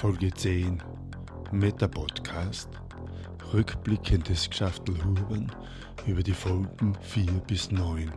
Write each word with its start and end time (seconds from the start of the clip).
Folge 0.00 0.32
10 0.32 0.82
Meta-Podcast 1.52 2.70
Rückblickendes 3.52 4.48
Geschäftelhuben 4.48 5.52
über 6.06 6.22
die 6.22 6.32
Folgen 6.32 6.96
4 7.02 7.24
bis 7.46 7.70
9. 7.70 8.10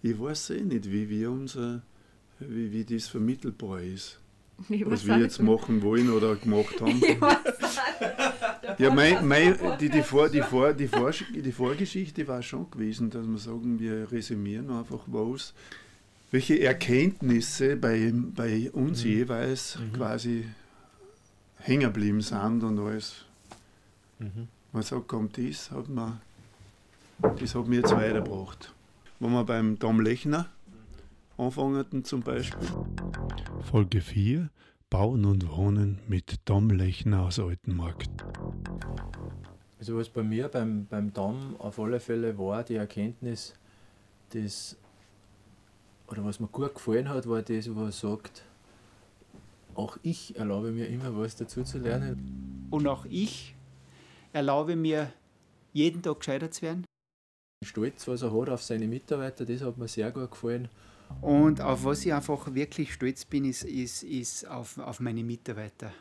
Ich 0.00 0.20
weiß 0.20 0.50
eh 0.50 0.60
nicht, 0.60 0.88
wie 0.92 1.08
wir 1.08 1.32
unser, 1.32 1.82
wie, 2.38 2.70
wie 2.70 2.84
das 2.84 3.08
vermittelbar 3.08 3.80
ist. 3.80 4.20
Ich 4.68 4.88
was 4.88 5.04
wir 5.04 5.18
jetzt 5.18 5.42
machen 5.42 5.82
wollen 5.82 6.10
oder 6.10 6.36
gemacht 6.36 6.80
haben. 6.80 7.02
ja, 8.78 8.94
mein, 8.94 9.26
mein, 9.26 9.58
die, 9.80 9.88
die, 9.88 10.02
Vor, 10.02 10.28
die, 10.28 10.42
Vor, 10.42 10.74
die, 10.74 10.86
Vor, 10.86 11.10
die 11.10 11.52
Vorgeschichte 11.52 12.28
war 12.28 12.42
schon 12.42 12.70
gewesen, 12.70 13.10
dass 13.10 13.26
wir 13.26 13.38
sagen, 13.38 13.80
wir 13.80 14.12
resümieren 14.12 14.70
einfach 14.70 15.02
was, 15.08 15.54
welche 16.30 16.60
Erkenntnisse 16.60 17.76
bei, 17.76 18.12
bei 18.14 18.70
uns 18.70 19.04
mhm. 19.04 19.10
jeweils 19.10 19.78
mhm. 19.78 19.92
quasi 19.92 20.44
hängen 21.58 21.92
geblieben 21.92 22.20
sind 22.20 22.62
und 22.62 22.78
alles. 22.78 23.24
Mhm. 24.18 24.48
Man 24.72 24.82
sagt, 24.82 25.08
kommt 25.08 25.38
das, 25.38 25.70
hat 25.70 25.88
man, 25.88 26.20
das 27.18 27.54
hat 27.54 27.66
mir 27.66 27.76
jetzt 27.76 27.94
weitergebracht. 27.94 28.72
Wenn 29.20 29.32
wir 29.32 29.44
beim 29.44 29.78
Tom 29.78 30.00
Lechner 30.00 30.48
anfangen 31.36 32.04
zum 32.04 32.20
Beispiel. 32.20 32.68
Folge 33.62 34.00
4 34.00 34.50
Bauen 34.90 35.26
und 35.26 35.50
Wohnen 35.50 35.98
mit 36.08 36.46
Tom 36.46 36.70
Lechner 36.70 37.24
aus 37.24 37.38
Altenmarkt. 37.38 38.08
Also 39.78 39.98
was 39.98 40.08
bei 40.08 40.22
mir 40.22 40.48
beim, 40.48 40.86
beim 40.86 41.12
Dom 41.12 41.56
auf 41.58 41.78
alle 41.78 42.00
Fälle 42.00 42.38
war, 42.38 42.64
die 42.64 42.76
Erkenntnis, 42.76 43.52
dass, 44.30 44.76
oder 46.08 46.24
was 46.24 46.40
mir 46.40 46.48
gut 46.48 46.74
gefallen 46.74 47.08
hat, 47.08 47.28
war 47.28 47.42
das, 47.42 47.74
wo 47.74 47.84
er 47.84 47.92
sagt, 47.92 48.42
auch 49.74 49.96
ich 50.02 50.36
erlaube 50.36 50.72
mir 50.72 50.88
immer 50.88 51.16
was 51.16 51.36
dazu 51.36 51.62
zu 51.62 51.78
lernen. 51.78 52.66
Und 52.70 52.86
auch 52.86 53.04
ich 53.08 53.54
erlaube 54.32 54.74
mir 54.74 55.12
jeden 55.72 56.02
Tag 56.02 56.18
gescheitert 56.18 56.54
zu 56.54 56.62
werden. 56.62 56.84
Stolz, 57.64 58.06
was 58.08 58.22
er 58.22 58.32
hat 58.32 58.48
auf 58.48 58.62
seine 58.62 58.86
Mitarbeiter, 58.86 59.44
das 59.44 59.62
hat 59.62 59.78
mir 59.78 59.88
sehr 59.88 60.10
gut 60.10 60.30
gefallen. 60.30 60.68
Und 61.20 61.60
auf 61.60 61.84
was 61.84 62.04
ich 62.04 62.12
einfach 62.12 62.54
wirklich 62.54 62.92
stolz 62.92 63.24
bin, 63.24 63.44
ist, 63.44 63.64
ist, 63.64 64.02
ist 64.02 64.46
auf, 64.48 64.78
auf 64.78 65.00
meine 65.00 65.24
Mitarbeiter. 65.24 65.92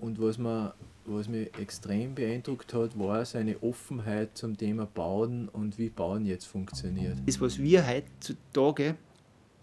Und 0.00 0.20
was, 0.20 0.38
mir, 0.38 0.74
was 1.04 1.28
mich 1.28 1.50
extrem 1.58 2.14
beeindruckt 2.14 2.72
hat, 2.74 2.98
war 2.98 3.24
seine 3.24 3.62
Offenheit 3.62 4.36
zum 4.36 4.56
Thema 4.56 4.86
Bauen 4.86 5.48
und 5.48 5.78
wie 5.78 5.88
Bauen 5.88 6.26
jetzt 6.26 6.46
funktioniert. 6.46 7.16
Das, 7.26 7.40
was 7.40 7.58
wir 7.58 7.86
heutzutage, 7.86 8.96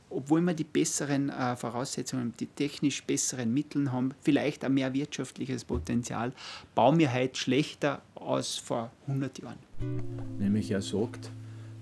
obwohl 0.09 0.41
wir 0.41 0.53
die 0.53 0.63
besseren 0.63 1.30
äh, 1.30 1.55
Voraussetzungen, 1.55 2.33
die 2.39 2.47
technisch 2.47 3.03
besseren 3.03 3.53
Mittel 3.53 3.91
haben, 3.91 4.13
vielleicht 4.21 4.63
ein 4.63 4.73
mehr 4.73 4.93
wirtschaftliches 4.93 5.65
Potenzial, 5.65 6.33
bauen 6.75 6.97
wir 6.97 7.13
heute 7.13 7.35
schlechter 7.38 8.02
als 8.15 8.55
vor 8.55 8.91
100 9.08 9.39
Jahren. 9.39 9.58
Nämlich 10.39 10.71
er 10.71 10.81
sagt, 10.81 11.31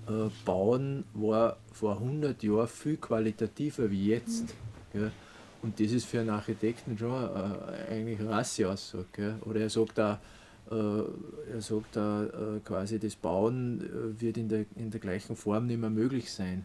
äh, 0.08 0.28
Bauen 0.44 1.04
war 1.14 1.56
vor 1.72 1.98
100 1.98 2.42
Jahren 2.42 2.68
viel 2.68 2.96
qualitativer 2.96 3.90
wie 3.90 4.08
jetzt. 4.08 4.54
Gell? 4.92 5.10
Und 5.66 5.80
das 5.80 5.90
ist 5.90 6.06
für 6.06 6.20
einen 6.20 6.30
Architekten 6.30 6.96
schon 6.96 7.10
äh, 7.10 7.92
eigentlich 7.92 8.20
eine 8.20 8.30
Rasseaussage. 8.30 9.34
Oder 9.44 9.62
er 9.62 9.70
sagt 9.70 9.98
auch, 9.98 10.18
äh, 10.70 11.02
er 11.54 11.60
sagt 11.60 11.98
auch 11.98 12.22
äh, 12.22 12.60
quasi, 12.64 13.00
das 13.00 13.16
Bauen 13.16 13.80
äh, 13.80 14.20
wird 14.20 14.36
in 14.36 14.48
der, 14.48 14.66
in 14.76 14.92
der 14.92 15.00
gleichen 15.00 15.34
Form 15.34 15.66
nicht 15.66 15.80
mehr 15.80 15.90
möglich 15.90 16.32
sein. 16.32 16.64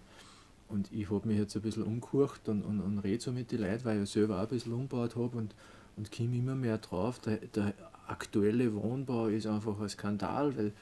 Und 0.70 0.88
ich 0.94 1.10
habe 1.10 1.28
mich 1.28 1.40
jetzt 1.40 1.56
ein 1.56 1.64
bisschen 1.64 1.82
umgehört 1.82 2.42
und, 2.46 2.62
und, 2.62 2.80
und 2.80 3.00
rede 3.00 3.24
so 3.24 3.32
mit 3.32 3.52
den 3.52 3.62
Leuten, 3.62 3.86
weil 3.86 4.04
ich 4.04 4.10
selber 4.12 4.38
auch 4.38 4.44
ein 4.44 4.50
bisschen 4.50 4.72
umgebaut 4.72 5.16
habe 5.16 5.36
und, 5.36 5.56
und 5.98 6.12
komme 6.12 6.38
immer 6.38 6.54
mehr 6.54 6.78
drauf. 6.78 7.18
Der, 7.22 7.38
der 7.38 7.74
aktuelle 8.06 8.72
Wohnbau 8.76 9.30
ist 9.30 9.48
einfach 9.48 9.80
ein 9.82 9.90
Skandal, 9.90 10.56
weil 10.56 10.74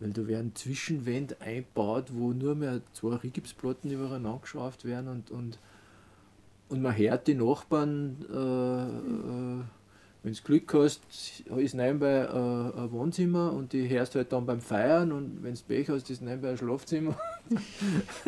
weil 0.00 0.12
da 0.12 0.28
werden 0.28 0.54
Zwischenwände 0.54 1.40
eingebaut, 1.40 2.12
wo 2.12 2.32
nur 2.32 2.54
mehr 2.54 2.80
zwei 2.92 3.16
Rigipsplatten 3.16 3.90
übereinander 3.90 4.38
geschraubt 4.40 4.84
werden 4.84 5.08
und, 5.08 5.30
und, 5.32 5.58
und 6.68 6.82
man 6.82 6.96
hört 6.96 7.26
die 7.26 7.34
Nachbarn, 7.34 8.16
äh, 8.30 9.60
äh, 9.60 9.64
wenn 10.24 10.32
du 10.32 10.42
Glück 10.42 10.74
hast, 10.74 11.00
ist 11.46 11.74
nebenbei 11.74 12.24
äh, 12.24 12.80
ein 12.80 12.92
Wohnzimmer 12.92 13.52
und 13.52 13.72
die 13.72 13.88
hörst 13.88 14.14
halt 14.14 14.32
dann 14.32 14.44
beim 14.44 14.60
Feiern 14.60 15.12
und 15.12 15.42
wenn 15.42 15.54
du 15.54 15.60
Pech 15.66 15.88
hast, 15.88 16.10
ist 16.10 16.20
nebenbei 16.20 16.50
ein 16.50 16.58
Schlafzimmer. 16.58 17.16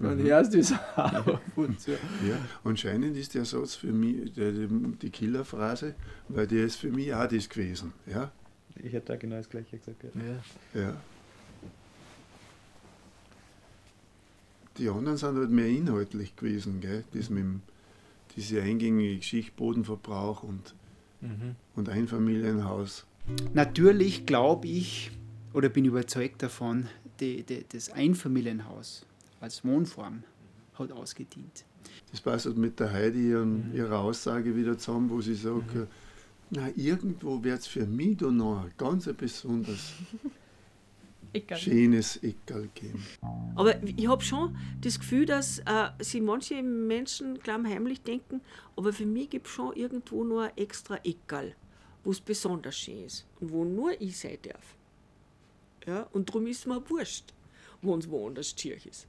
dann 0.00 0.18
mhm. 0.18 0.22
hörst 0.22 0.54
du 0.54 0.58
es 0.58 0.72
auch. 0.96 1.40
Und 1.56 1.80
so. 1.80 1.92
Ja, 1.92 2.38
anscheinend 2.64 3.16
ist 3.16 3.34
der 3.34 3.44
Satz 3.44 3.74
für 3.74 3.92
mich 3.92 4.32
die, 4.32 4.68
die 5.02 5.10
Killerphrase, 5.10 5.94
weil 6.28 6.46
der 6.46 6.64
ist 6.64 6.76
für 6.76 6.90
mich 6.90 7.12
auch 7.12 7.26
das 7.26 7.48
gewesen. 7.48 7.92
Ja? 8.06 8.30
Ich 8.76 8.92
hätte 8.92 9.06
da 9.06 9.16
genau 9.16 9.36
das 9.36 9.50
gleiche 9.50 9.76
gesagt. 9.76 10.04
Ja. 10.04 10.80
ja. 10.80 10.96
Die 14.78 14.88
anderen 14.88 15.16
sind 15.16 15.36
halt 15.36 15.50
mehr 15.50 15.68
inhaltlich 15.68 16.36
gewesen, 16.36 16.80
gell? 16.80 17.04
Das 17.12 17.30
mit 17.30 17.40
dem, 17.40 17.62
diese 18.36 18.62
eingängige 18.62 19.16
Geschichte, 19.16 19.52
Bodenverbrauch 19.56 20.42
und, 20.42 20.74
mhm. 21.20 21.56
und 21.76 21.88
Einfamilienhaus. 21.88 23.06
Natürlich 23.52 24.26
glaube 24.26 24.68
ich 24.68 25.10
oder 25.52 25.68
bin 25.68 25.84
überzeugt 25.84 26.42
davon, 26.42 26.88
die, 27.20 27.42
die, 27.42 27.64
das 27.68 27.90
Einfamilienhaus 27.90 29.06
als 29.40 29.64
Wohnform 29.64 30.24
hat 30.74 30.92
ausgedient. 30.92 31.64
Das 32.10 32.20
passt 32.20 32.46
halt 32.46 32.56
mit 32.56 32.80
der 32.80 32.92
Heidi 32.92 33.34
und 33.34 33.70
mhm. 33.70 33.76
ihrer 33.76 33.98
Aussage 33.98 34.56
wieder 34.56 34.78
zusammen, 34.78 35.10
wo 35.10 35.20
sie 35.20 35.34
sagt, 35.34 35.74
mhm 35.74 35.86
na, 36.54 36.68
irgendwo 36.76 37.42
wird 37.42 37.60
es 37.60 37.66
für 37.66 37.86
mich 37.86 38.18
da 38.18 38.30
noch 38.30 38.68
ganz 38.76 39.08
besonders 39.16 39.94
Eckerl. 41.32 41.58
schönes 41.58 42.22
Eckerl 42.22 42.68
geben. 42.74 43.04
Aber 43.54 43.82
ich 43.82 44.08
habe 44.08 44.22
schon 44.22 44.56
das 44.80 44.98
Gefühl, 44.98 45.26
dass 45.26 45.58
äh, 45.60 45.90
sie 46.00 46.20
manche 46.20 46.62
Menschen 46.62 47.38
glauben, 47.38 47.66
heimlich 47.66 48.02
denken, 48.02 48.40
aber 48.76 48.92
für 48.92 49.06
mich 49.06 49.30
gibt 49.30 49.46
es 49.46 49.52
schon 49.52 49.74
irgendwo 49.74 50.24
nur 50.24 50.44
ein 50.44 50.56
extra 50.56 50.96
Eckerl, 51.04 51.54
wo 52.04 52.10
es 52.10 52.20
besonders 52.20 52.76
schön 52.76 53.04
ist 53.04 53.26
und 53.40 53.52
wo 53.52 53.64
nur 53.64 54.00
ich 54.00 54.18
sein 54.18 54.38
darf. 54.42 54.76
Ja, 55.86 56.06
und 56.12 56.28
darum 56.28 56.46
ist 56.46 56.66
mir 56.66 56.82
wurscht, 56.88 57.32
wo 57.80 57.96
es 57.96 58.08
woanders 58.08 58.54
schier 58.56 58.76
ist. 58.86 59.06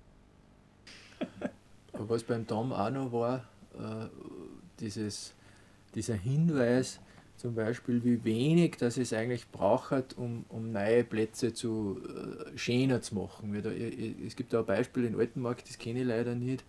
Aber 1.94 2.10
was 2.10 2.24
beim 2.24 2.48
Tom 2.48 2.74
auch 2.74 2.90
noch 2.90 3.12
war, 3.12 3.48
äh, 3.78 4.08
dieses, 4.80 5.34
dieser 5.94 6.16
Hinweis, 6.16 7.00
zum 7.44 7.56
Beispiel, 7.56 8.02
wie 8.06 8.24
wenig 8.24 8.78
das 8.78 8.96
es 8.96 9.12
eigentlich 9.12 9.52
braucht, 9.52 10.18
um, 10.18 10.46
um 10.48 10.72
neue 10.72 11.04
Plätze 11.04 11.54
zu 11.54 12.00
äh, 12.08 12.58
schöner 12.58 13.02
zu 13.02 13.16
machen. 13.16 13.62
Da, 13.62 13.70
es 13.70 14.38
gibt 14.38 14.54
da 14.54 14.60
ein 14.60 14.66
Beispiel 14.66 15.04
in 15.04 15.20
Altenmarkt, 15.20 15.68
das 15.68 15.78
kenne 15.78 16.00
ich 16.00 16.08
leider 16.08 16.36
nicht, 16.36 16.64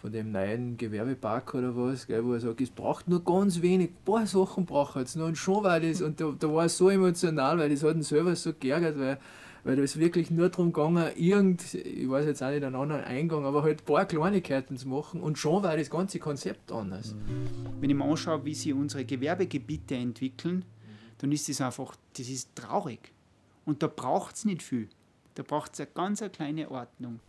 von 0.00 0.12
dem 0.12 0.32
neuen 0.32 0.78
Gewerbepark 0.78 1.52
oder 1.52 1.76
was, 1.76 2.06
gell, 2.06 2.24
wo 2.24 2.32
er 2.32 2.40
sagt, 2.40 2.62
es 2.62 2.70
braucht 2.70 3.06
nur 3.06 3.22
ganz 3.22 3.60
wenig, 3.60 3.90
ein 3.90 4.04
paar 4.06 4.26
Sachen 4.26 4.64
braucht 4.64 4.96
es 4.96 5.14
nur 5.14 5.26
und 5.26 5.36
schon 5.36 5.62
war 5.62 5.78
das, 5.78 6.00
und 6.00 6.18
da, 6.18 6.34
da 6.38 6.50
war 6.50 6.64
es 6.64 6.78
so 6.78 6.88
emotional, 6.88 7.58
weil 7.58 7.68
das 7.68 7.82
hat 7.82 7.94
ihn 7.94 8.02
selber 8.02 8.34
so 8.34 8.54
geärgert, 8.58 8.98
weil 8.98 9.18
weil 9.64 9.76
da 9.76 9.82
ist 9.82 9.98
wirklich 9.98 10.30
nur 10.30 10.50
darum 10.50 10.72
gegangen, 10.72 11.10
irgend, 11.16 11.74
ich 11.74 12.08
weiß 12.08 12.26
jetzt 12.26 12.42
auch 12.42 12.50
nicht 12.50 12.62
einen 12.62 12.76
anderen 12.76 13.02
Eingang, 13.02 13.46
aber 13.46 13.62
halt 13.62 13.80
ein 13.80 13.84
paar 13.84 14.04
Kleinigkeiten 14.04 14.76
zu 14.76 14.88
machen 14.88 15.22
und 15.22 15.38
schon 15.38 15.62
war 15.62 15.76
das 15.76 15.88
ganze 15.88 16.18
Konzept 16.18 16.70
anders. 16.70 17.14
Wenn 17.80 17.88
ich 17.88 17.96
mir 17.96 18.04
anschaue, 18.04 18.44
wie 18.44 18.54
sich 18.54 18.74
unsere 18.74 19.06
Gewerbegebiete 19.06 19.94
entwickeln, 19.94 20.64
dann 21.18 21.32
ist 21.32 21.48
das 21.48 21.62
einfach, 21.62 21.96
das 22.16 22.28
ist 22.28 22.54
traurig. 22.54 23.12
Und 23.64 23.82
da 23.82 23.86
braucht 23.86 24.36
es 24.36 24.44
nicht 24.44 24.62
viel. 24.62 24.90
Da 25.34 25.42
braucht 25.42 25.72
es 25.72 25.80
eine 25.80 25.88
ganz 25.94 26.20
eine 26.20 26.30
kleine 26.30 26.70
Ordnung. 26.70 27.20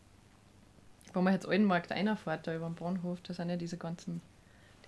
Wenn 1.13 1.23
man 1.23 1.33
jetzt 1.33 1.47
Altenmarkt 1.47 1.93
einfährt, 1.93 2.45
da 2.45 2.55
über 2.55 2.67
den 2.67 2.75
Bahnhof, 2.75 3.21
da 3.21 3.33
sind 3.33 3.49
ja 3.49 3.55
diese 3.55 3.77
ganzen, 3.77 4.21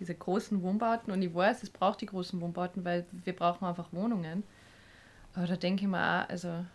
diese 0.01 0.13
großen 0.13 0.61
Wohnbauten 0.61 1.13
und 1.13 1.21
ich 1.21 1.33
weiß, 1.33 1.63
es 1.63 1.69
braucht 1.69 2.01
die 2.01 2.07
großen 2.07 2.41
Wohnbauten, 2.41 2.83
weil 2.83 3.05
wir 3.23 3.33
brauchen 3.33 3.65
einfach 3.65 3.93
Wohnungen. 3.93 4.43
Aber 5.33 5.47
da 5.47 5.55
denke 5.55 5.83
ich 5.83 5.87
mir 5.87 5.97
auch, 5.97 6.29
also 6.29 6.65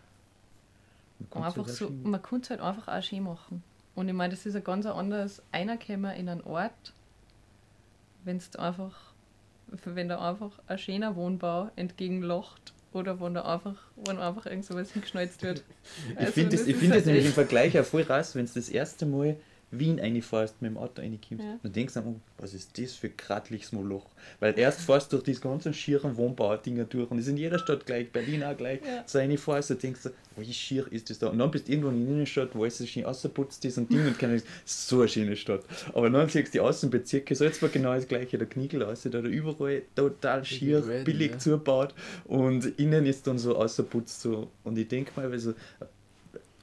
man 1.34 1.44
einfach 1.44 1.68
so, 1.68 1.90
man 1.90 2.22
kann 2.22 2.40
es 2.40 2.50
halt 2.50 2.60
einfach 2.60 2.88
auch 2.88 3.02
schön 3.02 3.22
machen. 3.22 3.62
Und 3.94 4.08
ich 4.08 4.14
meine, 4.14 4.32
das 4.32 4.46
ist 4.46 4.56
ein 4.56 4.64
ganz 4.64 4.86
anderes 4.86 5.42
Einerkommen 5.52 6.14
in 6.16 6.28
einen 6.28 6.40
Ort, 6.42 6.94
wenn 8.24 8.38
es 8.38 8.54
einfach, 8.56 9.12
wenn 9.66 10.08
da 10.08 10.30
einfach 10.30 10.58
ein 10.66 10.78
schöner 10.78 11.14
Wohnbau 11.16 11.70
entgegenlocht 11.76 12.72
oder 12.92 13.20
wo 13.20 13.28
da 13.28 13.42
einfach, 13.42 13.76
wo 13.96 14.10
einfach 14.10 14.46
irgend 14.46 14.64
sowas 14.64 14.92
hingeschnalzt 14.92 15.42
wird. 15.42 15.62
ich 16.10 16.18
also, 16.18 16.32
finde 16.32 16.56
das, 16.56 16.66
das, 16.66 16.76
find 16.76 16.92
halt 16.92 17.00
das 17.00 17.06
nämlich 17.06 17.26
im 17.26 17.32
Vergleich 17.32 17.78
auch 17.78 17.84
voll 17.84 18.02
raus, 18.02 18.34
wenn 18.34 18.44
es 18.44 18.54
das 18.54 18.68
erste 18.68 19.06
Mal 19.06 19.36
Wien 19.72 19.98
reinfährst, 19.98 20.60
mit 20.60 20.70
dem 20.70 20.76
Auto 20.76 21.00
reinkommst, 21.00 21.42
ja. 21.44 21.58
dann 21.62 21.72
denkst 21.72 21.94
du, 21.94 22.00
oh, 22.00 22.20
was 22.38 22.54
ist 22.54 22.78
das 22.78 22.92
für 22.92 23.08
ein 23.08 23.16
kratliches 23.16 23.72
Moloch? 23.72 24.06
Weil 24.38 24.58
erst 24.58 24.80
fährst 24.80 25.12
du 25.12 25.16
durch 25.16 25.24
diese 25.24 25.40
ganzen 25.40 25.72
schieren 25.72 26.16
Wohnbaudinger 26.16 26.84
durch 26.84 27.10
und 27.10 27.16
das 27.16 27.26
ist 27.26 27.32
in 27.32 27.38
jeder 27.38 27.58
Stadt 27.58 27.86
gleich, 27.86 28.10
Berlin 28.10 28.44
auch 28.44 28.56
gleich. 28.56 28.80
Ja. 28.84 29.02
So 29.06 29.18
reinfährst, 29.18 29.70
dann 29.70 29.78
denkst 29.78 30.02
du, 30.04 30.10
wie 30.36 30.52
schier 30.52 30.86
ist 30.90 31.10
das 31.10 31.18
da? 31.18 31.28
Und 31.28 31.38
dann 31.38 31.50
bist 31.50 31.68
du 31.68 31.72
irgendwo 31.72 31.90
in 31.90 32.04
der 32.04 32.14
Innenstadt, 32.14 32.50
wo 32.54 32.64
alles 32.64 32.88
schön 32.88 33.04
außerputzt 33.04 33.64
ist 33.64 33.78
und 33.78 33.90
Ding 33.90 34.06
und 34.06 34.18
keine 34.18 34.42
so 34.64 35.00
eine 35.00 35.08
schöne 35.08 35.36
Stadt. 35.36 35.64
Aber 35.94 36.10
dann 36.10 36.28
siehst 36.28 36.48
du 36.48 36.52
die 36.52 36.60
Außenbezirke, 36.60 37.34
so 37.34 37.44
jetzt 37.44 37.62
war 37.62 37.68
genau 37.68 37.94
das 37.94 38.08
gleiche, 38.08 38.38
der 38.38 38.48
Kniegel 38.48 38.82
aus, 38.82 39.02
da 39.02 39.18
überall 39.20 39.82
total 39.94 40.44
schier, 40.44 40.80
billig 41.04 41.32
ja. 41.32 41.38
zugebaut 41.38 41.94
und 42.24 42.78
innen 42.78 43.06
ist 43.06 43.26
dann 43.26 43.38
so 43.38 43.56
außerputzt 43.56 44.20
so. 44.20 44.50
Und 44.64 44.78
ich 44.78 44.88
denke 44.88 45.12
mal, 45.16 45.30
also, 45.30 45.54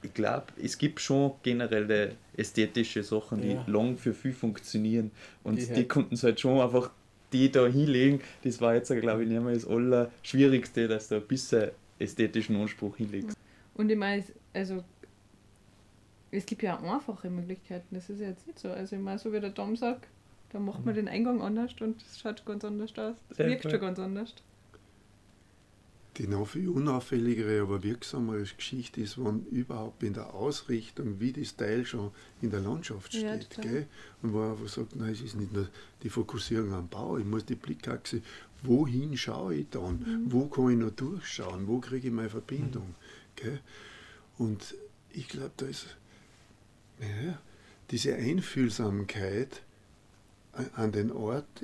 ich 0.02 0.14
glaube, 0.14 0.46
es 0.62 0.78
gibt 0.78 1.00
schon 1.00 1.32
generelle 1.42 2.16
ästhetische 2.36 3.02
Sachen, 3.02 3.42
die 3.42 3.52
ja. 3.52 3.64
lang 3.66 3.96
für 3.96 4.14
viel 4.14 4.32
funktionieren. 4.32 5.10
Und 5.44 5.58
die, 5.58 5.66
die 5.72 5.86
konnten 5.86 6.14
es 6.14 6.22
halt 6.22 6.40
schon 6.40 6.60
einfach 6.60 6.90
die 7.32 7.50
da 7.50 7.66
hinlegen. 7.66 8.20
Das 8.42 8.60
war 8.60 8.74
jetzt, 8.74 8.88
glaube 8.88 9.22
ich, 9.22 9.28
nicht 9.28 9.42
mehr 9.42 9.54
das 9.54 9.66
Allerschwierigste, 9.66 10.88
dass 10.88 11.08
du 11.08 11.16
ein 11.16 11.26
bisschen 11.26 11.70
ästhetischen 11.98 12.56
Anspruch 12.56 12.96
hinlegst. 12.96 13.36
Und 13.74 13.90
ich 13.90 13.96
meine, 13.96 14.24
also 14.52 14.82
es 16.30 16.46
gibt 16.46 16.62
ja 16.62 16.78
auch 16.78 16.82
einfache 16.82 17.30
Möglichkeiten, 17.30 17.94
das 17.94 18.08
ist 18.10 18.20
ja 18.20 18.28
jetzt 18.28 18.46
nicht 18.46 18.58
so. 18.58 18.68
Also 18.70 18.96
ich 18.96 19.02
meine, 19.02 19.18
so 19.18 19.32
wie 19.32 19.40
der 19.40 19.54
Tom 19.54 19.76
sagt, 19.76 20.06
da 20.52 20.58
macht 20.58 20.84
man 20.84 20.94
mhm. 20.94 20.98
den 20.98 21.08
Eingang 21.08 21.40
anders 21.40 21.72
und 21.80 22.02
es 22.02 22.18
schaut 22.18 22.44
ganz 22.44 22.64
anders 22.64 22.96
aus. 22.98 23.16
Es 23.30 23.38
wirkt 23.38 23.70
schon 23.70 23.80
ganz 23.80 23.98
anders. 23.98 24.34
Die 26.20 26.26
noch 26.26 26.48
viel 26.48 26.68
unauffälligere, 26.68 27.62
aber 27.62 27.82
wirksamere 27.82 28.42
Geschichte 28.42 29.00
ist, 29.00 29.16
wenn 29.16 29.46
überhaupt 29.46 30.02
in 30.02 30.12
der 30.12 30.34
Ausrichtung, 30.34 31.18
wie 31.18 31.32
das 31.32 31.56
Teil 31.56 31.86
schon 31.86 32.10
in 32.42 32.50
der 32.50 32.60
Landschaft 32.60 33.14
steht. 33.14 33.56
Ja, 33.56 33.62
gell? 33.62 33.86
Und 34.20 34.34
wo 34.34 34.40
man 34.40 34.50
einfach 34.50 34.68
sagt, 34.68 34.96
nein, 34.96 35.12
es 35.12 35.22
ist 35.22 35.36
nicht 35.36 35.54
nur 35.54 35.70
die 36.02 36.10
Fokussierung 36.10 36.74
am 36.74 36.88
Bau, 36.88 37.16
ich 37.16 37.24
muss 37.24 37.46
die 37.46 37.54
Blickachse, 37.54 38.20
wohin 38.62 39.16
schaue 39.16 39.54
ich 39.54 39.70
dann? 39.70 40.00
Mhm. 40.00 40.24
Wo 40.26 40.44
kann 40.48 40.72
ich 40.72 40.76
noch 40.76 40.90
durchschauen? 40.90 41.66
Wo 41.66 41.78
kriege 41.78 42.08
ich 42.08 42.12
meine 42.12 42.28
Verbindung? 42.28 42.88
Mhm. 42.88 42.94
Gell? 43.36 43.60
Und 44.36 44.74
ich 45.14 45.26
glaube, 45.26 45.52
da 45.56 45.64
ist 45.64 45.86
ja, 47.00 47.38
diese 47.90 48.14
Einfühlsamkeit 48.14 49.62
an 50.74 50.92
den 50.92 51.12
Ort, 51.12 51.62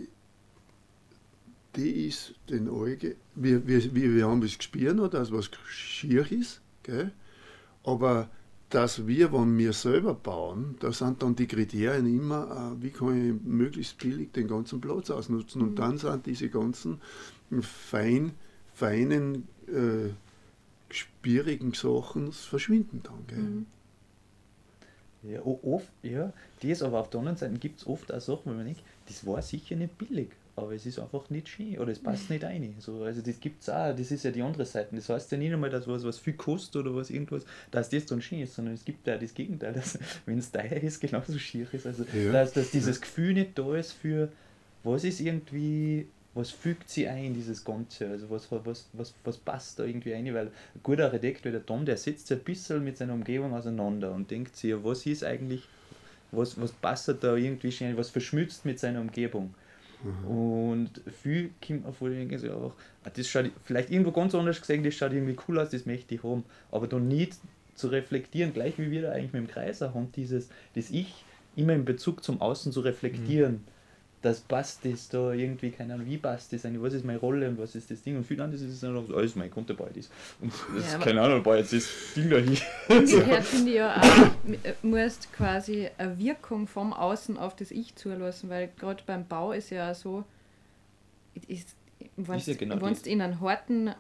die 1.76 2.06
ist 2.06 2.34
den 2.48 2.68
Auge, 2.68 3.16
wir, 3.34 3.66
wir, 3.66 3.94
wir 3.94 4.26
haben 4.26 4.42
es 4.42 4.56
gespürt, 4.56 5.14
dass 5.14 5.32
was 5.32 5.50
schier 5.68 6.30
ist, 6.30 6.60
gell? 6.82 7.12
aber 7.84 8.28
dass 8.70 9.06
wir, 9.06 9.32
wenn 9.32 9.56
wir 9.58 9.72
selber 9.72 10.14
bauen, 10.14 10.76
da 10.80 10.92
sind 10.92 11.22
dann 11.22 11.36
die 11.36 11.46
Kriterien 11.46 12.06
immer, 12.06 12.74
äh, 12.74 12.82
wie 12.82 12.90
kann 12.90 13.28
ich 13.28 13.44
möglichst 13.44 13.98
billig 13.98 14.32
den 14.32 14.48
ganzen 14.48 14.80
Platz 14.80 15.10
ausnutzen. 15.10 15.62
Mhm. 15.62 15.68
Und 15.68 15.78
dann 15.78 15.98
sind 15.98 16.26
diese 16.26 16.48
ganzen 16.48 17.00
fein, 17.60 18.32
feinen, 18.74 19.46
äh, 19.68 20.10
schwierigen 20.90 21.74
Sachen 21.74 22.32
verschwinden 22.32 23.02
dann. 23.04 23.26
Gell? 23.28 23.38
Mhm. 23.38 23.66
Ja, 25.22 25.42
oft, 25.42 25.90
ja, 26.02 26.32
das, 26.60 26.82
aber 26.82 27.00
auf 27.00 27.10
der 27.10 27.20
anderen 27.20 27.36
Seite 27.36 27.58
gibt 27.58 27.80
es 27.80 27.86
oft 27.86 28.12
auch 28.12 28.20
Sachen, 28.20 28.52
wo 28.52 28.54
man 28.54 28.64
denkt, 28.64 28.82
das 29.06 29.26
war 29.26 29.42
sicher 29.42 29.74
nicht 29.74 29.96
billig, 29.98 30.30
aber 30.56 30.72
es 30.72 30.86
ist 30.86 30.98
einfach 30.98 31.28
nicht 31.28 31.48
schön 31.48 31.78
oder 31.78 31.92
es 31.92 31.98
passt 31.98 32.30
nicht 32.30 32.42
rein. 32.42 32.74
So, 32.78 33.04
also 33.04 33.20
das 33.20 33.38
gibt 33.38 33.62
es 33.62 33.68
auch, 33.68 33.94
das 33.94 34.10
ist 34.10 34.24
ja 34.24 34.30
die 34.30 34.42
andere 34.42 34.64
Seite. 34.64 34.96
Das 34.96 35.08
heißt 35.08 35.30
ja 35.32 35.38
nicht 35.38 35.52
einmal, 35.52 35.68
dass 35.68 35.86
was, 35.86 36.02
was 36.02 36.18
viel 36.18 36.32
kostet 36.32 36.76
oder 36.76 36.96
was 36.96 37.10
irgendwas, 37.10 37.44
dass 37.70 37.90
das 37.90 38.06
dann 38.06 38.22
schön 38.22 38.40
ist, 38.40 38.54
sondern 38.54 38.74
es 38.74 38.84
gibt 38.84 39.06
ja 39.06 39.18
das 39.18 39.34
Gegenteil, 39.34 39.74
dass 39.74 39.98
wenn 40.26 40.38
es 40.38 40.50
teuer 40.50 40.82
ist, 40.82 41.00
genauso 41.00 41.38
schier 41.38 41.66
ist. 41.72 41.86
Also 41.86 42.04
ja. 42.12 42.32
dass, 42.32 42.54
dass 42.54 42.70
dieses 42.70 43.00
Gefühl 43.00 43.34
nicht 43.34 43.58
da 43.58 43.76
ist 43.76 43.92
für, 43.92 44.32
was 44.82 45.04
ist 45.04 45.20
irgendwie 45.20 46.06
was 46.36 46.50
fügt 46.50 46.90
sie 46.90 47.08
ein 47.08 47.24
in 47.24 47.34
dieses 47.34 47.64
Ganze? 47.64 48.08
Also 48.08 48.28
was, 48.28 48.52
was, 48.52 48.86
was, 48.92 49.14
was 49.24 49.38
passt 49.38 49.78
da 49.78 49.84
irgendwie 49.84 50.12
ein? 50.12 50.32
Weil 50.34 50.48
ein 50.48 50.80
guter 50.82 51.06
Architekt 51.06 51.46
wie 51.46 51.50
der 51.50 51.64
Tom, 51.64 51.86
der 51.86 51.96
setzt 51.96 52.26
sich 52.26 52.36
ein 52.36 52.44
bisschen 52.44 52.84
mit 52.84 52.98
seiner 52.98 53.14
Umgebung 53.14 53.54
auseinander 53.54 54.12
und 54.12 54.30
denkt 54.30 54.54
sich, 54.54 54.74
was 54.84 55.06
ist 55.06 55.24
eigentlich, 55.24 55.62
was, 56.32 56.60
was 56.60 56.72
passt 56.72 57.08
da 57.20 57.36
irgendwie 57.36 57.72
schön, 57.72 57.96
was 57.96 58.10
verschmutzt 58.10 58.66
mit 58.66 58.78
seiner 58.78 59.00
Umgebung? 59.00 59.54
Mhm. 60.02 60.28
Und 60.28 61.00
viel 61.22 61.50
kommt 61.66 61.84
man 61.84 61.92
vor, 61.92 62.10
denken 62.10 62.38
sie 62.38 62.50
auch, 62.50 62.74
ah, 63.04 63.10
das 63.14 63.28
schaut 63.28 63.50
vielleicht 63.64 63.90
irgendwo 63.90 64.12
ganz 64.12 64.34
anders 64.34 64.60
gesehen, 64.60 64.84
das 64.84 64.94
schaut 64.94 65.12
irgendwie 65.12 65.36
cool 65.48 65.58
aus, 65.58 65.70
das 65.70 65.86
möchte 65.86 66.14
ich 66.14 66.22
haben. 66.22 66.44
Aber 66.70 66.86
dann 66.86 67.08
nicht 67.08 67.34
zu 67.74 67.88
reflektieren, 67.88 68.52
gleich 68.52 68.78
wie 68.78 68.90
wir 68.90 69.02
da 69.02 69.12
eigentlich 69.12 69.32
mit 69.32 69.42
dem 69.42 69.48
Kreis 69.48 69.80
haben, 69.80 70.12
dieses, 70.12 70.48
das 70.74 70.90
Ich 70.90 71.24
immer 71.56 71.74
in 71.74 71.84
Bezug 71.84 72.22
zum 72.22 72.40
Außen 72.40 72.72
zu 72.72 72.80
reflektieren. 72.80 73.52
Mhm 73.52 73.75
das 74.22 74.40
passt 74.40 74.84
das 74.84 75.08
da 75.08 75.32
irgendwie, 75.32 75.70
keine 75.70 75.94
Ahnung, 75.94 76.06
wie 76.06 76.18
passt 76.18 76.52
das 76.52 76.64
eigentlich, 76.64 76.82
was 76.82 76.94
ist 76.94 77.04
meine 77.04 77.18
Rolle 77.18 77.48
und 77.48 77.58
was 77.58 77.74
ist 77.74 77.90
das 77.90 78.02
Ding 78.02 78.16
und 78.16 78.24
viel 78.24 78.40
anderes 78.40 78.62
ist 78.62 78.72
es 78.72 78.80
dann 78.80 78.94
noch, 78.94 79.08
alles 79.10 79.36
mein 79.36 79.50
Konterbeut 79.50 79.96
ist. 79.96 80.10
Und 80.40 80.52
das 80.74 80.92
ja, 80.92 80.98
ist, 80.98 81.04
keine 81.04 81.22
Ahnung, 81.22 81.42
baue 81.42 81.58
jetzt 81.58 81.72
das 81.72 81.88
Ding 82.14 82.30
da 82.30 82.38
hin. 82.38 82.58
Umgekehrt 82.88 83.44
finde 83.44 83.70
ich 83.70 83.76
ja 83.76 84.00
auch, 84.00 84.50
äh, 84.64 84.74
musst 84.82 85.32
quasi 85.32 85.88
eine 85.98 86.18
Wirkung 86.18 86.66
vom 86.66 86.92
Außen 86.92 87.36
auf 87.36 87.54
das 87.54 87.70
Ich 87.70 87.94
zulassen, 87.96 88.48
weil 88.48 88.70
gerade 88.78 89.02
beim 89.06 89.26
Bau 89.26 89.52
ist 89.52 89.70
ja 89.70 89.94
so, 89.94 90.24
ist, 91.46 91.76
wenn 92.16 92.40
du 92.40 92.50
ja 92.50 92.56
genau 92.56 92.86
in 93.04 93.20
einen 93.20 93.40
harten 93.40 93.94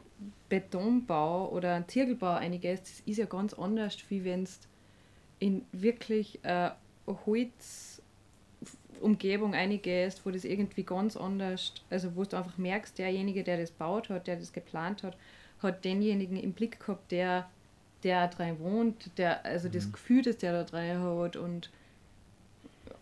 Betonbau 0.48 1.50
oder 1.50 1.74
einen 1.74 1.88
Zirkelbau 1.88 2.34
eingehst, 2.34 2.84
das 2.84 3.00
ist 3.04 3.18
ja 3.18 3.26
ganz 3.26 3.54
anders, 3.54 3.96
wie 4.08 4.24
wenn 4.24 4.44
es 4.44 4.60
in 5.38 5.64
wirklich 5.72 6.44
äh, 6.44 6.70
Holz 7.06 7.95
Umgebung 9.00 9.54
eingehst, 9.54 10.24
wo 10.24 10.30
das 10.30 10.44
irgendwie 10.44 10.82
ganz 10.82 11.16
anders, 11.16 11.74
also 11.90 12.14
wo 12.16 12.24
du 12.24 12.36
einfach 12.36 12.58
merkst, 12.58 12.98
derjenige, 12.98 13.44
der 13.44 13.58
das 13.58 13.70
baut 13.70 14.08
hat, 14.08 14.26
der 14.26 14.36
das 14.36 14.52
geplant 14.52 15.02
hat, 15.02 15.16
hat 15.62 15.84
denjenigen 15.84 16.36
im 16.36 16.52
Blick 16.52 16.80
gehabt, 16.80 17.10
der, 17.10 17.48
der 18.02 18.28
da 18.28 18.34
drin 18.34 18.58
wohnt, 18.60 19.10
der, 19.18 19.44
also 19.44 19.68
mhm. 19.68 19.72
das 19.72 19.92
Gefühl, 19.92 20.22
das 20.22 20.38
der 20.38 20.52
da 20.52 20.64
drin 20.64 21.02
hat 21.02 21.36
und, 21.36 21.70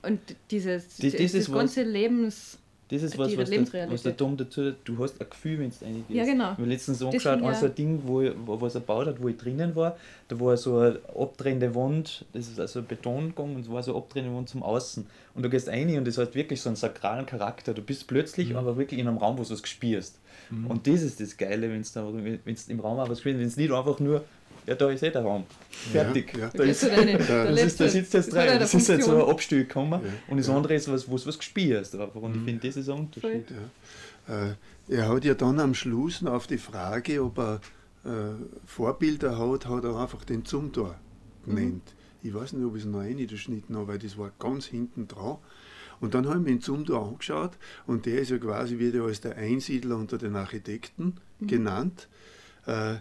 und 0.02 0.20
dieses, 0.50 0.96
das, 0.98 1.12
das, 1.12 1.32
das 1.32 1.52
ganze 1.52 1.82
Lebens 1.82 2.58
das 2.88 3.02
ist 3.02 3.16
was, 3.16 3.36
was 3.36 3.48
der, 3.48 3.90
was 3.90 4.02
der 4.02 4.12
Dom 4.12 4.36
dazu, 4.36 4.72
du 4.84 4.98
hast 4.98 5.18
ein 5.20 5.28
Gefühl, 5.30 5.58
wenn 5.58 5.70
du 5.70 5.84
reingehst. 5.84 6.10
Ja, 6.10 6.24
genau. 6.24 6.52
Ich 6.52 6.58
habe 6.58 6.66
letztens 6.66 7.02
angeschaut, 7.02 7.40
ja. 7.40 7.46
also 7.46 7.66
ein 7.66 7.74
Ding, 7.74 8.02
wo, 8.04 8.22
wo, 8.44 8.60
was 8.60 8.74
er 8.74 8.82
gebaut 8.82 9.06
hat, 9.06 9.22
wo 9.22 9.28
ich 9.28 9.38
drinnen 9.38 9.74
war, 9.74 9.96
da 10.28 10.38
war 10.38 10.56
so 10.56 10.78
eine 10.78 10.98
abdrehende 11.16 11.74
Wand, 11.74 12.26
das 12.34 12.48
ist 12.48 12.60
also 12.60 12.80
ein 12.80 12.86
Betongang 12.86 13.54
und 13.54 13.62
es 13.62 13.70
war 13.70 13.82
so 13.82 13.92
eine 13.92 14.02
abdrehende 14.02 14.34
Wand 14.34 14.50
zum 14.50 14.62
Außen. 14.62 15.06
Und 15.34 15.42
du 15.42 15.48
gehst 15.48 15.68
rein 15.68 15.96
und 15.96 16.06
das 16.06 16.18
hat 16.18 16.34
wirklich 16.34 16.60
so 16.60 16.68
einen 16.68 16.76
sakralen 16.76 17.24
Charakter. 17.24 17.72
Du 17.72 17.82
bist 17.82 18.06
plötzlich 18.06 18.50
mhm. 18.50 18.56
aber 18.56 18.76
wirklich 18.76 19.00
in 19.00 19.08
einem 19.08 19.16
Raum, 19.16 19.38
wo 19.38 19.42
du 19.42 19.54
es 19.54 19.62
gespürst. 19.62 20.20
Mhm. 20.50 20.66
Und 20.66 20.86
das 20.86 21.02
ist 21.02 21.20
das 21.20 21.36
Geile, 21.36 21.70
wenn 21.70 21.82
du 21.82 22.42
im 22.68 22.80
Raum 22.80 22.98
was 22.98 23.20
spürst, 23.20 23.38
wenn 23.38 23.46
es 23.46 23.56
nicht 23.56 23.72
einfach 23.72 23.98
nur 23.98 24.24
ja, 24.66 24.74
da 24.74 24.90
ist 24.90 25.02
eh 25.02 25.10
der 25.10 25.22
Raum. 25.22 25.44
Fertig. 25.70 26.32
Ja, 26.34 26.40
ja. 26.40 26.50
Da, 26.54 26.62
ist, 26.64 26.82
deine, 26.82 27.18
da, 27.28 27.44
das 27.46 27.62
ist, 27.62 27.80
da 27.80 27.88
sitzt 27.88 28.14
jetzt 28.14 28.34
rein. 28.34 28.58
Das 28.58 28.74
ist 28.74 28.88
jetzt 28.88 29.04
so 29.04 29.16
ein 29.16 29.30
Abstieg 29.30 29.68
gekommen. 29.68 30.00
Ja, 30.04 30.12
und 30.28 30.38
das 30.38 30.48
andere 30.48 30.74
ist, 30.74 30.90
was, 30.90 31.08
wo 31.08 31.16
du 31.16 31.26
was 31.26 31.38
gespielt 31.38 31.80
hast. 31.80 31.94
Und 31.94 32.36
ich 32.36 32.42
finde, 32.42 32.66
das 32.66 32.76
ist 32.76 32.88
ein 32.88 32.98
Unterschied. 32.98 33.46
Äh, 34.26 34.54
er 34.88 35.08
hat 35.08 35.24
ja 35.24 35.34
dann 35.34 35.60
am 35.60 35.74
Schluss 35.74 36.24
auf 36.24 36.46
die 36.46 36.58
Frage, 36.58 37.22
ob 37.22 37.38
er 37.38 37.60
äh, 38.04 38.08
Vorbilder 38.66 39.38
hat, 39.38 39.66
hat 39.66 39.84
er 39.84 39.96
einfach 39.96 40.24
den 40.24 40.44
Zumtor 40.44 40.96
genannt. 41.44 41.82
Mhm. 42.22 42.28
Ich 42.28 42.34
weiß 42.34 42.54
nicht, 42.54 42.64
ob 42.64 42.74
ich 42.76 42.82
es 42.82 42.88
noch 42.88 43.00
reingeschnitten 43.00 43.76
habe, 43.76 43.88
weil 43.88 43.98
das 43.98 44.16
war 44.16 44.32
ganz 44.38 44.66
hinten 44.66 45.08
dran. 45.08 45.36
Und 46.00 46.14
dann 46.14 46.26
habe 46.26 46.38
ich 46.38 46.44
mir 46.44 46.50
den 46.50 46.60
Zumtor 46.60 47.06
angeschaut 47.06 47.52
und 47.86 48.06
der 48.06 48.20
ist 48.20 48.30
ja 48.30 48.38
quasi 48.38 48.78
wieder 48.78 49.04
als 49.04 49.20
der 49.20 49.36
Einsiedler 49.36 49.96
unter 49.96 50.18
den 50.18 50.36
Architekten 50.36 51.16
mhm. 51.38 51.46
genannt. 51.46 52.08
Äh, 52.66 52.96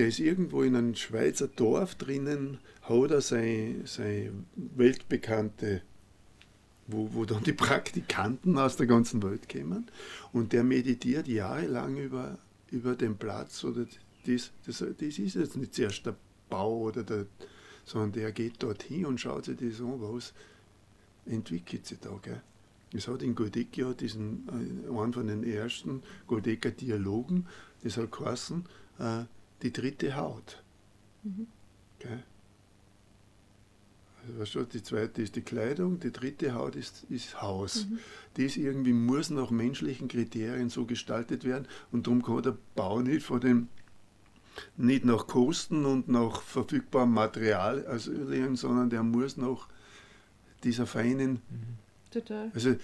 der 0.00 0.08
ist 0.08 0.18
irgendwo 0.18 0.62
in 0.62 0.76
einem 0.76 0.94
Schweizer 0.94 1.46
Dorf 1.46 1.94
drinnen, 1.94 2.56
hat 2.80 3.10
er 3.10 3.20
seine, 3.20 3.86
seine 3.86 4.32
weltbekannte, 4.56 5.82
wo, 6.86 7.10
wo 7.12 7.26
dann 7.26 7.44
die 7.44 7.52
Praktikanten 7.52 8.56
aus 8.56 8.78
der 8.78 8.86
ganzen 8.86 9.22
Welt 9.22 9.46
kommen. 9.50 9.90
Und 10.32 10.54
der 10.54 10.64
meditiert 10.64 11.28
jahrelang 11.28 11.98
über, 11.98 12.38
über 12.70 12.94
den 12.94 13.18
Platz 13.18 13.62
oder 13.62 13.84
das, 14.24 14.52
das, 14.64 14.78
das 14.78 15.18
ist 15.18 15.34
jetzt 15.34 15.58
nicht 15.58 15.74
zuerst 15.74 16.06
der 16.06 16.16
Bau 16.48 16.78
oder 16.78 17.02
der, 17.02 17.26
sondern 17.84 18.12
der 18.12 18.32
geht 18.32 18.62
dorthin 18.62 19.04
und 19.04 19.20
schaut 19.20 19.44
sich 19.44 19.58
das 19.58 19.82
an, 19.82 20.00
was 20.00 20.32
entwickelt 21.26 21.84
sich 21.84 21.98
da. 22.00 22.18
Gell? 22.22 22.40
Es 22.94 23.06
hat 23.06 23.20
in 23.20 23.34
Goldecke 23.34 23.94
diesen, 23.94 24.48
äh, 24.48 24.98
einen 24.98 25.12
von 25.12 25.26
den 25.26 25.44
ersten 25.44 26.02
Goldecker 26.26 26.70
Dialogen, 26.70 27.46
das 27.82 27.98
hat 27.98 28.10
geheißen, 28.10 28.64
äh, 28.98 29.24
die 29.62 29.72
dritte 29.72 30.16
Haut. 30.16 30.62
Mhm. 31.22 31.46
Okay. 31.98 32.18
Also, 34.22 34.38
weißt 34.38 34.54
du, 34.54 34.64
die 34.64 34.82
zweite 34.82 35.22
ist 35.22 35.36
die 35.36 35.42
Kleidung, 35.42 35.98
die 36.00 36.12
dritte 36.12 36.54
Haut 36.54 36.76
ist, 36.76 37.04
ist 37.08 37.40
Haus. 37.40 37.86
Mhm. 37.86 37.98
Das 38.34 38.56
irgendwie 38.56 38.92
muss 38.92 39.30
nach 39.30 39.50
menschlichen 39.50 40.08
Kriterien 40.08 40.68
so 40.68 40.84
gestaltet 40.84 41.44
werden 41.44 41.66
und 41.90 42.06
darum 42.06 42.22
kann 42.22 42.42
der 42.42 42.56
Bau 42.74 43.00
nicht 43.00 43.24
von 43.24 43.40
dem 43.40 43.68
nicht 44.76 45.04
nach 45.04 45.26
Kosten 45.26 45.86
und 45.86 46.08
nach 46.08 46.42
verfügbarem 46.42 47.12
Material 47.12 47.86
also 47.86 48.12
sondern 48.56 48.90
der 48.90 49.02
muss 49.02 49.36
nach 49.36 49.68
dieser 50.64 50.86
feinen. 50.86 51.40
Mhm. 51.50 51.78
Total. 52.10 52.50
Also 52.54 52.74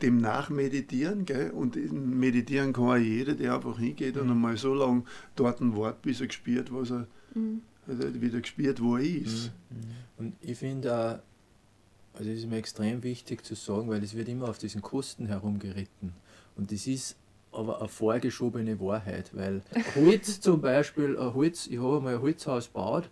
dem 0.00 0.18
nachmeditieren, 0.18 1.24
gell? 1.24 1.50
Und 1.50 1.76
meditieren 1.92 2.72
kann 2.72 2.84
auch 2.84 2.96
jeder, 2.96 3.34
der 3.34 3.54
einfach 3.54 3.78
hingeht 3.78 4.16
und 4.16 4.26
mhm. 4.26 4.32
einmal 4.32 4.56
so 4.56 4.74
lange 4.74 5.02
dort 5.34 5.60
ein 5.60 5.74
Wort, 5.74 6.02
bis 6.02 6.20
er 6.20 6.28
gespürt, 6.28 6.72
was 6.72 6.90
er 6.90 7.08
mhm. 7.34 7.62
also 7.88 8.20
wieder 8.20 8.40
gespürt, 8.40 8.80
wo 8.80 8.96
er 8.96 9.04
ist. 9.04 9.50
Mhm. 9.70 9.76
Und 10.18 10.36
ich 10.40 10.56
finde 10.56 10.94
auch, 10.94 12.18
also 12.18 12.30
es 12.30 12.38
ist 12.38 12.48
mir 12.48 12.58
extrem 12.58 13.02
wichtig 13.02 13.44
zu 13.44 13.54
sagen, 13.54 13.88
weil 13.88 14.02
es 14.04 14.14
wird 14.14 14.28
immer 14.28 14.48
auf 14.48 14.58
diesen 14.58 14.82
Kosten 14.82 15.26
herumgeritten. 15.26 16.12
Und 16.56 16.70
das 16.70 16.86
ist 16.86 17.16
aber 17.52 17.80
eine 17.80 17.88
vorgeschobene 17.88 18.78
Wahrheit, 18.78 19.30
weil 19.34 19.62
Holz 19.96 20.40
zum 20.40 20.60
Beispiel, 20.60 21.18
ein 21.18 21.34
Holz, 21.34 21.66
ich 21.66 21.78
habe 21.78 22.00
mal 22.00 22.14
ein 22.14 22.22
Holzhaus 22.22 22.66
gebaut, 22.66 23.08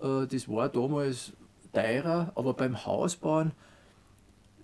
äh, 0.00 0.26
das 0.26 0.48
war 0.48 0.68
damals 0.70 1.32
teurer, 1.72 2.32
aber 2.34 2.54
beim 2.54 2.84
Hausbauen, 2.86 3.52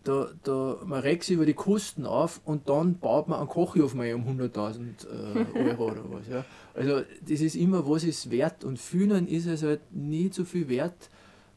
da, 0.05 0.29
da, 0.43 0.79
man 0.85 1.01
regt 1.01 1.25
sich 1.25 1.35
über 1.35 1.47
die 1.47 1.55
Kosten 1.55 2.07
auf 2.07 2.41
und 2.45 2.69
dann 2.69 2.99
baut 2.99 3.29
man 3.29 3.41
einen 3.41 3.49
Kochofen 3.49 4.01
um 4.01 4.41
100.000 4.41 5.07
äh, 5.07 5.59
Euro 5.69 5.91
oder 5.91 6.05
was. 6.11 6.29
Ja. 6.29 6.45
Also 6.75 7.03
das 7.23 7.41
ist 7.41 7.57
immer, 7.57 7.89
was 7.89 8.05
ist 8.05 8.31
wert 8.31 8.65
und 8.65 8.79
fühlen 8.79 9.27
ist 9.27 9.47
es 9.47 9.63
halt 9.63 9.81
nie 9.91 10.31
so 10.33 10.45
viel 10.45 10.69
wert, 10.69 11.11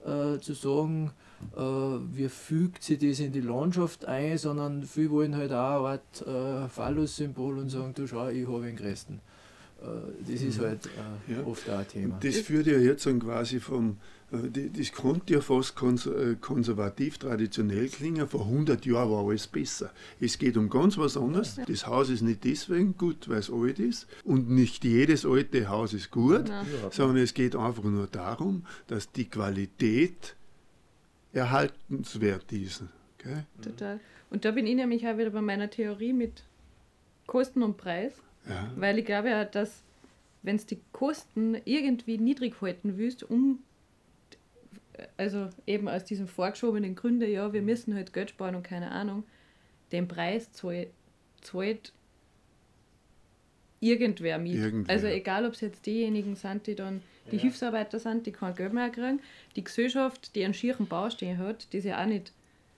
äh, 0.06 0.40
zu 0.40 0.54
sagen, 0.54 1.12
äh, 1.56 1.60
wie 1.60 2.30
fügt 2.30 2.84
sich 2.84 3.00
das 3.00 3.20
in 3.20 3.32
die 3.32 3.42
Landschaft 3.42 4.06
ein, 4.06 4.38
sondern 4.38 4.84
viele 4.84 5.12
wollen 5.12 5.36
halt 5.36 5.52
auch 5.52 5.86
eine 5.86 6.02
Art 6.02 6.28
äh, 6.28 6.68
Phallus-Symbol 6.68 7.58
und 7.60 7.70
sagen, 7.70 7.94
du 7.94 8.08
schau, 8.08 8.30
ich 8.30 8.48
habe 8.48 8.64
den 8.64 8.76
Gresten. 8.76 9.22
Äh, 9.82 10.32
das 10.32 10.42
ist 10.42 10.60
mhm. 10.60 10.64
halt 10.64 10.86
äh, 10.86 11.34
ja. 11.34 11.44
oft 11.46 11.70
auch 11.70 11.80
ein 11.80 11.88
Thema. 11.88 12.20
Das 12.22 12.38
führt 12.38 12.68
ja 12.68 12.78
jetzt 12.78 13.06
dann 13.06 13.20
quasi 13.20 13.60
vom, 13.60 13.98
äh, 14.32 14.70
das 14.70 14.92
konnte 14.92 15.34
ja 15.34 15.42
fast 15.42 15.76
äh, 15.82 16.36
konservativ 16.40 17.18
traditionell 17.18 17.88
klingen, 17.90 18.28
vor 18.28 18.42
100 18.42 18.86
Jahren 18.86 19.12
war 19.12 19.28
alles 19.28 19.48
besser. 19.48 19.92
Es 20.20 20.38
geht 20.38 20.58
um 20.58 20.70
ganz 20.70 20.98
was 20.98 21.18
anderes. 21.18 21.60
Das 21.68 21.88
Haus 21.88 22.10
ist 22.10 22.22
nicht 22.22 22.44
deswegen 22.44 22.98
gut, 22.98 23.28
weil 23.28 23.40
es 23.40 23.52
alt 23.52 23.80
ist 23.80 24.08
und 24.24 24.50
nicht 24.50 24.84
jedes 24.84 25.26
alte 25.26 25.70
Haus 25.70 25.94
ist 25.94 26.12
gut, 26.12 26.50
ja. 26.50 26.64
sondern 26.92 27.18
es 27.18 27.34
geht 27.34 27.56
einfach 27.56 27.84
nur 27.84 28.08
darum, 28.08 28.66
dass 28.88 29.12
die 29.12 29.26
Qualität 29.26 30.36
erhaltenswert 31.34 32.52
ist. 32.52 32.84
Okay? 33.18 33.44
Total. 33.62 34.00
Und 34.30 34.46
da 34.46 34.52
bin 34.52 34.66
ich 34.68 34.76
nämlich 34.76 35.08
auch 35.08 35.18
wieder 35.18 35.30
bei 35.30 35.42
meiner 35.42 35.70
Theorie 35.70 36.14
mit 36.14 36.44
Kosten 37.28 37.64
und 37.64 37.78
Preis, 37.78 38.22
ja. 38.48 38.72
weil 38.76 39.00
ich 39.00 39.06
glaube 39.06 39.30
ja, 39.30 39.46
dass 39.46 39.84
wenn 40.44 40.56
es 40.56 40.66
die 40.66 40.80
Kosten 40.92 41.58
irgendwie 41.66 42.18
niedrig 42.18 42.62
halten 42.62 42.98
willst, 42.98 43.24
um 43.24 43.60
also 45.18 45.50
eben 45.66 45.88
aus 45.88 46.04
diesem 46.04 46.28
vorgeschobenen 46.28 46.96
Gründe, 46.96 47.28
ja, 47.28 47.54
wir 47.54 47.62
müssen 47.62 47.94
halt 47.96 48.14
Geld 48.14 48.32
sparen 48.32 48.56
und 48.56 48.64
keine 48.64 48.92
Ahnung, 48.92 49.24
den 49.92 50.08
Preis 50.08 50.52
zahlt, 50.52 50.90
zahlt 51.42 51.92
irgendwer 53.80 54.38
mit. 54.38 54.56
Irgendwer. 54.56 54.94
Also 54.94 55.08
egal, 55.08 55.46
ob 55.46 55.54
es 55.54 55.62
jetzt 55.62 55.86
diejenigen 55.86 56.36
sind, 56.36 56.68
die 56.68 56.76
dann 56.76 57.02
die 57.32 57.38
ja. 57.38 57.42
Hilfsarbeiter 57.44 58.00
sind, 58.00 58.26
die 58.26 58.32
kein 58.32 58.56
Geld 58.56 58.74
mehr 58.74 58.90
kriegen, 58.90 59.22
die 59.56 59.64
Gesellschaft, 59.64 60.36
die 60.36 60.44
einen 60.44 60.54
schieren 60.54 60.88
Baustehen 60.88 61.38
hat, 61.38 61.74
das 61.74 61.84
ja 61.84 62.02
auch 62.02 62.06
nicht, 62.08 62.32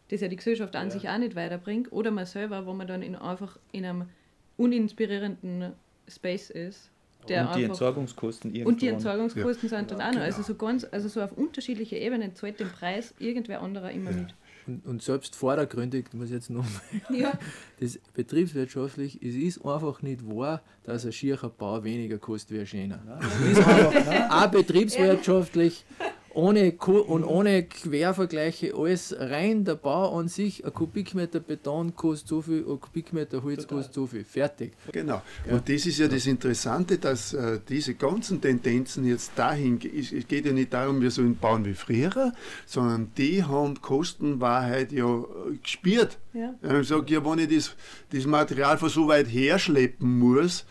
das 0.10 0.22
ja 0.22 0.28
die 0.28 0.36
Gesellschaft 0.36 0.76
an 0.76 0.88
ja. 0.88 0.92
sich 0.92 1.10
auch 1.10 1.18
nicht 1.18 1.36
weiterbringt, 1.36 1.92
oder 1.92 2.12
man 2.12 2.26
selber, 2.26 2.66
wo 2.66 2.74
man 2.74 2.88
dann 2.88 3.02
in, 3.02 3.16
einfach 3.16 3.58
in 3.72 3.86
einem 3.86 4.10
uninspirierenden 4.58 5.74
Space 6.08 6.50
ist. 6.50 6.90
Der 7.30 7.48
und 7.48 7.56
die 7.56 7.64
Entsorgungskosten 7.64 8.52
irgendwo. 8.52 8.70
Und 8.70 8.82
die 8.82 8.88
Entsorgungskosten 8.90 9.70
ja. 9.70 9.78
sind 9.78 9.92
dann 9.92 10.02
auch 10.02 10.14
noch. 10.14 10.22
Also 10.22 10.42
so 10.44 10.56
ganz, 10.56 10.86
also 10.92 11.08
so 11.08 11.22
auf 11.22 11.32
unterschiedliche 11.32 11.96
Ebenen 11.96 12.36
zahlt 12.36 12.60
den 12.60 12.70
Preis 12.70 13.14
irgendwer 13.18 13.62
anderer 13.62 13.92
immer 13.92 14.12
mit. 14.12 14.36
Und, 14.66 14.86
und, 14.86 15.02
selbst 15.02 15.36
vordergründig, 15.36 16.14
muss 16.14 16.28
ich 16.28 16.36
jetzt 16.36 16.50
nochmal, 16.50 16.82
ja. 17.10 17.34
das 17.80 18.00
betriebswirtschaftlich, 18.14 19.22
es 19.22 19.36
ist 19.36 19.66
einfach 19.66 20.02
nicht 20.02 20.26
wahr, 20.26 20.62
dass 20.84 21.06
ein 21.06 21.12
schierer 21.12 21.50
Bau 21.50 21.84
weniger 21.84 22.18
kostet 22.18 22.52
wie 22.52 22.60
ein 22.62 22.68
schöner. 22.68 23.02
Einfach, 23.20 24.32
auch 24.32 24.48
betriebswirtschaftlich 24.48 25.86
ohne 26.34 26.72
und 26.72 27.24
ohne 27.24 27.64
Quervergleiche 27.64 28.74
alles 28.76 29.16
rein. 29.18 29.66
Der 29.66 29.76
Bau 29.76 30.18
an 30.18 30.28
sich, 30.28 30.66
ein 30.66 30.74
Kubikmeter 30.74 31.40
Beton 31.40 31.96
kostet 31.96 32.28
so 32.28 32.42
viel, 32.42 32.66
ein 32.68 32.80
Kubikmeter 32.80 33.44
Holz 33.44 33.68
kostet 33.68 33.94
so 33.94 34.08
viel. 34.08 34.24
Fertig. 34.24 34.74
Genau. 34.92 35.22
Ja. 35.48 35.56
Und 35.56 35.70
das 35.70 35.86
ist 35.86 36.00
ja 36.00 36.08
das 36.08 36.26
Interessante, 36.26 36.98
dass 36.98 37.34
äh, 37.34 37.60
diese 37.68 37.96
ganzen 37.96 38.42
Tendenzen 38.42 39.06
jetzt 39.06 39.32
dahin, 39.36 39.80
es 39.82 40.28
geht 40.28 40.46
ja 40.46 40.52
nicht 40.52 40.74
darum, 40.74 41.02
wir 41.02 41.12
sollen 41.12 41.36
bauen 41.36 41.66
wie 41.66 41.74
früher, 41.74 42.34
sondern 42.66 43.12
die 43.18 43.44
haben 43.44 43.82
Kostenwahrheit 43.82 44.92
ja 44.92 45.20
äh, 45.20 45.58
gespürt. 45.62 46.18
Ja. 46.34 46.56
Ich 46.80 46.88
sage, 46.88 47.14
ja, 47.14 47.24
wenn 47.24 47.40
ich 47.40 47.56
das, 47.56 47.76
das 48.12 48.26
Material 48.26 48.78
von 48.78 48.90
so 48.90 49.08
weit 49.08 49.28
her 49.28 49.60
schleppen 49.60 50.20
muss, 50.20 50.66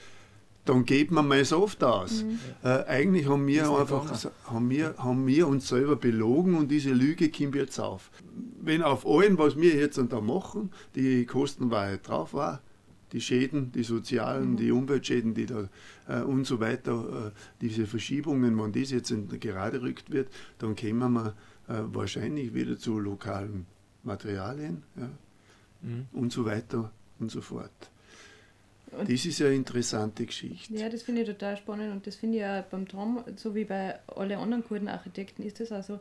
dann 0.64 0.84
geht 0.84 1.10
man 1.10 1.26
mal 1.26 1.44
so 1.44 1.62
oft 1.62 1.82
aus. 1.82 2.22
Mhm. 2.22 2.38
Äh, 2.62 2.84
eigentlich 2.84 3.28
haben 3.28 3.46
wir 3.46 3.68
einfach 3.70 4.30
haben 4.46 4.70
wir, 4.70 4.94
haben 4.96 5.26
wir 5.26 5.48
uns 5.48 5.68
selber 5.68 5.96
belogen 5.96 6.54
und 6.54 6.70
diese 6.70 6.92
Lüge 6.92 7.30
kommt 7.30 7.56
jetzt 7.56 7.78
auf. 7.80 8.10
Wenn 8.60 8.82
auf 8.82 9.06
allem, 9.06 9.38
was 9.38 9.56
wir 9.56 9.74
jetzt 9.74 10.00
da 10.08 10.20
machen, 10.20 10.70
die 10.94 11.26
Kostenwahrheit 11.26 12.06
drauf 12.06 12.32
war, 12.32 12.62
die 13.12 13.20
Schäden, 13.20 13.72
die 13.72 13.82
sozialen, 13.82 14.52
mhm. 14.52 14.56
die 14.56 14.70
Umweltschäden, 14.70 15.34
die 15.34 15.46
da 15.46 15.68
äh, 16.08 16.22
und 16.22 16.46
so 16.46 16.60
weiter, 16.60 17.26
äh, 17.26 17.38
diese 17.60 17.86
Verschiebungen, 17.86 18.58
wenn 18.58 18.72
das 18.72 18.90
jetzt 18.90 19.10
in, 19.10 19.28
gerade 19.40 19.82
rückt 19.82 20.10
wird, 20.10 20.28
dann 20.58 20.76
kommen 20.76 21.12
wir 21.12 21.34
äh, 21.68 21.82
wahrscheinlich 21.92 22.54
wieder 22.54 22.78
zu 22.78 22.98
lokalen 22.98 23.66
Materialien 24.02 24.82
ja, 24.96 25.10
mhm. 25.82 26.06
und 26.12 26.32
so 26.32 26.44
weiter 26.44 26.90
und 27.18 27.30
so 27.30 27.40
fort. 27.40 27.91
Und 28.98 29.10
das 29.10 29.24
ist 29.24 29.38
ja 29.38 29.46
eine 29.46 29.56
interessante 29.56 30.26
Geschichte. 30.26 30.74
Ja, 30.74 30.88
das 30.88 31.02
finde 31.02 31.22
ich 31.22 31.26
total 31.28 31.56
spannend 31.56 31.92
und 31.92 32.06
das 32.06 32.16
finde 32.16 32.38
ich 32.38 32.44
auch 32.44 32.62
beim 32.64 32.86
Traum, 32.86 33.24
so 33.36 33.54
wie 33.54 33.64
bei 33.64 33.98
allen 34.06 34.38
anderen 34.38 34.64
guten 34.64 34.88
Architekten, 34.88 35.42
ist 35.42 35.60
das 35.60 35.72
also, 35.72 35.98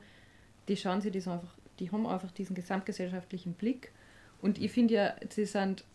die 0.67 0.75
schauen 0.75 1.01
sich 1.01 1.13
das 1.13 1.27
einfach, 1.27 1.55
die 1.79 1.89
haben 1.91 2.05
einfach 2.05 2.31
diesen 2.31 2.55
gesamtgesellschaftlichen 2.55 3.53
Blick 3.53 3.91
und 4.41 4.61
ich 4.61 4.71
finde 4.71 4.93
ja, 4.93 5.15
sie 5.29 5.45
sind 5.45 5.85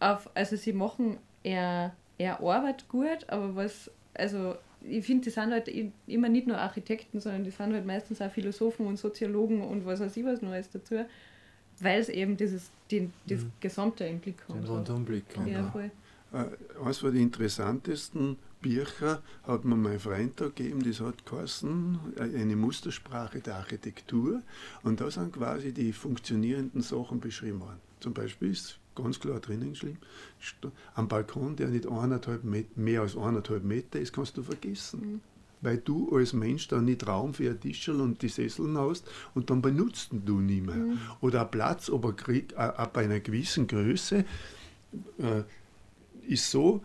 auf, 0.00 0.28
also 0.34 0.56
sie 0.56 0.72
machen 0.72 1.18
eher, 1.44 1.94
eher 2.18 2.40
Arbeit 2.40 2.88
gut, 2.88 3.28
aber 3.28 3.54
was, 3.54 3.90
also 4.14 4.56
ich 4.82 5.04
finde, 5.04 5.24
die 5.24 5.30
sind 5.30 5.52
halt 5.52 5.70
immer 6.06 6.28
nicht 6.28 6.46
nur 6.46 6.58
Architekten, 6.58 7.20
sondern 7.20 7.44
die 7.44 7.50
sind 7.50 7.72
halt 7.72 7.86
meistens 7.86 8.20
auch 8.20 8.30
Philosophen 8.30 8.86
und 8.86 8.98
Soziologen 8.98 9.62
und 9.62 9.84
was 9.84 10.00
weiß 10.00 10.16
ich 10.16 10.24
was 10.24 10.42
Neues 10.42 10.70
dazu 10.70 11.04
weil 11.82 12.00
es 12.00 12.08
eben 12.08 12.36
dieses 12.36 12.70
den, 12.90 13.12
das 13.26 13.42
mhm. 13.42 13.52
Gesamte 13.60 14.04
im 14.04 14.18
Blick 14.18 14.36
hat. 14.48 14.56
Den 14.56 14.64
Rundumblick. 14.64 15.24
Ja, 15.36 15.42
genau. 15.44 15.70
voll. 15.70 15.90
Äh, 16.32 16.44
eines 16.82 16.98
von 16.98 17.12
den 17.12 17.22
interessantesten 17.22 18.36
Bücher 18.60 19.22
hat 19.44 19.64
mir 19.64 19.76
mein 19.76 19.98
Freund 19.98 20.40
da 20.40 20.46
gegeben, 20.46 20.82
das 20.82 21.00
hat 21.00 21.26
geheißen, 21.26 21.98
äh, 22.16 22.40
eine 22.40 22.56
Mustersprache 22.56 23.40
der 23.40 23.56
Architektur. 23.56 24.42
Und 24.82 25.00
da 25.00 25.10
sind 25.10 25.32
quasi 25.32 25.72
die 25.72 25.92
funktionierenden 25.92 26.82
Sachen 26.82 27.20
beschrieben 27.20 27.60
worden. 27.60 27.80
Zum 28.00 28.14
Beispiel 28.14 28.50
ist 28.50 28.78
ganz 28.94 29.18
klar 29.18 29.40
drinnen 29.40 29.70
geschrieben, 29.70 29.98
am 30.94 31.08
Balkon, 31.08 31.56
der 31.56 31.68
nicht 31.68 31.86
eineinhalb 31.86 32.44
Meter, 32.44 32.68
mehr 32.76 33.02
als 33.02 33.16
eineinhalb 33.16 33.64
Meter 33.64 33.98
ist, 33.98 34.12
kannst 34.12 34.36
du 34.36 34.42
vergessen. 34.42 35.00
Mhm 35.00 35.20
weil 35.60 35.78
du 35.78 36.16
als 36.16 36.32
Mensch 36.32 36.68
da 36.68 36.80
nicht 36.80 37.06
Raum 37.06 37.34
für 37.34 37.50
ein 37.50 37.60
Tischel 37.60 38.00
und 38.00 38.22
die 38.22 38.28
Sesseln 38.28 38.78
hast 38.78 39.06
und 39.34 39.50
dann 39.50 39.62
benutzt 39.62 40.10
du 40.12 40.40
nie 40.40 40.60
mehr. 40.60 40.76
Mhm. 40.76 40.98
Oder 41.20 41.42
ein 41.42 41.50
Platz 41.50 41.90
aber 41.90 42.14
krieg, 42.14 42.56
ab 42.56 42.96
einer 42.96 43.20
gewissen 43.20 43.66
Größe 43.66 44.24
äh, 45.18 45.42
ist 46.26 46.50
so, 46.50 46.82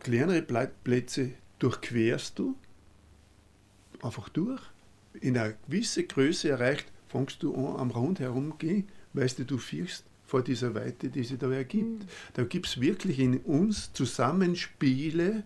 kleinere 0.00 0.42
Plätze 0.42 1.32
durchquerst 1.58 2.38
du 2.38 2.56
einfach 4.02 4.28
durch. 4.28 4.60
In 5.20 5.36
einer 5.36 5.54
gewissen 5.66 6.08
Größe 6.08 6.50
erreicht, 6.50 6.86
fängst 7.08 7.42
du 7.42 7.54
an 7.54 7.76
am 7.76 7.90
Rand 7.90 8.20
herumgehen, 8.20 8.88
weißt 9.12 9.40
du, 9.40 9.44
du 9.44 9.58
fürchst 9.58 10.04
vor 10.24 10.42
dieser 10.42 10.74
Weite, 10.74 11.10
die 11.10 11.24
sich 11.24 11.38
da 11.38 11.50
ergibt. 11.50 12.04
Mhm. 12.04 12.08
Da 12.34 12.44
gibt 12.44 12.66
es 12.66 12.80
wirklich 12.80 13.18
in 13.18 13.38
uns 13.38 13.92
Zusammenspiele, 13.92 15.44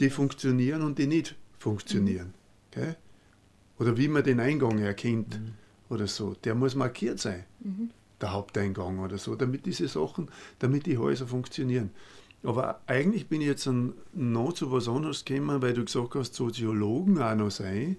die 0.00 0.10
funktionieren 0.10 0.82
und 0.82 0.98
die 0.98 1.06
nicht 1.06 1.36
funktionieren. 1.58 2.34
Mhm. 2.76 2.94
Oder 3.78 3.96
wie 3.96 4.08
man 4.08 4.24
den 4.24 4.40
Eingang 4.40 4.78
erkennt 4.78 5.40
mhm. 5.40 5.52
oder 5.88 6.06
so, 6.06 6.34
der 6.44 6.54
muss 6.54 6.74
markiert 6.74 7.18
sein, 7.18 7.44
mhm. 7.60 7.90
der 8.20 8.32
Haupteingang 8.32 8.98
oder 8.98 9.18
so, 9.18 9.34
damit 9.34 9.66
diese 9.66 9.88
Sachen, 9.88 10.28
damit 10.58 10.86
die 10.86 10.98
Häuser 10.98 11.26
funktionieren. 11.26 11.90
Aber 12.42 12.80
eigentlich 12.86 13.28
bin 13.28 13.40
ich 13.40 13.48
jetzt 13.48 13.68
noch 14.12 14.52
zu 14.52 14.70
was 14.70 14.88
anderes 14.88 15.24
gekommen, 15.24 15.60
weil 15.60 15.74
du 15.74 15.84
gesagt 15.84 16.14
hast, 16.14 16.34
Soziologen 16.34 17.20
auch 17.20 17.34
noch 17.34 17.50
sein. 17.50 17.96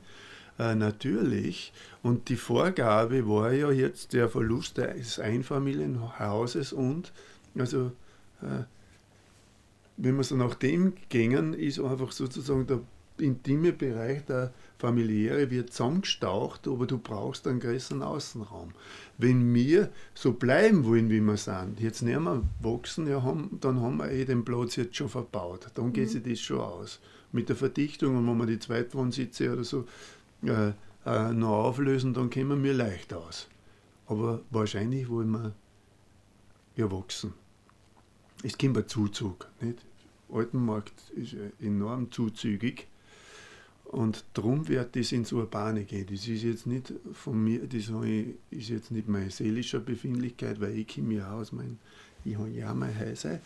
Äh, 0.58 0.76
natürlich. 0.76 1.74
Und 2.04 2.30
die 2.30 2.36
Vorgabe 2.36 3.28
war 3.28 3.52
ja 3.54 3.72
jetzt 3.72 4.14
der 4.14 4.30
Verlust 4.30 4.78
des 4.78 5.20
Einfamilienhauses 5.20 6.74
und 6.74 7.14
also 7.58 7.92
äh, 8.42 8.64
wenn 10.02 10.16
wir 10.16 10.24
so 10.24 10.36
nach 10.36 10.56
dem 10.56 10.94
gängen, 11.10 11.54
ist 11.54 11.80
einfach 11.80 12.12
sozusagen 12.12 12.66
der 12.66 12.80
intime 13.18 13.74
Bereich, 13.74 14.26
der 14.26 14.54
familiäre, 14.78 15.52
wird 15.52 15.74
zusammengestaucht, 15.74 16.68
aber 16.70 16.88
du 16.88 16.98
brauchst 16.98 17.46
einen 17.48 17.60
größeren 17.60 18.02
Außenraum. 18.02 18.72
Wenn 19.18 19.54
wir 19.54 19.90
so 20.14 20.32
bleiben 20.32 20.86
wollen, 20.86 21.10
wie 21.10 21.20
wir 21.20 21.36
sind, 21.36 21.82
jetzt 21.82 22.02
nicht 22.02 22.18
mehr 22.18 22.42
wachsen, 22.62 23.08
ja, 23.08 23.22
haben, 23.22 23.58
dann 23.60 23.82
haben 23.82 23.98
wir 23.98 24.10
eh 24.10 24.24
den 24.24 24.46
Platz 24.46 24.78
jetzt 24.78 24.96
schon 24.96 25.10
verbaut. 25.10 25.68
Dann 25.76 25.92
geht 25.92 26.08
mhm. 26.08 26.12
sich 26.12 26.24
das 26.24 26.40
schon 26.40 26.62
aus. 26.62 27.00
Mit 27.34 27.50
der 27.50 27.58
Verdichtung 27.58 28.16
und 28.16 28.26
wenn 28.26 28.38
wir 28.38 28.46
die 28.46 28.60
Zweitwohnsitze 28.60 29.52
oder 29.52 29.66
so 29.66 29.86
äh, 30.46 30.72
äh, 31.06 31.34
noch 31.34 31.66
auflösen, 31.66 32.14
dann 32.14 32.30
kommen 32.30 32.64
wir 32.64 32.74
leicht 32.74 33.14
aus. 33.14 33.50
Aber 34.08 34.42
wahrscheinlich 34.50 35.10
wollen 35.10 35.32
wir 35.32 35.54
ja 36.78 36.90
wachsen. 36.90 37.34
Es 38.42 38.58
kommt 38.58 38.78
ein 38.78 38.88
Zuzug. 38.88 39.48
Nicht? 39.60 39.86
Altenmarkt 40.32 41.12
ist 41.16 41.36
enorm 41.60 42.12
zuzügig. 42.12 42.88
Und 43.86 44.24
darum 44.36 44.68
wird 44.68 44.96
das 44.96 45.12
ins 45.12 45.32
Urbane 45.32 45.84
gehen. 45.84 46.06
Das 46.12 46.28
ist 46.28 46.44
jetzt 46.44 46.68
nicht 46.68 46.94
von 47.12 47.44
mir, 47.44 47.66
das 47.66 47.90
ist 48.52 48.70
jetzt 48.70 48.92
nicht 48.92 49.08
meine 49.08 49.32
seelische 49.32 49.80
Befindlichkeit, 49.80 50.62
weil 50.62 50.78
ich 50.78 50.94
komme 50.94 51.16
ja 51.16 51.32
aus 51.32 51.52
mein, 51.52 51.80
ich 52.24 52.38
habe 52.38 52.50
ja 52.50 52.72
mein 52.76 52.98
Häuser. 53.00 53.40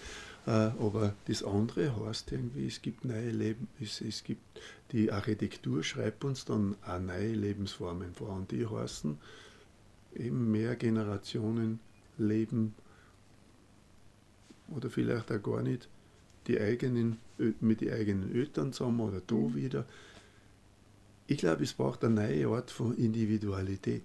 Äh, 0.45 0.49
aber 0.49 1.13
das 1.27 1.43
andere 1.43 1.95
heißt 1.95 2.33
irgendwie, 2.33 2.67
es 2.67 2.81
gibt 2.81 3.05
neue 3.05 3.31
Leben, 3.31 3.69
es, 3.79 4.01
es 4.01 4.21
gibt, 4.25 4.41
die 4.91 5.13
Architektur 5.13 5.81
schreibt 5.81 6.25
uns 6.25 6.43
dann 6.43 6.75
auch 6.85 6.99
neue 6.99 7.33
Lebensformen 7.33 8.13
vor 8.13 8.35
und 8.35 8.51
die 8.51 8.67
heißen 8.67 9.17
eben 10.15 10.51
mehr 10.51 10.75
Generationen 10.75 11.79
leben 12.17 12.75
oder 14.67 14.89
vielleicht 14.89 15.31
auch 15.31 15.41
gar 15.41 15.61
nicht 15.61 15.87
die 16.47 16.59
eigenen, 16.59 17.17
mit 17.59 17.81
den 17.81 17.93
eigenen 17.93 18.33
Eltern 18.35 18.73
zusammen 18.73 18.99
oder 19.01 19.21
da 19.25 19.35
mhm. 19.35 19.55
wieder. 19.55 19.85
Ich 21.27 21.37
glaube, 21.37 21.63
es 21.63 21.73
braucht 21.73 22.03
eine 22.03 22.15
neue 22.15 22.47
Art 22.49 22.71
von 22.71 22.95
Individualität. 22.97 24.03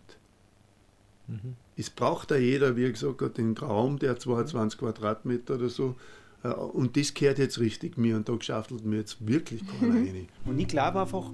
Mhm. 1.27 1.57
Es 1.77 1.91
braucht 1.91 2.31
ja 2.31 2.37
jeder, 2.37 2.77
wie 2.77 2.91
gesagt 2.91 3.21
hat, 3.23 3.39
den 3.39 3.57
Raum, 3.57 3.99
der 3.99 4.19
22 4.19 4.79
Quadratmeter 4.79 5.55
oder 5.55 5.69
so. 5.69 5.97
Äh, 6.43 6.49
und 6.49 6.97
das 6.97 7.15
gehört 7.15 7.39
jetzt 7.39 7.59
richtig 7.59 7.99
mir 7.99 8.17
und 8.17 8.29
da 8.29 8.35
geschaftelt 8.35 8.85
mir 8.85 8.97
jetzt 8.97 9.27
wirklich 9.27 9.63
keiner 9.67 9.95
rein. 9.97 10.29
Und 10.45 10.59
ich 10.59 10.69
glaube 10.69 11.01
einfach, 11.01 11.31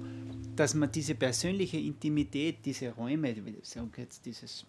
dass 0.55 0.73
man 0.73 0.91
diese 0.91 1.15
persönliche 1.15 1.77
Intimität, 1.77 2.57
diese 2.65 2.91
Räume, 2.91 3.31
ich 3.31 3.69
sage 3.69 3.89
jetzt 3.97 4.25
dieses 4.25 4.65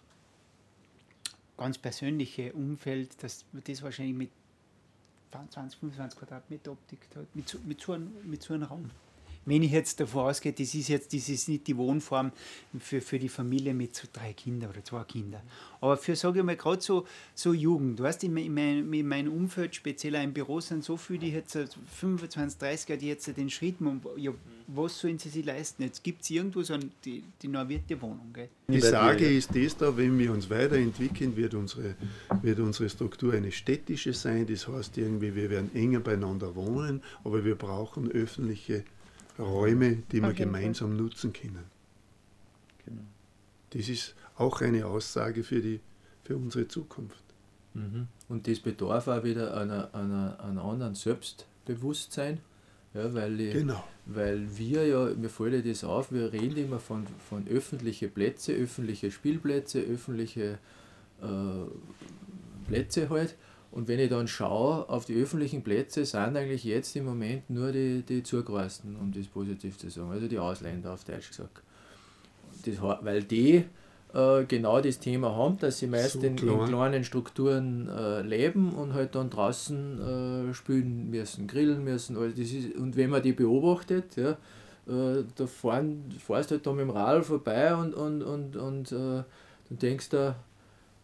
ganz 1.57 1.77
persönliche 1.77 2.53
Umfeld, 2.53 3.21
dass 3.23 3.45
man 3.51 3.63
das 3.65 3.81
wahrscheinlich 3.81 4.15
mit 4.15 4.29
20, 5.31 5.79
25 5.79 6.19
Quadratmeter 6.19 6.71
Optik 6.71 7.07
mit, 7.33 7.65
mit, 7.65 7.81
so 7.81 7.97
mit 7.97 8.43
so 8.43 8.53
einem 8.53 8.63
Raum. 8.63 8.89
Wenn 9.47 9.63
ich 9.63 9.71
jetzt 9.71 10.01
davon 10.01 10.25
ausgehe, 10.25 10.51
das 10.51 10.75
ist 10.75 10.89
jetzt 10.89 11.13
das 11.13 11.29
ist 11.29 11.47
nicht 11.47 11.65
die 11.67 11.77
Wohnform 11.77 12.33
für, 12.77 12.99
für 12.99 13.17
die 13.17 13.29
Familie 13.29 13.73
mit 13.73 13.95
so 13.95 14.05
drei 14.11 14.33
Kindern 14.33 14.71
oder 14.71 14.83
zwei 14.83 15.05
Kindern. 15.05 15.41
Aber 15.79 15.95
für, 15.95 16.17
sage 16.17 16.39
ich 16.39 16.45
mal, 16.45 16.57
gerade 16.57 16.81
so, 16.81 17.07
so 17.33 17.53
Jugend, 17.53 17.97
du 17.97 18.03
weißt, 18.03 18.25
in, 18.25 18.35
in, 18.35 18.53
mein, 18.53 18.93
in 18.93 19.07
meinem 19.07 19.31
Umfeld, 19.31 19.73
speziell 19.73 20.17
auch 20.17 20.23
im 20.23 20.33
Büro, 20.33 20.59
sind 20.59 20.83
so 20.83 20.97
viele, 20.97 21.19
die 21.19 21.31
jetzt 21.31 21.57
25, 21.95 22.59
30er, 22.59 22.97
die 22.97 23.07
jetzt 23.07 23.37
den 23.37 23.49
Schritt 23.49 23.79
machen, 23.79 24.01
ja, 24.17 24.31
was 24.67 24.99
sollen 24.99 25.17
sie 25.17 25.29
sich 25.29 25.45
leisten? 25.45 25.83
Jetzt 25.83 26.03
gibt 26.03 26.23
es 26.23 26.29
irgendwo 26.29 26.61
so 26.61 26.73
eine, 26.73 26.89
die, 27.05 27.23
die 27.41 27.47
normierte 27.47 28.01
Wohnung. 28.01 28.33
Gell? 28.33 28.49
Die 28.67 28.81
Sage 28.81 29.25
ist 29.25 29.55
das 29.55 29.77
da, 29.77 29.95
wenn 29.95 30.19
wir 30.19 30.33
uns 30.33 30.49
weiterentwickeln, 30.49 31.37
wird 31.37 31.53
unsere, 31.53 31.95
wird 32.41 32.59
unsere 32.59 32.89
Struktur 32.89 33.33
eine 33.33 33.53
städtische 33.53 34.11
sein. 34.11 34.45
Das 34.45 34.67
heißt 34.67 34.97
irgendwie, 34.97 35.35
wir 35.35 35.49
werden 35.49 35.73
enger 35.73 36.01
beieinander 36.01 36.53
wohnen, 36.55 37.01
aber 37.23 37.45
wir 37.45 37.55
brauchen 37.55 38.11
öffentliche 38.11 38.83
Räume, 39.39 40.03
die 40.11 40.21
wir 40.21 40.33
gemeinsam 40.33 40.89
Fall. 40.89 40.97
nutzen 40.97 41.33
können. 41.33 41.65
Genau. 42.85 43.01
Das 43.71 43.89
ist 43.89 44.15
auch 44.37 44.61
eine 44.61 44.85
Aussage 44.85 45.43
für, 45.43 45.61
die, 45.61 45.79
für 46.23 46.35
unsere 46.35 46.67
Zukunft. 46.67 47.23
Mhm. 47.73 48.07
Und 48.29 48.47
das 48.47 48.59
bedarf 48.59 49.07
auch 49.07 49.23
wieder 49.23 49.55
einer, 49.55 49.93
einer, 49.93 50.39
einer 50.39 50.63
anderen 50.63 50.95
Selbstbewusstsein, 50.95 52.39
ja, 52.93 53.13
weil, 53.13 53.39
ich, 53.39 53.53
genau. 53.53 53.83
weil 54.05 54.57
wir 54.57 54.87
ja, 54.87 55.05
mir 55.15 55.29
fällt 55.29 55.65
das 55.65 55.83
auf, 55.83 56.11
wir 56.11 56.33
reden 56.33 56.57
immer 56.57 56.79
von, 56.79 57.05
von 57.29 57.47
öffentlichen 57.47 58.11
Plätzen, 58.11 58.55
öffentliche 58.55 59.11
Spielplätze, 59.11 59.81
öffentliche 59.81 60.57
äh, 61.21 62.67
Plätze 62.67 63.09
halt. 63.09 63.35
Und 63.71 63.87
wenn 63.87 63.99
ich 63.99 64.09
dann 64.09 64.27
schaue 64.27 64.89
auf 64.89 65.05
die 65.05 65.21
öffentlichen 65.21 65.63
Plätze, 65.63 66.05
sind 66.05 66.35
eigentlich 66.35 66.63
jetzt 66.63 66.95
im 66.95 67.05
Moment 67.05 67.49
nur 67.49 67.71
die, 67.71 68.01
die 68.01 68.23
Zugereisten, 68.23 68.95
um 68.95 69.11
das 69.11 69.27
positiv 69.27 69.77
zu 69.77 69.89
sagen, 69.89 70.11
also 70.11 70.27
die 70.27 70.39
Ausländer 70.39 70.93
auf 70.93 71.03
Deutsch 71.03 71.29
gesagt. 71.29 71.61
Das, 72.65 72.81
weil 72.81 73.23
die 73.23 73.65
äh, 74.13 74.45
genau 74.45 74.81
das 74.81 74.99
Thema 74.99 75.35
haben, 75.35 75.59
dass 75.59 75.79
sie 75.79 75.87
meist 75.87 76.13
so 76.13 76.19
in, 76.19 76.37
in, 76.37 76.65
kleinen 76.65 77.03
Strukturen 77.03 77.89
äh, 77.89 78.21
leben 78.21 78.73
und 78.73 78.93
halt 78.93 79.15
dann 79.15 79.29
draußen 79.29 80.49
äh, 80.49 80.53
spielen 80.53 81.09
müssen, 81.09 81.47
grillen 81.47 81.83
müssen. 81.83 82.17
Also 82.17 82.41
ist, 82.41 82.75
und 82.75 82.95
wenn 82.95 83.09
man 83.09 83.21
die 83.21 83.33
beobachtet, 83.33 84.15
ja, 84.15 84.31
äh, 84.31 85.23
da 85.35 85.45
fahren, 85.45 86.05
fährst 86.25 86.51
du 86.51 86.55
halt 86.55 86.65
da 86.65 86.71
mit 86.71 86.81
dem 86.81 86.89
Rad 86.89 87.25
vorbei 87.25 87.75
und, 87.75 87.93
und, 87.93 88.23
und, 88.23 88.55
und 88.55 88.91
äh, 88.91 88.95
dann 88.95 89.79
denkst 89.79 90.09
du, 90.09 90.35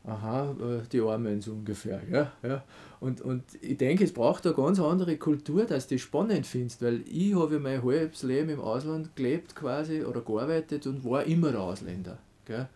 aha, 0.06 0.56
äh, 0.60 0.88
die 0.92 1.02
Armen 1.02 1.42
so 1.42 1.54
ungefähr. 1.54 2.02
Ja, 2.10 2.32
ja. 2.42 2.63
Und, 3.00 3.22
und 3.22 3.44
ich 3.62 3.78
denke, 3.78 4.04
es 4.04 4.13
braucht 4.13 4.46
eine 4.46 4.56
ganz 4.56 4.80
andere 4.80 5.18
Kultur, 5.18 5.66
dass 5.66 5.88
du 5.88 5.96
das 5.96 6.02
spannend 6.02 6.46
findest, 6.46 6.82
weil 6.82 7.02
ich 7.08 7.36
habe 7.36 7.60
mein 7.60 7.84
halbes 7.84 8.24
Leben 8.24 8.50
im 8.50 8.60
Ausland 8.60 9.16
gelebt 9.16 9.56
quasi 9.56 10.04
oder 10.04 10.22
gearbeitet 10.22 10.88
und 10.88 11.04
war 11.04 11.24
immer 11.24 11.52
der 11.52 11.62
Ausländer. 11.62 12.18
Gell? 12.46 12.68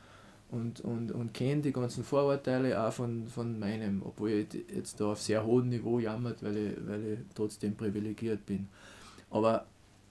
Und, 0.50 0.80
und, 0.82 1.12
und 1.12 1.34
kenne 1.34 1.62
die 1.62 1.74
ganzen 1.74 2.06
Vorurteile 2.06 2.82
auch 2.82 2.94
von, 2.94 3.28
von 3.28 3.60
meinem, 3.60 4.02
obwohl 4.06 4.30
ich 4.30 4.48
jetzt 4.74 5.00
da 5.00 5.12
auf 5.12 5.22
sehr 5.22 5.46
hohem 5.46 5.68
Niveau 5.68 6.00
jammert, 6.00 6.42
weil 6.42 6.58
ich, 6.58 6.74
weil 6.88 7.06
ich 7.06 7.20
trotzdem 7.36 7.76
privilegiert 7.76 8.46
bin. 8.46 8.70
Aber 9.30 9.66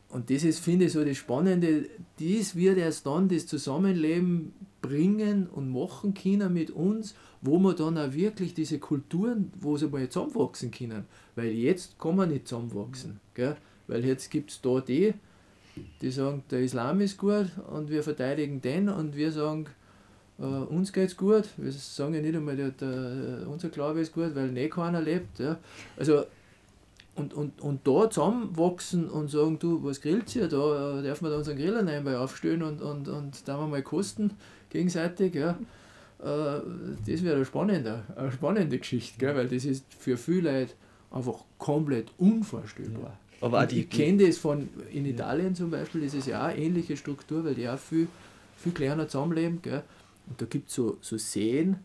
und 0.08 0.30
das 0.30 0.44
ist, 0.44 0.60
finde 0.60 0.86
ich, 0.86 0.92
so 0.92 1.04
das 1.04 1.16
Spannende, 1.16 1.86
dies 2.18 2.54
wird 2.54 2.78
erst 2.78 3.06
dann 3.06 3.28
das 3.28 3.46
Zusammenleben 3.46 4.52
bringen 4.86 5.46
und 5.46 5.70
machen 5.70 6.14
können 6.14 6.52
mit 6.52 6.70
uns, 6.70 7.14
wo 7.40 7.58
wir 7.58 7.74
dann 7.74 7.98
auch 7.98 8.12
wirklich 8.12 8.54
diese 8.54 8.78
Kulturen, 8.78 9.52
wo 9.58 9.76
sie 9.76 9.88
mal 9.88 10.08
zusammenwachsen 10.08 10.70
können. 10.70 11.04
Weil 11.34 11.48
jetzt 11.48 11.98
kann 11.98 12.16
man 12.16 12.30
nicht 12.30 12.48
zusammenwachsen. 12.48 13.20
Gell? 13.34 13.56
Weil 13.86 14.04
jetzt 14.04 14.30
gibt 14.30 14.50
es 14.50 14.60
da 14.60 14.80
die, 14.80 15.14
die 16.00 16.10
sagen, 16.10 16.42
der 16.50 16.60
Islam 16.60 17.00
ist 17.00 17.18
gut 17.18 17.50
und 17.72 17.90
wir 17.90 18.02
verteidigen 18.02 18.60
den 18.60 18.88
und 18.88 19.16
wir 19.16 19.30
sagen, 19.30 19.66
äh, 20.38 20.42
uns 20.42 20.90
es 20.94 21.16
gut. 21.16 21.44
Wir 21.56 21.72
sagen 21.72 22.14
ja 22.14 22.20
nicht 22.20 22.34
einmal, 22.34 22.56
der, 22.56 22.70
der, 22.70 23.46
unser 23.48 23.68
Glaube 23.68 24.00
ist 24.00 24.12
gut, 24.12 24.34
weil 24.34 24.50
nicht 24.52 24.72
keiner 24.72 25.00
lebt. 25.00 25.38
Ja? 25.38 25.58
Also 25.96 26.24
und, 27.16 27.32
und, 27.32 27.60
und 27.62 27.86
da 27.86 28.10
zusammenwachsen 28.10 29.08
und 29.08 29.30
sagen, 29.30 29.58
du, 29.58 29.82
was 29.82 30.02
grillt 30.02 30.34
ihr? 30.36 30.48
Da 30.48 30.98
äh, 30.98 31.02
dürfen 31.02 31.24
wir 31.24 31.30
da 31.30 31.38
unseren 31.38 31.56
Griller 31.56 31.82
nebenbei 31.82 32.18
aufstellen 32.18 32.62
und, 32.62 32.82
und, 32.82 33.08
und 33.08 33.48
da 33.48 33.58
wir 33.58 33.66
mal 33.66 33.82
kosten 33.82 34.32
gegenseitig. 34.70 35.34
Ja. 35.34 35.58
Äh, 36.18 36.60
das 37.06 37.22
wäre 37.22 37.36
eine 37.36 37.44
spannende, 37.44 38.02
eine 38.16 38.32
spannende 38.32 38.78
Geschichte, 38.78 39.18
gell? 39.18 39.36
weil 39.36 39.48
das 39.48 39.64
ist 39.64 39.84
für 39.98 40.16
viele 40.16 40.60
Leute 40.60 40.72
einfach 41.10 41.44
komplett 41.58 42.10
unvorstellbar. 42.18 43.18
Ja. 43.40 43.46
Aber 43.46 43.70
ich 43.70 43.90
kenne 43.90 44.26
das 44.26 44.38
von, 44.38 44.68
in 44.90 45.04
Italien 45.04 45.54
zum 45.54 45.70
Beispiel, 45.70 46.02
das 46.02 46.14
ist 46.14 46.26
ja 46.26 46.42
auch 46.42 46.48
eine 46.48 46.58
ähnliche 46.58 46.96
Struktur, 46.96 47.44
weil 47.44 47.54
die 47.54 47.68
auch 47.68 47.78
viel, 47.78 48.08
viel 48.56 48.72
kleiner 48.72 49.08
zusammenleben. 49.08 49.60
Gell? 49.60 49.82
Und 50.28 50.40
da 50.40 50.46
gibt 50.46 50.70
es 50.70 50.74
so, 50.74 50.96
so 51.02 51.18
Seen, 51.18 51.76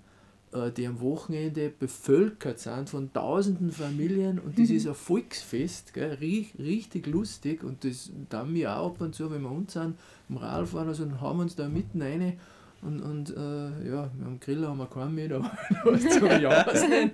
äh, 0.53 0.71
die 0.71 0.87
am 0.87 0.99
Wochenende 1.01 1.69
bevölkert 1.69 2.59
sind 2.59 2.89
von 2.89 3.11
tausenden 3.13 3.71
Familien 3.71 4.39
und 4.39 4.57
das 4.57 4.69
ist 4.69 4.87
ein 4.87 4.95
Volksfest, 4.95 5.93
gell, 5.93 6.13
richtig 6.13 7.07
lustig 7.07 7.63
und 7.63 7.83
das 7.83 8.11
dann 8.29 8.53
wir 8.53 8.77
auch 8.77 8.91
ab 8.91 9.01
und 9.01 9.15
zu, 9.15 9.29
wenn 9.31 9.41
wir 9.41 9.51
uns 9.51 9.73
sind, 9.73 9.95
im 10.29 10.37
Radfahren 10.37 10.87
also, 10.87 11.03
und 11.03 11.21
haben 11.21 11.39
uns 11.39 11.55
da 11.55 11.67
mitten 11.67 12.01
rein 12.01 12.33
und, 12.81 13.01
und 13.01 13.29
äh, 13.29 13.89
ja, 13.89 14.09
wir 14.13 14.25
haben 14.25 14.39
Griller 14.39 14.69
haben 14.69 14.79
wir 14.79 14.87
keinen 14.87 15.13
mit, 15.13 15.31
aber 15.31 15.51
was 15.83 16.01
zum. 16.01 16.29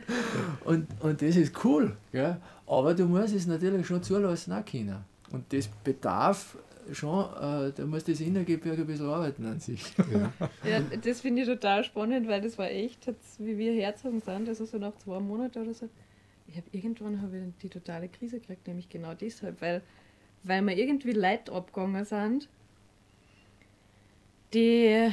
Und, 0.63 0.87
und 1.01 1.21
das 1.21 1.35
ist 1.35 1.63
cool, 1.63 1.95
gell? 2.11 2.37
aber 2.65 2.93
du 2.93 3.05
musst 3.05 3.33
es 3.33 3.47
natürlich 3.47 3.85
schon 3.87 4.03
zulassen 4.03 4.53
auch 4.53 4.65
können. 4.65 4.97
Und 5.31 5.51
das 5.51 5.67
bedarf 5.67 6.57
schon, 6.93 7.25
äh, 7.35 7.71
da 7.73 7.85
muss 7.85 8.03
das 8.03 8.19
Innergebirge 8.21 8.81
ein 8.81 8.87
bisschen 8.87 9.09
arbeiten 9.09 9.45
an 9.45 9.59
sich. 9.59 9.83
Ja, 10.11 10.31
ja 10.69 10.79
das 11.01 11.21
finde 11.21 11.41
ich 11.41 11.47
total 11.47 11.83
spannend, 11.83 12.27
weil 12.27 12.41
das 12.41 12.57
war 12.57 12.69
echt, 12.69 13.07
wie 13.39 13.57
wir 13.57 13.73
herzogen 13.73 14.21
sind, 14.21 14.47
also 14.47 14.65
so 14.65 14.77
nach 14.77 14.95
zwei 14.97 15.19
Monaten 15.19 15.59
oder 15.59 15.73
so. 15.73 15.89
Ich 16.47 16.55
habe 16.55 16.67
irgendwann 16.71 17.21
hab 17.21 17.33
ich 17.33 17.41
die 17.61 17.69
totale 17.69 18.07
Krise 18.07 18.39
gekriegt, 18.39 18.67
nämlich 18.67 18.87
genau 18.89 19.13
deshalb, 19.13 19.61
weil, 19.61 19.81
weil 20.43 20.61
wir 20.61 20.77
irgendwie 20.77 21.11
Leute 21.11 21.51
abgegangen 21.51 22.05
sind, 22.05 22.47
die, 24.53 25.11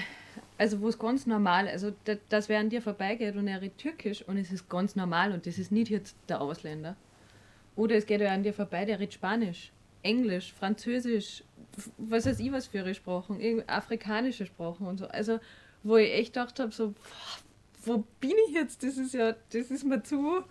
also 0.57 0.81
wo 0.81 0.89
es 0.89 0.99
ganz 0.99 1.27
normal, 1.27 1.69
also 1.69 1.93
dass 2.29 2.49
wer 2.49 2.61
an 2.61 2.71
dir 2.71 2.83
vorbeigeht 2.83 3.37
und 3.37 3.49
er 3.49 3.61
redet 3.61 3.79
Türkisch 3.79 4.23
und 4.23 4.37
es 4.37 4.53
ist 4.53 4.69
ganz 4.69 4.95
normal 4.95 5.33
und 5.33 5.47
das 5.47 5.59
ist 5.59 5.73
nicht 5.73 5.91
jetzt 5.91 6.17
der 6.29 6.41
Ausländer. 6.41 6.97
Oder 7.77 7.97
es 7.97 8.07
geht 8.07 8.21
ja 8.21 8.33
an 8.33 8.45
dir 8.45 8.55
vorbei, 8.55 8.85
der 8.85 9.01
redet 9.01 9.15
Spanisch 9.15 9.73
Englisch, 10.05 10.53
Französisch, 10.53 11.43
was 11.97 12.27
weiß 12.27 12.39
ich 12.39 12.53
was 12.53 12.67
für 12.67 12.95
Sprachen, 12.95 13.41
afrikanische 13.67 14.47
Sprachen 14.47 14.87
und 14.87 14.99
so. 14.99 15.07
Also, 15.07 15.41
wo 15.83 15.97
ich 15.97 16.13
echt 16.13 16.35
gedacht 16.35 16.61
habe, 16.61 16.71
so, 16.71 16.95
wo 17.85 18.05
bin 18.21 18.35
ich 18.49 18.55
jetzt? 18.55 18.83
Das 18.83 18.97
ist 18.97 19.15
ja, 19.15 19.35
das 19.51 19.71
ist 19.71 19.85
mir 19.85 20.03
zu, 20.03 20.45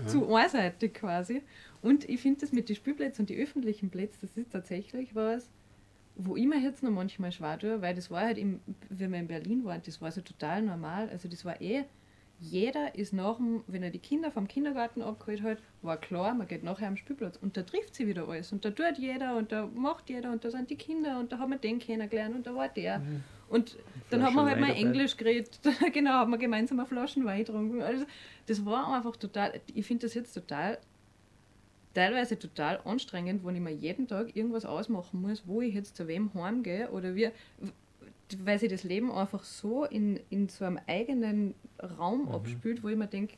ja. 0.00 0.06
zu 0.06 0.34
einseitig 0.34 0.94
quasi. 0.94 1.42
Und 1.80 2.08
ich 2.08 2.20
finde 2.20 2.40
das 2.40 2.52
mit 2.52 2.68
den 2.68 2.76
Spielplätzen 2.76 3.22
und 3.22 3.30
die 3.30 3.40
öffentlichen 3.40 3.88
Plätzen, 3.88 4.18
das 4.22 4.36
ist 4.36 4.52
tatsächlich 4.52 5.14
was, 5.14 5.48
wo 6.16 6.36
ich 6.36 6.46
mir 6.46 6.58
jetzt 6.58 6.82
noch 6.82 6.90
manchmal 6.90 7.30
schwer 7.30 7.58
tue, 7.58 7.82
weil 7.82 7.94
das 7.94 8.10
war 8.10 8.22
halt, 8.22 8.38
im, 8.38 8.60
wenn 8.88 9.12
wir 9.12 9.18
in 9.18 9.28
Berlin 9.28 9.64
waren, 9.64 9.82
das 9.84 10.00
war 10.00 10.10
so 10.10 10.20
total 10.22 10.62
normal. 10.62 11.08
Also 11.10 11.28
das 11.28 11.44
war 11.44 11.60
eh, 11.60 11.84
jeder 12.38 12.94
ist 12.94 13.12
nach 13.12 13.36
dem, 13.36 13.64
wenn 13.66 13.82
er 13.82 13.90
die 13.90 13.98
Kinder 13.98 14.30
vom 14.30 14.46
Kindergarten 14.46 15.02
abgeholt 15.02 15.42
hat, 15.42 15.58
war 15.82 15.96
klar, 15.96 16.34
man 16.34 16.46
geht 16.46 16.64
nachher 16.64 16.88
am 16.88 16.96
Spielplatz 16.96 17.36
und 17.36 17.56
da 17.56 17.62
trifft 17.62 17.94
sie 17.94 18.06
wieder 18.06 18.28
alles 18.28 18.52
und 18.52 18.64
da 18.64 18.70
tut 18.70 18.98
jeder 18.98 19.36
und 19.36 19.52
da 19.52 19.68
macht 19.74 20.10
jeder 20.10 20.32
und 20.32 20.44
da 20.44 20.50
sind 20.50 20.68
die 20.70 20.76
Kinder 20.76 21.18
und 21.18 21.32
da 21.32 21.38
haben 21.38 21.52
wir 21.52 21.58
den 21.58 21.78
kennengelernt 21.78 22.34
und 22.34 22.46
da 22.46 22.54
war 22.54 22.68
der. 22.68 22.98
Mhm. 22.98 23.24
Und 23.48 23.78
dann 24.10 24.22
haben 24.22 24.34
wir 24.34 24.44
halt 24.44 24.60
mal 24.60 24.74
Englisch 24.74 25.16
geredet, 25.16 25.60
genau, 25.92 26.12
haben 26.12 26.32
wir 26.32 26.38
gemeinsam 26.38 26.80
eine 26.80 26.88
Flaschen 26.88 27.24
Wein 27.24 27.44
getrunken. 27.44 27.80
Also 27.80 28.04
das 28.46 28.64
war 28.66 28.92
einfach 28.92 29.16
total, 29.16 29.60
ich 29.72 29.86
finde 29.86 30.06
das 30.06 30.14
jetzt 30.14 30.32
total, 30.32 30.78
teilweise 31.96 32.38
total 32.38 32.80
anstrengend, 32.84 33.44
wenn 33.44 33.56
ich 33.56 33.62
mir 33.62 33.72
jeden 33.72 34.06
Tag 34.06 34.36
irgendwas 34.36 34.66
ausmachen 34.66 35.22
muss, 35.22 35.44
wo 35.46 35.62
ich 35.62 35.74
jetzt 35.74 35.96
zu 35.96 36.06
wem 36.06 36.32
heimgehe 36.34 36.90
oder 36.90 37.14
wie, 37.14 37.30
weil 38.38 38.58
sich 38.58 38.68
das 38.68 38.84
Leben 38.84 39.10
einfach 39.10 39.44
so 39.44 39.84
in, 39.84 40.20
in 40.28 40.48
so 40.48 40.66
einem 40.66 40.78
eigenen 40.86 41.54
Raum 41.98 42.26
mhm. 42.26 42.32
abspielt, 42.32 42.82
wo 42.82 42.88
ich 42.88 42.96
mir 42.96 43.06
denke, 43.06 43.36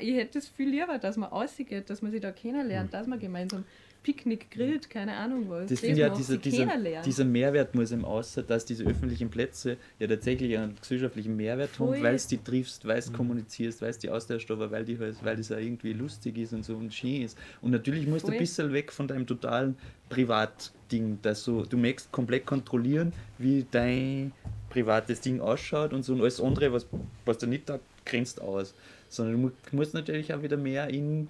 ich 0.00 0.14
hätte 0.14 0.38
es 0.38 0.48
viel 0.48 0.70
lieber, 0.70 0.98
dass 0.98 1.16
man 1.16 1.30
ausgeht, 1.30 1.90
dass 1.90 2.00
man 2.00 2.10
sich 2.10 2.22
da 2.22 2.32
kennenlernt, 2.32 2.88
mhm. 2.90 2.92
dass 2.92 3.06
man 3.06 3.18
gemeinsam 3.18 3.64
Picknick 4.04 4.50
grillt, 4.50 4.90
keine 4.90 5.16
Ahnung 5.16 5.46
was. 5.48 5.70
Das 5.70 5.80
finde 5.80 6.02
ja, 6.02 6.10
dieser, 6.10 6.36
dieser, 6.36 6.66
dieser 7.04 7.24
Mehrwert 7.24 7.74
muss 7.74 7.90
im 7.90 8.04
Außer, 8.04 8.42
dass 8.42 8.66
diese 8.66 8.84
öffentlichen 8.84 9.30
Plätze 9.30 9.78
ja 9.98 10.06
tatsächlich 10.06 10.56
einen 10.56 10.76
gesellschaftlichen 10.80 11.34
Mehrwert 11.34 11.70
Voll. 11.70 11.96
haben, 11.96 12.04
weil 12.04 12.14
es 12.14 12.26
die 12.26 12.36
triffst, 12.36 12.86
weil 12.86 12.98
es 12.98 13.10
mhm. 13.10 13.16
kommunizierst, 13.16 13.80
weil 13.80 13.88
es 13.88 13.98
die 13.98 14.10
austauscht, 14.10 14.50
aber 14.50 14.70
weil, 14.70 14.84
die 14.84 14.98
halt, 14.98 15.16
weil 15.24 15.36
das 15.36 15.48
ja 15.48 15.58
irgendwie 15.58 15.94
lustig 15.94 16.36
ist 16.36 16.52
und 16.52 16.64
so 16.64 16.76
und 16.76 16.92
schön 16.92 17.22
ist. 17.22 17.38
Und 17.62 17.70
natürlich 17.70 18.06
musst 18.06 18.22
Voll. 18.22 18.32
du 18.32 18.36
ein 18.36 18.40
bisschen 18.40 18.72
weg 18.74 18.92
von 18.92 19.08
deinem 19.08 19.26
totalen 19.26 19.76
Privatding, 20.10 21.18
dass 21.22 21.42
so, 21.42 21.64
du 21.64 21.78
möchtest 21.78 22.12
komplett 22.12 22.44
kontrollieren, 22.44 23.12
wie 23.38 23.64
dein 23.70 24.32
privates 24.68 25.22
Ding 25.22 25.40
ausschaut 25.40 25.94
und 25.94 26.02
so 26.02 26.12
und 26.12 26.20
alles 26.20 26.40
andere, 26.42 26.72
was, 26.74 26.86
was 27.24 27.38
du 27.38 27.46
nicht 27.46 27.70
da 27.70 27.80
grenzt 28.04 28.40
aus. 28.42 28.74
Sondern 29.08 29.40
du 29.42 29.76
musst 29.76 29.94
natürlich 29.94 30.34
auch 30.34 30.42
wieder 30.42 30.58
mehr 30.58 30.88
in, 30.90 31.28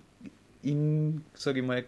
in 0.63 1.23
sage 1.35 1.61
ich 1.61 1.67
mal, 1.67 1.85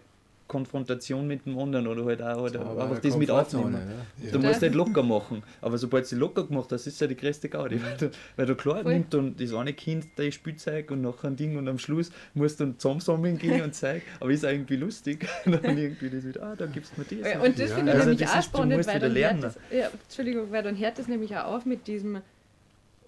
Konfrontation 0.47 1.27
mit 1.27 1.45
dem 1.45 1.57
anderen 1.59 1.87
oder 1.87 2.05
halt 2.05 2.21
auch 2.21 2.43
oder 2.43 2.61
einfach 2.61 2.99
das 2.99 3.17
mit 3.17 3.29
aufnehmen. 3.29 3.77
Ja. 4.23 4.31
Du 4.31 4.39
musst 4.39 4.61
halt 4.61 4.73
locker 4.75 5.03
machen. 5.03 5.43
Aber 5.61 5.77
sobald 5.77 6.09
du 6.11 6.15
locker 6.15 6.45
gemacht 6.45 6.71
hast, 6.71 6.87
ist 6.87 6.99
ja 7.01 7.07
die 7.07 7.15
größte 7.15 7.49
Gaudi. 7.49 7.81
Weil 7.83 7.97
du, 7.97 8.11
weil 8.35 8.45
du 8.45 8.55
klar 8.55 8.81
Voll. 8.83 8.93
nimmt 8.93 9.13
und 9.15 9.39
das 9.39 9.53
eine 9.53 9.73
Kind 9.73 10.07
dein 10.15 10.31
Spielzeug 10.31 10.91
und 10.91 11.01
nachher 11.01 11.27
ein 11.27 11.35
Ding 11.35 11.57
und 11.57 11.67
am 11.67 11.77
Schluss 11.77 12.11
musst 12.33 12.59
du 12.59 12.65
dann 12.65 12.79
zusammensammeln 12.79 13.37
gehen 13.37 13.61
und 13.61 13.75
zeigen, 13.75 14.03
aber 14.19 14.31
ist 14.31 14.43
irgendwie 14.43 14.77
lustig. 14.77 15.27
und 15.45 15.53
dann 15.63 15.77
irgendwie 15.77 16.09
das 16.09 16.23
mit, 16.23 16.39
ah, 16.39 16.55
da 16.55 16.65
gibst 16.65 16.93
du 16.95 17.01
mir 17.01 17.23
das. 17.23 17.43
Und 17.43 17.59
das 17.59 17.69
ja. 17.69 17.75
finde 17.75 17.91
ich 17.91 17.97
also 17.97 18.09
nämlich 18.09 18.27
auch 18.27 18.43
spannend, 18.43 18.87
weil 18.87 18.99
dann, 18.99 19.15
hört 19.15 19.43
das, 19.43 19.59
ja, 19.71 19.89
Entschuldigung, 20.07 20.51
weil 20.51 20.63
dann 20.63 20.77
hört 20.77 20.97
das 20.97 21.07
nämlich 21.07 21.35
auch 21.35 21.55
auf 21.55 21.65
mit 21.65 21.87
diesem, 21.87 22.21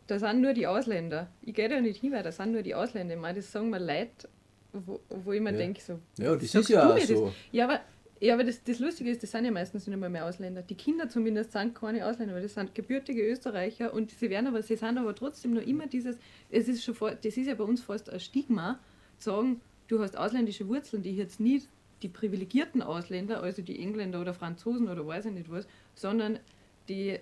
da 0.07 0.19
sind 0.19 0.41
nur 0.41 0.53
die 0.53 0.67
Ausländer. 0.67 1.27
Ich 1.41 1.53
gehe 1.53 1.69
da 1.69 1.79
nicht 1.79 2.01
hin, 2.01 2.11
weil 2.11 2.23
da 2.23 2.31
sind 2.31 2.51
nur 2.51 2.63
die 2.63 2.75
Ausländer. 2.75 3.15
Ich 3.15 3.21
meine, 3.21 3.37
das 3.37 3.51
sagen 3.51 3.69
wir 3.69 3.79
Leute, 3.79 4.27
wo, 4.73 4.99
wo 5.09 5.31
ich 5.31 5.41
mir 5.41 5.51
ja. 5.51 5.57
denke, 5.57 5.81
so. 5.81 5.99
Ja, 6.17 6.35
das 6.35 6.53
ist 6.53 6.69
ja 6.69 6.93
auch 6.93 6.99
so. 6.99 7.33
Ja, 7.51 7.65
aber, 7.65 7.81
ja, 8.19 8.33
aber 8.33 8.43
das, 8.43 8.63
das 8.63 8.79
Lustige 8.79 9.09
ist, 9.09 9.23
das 9.23 9.31
sind 9.31 9.45
ja 9.45 9.51
meistens 9.51 9.87
nicht 9.87 9.97
mehr, 9.97 10.09
mehr 10.09 10.25
Ausländer. 10.25 10.61
Die 10.61 10.75
Kinder 10.75 11.09
zumindest 11.09 11.53
sind 11.53 11.73
keine 11.73 12.05
Ausländer, 12.05 12.35
weil 12.35 12.41
das 12.41 12.53
sind 12.53 12.75
gebürtige 12.75 13.27
Österreicher 13.27 13.93
und 13.93 14.11
sie 14.11 14.29
werden 14.29 14.47
aber, 14.47 14.61
sie 14.61 14.75
sind 14.75 14.97
aber 14.97 15.15
trotzdem 15.15 15.53
noch 15.53 15.61
immer 15.61 15.87
dieses, 15.87 16.17
es 16.49 16.67
ist 16.67 16.83
schon 16.83 16.95
vor, 16.95 17.11
das 17.11 17.37
ist 17.37 17.47
ja 17.47 17.55
bei 17.55 17.63
uns 17.63 17.81
fast 17.81 18.09
ein 18.09 18.19
Stigma, 18.19 18.79
sagen, 19.17 19.61
du 19.87 19.99
hast 20.01 20.17
ausländische 20.17 20.67
Wurzeln, 20.67 21.01
die 21.01 21.15
jetzt 21.15 21.39
nicht 21.39 21.67
die 22.01 22.09
privilegierten 22.09 22.81
Ausländer, 22.81 23.41
also 23.41 23.61
die 23.61 23.79
Engländer 23.79 24.21
oder 24.21 24.33
Franzosen 24.33 24.87
oder 24.87 25.05
weiß 25.05 25.25
ich 25.25 25.33
nicht 25.33 25.51
was, 25.51 25.67
sondern 25.95 26.39
die 26.87 27.19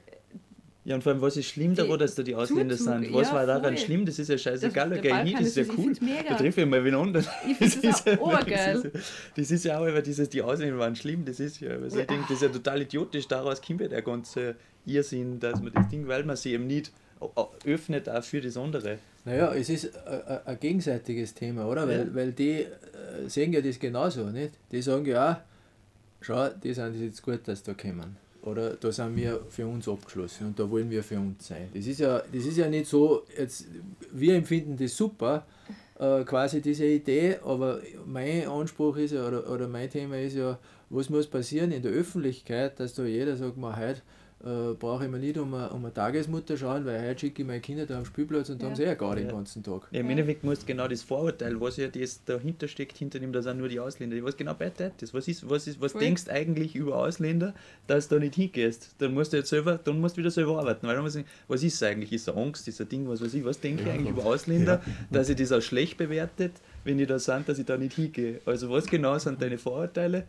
ja, 0.88 0.96
und 0.96 1.02
vor 1.02 1.12
allem, 1.12 1.22
was 1.22 1.36
ist 1.36 1.48
schlimm 1.48 1.76
daran, 1.76 2.00
dass 2.00 2.16
da 2.16 2.24
die 2.24 2.34
Ausländer 2.34 2.78
Zuzug, 2.78 3.00
sind? 3.02 3.14
Was 3.14 3.28
ja, 3.28 3.34
war 3.34 3.46
daran 3.46 3.76
voll. 3.76 3.78
schlimm? 3.78 4.06
Das 4.06 4.20
ist 4.20 4.30
ja 4.30 4.38
scheißegal, 4.38 4.90
da 4.90 4.96
gehe 4.96 5.22
hin, 5.22 5.36
das 5.38 5.48
ist 5.50 5.58
ja 5.58 5.66
cool. 5.78 5.92
Da 6.30 6.36
treffe 6.36 6.62
ich 6.62 6.68
mal 6.68 6.82
wen 6.82 6.96
anderen. 6.96 7.28
Ich 7.46 7.58
finde 7.58 7.90
das, 7.90 8.04
das, 8.06 8.20
auch 8.22 8.44
das, 8.46 8.86
ist, 8.86 8.96
das 9.36 9.52
ist 9.52 9.66
ja 9.66 9.80
auch 9.80 9.86
immer 9.86 10.02
dieses, 10.02 10.30
die 10.30 10.42
Ausländer 10.42 10.80
waren 10.80 10.96
schlimm, 10.96 11.26
das 11.26 11.42
ist 11.42 11.60
ja, 11.60 11.72
also 11.72 11.98
ja. 11.98 12.04
ich 12.04 12.08
denke, 12.08 12.24
das 12.30 12.38
ist 12.38 12.42
ja 12.42 12.48
total 12.48 12.84
idiotisch, 12.84 13.28
daraus 13.28 13.62
kommt 13.62 13.82
ja 13.82 13.90
der 13.90 14.02
ganze 14.02 14.56
Irrsinn, 14.86 15.42
dass 15.42 15.62
man 15.62 15.74
das 15.74 15.90
Ding, 15.90 16.08
weil 16.08 16.24
man 16.24 16.38
sie 16.38 16.54
eben 16.54 16.68
nicht 16.68 16.94
öffnet 17.66 18.08
auch 18.08 18.24
für 18.24 18.40
das 18.40 18.56
andere. 18.56 19.00
Naja, 19.26 19.54
es 19.54 19.68
ist 19.68 19.92
ein 20.46 20.58
gegenseitiges 20.58 21.34
Thema, 21.34 21.66
oder? 21.66 21.86
Weil, 21.86 22.08
ja. 22.08 22.16
weil 22.16 22.32
die 22.32 22.62
äh, 22.62 22.68
sehen 23.28 23.52
ja 23.52 23.60
das 23.60 23.78
genauso, 23.78 24.24
nicht? 24.30 24.54
Die 24.72 24.82
sagen 24.82 25.06
ja, 25.06 25.44
schau, 26.22 26.48
die 26.48 26.74
sind 26.74 26.98
jetzt 27.02 27.22
gut, 27.22 27.46
dass 27.46 27.60
sie 27.60 27.66
da 27.66 27.74
kommen. 27.74 28.16
Oder 28.48 28.76
da 28.76 28.92
sind 28.92 29.16
wir 29.16 29.42
für 29.50 29.68
uns 29.68 29.88
abgeschlossen 29.88 30.48
und 30.48 30.60
da 30.60 30.70
wollen 30.70 30.90
wir 30.90 31.04
für 31.04 31.20
uns 31.20 31.48
sein. 31.48 31.70
Das 31.74 31.86
ist 31.86 32.00
ja, 32.00 32.20
das 32.20 32.46
ist 32.46 32.58
ja 32.58 32.70
nicht 32.70 32.88
so, 32.88 33.24
jetzt, 33.38 33.66
wir 34.12 34.36
empfinden 34.36 34.78
das 34.78 34.96
super, 34.96 35.46
äh, 36.00 36.24
quasi 36.24 36.62
diese 36.62 36.86
Idee, 36.86 37.38
aber 37.44 37.82
mein 38.06 38.48
Anspruch 38.48 38.96
ist 38.98 39.12
ja, 39.12 39.28
oder, 39.28 39.50
oder 39.50 39.68
mein 39.68 39.90
Thema 39.90 40.18
ist 40.18 40.36
ja, 40.36 40.58
was 40.90 41.10
muss 41.10 41.28
passieren 41.28 41.72
in 41.72 41.82
der 41.82 41.92
Öffentlichkeit, 41.92 42.80
dass 42.80 42.94
da 42.94 43.04
jeder 43.04 43.36
sagt, 43.36 43.58
mal 43.58 43.76
heute 43.76 44.02
äh, 44.44 44.74
brauche 44.74 45.06
ich 45.06 45.12
mir 45.12 45.18
nicht 45.18 45.38
um 45.38 45.54
eine, 45.54 45.70
um 45.70 45.84
eine 45.84 45.94
Tagesmutter 45.94 46.58
schauen, 46.58 46.86
weil 46.86 47.02
heute 47.10 47.22
schicke 47.22 47.42
ich 47.42 47.48
meine 47.48 47.60
Kinder 47.60 47.88
da 47.88 47.98
am 47.98 48.06
Spielplatz 48.06 48.50
und 48.50 48.58
ja. 48.58 48.62
da 48.62 48.66
haben 48.68 48.76
sie 48.76 48.84
ja 48.84 48.94
gar 48.94 49.16
den 49.16 49.28
ganzen 49.30 49.64
Tag. 49.64 49.88
Ja, 49.92 50.02
Im 50.02 50.10
Endeffekt 50.12 50.44
muss 50.44 50.66
genau 50.66 50.88
das 50.88 51.02
Vorurteil, 51.02 51.60
was 51.60 51.78
ja 51.78 51.88
das 51.88 52.24
dahinter 52.24 52.68
steckt, 52.68 52.98
hinter 52.98 53.20
dem, 53.20 53.34
da 53.34 53.42
sind 53.42 53.58
nur 53.58 53.68
die 53.68 53.80
Ausländer, 53.80 54.16
was 54.24 54.38
genau 54.38 54.54
bei 54.54 54.70
das. 54.70 55.14
Was 55.14 55.28
ist, 55.28 55.50
was 55.50 55.66
ist, 55.66 55.82
was 55.82 55.94
Voll. 55.94 56.02
denkst 56.02 56.30
eigentlich 56.30 56.76
über 56.76 56.98
Ausländer, 56.98 57.56
dass 57.88 58.10
du 58.10 58.16
da 58.16 58.20
nicht 58.20 58.36
hingehst? 58.36 58.96
Dann 59.00 59.14
musst 59.16 59.34
du 59.34 59.38
jetzt 59.38 59.50
selber, 59.50 59.80
dann 59.84 60.00
musst 60.00 60.18
du 60.18 60.20
wieder 60.20 60.32
selber 60.32 60.60
arbeiten. 60.60 60.86
Weil 60.88 60.96
dann 60.96 61.04
muss 61.04 61.16
ich, 61.16 61.26
was 61.48 61.64
ist 61.64 61.82
eigentlich? 61.82 62.14
Ist 62.14 62.28
es 62.28 62.36
Angst, 62.36 62.68
ist 62.68 62.80
ein 62.80 62.90
Ding, 62.90 63.10
was 63.10 63.22
weiß 63.22 63.34
ich, 63.34 63.44
was 63.44 63.60
denke 63.60 63.84
ja. 63.84 63.90
ich 63.90 63.94
eigentlich 63.96 64.12
über 64.12 64.26
Ausländer, 64.26 64.84
ja. 64.86 64.94
dass 65.12 65.30
ich 65.30 65.38
das 65.38 65.52
auch 65.52 65.62
schlecht 65.62 65.98
bewertet, 65.98 66.54
wenn 66.84 67.00
die 67.00 67.08
da 67.08 67.18
sind, 67.18 67.50
dass 67.50 67.58
ich 67.58 67.66
da 67.66 67.76
nicht 67.78 67.96
hingehe. 67.96 68.40
Also 68.46 68.70
was 68.70 68.86
genau 68.86 69.18
sind 69.18 69.42
deine 69.42 69.58
Vorurteile? 69.58 70.26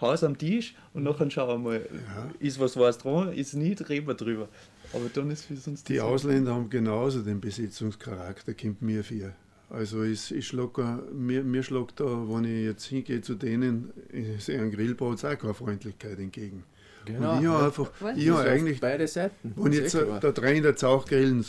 Haus 0.00 0.22
am 0.24 0.36
Tisch 0.36 0.74
und 0.94 1.04
nachher 1.04 1.30
schauen 1.30 1.62
wir 1.62 1.70
mal, 1.70 1.80
ja. 1.80 2.30
ist 2.38 2.60
was 2.60 2.76
was 2.76 2.98
dran, 2.98 3.32
ist 3.32 3.54
nicht, 3.54 3.88
reden 3.88 4.06
wir 4.06 4.14
drüber. 4.14 4.48
Aber 4.92 5.08
dann 5.12 5.30
ist 5.30 5.44
für 5.44 5.54
uns 5.54 5.84
Die 5.84 6.00
Ausländer 6.00 6.54
haben 6.54 6.70
genauso 6.70 7.22
den 7.22 7.40
Besitzungscharakter, 7.40 8.54
kommt 8.54 8.82
mir 8.82 9.02
für. 9.02 9.32
Also 9.68 10.04
ich, 10.04 10.32
ich 10.32 10.46
schlag, 10.46 10.78
mir, 11.12 11.42
mir 11.42 11.62
schlägt 11.62 11.98
da, 11.98 12.04
wenn 12.04 12.44
ich 12.44 12.64
jetzt 12.64 12.84
hingehe 12.84 13.20
zu 13.20 13.34
denen, 13.34 13.92
ich 14.12 14.44
sehe 14.44 14.60
einen 14.60 14.70
Grillbau, 14.70 15.12
auch 15.12 15.16
keine 15.16 15.54
Freundlichkeit 15.54 16.18
entgegen. 16.18 16.62
Genau. 17.04 17.36
Und 17.36 17.42
ich 17.42 17.48
habe 17.48 17.64
einfach, 17.64 17.90
ich 18.16 18.30
habe 18.30 18.48
eigentlich, 18.48 18.80
beide 18.80 19.08
Seiten. 19.08 19.52
Wenn 19.56 19.72
jetzt 19.72 19.94
da 19.94 20.32
drin 20.32 20.62
der 20.62 20.76
Zauch 20.76 21.04
grillen, 21.06 21.44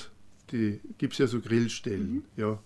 die 0.52 0.80
gibt 0.98 1.14
es 1.14 1.20
ja 1.20 1.28
so 1.28 1.40
Grillstellen, 1.42 2.12
mhm. 2.12 2.24
ja. 2.38 2.60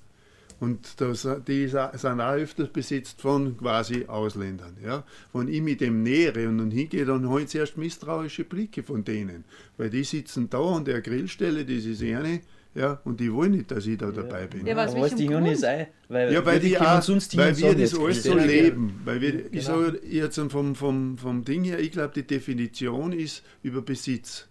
Und 0.62 1.02
das, 1.02 1.28
die 1.48 1.68
sind 1.68 2.22
auch 2.22 2.34
öfters 2.34 2.70
besetzt 2.70 3.20
von 3.20 3.58
quasi 3.58 4.06
Ausländern. 4.06 4.78
Ja. 4.86 5.04
Wenn 5.34 5.48
ich 5.48 5.60
mit 5.60 5.82
dem 5.82 6.04
nähere 6.04 6.48
und 6.48 6.60
dann 6.60 6.70
hingehe, 6.70 7.04
dann 7.04 7.28
habe 7.28 7.42
ich 7.42 7.48
zuerst 7.48 7.78
misstrauische 7.78 8.44
Blicke 8.44 8.84
von 8.84 9.04
denen. 9.04 9.44
Weil 9.78 9.90
die 9.90 10.04
sitzen 10.04 10.52
da 10.52 10.62
an 10.62 10.86
der 10.86 11.02
Grillstelle, 11.02 11.66
das 11.66 11.86
ist 11.86 12.04
eine, 12.04 12.42
ja, 12.76 13.02
und 13.06 13.20
die 13.20 13.34
wollen 13.34 13.54
nicht, 13.54 13.72
dass 13.72 13.88
ich 13.88 13.98
da 13.98 14.12
dabei 14.12 14.46
bin. 14.46 14.68
Ja, 14.68 14.76
was, 14.76 14.96
was 14.96 15.16
die 15.16 15.26
Juni 15.26 15.56
sei, 15.56 15.88
weil, 16.08 16.32
ja, 16.32 16.46
weil, 16.46 16.62
wir, 16.62 16.70
die 16.70 16.78
auch, 16.78 17.08
weil 17.08 17.58
wir 17.58 17.76
das 17.76 17.96
alles 17.98 18.22
so 18.22 18.38
leben. 18.38 19.02
Weil 19.04 19.20
wir, 19.20 19.32
genau. 19.32 19.48
Ich 19.52 19.64
sage 19.64 20.00
jetzt 20.08 20.40
vom, 20.52 20.76
vom, 20.76 21.18
vom 21.18 21.44
Ding 21.44 21.64
her, 21.64 21.80
ich 21.80 21.92
glaube, 21.92 22.14
die 22.14 22.28
Definition 22.28 23.14
ist 23.14 23.42
über 23.64 23.82
Besitz. 23.82 24.48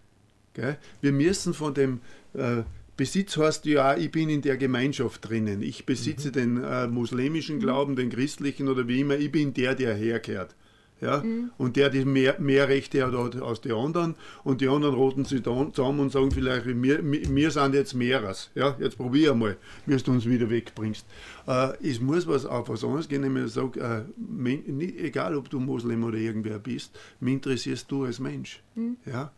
Gell? 0.53 0.77
Wir 0.99 1.13
müssen 1.13 1.53
von 1.53 1.73
dem 1.73 2.01
äh, 2.33 2.63
Besitz 3.01 3.35
heißt 3.35 3.65
ja, 3.65 3.97
ich 3.97 4.11
bin 4.11 4.29
in 4.29 4.43
der 4.43 4.57
Gemeinschaft 4.57 5.27
drinnen. 5.27 5.63
Ich 5.63 5.87
besitze 5.87 6.27
mhm. 6.27 6.33
den 6.33 6.63
äh, 6.63 6.85
muslimischen 6.85 7.59
Glauben, 7.59 7.95
den 7.95 8.11
christlichen 8.11 8.67
oder 8.67 8.87
wie 8.87 8.99
immer. 8.99 9.15
Ich 9.15 9.31
bin 9.31 9.55
der, 9.55 9.73
der 9.73 9.95
herkehrt. 9.95 10.55
Ja? 11.01 11.23
Mhm. 11.23 11.49
Und 11.57 11.77
der, 11.77 11.89
der 11.89 12.05
mehr, 12.05 12.39
mehr 12.39 12.69
Rechte 12.69 13.03
hat 13.03 13.41
aus 13.41 13.61
den 13.61 13.71
anderen. 13.71 14.13
Und 14.43 14.61
die 14.61 14.67
anderen 14.67 14.93
roten 14.93 15.25
sich 15.25 15.41
zusammen 15.41 15.99
und 15.99 16.11
sagen 16.11 16.29
vielleicht, 16.29 16.67
wir, 16.67 16.99
wir 17.03 17.49
sind 17.49 17.73
jetzt 17.73 17.95
mehres. 17.95 18.51
Ja? 18.53 18.77
Jetzt 18.79 18.97
probier 18.97 19.33
mal, 19.33 19.57
wie 19.87 19.97
du 19.97 20.11
uns 20.11 20.27
wieder 20.27 20.51
wegbringst. 20.51 21.03
Äh, 21.47 21.71
es 21.81 21.99
muss 21.99 22.27
was 22.27 22.45
auf 22.45 22.69
was 22.69 22.83
anderes 22.83 23.09
gehen, 23.09 23.21
nämlich 23.21 23.45
ich 23.45 23.53
sage, 23.53 24.05
äh, 24.45 25.03
egal 25.03 25.35
ob 25.35 25.49
du 25.49 25.59
Muslim 25.59 26.03
oder 26.03 26.19
irgendwer 26.19 26.59
bist, 26.59 26.95
mich 27.19 27.33
interessierst 27.33 27.89
du 27.89 28.03
als 28.03 28.19
Mensch. 28.19 28.61
Mhm. 28.75 28.97
Ja? 29.07 29.31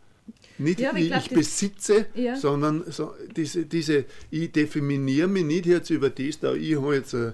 Nicht 0.58 0.80
ja, 0.80 0.94
ich, 0.94 1.10
ich 1.10 1.30
besitze, 1.30 2.06
ja. 2.14 2.36
sondern 2.36 2.84
so, 2.90 3.12
diese, 3.36 3.66
diese, 3.66 4.04
ich 4.30 4.52
definiere 4.52 5.26
mich 5.26 5.44
nicht 5.44 5.66
jetzt 5.66 5.90
über 5.90 6.10
das, 6.10 6.38
da 6.38 6.54
ich 6.54 6.76
habe 6.76 6.94
jetzt, 6.94 7.14
äh, 7.14 7.32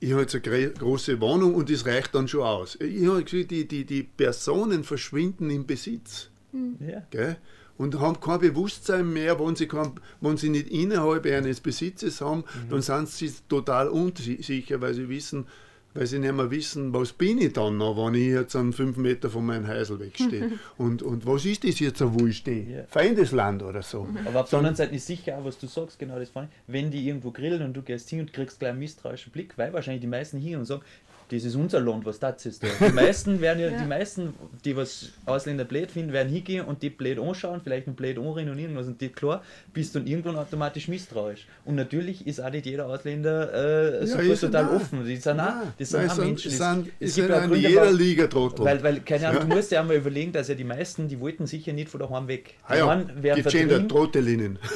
ich 0.00 0.12
habe 0.12 0.22
jetzt 0.22 0.34
eine 0.34 0.70
große 0.70 1.20
Wohnung 1.20 1.54
und 1.54 1.68
das 1.70 1.84
reicht 1.84 2.14
dann 2.14 2.26
schon 2.26 2.42
aus. 2.42 2.76
Ich 2.80 3.06
habe 3.06 3.22
gesagt, 3.22 3.50
die, 3.50 3.68
die, 3.68 3.84
die 3.84 4.02
Personen 4.02 4.82
verschwinden 4.82 5.50
im 5.50 5.66
Besitz. 5.66 6.30
Mhm. 6.52 6.78
Ja. 6.80 7.36
Und 7.76 7.98
haben 8.00 8.18
kein 8.20 8.40
Bewusstsein 8.40 9.10
mehr, 9.12 9.38
wenn 9.38 9.56
sie, 9.56 9.68
kein, 9.68 9.92
wenn 10.22 10.38
sie 10.38 10.48
nicht 10.48 10.68
innerhalb 10.68 11.26
eines 11.26 11.60
Besitzes 11.60 12.22
haben, 12.22 12.40
mhm. 12.40 12.70
dann 12.70 12.82
sind 12.82 13.08
sie 13.08 13.30
total 13.48 13.88
unsicher, 13.88 14.80
weil 14.80 14.94
sie 14.94 15.08
wissen, 15.10 15.46
weil 15.94 16.06
sie 16.06 16.18
nicht 16.18 16.32
mehr 16.32 16.50
wissen, 16.50 16.92
was 16.92 17.12
bin 17.12 17.38
ich 17.38 17.52
dann 17.52 17.76
noch, 17.76 17.96
wenn 17.96 18.14
ich 18.14 18.28
jetzt 18.28 18.54
an 18.54 18.72
fünf 18.72 18.96
Meter 18.96 19.28
von 19.28 19.44
meinem 19.44 19.66
Häusl 19.66 19.98
wegstehe. 19.98 20.52
und, 20.78 21.02
und 21.02 21.26
was 21.26 21.44
ist 21.44 21.64
das 21.64 21.80
jetzt, 21.80 22.00
wo 22.00 22.26
ich 22.26 22.38
stehe? 22.38 22.66
Yeah. 22.66 22.84
Feindesland 22.88 23.62
oder 23.62 23.82
so. 23.82 24.06
Aber 24.24 24.42
auf 24.42 24.50
der 24.50 24.58
anderen 24.58 24.76
Seite 24.76 24.94
ist 24.94 25.06
sicher 25.06 25.38
auch, 25.38 25.44
was 25.44 25.58
du 25.58 25.66
sagst, 25.66 25.98
genau 25.98 26.18
das 26.18 26.28
ich, 26.28 26.34
wenn 26.66 26.90
die 26.90 27.08
irgendwo 27.08 27.30
grillen 27.30 27.62
und 27.62 27.74
du 27.74 27.82
gehst 27.82 28.08
hin 28.08 28.20
und 28.20 28.32
kriegst 28.32 28.60
gleich 28.60 28.70
einen 28.70 28.78
misstrauischen 28.78 29.32
Blick, 29.32 29.58
weil 29.58 29.72
wahrscheinlich 29.72 30.00
die 30.00 30.06
meisten 30.06 30.38
hier 30.38 30.58
und 30.58 30.64
sagen, 30.64 30.82
das 31.30 31.44
ist 31.44 31.54
unser 31.54 31.80
Land, 31.80 32.04
was 32.04 32.18
das 32.18 32.44
ist. 32.44 32.62
Da. 32.62 32.68
Die 32.88 32.92
meisten 32.92 33.40
werden 33.40 33.60
ja, 33.60 33.68
ja, 33.68 33.78
die 33.78 33.86
meisten, 33.86 34.34
die 34.64 34.76
was 34.76 35.10
Ausländer 35.26 35.64
blöd 35.64 35.90
finden, 35.90 36.12
werden 36.12 36.32
hingehen 36.32 36.64
und 36.64 36.82
die 36.82 36.90
blöd 36.90 37.18
anschauen, 37.18 37.60
vielleicht 37.62 37.86
ein 37.86 37.94
blöd 37.94 38.18
anrennen 38.18 38.52
und 38.52 38.58
irgendwas 38.58 38.86
und 38.86 39.00
dir 39.00 39.10
klar, 39.10 39.42
bist 39.72 39.94
dann 39.94 40.06
irgendwann 40.06 40.36
automatisch 40.36 40.88
misstrauisch. 40.88 41.46
Und 41.64 41.76
natürlich 41.76 42.26
ist 42.26 42.40
auch 42.40 42.50
nicht 42.50 42.66
jeder 42.66 42.86
Ausländer 42.86 44.00
äh, 44.02 44.06
ja, 44.06 44.34
total 44.34 44.64
nein. 44.64 44.76
offen. 44.76 45.04
Die 45.04 45.16
sind 45.16 45.40
auch, 45.40 45.52
das 45.78 45.88
sind 45.90 46.10
auch 46.10 46.16
Menschen. 46.16 46.50
Sind, 46.50 46.88
es, 46.98 47.10
es 47.10 47.14
gibt 47.16 47.30
in 47.30 47.54
jeder 47.54 47.92
Liga 47.92 48.26
Trottel. 48.26 48.64
Weil, 48.64 48.82
weil, 48.82 49.00
keine 49.00 49.28
Ahnung, 49.28 49.48
du 49.48 49.54
musst 49.54 49.70
ja 49.70 49.80
einmal 49.80 49.96
überlegen, 49.96 50.32
dass 50.32 50.48
ja 50.48 50.54
die 50.54 50.64
meisten, 50.64 51.08
die 51.08 51.20
wollten 51.20 51.46
sicher 51.46 51.72
nicht 51.72 51.88
von 51.88 52.00
daheim 52.00 52.26
weg. 52.28 52.54
Die 52.68 52.72
ah 52.72 52.76
ja, 52.76 53.22
werden 53.22 53.44
die 53.44 53.88
Trottelinnen. 53.88 54.58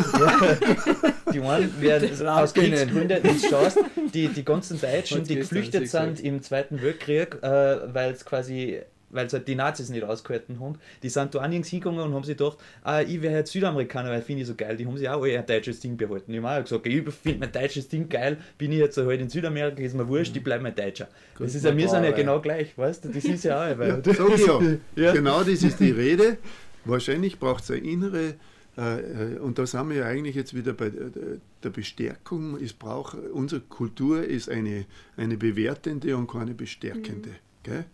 die 1.33 1.41
einen 1.41 1.81
werden 1.81 2.29
aus 2.29 2.55
Kriegsgründen, 2.55 3.23
nicht 3.23 3.49
schaust, 3.49 3.79
die, 4.13 4.29
die 4.29 4.45
ganzen 4.45 4.81
Deutschen, 4.81 5.25
die 5.25 5.37
geflüchtet 5.37 5.89
sind 5.89 6.21
im 6.21 6.43
Zweiten 6.43 6.81
Weltkrieg, 6.83 7.43
äh, 7.43 7.93
weil 7.93 8.13
es 8.13 8.25
quasi 8.25 8.83
weil 9.15 9.29
halt 9.29 9.49
die 9.49 9.55
Nazis 9.55 9.89
nicht 9.89 10.03
ausgehalten 10.03 10.61
haben, 10.61 10.79
die 11.03 11.09
sind 11.09 11.35
da 11.35 11.47
nirgends 11.47 11.69
hingegangen 11.69 12.01
und 12.01 12.15
haben 12.15 12.25
sich 12.25 12.37
gedacht, 12.37 12.59
ah, 12.83 13.01
ich 13.01 13.23
wäre 13.23 13.35
halt 13.35 13.47
Südamerikaner, 13.47 14.11
weil 14.11 14.23
finde 14.23 14.43
ich 14.43 14.49
so 14.49 14.55
geil. 14.55 14.77
Die 14.77 14.87
haben 14.87 14.99
sich 14.99 15.09
auch 15.09 15.23
alle 15.23 15.39
ein 15.39 15.47
deutsches 15.47 15.81
Ding 15.81 15.97
behalten. 15.97 16.35
Ich 16.35 16.43
habe 16.43 16.61
auch 16.61 16.63
gesagt, 16.63 16.87
ich 16.87 17.15
finde 17.15 17.39
mein 17.39 17.53
deutsches 17.53 17.89
Ding 17.89 18.09
geil, 18.09 18.39
bin 18.59 18.73
ich 18.73 18.79
jetzt 18.79 18.97
halt 18.97 19.21
in 19.21 19.29
Südamerika, 19.29 19.81
ist 19.83 19.95
mir 19.95 20.09
wurscht, 20.09 20.37
ich 20.37 20.43
bleibe 20.43 20.65
mein 20.65 20.75
Deutscher. 20.75 21.09
Gut, 21.37 21.47
das 21.47 21.55
ist 21.55 21.65
ja, 21.65 21.77
wir 21.77 21.89
sind 21.89 22.05
ja 22.05 22.11
genau 22.11 22.41
gleich, 22.41 22.77
weißt 22.77 23.05
du, 23.05 23.09
das 23.11 23.25
ist 23.25 23.45
ja 23.45 23.73
auch. 23.73 23.79
Weil 23.79 23.89
ja, 23.89 24.15
sag 24.15 24.35
ich 24.35 24.47
ja. 24.47 24.61
ja. 24.97 25.13
Genau 25.13 25.45
das 25.45 25.63
ist 25.63 25.79
die 25.79 25.93
Rede. 25.93 26.39
Wahrscheinlich 26.85 27.39
braucht 27.39 27.65
es 27.65 27.71
eine 27.71 27.81
innere 27.81 28.29
äh, 28.29 28.35
und 28.77 29.59
da 29.59 29.67
sind 29.67 29.89
wir 29.91 29.97
ja 29.97 30.07
eigentlich 30.07 30.35
jetzt 30.35 30.55
wieder 30.55 30.73
bei 30.73 30.91
der 30.91 31.71
Bestärkung. 31.71 32.61
Es 32.61 32.73
braucht, 32.73 33.17
unsere 33.33 33.61
Kultur 33.61 34.25
ist 34.25 34.49
eine, 34.49 34.87
eine 35.17 35.37
bewertende 35.37 36.17
und 36.17 36.29
keine 36.29 36.55
bestärkende. 36.55 37.31
Mhm. 37.67 37.85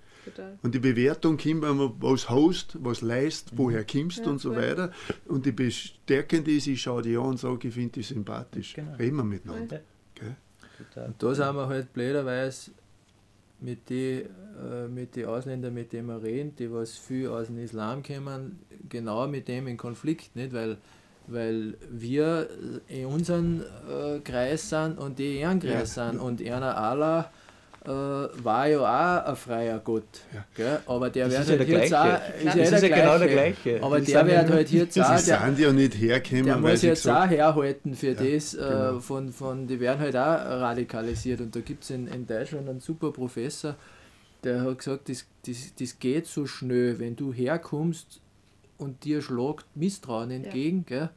Und 0.63 0.75
die 0.75 0.79
Bewertung 0.79 1.37
kommt, 1.39 1.63
wenn 1.63 1.77
man 1.77 1.93
was 2.01 2.29
hast, 2.29 2.77
was 2.83 3.01
leist, 3.01 3.53
woher 3.57 3.85
kommst 3.85 4.19
ja, 4.19 4.27
und 4.27 4.39
so 4.39 4.55
weiter. 4.55 4.93
Und 5.27 5.47
die 5.47 5.53
bestärkende 5.53 6.53
ist, 6.53 6.67
ich 6.67 6.83
schaue 6.83 7.03
die 7.03 7.17
an 7.17 7.25
und 7.25 7.39
sage, 7.39 7.69
ich 7.69 7.75
finde 7.75 7.93
die 7.93 8.03
sympathisch. 8.03 8.75
Genau. 8.75 8.95
Reden 8.97 9.17
wir 9.17 9.25
miteinander. 9.25 9.81
Ja. 10.21 11.05
Und 11.07 11.23
da 11.23 11.35
sind 11.35 11.55
wir 11.57 11.69
halt 11.69 11.93
blöderweise 11.93 12.73
mit 13.61 13.91
den 13.91 14.27
äh, 14.61 14.89
mit 14.89 15.17
die 15.17 15.25
Ausländern, 15.25 15.73
mit 15.73 15.93
denen 15.93 16.09
wir 16.09 16.23
reden, 16.23 16.55
die 16.57 16.71
was 16.71 16.97
viel 16.97 17.29
aus 17.29 17.47
dem 17.47 17.59
Islam 17.59 18.03
kommen, 18.03 18.59
genau 18.89 19.27
mit 19.27 19.49
dem 19.49 19.67
in 19.69 19.77
Konflikt, 19.77 20.37
nicht? 20.37 20.53
Weil, 20.53 20.77
weil 21.27 21.77
wir 21.91 22.49
in 22.89 23.07
unserem 23.07 23.63
äh, 23.89 24.19
Kreis 24.21 24.69
sind 24.69 24.99
und 24.99 25.19
die 25.19 25.37
in 25.37 25.41
ihrem 25.41 25.61
Kreis 25.61 25.97
ja. 25.97 26.11
sind 26.11 26.21
und 26.21 26.43
einer 26.43 26.77
Allah 26.77 27.31
war 27.85 28.69
ja 28.69 28.81
auch 28.81 29.29
ein 29.29 29.37
freier 29.37 29.79
Gott. 29.79 30.05
Ja. 30.35 30.45
Gell? 30.55 30.81
Aber 30.87 31.09
der 31.09 31.31
wird 31.31 31.49
halt 31.49 31.69
jetzt 31.69 31.95
auch. 31.95 32.21
Ist 32.45 32.47
das 32.47 32.73
ist 32.73 32.83
ja 32.83 32.97
genau 32.97 33.19
der 33.19 33.29
gleiche. 33.29 33.83
Aber 33.83 34.01
die 34.01 34.13
der 34.13 34.27
wird 34.27 34.51
halt 34.51 34.71
jetzt 34.71 35.01
auch. 35.01 35.17
Die 35.17 35.23
sind 35.23 35.59
ja 35.59 35.73
nicht 35.73 35.95
hergekommen. 35.95 36.45
Der 36.45 36.57
muss 36.59 36.83
jetzt 36.83 37.09
auch 37.09 37.29
herhalten 37.29 37.95
für 37.95 38.13
ja, 38.13 38.15
das. 38.15 38.55
Äh, 38.55 38.59
genau. 38.59 39.01
von, 39.01 39.33
von, 39.33 39.67
die 39.67 39.81
werden 39.81 40.01
halt 40.01 40.17
auch 40.17 40.21
radikalisiert. 40.21 41.41
Und 41.41 41.57
da 41.57 41.61
gibt 41.61 41.85
es 41.85 41.91
in, 41.91 42.07
in 42.09 42.27
Deutschland 42.27 42.69
einen 42.69 42.81
super 42.81 43.13
Professor, 43.13 43.77
der 44.45 44.63
hat 44.63 44.79
gesagt, 44.79 45.09
das, 45.09 45.25
das, 45.47 45.75
das 45.79 45.99
geht 45.99 46.27
so 46.27 46.47
schnell, 46.47 46.99
wenn 46.99 47.17
du 47.17 47.33
herkommst 47.33 48.21
und 48.79 49.05
dir 49.05 49.23
schlagt 49.23 49.65
Misstrauen 49.75 50.31
entgegen. 50.31 50.85
Ja. 50.89 50.99
Gell? 50.99 51.11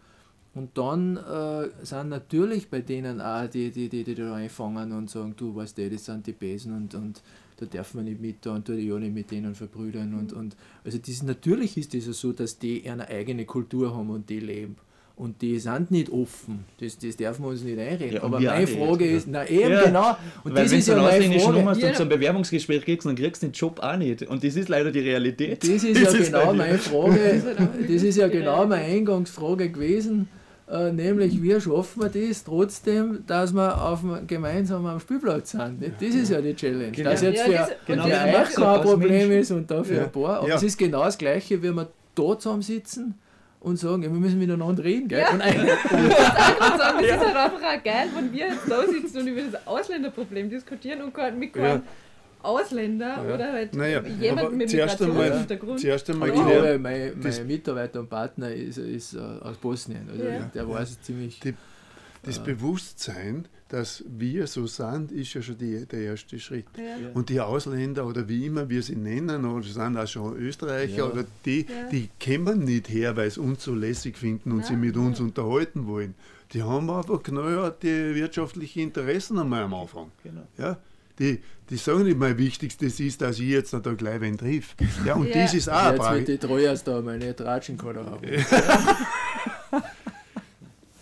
Und 0.56 0.78
dann 0.78 1.18
äh, 1.18 1.70
sind 1.84 2.10
natürlich 2.10 2.70
bei 2.70 2.82
denen 2.82 3.22
auch 3.22 3.48
die, 3.48 3.72
die, 3.72 3.90
die, 3.90 4.04
die 4.04 4.14
da 4.14 4.36
einfangen 4.36 4.92
und 4.92 5.10
sagen, 5.10 5.34
du 5.36 5.56
weißt 5.56 5.78
du, 5.80 5.90
das 5.90 6.06
sind 6.06 6.28
die 6.28 6.32
Besen 6.32 6.76
und, 6.76 6.94
und 6.94 7.24
da 7.58 7.66
darf 7.66 7.96
man 7.96 8.06
nicht 8.06 8.22
mit 8.22 8.46
da 8.46 8.54
und 8.56 8.70
da 8.70 8.74
ja 8.74 9.00
nicht 9.00 9.14
mit 9.14 9.32
denen 9.32 9.56
verbrüdern. 9.56 10.14
Und, 10.14 10.32
und 10.32 10.56
also 10.84 11.00
das, 11.00 11.24
natürlich 11.24 11.78
ist 11.78 11.96
es 11.96 12.06
das 12.06 12.20
so, 12.20 12.34
dass 12.34 12.60
die 12.60 12.88
eine 12.88 13.08
eigene 13.08 13.46
Kultur 13.46 13.96
haben 13.96 14.10
und 14.12 14.30
die 14.30 14.40
leben. 14.40 14.76
Und 15.16 15.44
die 15.44 15.60
sind 15.60 15.92
nicht 15.92 16.10
offen. 16.12 16.66
Das, 16.80 16.98
das 16.98 17.16
dürfen 17.16 17.44
wir 17.46 17.50
uns 17.50 17.64
nicht 17.64 17.78
einreden. 17.78 18.16
Ja, 18.16 18.24
Aber 18.24 18.40
meine 18.40 18.66
Frage 18.66 19.06
nicht. 19.06 19.14
ist, 19.14 19.28
na 19.28 19.48
eben 19.48 19.72
ja, 19.72 19.86
genau. 19.86 20.18
Und 20.44 20.56
Weil 20.56 20.64
das 20.64 20.72
ist 20.72 20.88
ja 20.88 21.00
meine 21.00 21.40
Frage. 21.40 21.58
Nummer 21.60 21.78
ja. 21.78 21.94
zum 21.94 22.10
Bewerbungsgespräch 22.10 22.84
kriegst, 22.84 23.06
dann 23.06 23.16
kriegst 23.16 23.44
du 23.44 23.48
den 23.48 23.54
Job 23.54 23.80
auch 23.80 23.96
nicht. 23.96 24.24
Und 24.24 24.44
das 24.44 24.56
ist 24.56 24.70
leider 24.70 24.92
die 24.92 25.02
Realität. 25.02 25.62
Das 25.62 25.70
ist 25.70 25.84
das 26.04 26.14
ja 26.14 26.20
ist 26.20 26.32
genau 26.32 26.54
meine 26.54 26.80
Frage. 26.80 27.44
Das 27.88 28.02
ist 28.04 28.18
ja 28.18 28.28
genau 28.28 28.66
meine 28.66 28.86
Eingangsfrage 28.86 29.70
gewesen. 29.70 30.30
Äh, 30.74 30.92
nämlich, 30.92 31.42
wie 31.44 31.62
schaffen 31.62 32.02
wir 32.02 32.10
das 32.10 32.44
trotzdem, 32.44 33.24
dass 33.28 33.54
wir 33.54 33.80
auf 33.80 34.00
gemeinsam 34.26 34.88
am 34.88 35.00
Spielplatz 35.00 35.52
sind? 35.52 35.80
Nicht? 35.80 36.02
Das 36.02 36.16
ist 36.16 36.32
ja 36.32 36.42
die 36.42 36.56
Challenge. 36.56 36.92
Genau. 36.92 37.12
Das 37.12 37.22
jetzt 37.22 37.42
für, 37.44 37.52
ja, 37.52 37.68
das, 37.68 37.76
genau, 37.86 38.04
für 38.06 38.12
euch 38.12 38.56
kein 38.56 38.82
Problem 38.82 39.32
ist 39.34 39.52
und 39.52 39.70
da 39.70 39.84
für 39.84 40.02
ein 40.02 40.12
paar. 40.12 40.40
Aber 40.40 40.50
es 40.50 40.64
ist 40.64 40.78
genau 40.78 41.04
das 41.04 41.18
Gleiche, 41.18 41.62
wie 41.62 41.72
wir 41.72 41.90
da 42.16 42.40
zusammensitzen 42.40 43.14
und 43.60 43.78
sagen, 43.78 44.02
ja, 44.02 44.12
wir 44.12 44.20
müssen 44.20 44.40
miteinander 44.40 44.84
reden. 44.84 45.08
Gell? 45.10 45.20
Ja. 45.20 45.30
Und 45.30 45.42
auch 45.44 45.48
sagen, 46.78 46.98
es 47.02 47.08
ja. 47.08 47.16
ist 47.16 47.26
halt 47.26 47.36
einfach 47.36 47.62
auch 47.62 47.84
geil, 47.84 48.08
wenn 48.16 48.34
wir 48.34 48.48
jetzt 48.48 48.68
da 48.68 48.88
sitzen 48.88 49.18
und 49.20 49.28
über 49.28 49.42
das 49.42 49.68
Ausländerproblem 49.68 50.50
diskutieren 50.50 51.04
und 51.04 51.16
mit 51.38 51.54
keinem 51.54 51.66
ja. 51.66 51.82
Ausländer 52.44 53.24
ja. 53.26 53.34
oder 53.36 53.54
halt 53.54 53.76
naja, 53.76 54.04
jemand 54.20 54.58
mit 54.58 54.72
Migrationshintergrund. 54.72 55.80
Zuerst 55.80 56.10
einmal, 56.10 56.30
ich 56.30 56.36
glaube, 56.36 56.78
mein, 56.80 57.14
mein 57.20 57.48
Mitarbeiter 57.48 58.02
und 58.02 58.10
Partner 58.10 58.54
ist, 58.54 58.78
ist 58.78 59.16
uh, 59.16 59.20
aus 59.20 59.58
Bosnien. 59.58 60.08
Also 60.12 60.24
ja. 60.26 60.52
Der 60.54 60.70
weiß 60.70 60.92
es 60.92 61.02
ziemlich. 61.02 61.40
Die, 61.40 61.54
das 62.24 62.40
uh, 62.40 62.44
Bewusstsein, 62.44 63.48
dass 63.70 64.04
wir 64.08 64.46
so 64.48 64.68
sind, 64.68 65.12
ist 65.12 65.34
ja 65.34 65.42
schon 65.42 65.58
die, 65.58 65.86
der 65.86 66.02
erste 66.02 66.38
Schritt. 66.38 66.66
Ja. 66.78 67.10
Und 67.14 67.30
die 67.30 67.40
Ausländer 67.40 68.06
oder 68.06 68.28
wie 68.28 68.46
immer 68.46 68.70
wir 68.70 68.84
sie 68.84 68.96
nennen, 68.96 69.46
oder 69.46 69.64
sind 69.66 69.98
auch 69.98 70.08
schon 70.08 70.36
Österreicher, 70.38 70.98
ja. 70.98 71.06
oder 71.06 71.24
die, 71.46 71.66
die 71.92 72.10
kommen 72.24 72.66
nicht 72.66 72.90
her, 72.90 73.16
weil 73.16 73.32
sie 73.32 73.40
uns 73.40 73.64
so 73.64 73.74
lässig 73.74 74.18
finden 74.18 74.52
und 74.52 74.66
sie 74.66 74.76
mit 74.76 74.98
uns 74.98 75.20
unterhalten 75.20 75.88
wollen. 75.88 76.14
Die 76.52 76.62
haben 76.62 76.90
einfach 76.90 77.24
knallharte 77.24 78.14
wirtschaftliche 78.14 78.82
Interessen 78.82 79.40
einmal 79.40 79.64
am 79.64 79.74
Anfang. 79.74 80.12
Genau. 80.24 80.44
Ja? 80.58 80.78
Die, 81.20 81.42
die 81.70 81.78
sagen 81.78 82.04
nicht, 82.04 82.18
mein 82.18 82.38
Wichtigstes 82.38 83.00
ist, 83.00 83.22
dass 83.22 83.40
ich 83.40 83.50
jetzt 83.50 83.74
da 83.74 83.80
gleich 83.80 84.20
wen 84.22 84.38
triff. 84.38 84.76
Ja, 85.06 85.14
und 85.16 85.28
ja. 85.28 85.44
das 85.44 85.54
ist 85.54 85.70
auch 85.70 85.92
Jetzt 85.92 86.12
wird 86.12 86.28
die 86.28 86.38
Treuers 86.38 86.84
da 86.84 87.02
meine 87.02 87.36
Tratschen 87.36 87.78
haben. 87.82 88.28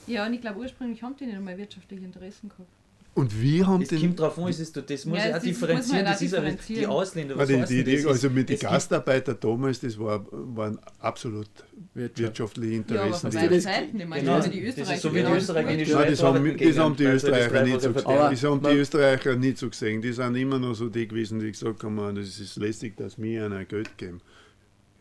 ja, 0.07 0.25
und 0.25 0.33
ich 0.33 0.41
glaube, 0.41 0.59
ursprünglich 0.59 1.01
haben 1.01 1.15
die 1.17 1.25
nicht 1.25 1.37
einmal 1.37 1.57
wirtschaftliche 1.57 2.03
Interessen 2.03 2.49
gehabt. 2.49 2.80
Und 3.13 3.41
wir 3.41 3.67
haben 3.67 3.81
das 3.81 3.89
den. 3.89 3.99
kommt 3.99 4.19
drauf 4.21 4.39
an, 4.39 4.47
es 4.47 4.59
ist, 4.59 4.77
das 4.89 5.05
muss 5.05 5.17
ja, 5.17 5.29
ja 5.29 5.37
auch 5.37 5.41
differenzieren. 5.41 6.05
Das 6.05 6.21
ist 6.21 6.31
ja 6.31 6.41
die 6.69 6.87
Ausländer. 6.87 7.37
Was 7.37 7.49
die, 7.67 7.83
die, 7.83 8.05
also 8.07 8.29
mit 8.29 8.47
den 8.47 8.57
Gastarbeitern 8.57 9.35
damals, 9.37 9.81
das 9.81 9.99
war, 9.99 10.25
waren 10.31 10.79
absolut 10.99 11.49
wirtschaftliche 11.93 12.75
Interessen. 12.75 13.31
Ja, 13.31 13.39
aber 13.41 13.49
die 13.49 13.59
Zeiten, 13.59 13.99
ich 13.99 14.07
meine, 14.07 14.23
genau. 14.23 14.39
die 14.39 14.61
Österreicher. 14.61 15.01
so 15.01 15.13
wie 15.13 15.23
die 15.23 15.31
Österreicher 15.31 15.77
die 15.77 15.85
Schweiz 15.85 16.09
das, 16.09 16.23
haben, 16.23 16.57
das 16.57 16.77
haben 16.77 16.95
die 16.95 17.03
Österreicher 17.03 17.63
nicht 17.63 17.81
so 17.81 17.91
gesehen. 17.91 18.31
Das 18.31 18.43
haben 18.43 18.61
die 18.61 18.77
Österreicher 18.77 19.35
nicht 19.35 19.57
so 19.57 19.69
gesehen. 19.69 20.01
Die 20.01 20.13
sind 20.13 20.35
immer 20.35 20.59
noch 20.59 20.73
so 20.73 20.87
die 20.87 21.05
gewesen, 21.05 21.39
die 21.39 21.51
gesagt 21.51 21.83
haben, 21.83 22.15
das 22.15 22.39
ist 22.39 22.55
lästig, 22.55 22.95
dass 22.95 23.21
wir 23.21 23.45
einer 23.45 23.65
Geld 23.65 23.97
geben. 23.97 24.21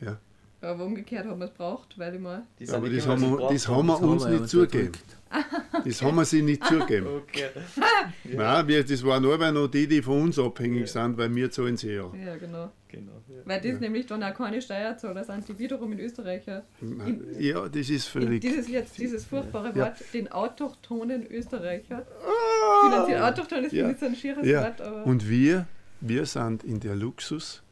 Ja. 0.01 0.19
Aber 0.63 0.85
umgekehrt 0.85 1.27
haben 1.27 1.39
wir 1.39 1.47
es 1.47 1.53
braucht, 1.53 1.97
weil 1.97 2.17
ich 2.17 2.21
mal. 2.21 2.43
Aber 2.73 2.91
das 2.91 3.07
haben, 3.07 3.23
wir, 3.23 3.49
das 3.51 3.69
haben 3.69 3.87
wir 3.87 4.03
uns 4.03 4.27
nicht 4.27 4.49
zugegeben. 4.49 4.93
Das 5.85 6.03
haben 6.03 6.17
wir 6.17 6.25
sie 6.25 6.43
nicht 6.43 6.65
zugegeben. 6.65 7.07
Okay. 7.07 7.49
Nein, 8.25 8.69
wir, 8.69 8.85
das 8.85 9.05
waren 9.05 9.23
nur 9.23 9.39
noch 9.53 9.69
die, 9.69 9.87
die 9.87 10.03
von 10.03 10.23
uns 10.23 10.39
abhängig 10.39 10.81
ja. 10.83 10.87
sind, 10.87 11.17
weil 11.17 11.35
wir 11.35 11.51
zahlen 11.51 11.77
sie 11.77 11.93
ja. 11.93 12.11
Ja, 12.15 12.37
genau. 12.37 12.71
genau 12.89 13.13
ja. 13.29 13.43
Weil 13.45 13.61
das 13.61 13.73
ja. 13.73 13.79
nämlich 13.79 14.07
dann 14.07 14.23
auch 14.23 14.35
keine 14.35 14.61
Steuerzahler 14.61 15.25
sind, 15.25 15.49
die 15.49 15.59
wiederum 15.59 15.93
in 15.93 16.01
Österreich. 16.01 16.43
In, 16.81 17.27
ja, 17.39 17.69
das 17.69 17.89
ist 17.89 18.09
völlig. 18.09 18.41
Dieses, 18.41 18.69
jetzt, 18.69 18.99
dieses 18.99 19.25
furchtbare 19.25 19.75
Wort, 19.77 19.97
den 20.13 20.31
autochthonen 20.31 21.27
Österreicher. 21.27 22.07
Ah, 22.07 22.89
Finanziell 22.89 23.23
autochton 23.23 23.65
ist 23.65 23.73
ja. 23.73 23.89
nicht 23.89 24.01
so 24.01 24.07
ein 24.07 24.17
schieres 24.17 24.47
Wort. 24.47 24.81
Aber 24.81 25.07
Und 25.07 25.29
wir, 25.29 25.67
wir 26.01 26.27
sind 26.27 26.65
in 26.65 26.81
der 26.81 26.97
Luxus 26.97 27.63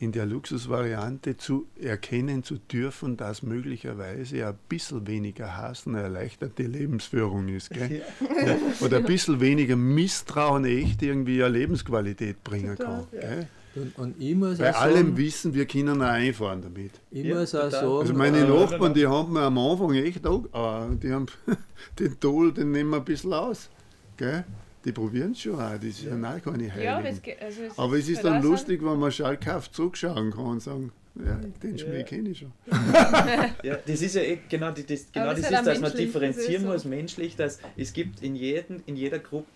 in 0.00 0.12
der 0.12 0.26
Luxusvariante 0.26 1.36
zu 1.36 1.66
erkennen 1.80 2.44
zu 2.44 2.58
dürfen, 2.58 3.16
dass 3.16 3.42
möglicherweise 3.42 4.46
ein 4.46 4.58
bisschen 4.68 5.06
weniger 5.08 5.56
Hass 5.56 5.86
eine 5.86 6.00
erleichterte 6.02 6.62
Lebensführung 6.62 7.48
ist. 7.48 7.70
Gell? 7.70 8.02
Ja. 8.20 8.56
Oder 8.80 8.98
ein 8.98 9.04
bisschen 9.04 9.40
weniger 9.40 9.74
Misstrauen 9.74 10.64
echt 10.64 11.02
irgendwie 11.02 11.42
eine 11.42 11.58
Lebensqualität 11.58 12.44
bringen 12.44 12.78
kann. 12.78 13.06
Gell? 13.10 13.48
Und, 13.74 13.98
und 13.98 14.14
ich 14.20 14.34
muss 14.34 14.58
Bei 14.58 14.74
allem 14.74 14.96
sagen, 14.96 15.16
wissen, 15.16 15.54
wir 15.54 15.66
können 15.66 16.00
auch 16.00 16.06
einfahren 16.06 16.62
damit. 16.62 16.92
Ich 17.10 17.24
ja, 17.24 17.36
muss 17.36 17.54
auch 17.54 17.70
sagen, 17.70 17.86
also 17.86 18.14
meine 18.14 18.38
äh, 18.38 18.48
Nachbarn, 18.48 18.94
die 18.94 19.06
haben 19.06 19.32
mir 19.32 19.42
am 19.42 19.58
Anfang 19.58 19.94
echt 19.94 20.26
auch, 20.26 20.44
äh, 20.44 20.96
die 20.96 21.12
haben 21.12 21.26
den 21.98 22.18
Toll, 22.20 22.52
den 22.52 22.70
nehmen 22.70 22.90
wir 22.90 22.98
ein 22.98 23.04
bisschen 23.04 23.32
aus. 23.32 23.68
Gell? 24.16 24.44
Die 24.88 24.92
probieren 24.92 25.32
es 25.32 25.42
schon 25.42 25.56
auch, 25.56 25.74
das 25.74 25.84
ist 25.84 26.04
ja, 26.04 26.14
auch 26.14 26.42
keine 26.42 26.72
Heiligen. 26.72 26.82
Ja, 26.82 27.00
es, 27.02 27.20
also 27.42 27.62
es 27.62 27.78
aber 27.78 27.98
es 27.98 28.08
ist 28.08 28.24
dann 28.24 28.42
lustig, 28.42 28.82
wenn 28.82 28.98
man 28.98 29.12
schalkhaft 29.12 29.74
zurückschauen 29.74 30.30
kann 30.30 30.46
und 30.46 30.62
sagen, 30.62 30.92
ja, 31.14 31.38
den 31.62 31.78
Schmäh 31.78 31.98
ja. 31.98 32.02
kenne 32.04 32.30
ich 32.30 32.38
schon. 32.38 32.52
ja, 33.62 33.76
das 33.86 34.00
ist 34.00 34.14
ja 34.14 34.22
eh, 34.22 34.38
genau, 34.48 34.70
das, 34.70 34.84
genau 35.12 35.26
das, 35.26 35.40
ist, 35.40 35.50
ist 35.50 35.66
dass 35.66 35.80
man 35.80 35.92
differenzieren 35.92 36.64
muss, 36.64 36.86
menschlich, 36.86 37.36
dass 37.36 37.58
es 37.76 37.92
gibt 37.92 38.22
in, 38.22 38.34
jeden, 38.34 38.82
in 38.86 38.96
jeder 38.96 39.18
Gruppe 39.18 39.46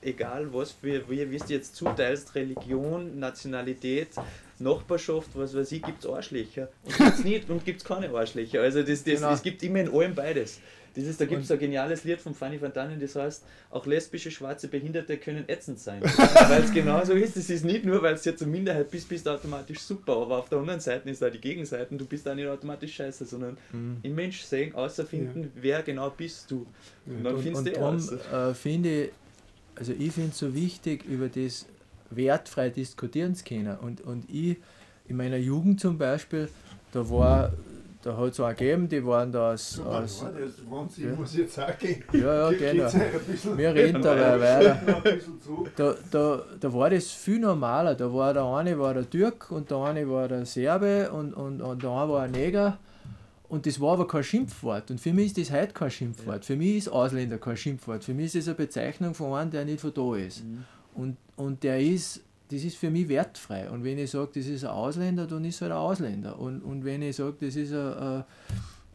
egal 0.00 0.54
was 0.54 0.70
für, 0.70 1.10
wie, 1.10 1.28
wie 1.28 1.38
du 1.38 1.44
jetzt 1.48 1.74
zuteilst, 1.74 2.36
Religion, 2.36 3.18
Nationalität, 3.18 4.10
Nachbarschaft, 4.60 5.30
was 5.34 5.54
weiß 5.54 5.72
ich, 5.72 5.82
gibt 5.82 6.04
es 6.04 6.10
Arschlöcher. 6.10 6.68
Und 6.84 6.96
gibt 6.96 7.14
es 7.14 7.24
nicht 7.24 7.50
und 7.50 7.64
gibt 7.64 7.80
es 7.80 7.84
keine 7.84 8.10
Arschlöcher. 8.10 8.60
Also 8.60 8.82
das, 8.82 9.04
das, 9.04 9.20
genau. 9.20 9.32
es 9.32 9.42
gibt 9.42 9.62
immer 9.62 9.80
in 9.80 9.92
allem 9.92 10.14
beides. 10.14 10.60
Das 10.94 11.04
ist, 11.04 11.20
da 11.20 11.26
gibt 11.26 11.44
es 11.44 11.50
ein 11.50 11.58
geniales 11.58 12.02
Lied 12.02 12.20
von 12.20 12.34
Fanny 12.34 12.60
van 12.60 12.72
Dannen, 12.72 12.98
das 12.98 13.14
heißt, 13.14 13.44
auch 13.70 13.86
lesbische, 13.86 14.32
schwarze 14.32 14.66
Behinderte 14.66 15.16
können 15.16 15.44
ätzend 15.46 15.78
sein. 15.78 16.02
weil 16.48 16.64
es 16.64 16.72
genau 16.72 17.04
so 17.04 17.12
ist. 17.12 17.36
Es 17.36 17.50
ist 17.50 17.64
nicht 17.64 17.84
nur, 17.84 18.02
weil 18.02 18.16
du 18.16 18.20
jetzt 18.24 18.42
eine 18.42 18.50
Minderheit 18.50 18.90
bist, 18.90 19.08
bist 19.08 19.26
du 19.26 19.30
automatisch 19.30 19.78
super, 19.78 20.16
aber 20.16 20.38
auf 20.38 20.48
der 20.48 20.58
anderen 20.58 20.80
Seite 20.80 21.08
ist 21.08 21.22
da 21.22 21.30
die 21.30 21.40
Gegenseite, 21.40 21.94
du 21.94 22.04
bist 22.04 22.26
da 22.26 22.34
nicht 22.34 22.48
automatisch 22.48 22.94
scheiße, 22.96 23.26
sondern 23.26 23.56
mhm. 23.70 23.98
im 24.02 24.14
Mensch 24.14 24.40
sehen, 24.40 24.74
außerfinden, 24.74 25.42
ja. 25.44 25.48
wer 25.54 25.82
genau 25.82 26.10
bist 26.10 26.50
du. 26.50 26.66
Und 27.06 27.22
dann 27.22 27.34
und, 27.36 27.42
findest 27.42 27.66
und 27.66 27.76
du 27.76 27.80
darum, 27.80 28.50
äh, 28.50 28.54
finde 28.54 29.10
also 29.78 29.92
ich 29.92 30.12
finde 30.12 30.30
es 30.30 30.38
so 30.38 30.54
wichtig, 30.54 31.04
über 31.04 31.28
das 31.28 31.66
wertfrei 32.10 32.70
diskutieren 32.70 33.34
zu 33.34 33.44
können. 33.44 33.76
Und, 33.78 34.00
und 34.00 34.28
ich, 34.30 34.56
in 35.06 35.16
meiner 35.16 35.36
Jugend 35.36 35.80
zum 35.80 35.98
Beispiel, 35.98 36.48
da 36.92 37.08
war, 37.10 37.52
da 38.02 38.16
hat 38.16 38.32
es 38.32 38.40
auch 38.40 38.48
gegeben, 38.50 38.88
die 38.88 39.04
waren 39.04 39.32
da 39.32 39.52
aus. 39.52 39.80
aus 39.80 40.24
ja. 40.96 41.14
muss 41.14 41.36
jetzt 41.36 41.58
auch 41.58 41.76
gehen. 41.78 42.02
Ja, 42.12 42.50
ja, 42.50 42.72
genau. 42.72 43.56
Wir 43.56 43.74
reden 43.74 44.02
dabei 44.02 44.40
weiter. 44.40 45.02
Da, 45.76 45.94
da, 46.10 46.42
da 46.60 46.72
war 46.72 46.90
das 46.90 47.10
viel 47.10 47.40
normaler. 47.40 47.94
Da 47.94 48.12
war 48.12 48.32
der 48.32 48.44
eine 48.44 48.78
war 48.78 48.94
der 48.94 49.08
Türk 49.08 49.50
und 49.50 49.70
der 49.70 49.78
eine 49.78 50.08
war 50.08 50.28
der 50.28 50.46
Serbe 50.46 51.10
und, 51.10 51.34
und, 51.34 51.60
und 51.60 51.82
der 51.82 51.90
eine 51.90 52.08
war 52.10 52.22
ein 52.22 52.30
Neger. 52.30 52.78
Und 53.48 53.64
das 53.64 53.80
war 53.80 53.94
aber 53.94 54.06
kein 54.06 54.22
Schimpfwort. 54.22 54.90
Und 54.90 55.00
für 55.00 55.12
mich 55.12 55.28
ist 55.28 55.38
das 55.38 55.50
heute 55.50 55.72
kein 55.72 55.90
Schimpfwort. 55.90 56.42
Ja. 56.42 56.42
Für 56.42 56.56
mich 56.56 56.76
ist 56.76 56.88
Ausländer 56.88 57.38
kein 57.38 57.56
Schimpfwort. 57.56 58.04
Für 58.04 58.12
mich 58.12 58.26
ist 58.26 58.36
es 58.36 58.48
eine 58.48 58.56
Bezeichnung 58.56 59.14
von 59.14 59.32
einem, 59.32 59.50
der 59.50 59.64
nicht 59.64 59.80
von 59.80 59.92
da 59.94 60.16
ist. 60.16 60.44
Mhm. 60.44 60.64
Und, 60.94 61.16
und 61.38 61.62
der 61.62 61.80
ist, 61.80 62.22
das 62.50 62.64
ist 62.64 62.76
für 62.76 62.90
mich 62.90 63.08
wertfrei. 63.08 63.70
Und 63.70 63.84
wenn 63.84 63.96
ich 63.98 64.10
sage, 64.10 64.30
das 64.34 64.46
ist 64.46 64.64
ein 64.64 64.70
Ausländer, 64.70 65.26
dann 65.26 65.44
ist 65.44 65.56
es 65.56 65.62
halt 65.62 65.72
ein 65.72 65.78
Ausländer. 65.78 66.38
Und, 66.38 66.62
und 66.62 66.84
wenn 66.84 67.00
ich 67.02 67.16
sage, 67.16 67.36
das 67.40 67.54
ist 67.54 67.72
ein, 67.72 68.24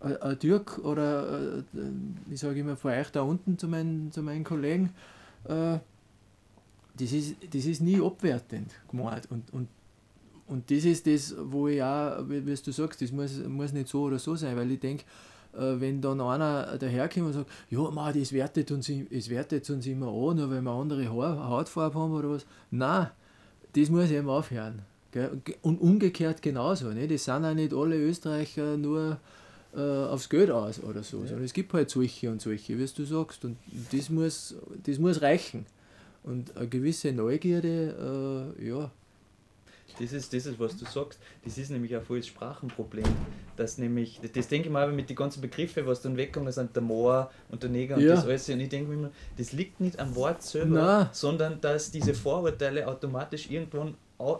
ein, 0.01 0.21
ein 0.21 0.39
Türk 0.39 0.79
oder 0.79 1.59
äh, 1.59 1.63
ich 2.29 2.39
sage 2.39 2.59
immer 2.59 2.75
vor 2.75 2.91
euch 2.91 3.09
da 3.11 3.21
unten 3.21 3.57
zu 3.57 3.67
meinen, 3.67 4.11
zu 4.11 4.21
meinen 4.21 4.43
Kollegen, 4.43 4.89
äh, 5.45 5.77
das, 6.97 7.11
ist, 7.11 7.37
das 7.49 7.65
ist 7.65 7.81
nie 7.81 8.01
abwertend 8.01 8.71
gemeint. 8.89 9.31
Und, 9.31 9.53
und 9.53 9.69
und 10.45 10.69
das 10.69 10.83
ist 10.83 11.07
das, 11.07 11.33
wo 11.39 11.69
ich 11.69 11.81
auch, 11.81 12.29
wie, 12.29 12.45
wie 12.45 12.53
du 12.53 12.71
sagst, 12.71 13.01
das 13.01 13.13
muss, 13.13 13.39
muss 13.47 13.71
nicht 13.71 13.87
so 13.87 14.03
oder 14.03 14.19
so 14.19 14.35
sein, 14.35 14.55
weil 14.57 14.69
ich 14.71 14.79
denke, 14.79 15.05
wenn 15.53 16.01
dann 16.01 16.19
einer 16.21 16.77
daherkommt 16.77 17.27
und 17.27 17.33
sagt, 17.33 17.51
ja, 17.69 17.79
man, 17.91 18.17
das 18.17 18.33
wertet 18.33 18.71
uns, 18.71 18.91
das 19.11 19.29
wertet 19.29 19.69
uns 19.69 19.85
immer 19.85 20.07
an, 20.07 20.37
nur 20.37 20.49
weil 20.49 20.61
wir 20.61 20.71
andere 20.71 21.07
Hautfarbe 21.09 21.99
haben 21.99 22.13
oder 22.13 22.29
was. 22.31 22.45
Nein, 22.71 23.07
das 23.75 23.89
muss 23.89 24.09
eben 24.11 24.29
aufhören. 24.29 24.81
Gell? 25.11 25.41
Und 25.61 25.79
umgekehrt 25.79 26.41
genauso. 26.41 26.89
Ne? 26.91 27.07
Das 27.07 27.25
sind 27.25 27.45
auch 27.45 27.53
nicht 27.53 27.73
alle 27.73 27.97
Österreicher 27.97 28.77
nur 28.77 29.19
äh, 29.75 29.79
aufs 29.79 30.29
Geld 30.29 30.49
aus 30.49 30.81
oder 30.83 31.03
so, 31.03 31.21
ja. 31.21 31.27
sondern 31.27 31.45
es 31.45 31.53
gibt 31.53 31.73
halt 31.73 31.89
solche 31.89 32.31
und 32.31 32.41
solche, 32.41 32.77
wie 32.77 32.85
du 32.85 33.05
sagst. 33.05 33.45
Und 33.45 33.57
das 33.91 34.09
muss, 34.09 34.55
das 34.85 34.97
muss 34.97 35.21
reichen. 35.21 35.65
Und 36.23 36.55
eine 36.57 36.67
gewisse 36.67 37.11
Neugierde, 37.11 38.53
äh, 38.59 38.67
ja, 38.67 38.89
das 39.99 40.13
ist, 40.13 40.33
das 40.33 40.45
ist, 40.45 40.59
was 40.59 40.77
du 40.77 40.85
sagst. 40.85 41.19
Das 41.43 41.57
ist 41.57 41.69
nämlich 41.69 41.95
ein 41.95 42.01
volles 42.01 42.27
Sprachenproblem. 42.27 43.05
Das 43.55 43.77
nämlich, 43.77 44.19
das 44.33 44.47
denke 44.47 44.67
ich 44.67 44.73
mal 44.73 44.91
mit 44.91 45.09
den 45.09 45.15
ganzen 45.15 45.41
Begriffen, 45.41 45.85
was 45.85 46.01
dann 46.01 46.17
weggegangen 46.17 46.51
sind, 46.51 46.75
der 46.75 46.83
Moor 46.83 47.31
und 47.49 47.63
der 47.63 47.69
Neger 47.69 47.95
und 47.95 48.01
ja. 48.01 48.15
das 48.15 48.25
alles. 48.25 48.49
Und 48.49 48.59
ich 48.59 48.69
denke 48.69 48.89
mir 48.89 48.95
immer, 48.95 49.11
das 49.37 49.51
liegt 49.51 49.79
nicht 49.79 49.99
am 49.99 50.15
Wort 50.15 50.41
selber, 50.43 50.81
Nein. 50.81 51.09
sondern 51.11 51.61
dass 51.61 51.91
diese 51.91 52.13
Vorurteile 52.13 52.87
automatisch 52.87 53.49
irgendwann 53.49 53.95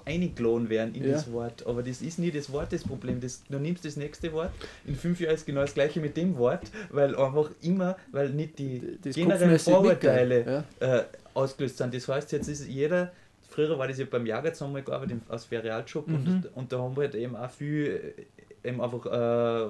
eingeladen 0.06 0.70
werden 0.70 0.96
in 0.96 1.04
ja. 1.06 1.14
das 1.14 1.32
Wort. 1.32 1.66
Aber 1.68 1.84
das 1.84 2.02
ist 2.02 2.20
nie 2.20 2.32
das 2.32 2.52
Wort 2.52 2.72
das 2.72 2.84
Problem. 2.84 3.20
Das, 3.20 3.44
du 3.50 3.60
nimmst 3.60 3.86
das 3.86 3.98
nächste 3.98 4.32
Wort, 4.34 4.52
in 4.86 4.96
fünf 4.96 5.20
Jahren 5.20 5.36
ist 5.36 5.46
genau 5.46 5.62
das 5.62 5.74
gleiche 5.74 6.00
mit 6.00 6.16
dem 6.16 6.38
Wort, 6.38 6.72
weil 6.90 7.16
einfach 7.16 7.50
immer, 7.62 7.98
weil 8.12 8.30
nicht 8.30 8.60
die 8.60 8.98
das 9.02 9.16
generellen 9.16 9.60
Vorurteile 9.60 10.64
ja. 10.80 10.98
äh, 10.98 11.04
ausgelöst 11.34 11.78
sind. 11.78 11.94
Das 11.94 12.08
heißt, 12.08 12.32
jetzt 12.32 12.48
ist 12.48 12.68
jeder 12.68 13.12
früher 13.54 13.78
war 13.78 13.88
das 13.88 14.00
ja 14.00 14.06
beim 14.10 14.26
Jager 14.26 14.54
zusammen 14.54 14.84
gearbeitet 14.84 15.22
als 15.30 15.46
Ferialjob 15.46 16.08
mhm. 16.08 16.16
und, 16.16 16.50
und 16.56 16.72
da 16.72 16.80
haben 16.80 16.96
wir 16.96 17.04
halt 17.04 17.16
eben 17.16 17.36
auch 17.36 17.50
viel 17.50 18.16
äh, 18.64 18.68
eben 18.68 18.82
einfach 18.82 19.06
äh, 19.06 19.70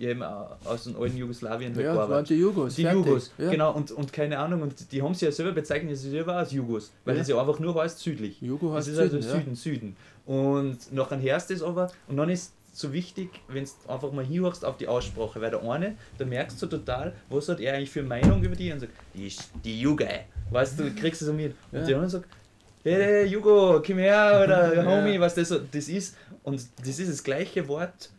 eben 0.00 0.22
aus 0.22 0.84
dem 0.84 0.96
alten 1.00 1.18
Jugoslawien 1.18 1.74
halt 1.74 1.84
ja, 1.84 1.92
gearbeitet. 1.92 2.14
Waren 2.14 2.24
die 2.24 2.34
Jugos. 2.36 2.74
Die 2.74 2.82
fertig. 2.82 3.06
Jugos, 3.06 3.32
ja. 3.36 3.50
genau. 3.50 3.72
Und, 3.72 3.90
und 3.92 4.12
keine 4.12 4.38
Ahnung, 4.38 4.62
und 4.62 4.92
die 4.92 5.02
haben 5.02 5.12
sich 5.12 5.22
ja 5.22 5.32
selber 5.32 5.52
bezeichnet, 5.52 5.96
sie 5.98 6.08
selber 6.08 6.36
als 6.36 6.52
Jugos, 6.52 6.90
weil 7.04 7.14
ja. 7.14 7.20
das 7.20 7.28
ja 7.28 7.38
einfach 7.38 7.58
nur 7.58 7.74
heißt 7.74 7.98
südlich. 7.98 8.40
Jugo 8.40 8.72
heißt 8.72 8.88
das 8.88 8.94
ist 8.94 9.00
also 9.00 9.20
Süden, 9.20 9.54
Süden. 9.54 9.96
Und 10.24 10.78
nachher 10.92 11.18
du 11.18 11.54
das 11.54 11.62
aber 11.62 11.90
und 12.08 12.16
dann 12.16 12.30
ist 12.30 12.54
so 12.72 12.92
wichtig, 12.92 13.30
wenn 13.48 13.64
du 13.64 13.92
einfach 13.92 14.12
mal 14.12 14.24
hinhörst 14.24 14.64
auf 14.64 14.76
die 14.76 14.88
Aussprache, 14.88 15.40
weil 15.40 15.50
der 15.50 15.62
eine, 15.62 15.96
da 16.18 16.24
merkst 16.24 16.62
du 16.62 16.66
total, 16.66 17.14
was 17.28 17.48
hat 17.48 17.60
er 17.60 17.74
eigentlich 17.74 17.90
für 17.90 18.02
Meinung 18.02 18.42
über 18.42 18.54
die 18.54 18.72
und 18.72 18.80
sagt, 18.80 18.92
die 19.14 19.26
ist 19.26 19.50
die 19.64 19.80
Juge. 19.80 20.08
Weißt 20.50 20.78
du, 20.78 20.90
kriegst 20.94 21.20
du 21.20 21.26
so 21.26 21.32
mit. 21.32 21.54
Und 21.72 21.86
der 21.86 21.96
andere 21.96 22.10
sagt, 22.10 22.28
hey, 22.84 23.26
Jugo, 23.26 23.82
komm 23.84 23.98
her, 23.98 24.42
oder 24.44 24.74
ja. 24.76 24.84
Homie, 24.84 25.20
was 25.20 25.34
das, 25.34 25.48
das 25.70 25.88
ist. 25.88 26.16
Und 26.42 26.64
das 26.78 26.98
ist 26.98 27.10
das 27.10 27.22
gleiche 27.22 27.68
Wort, 27.68 28.10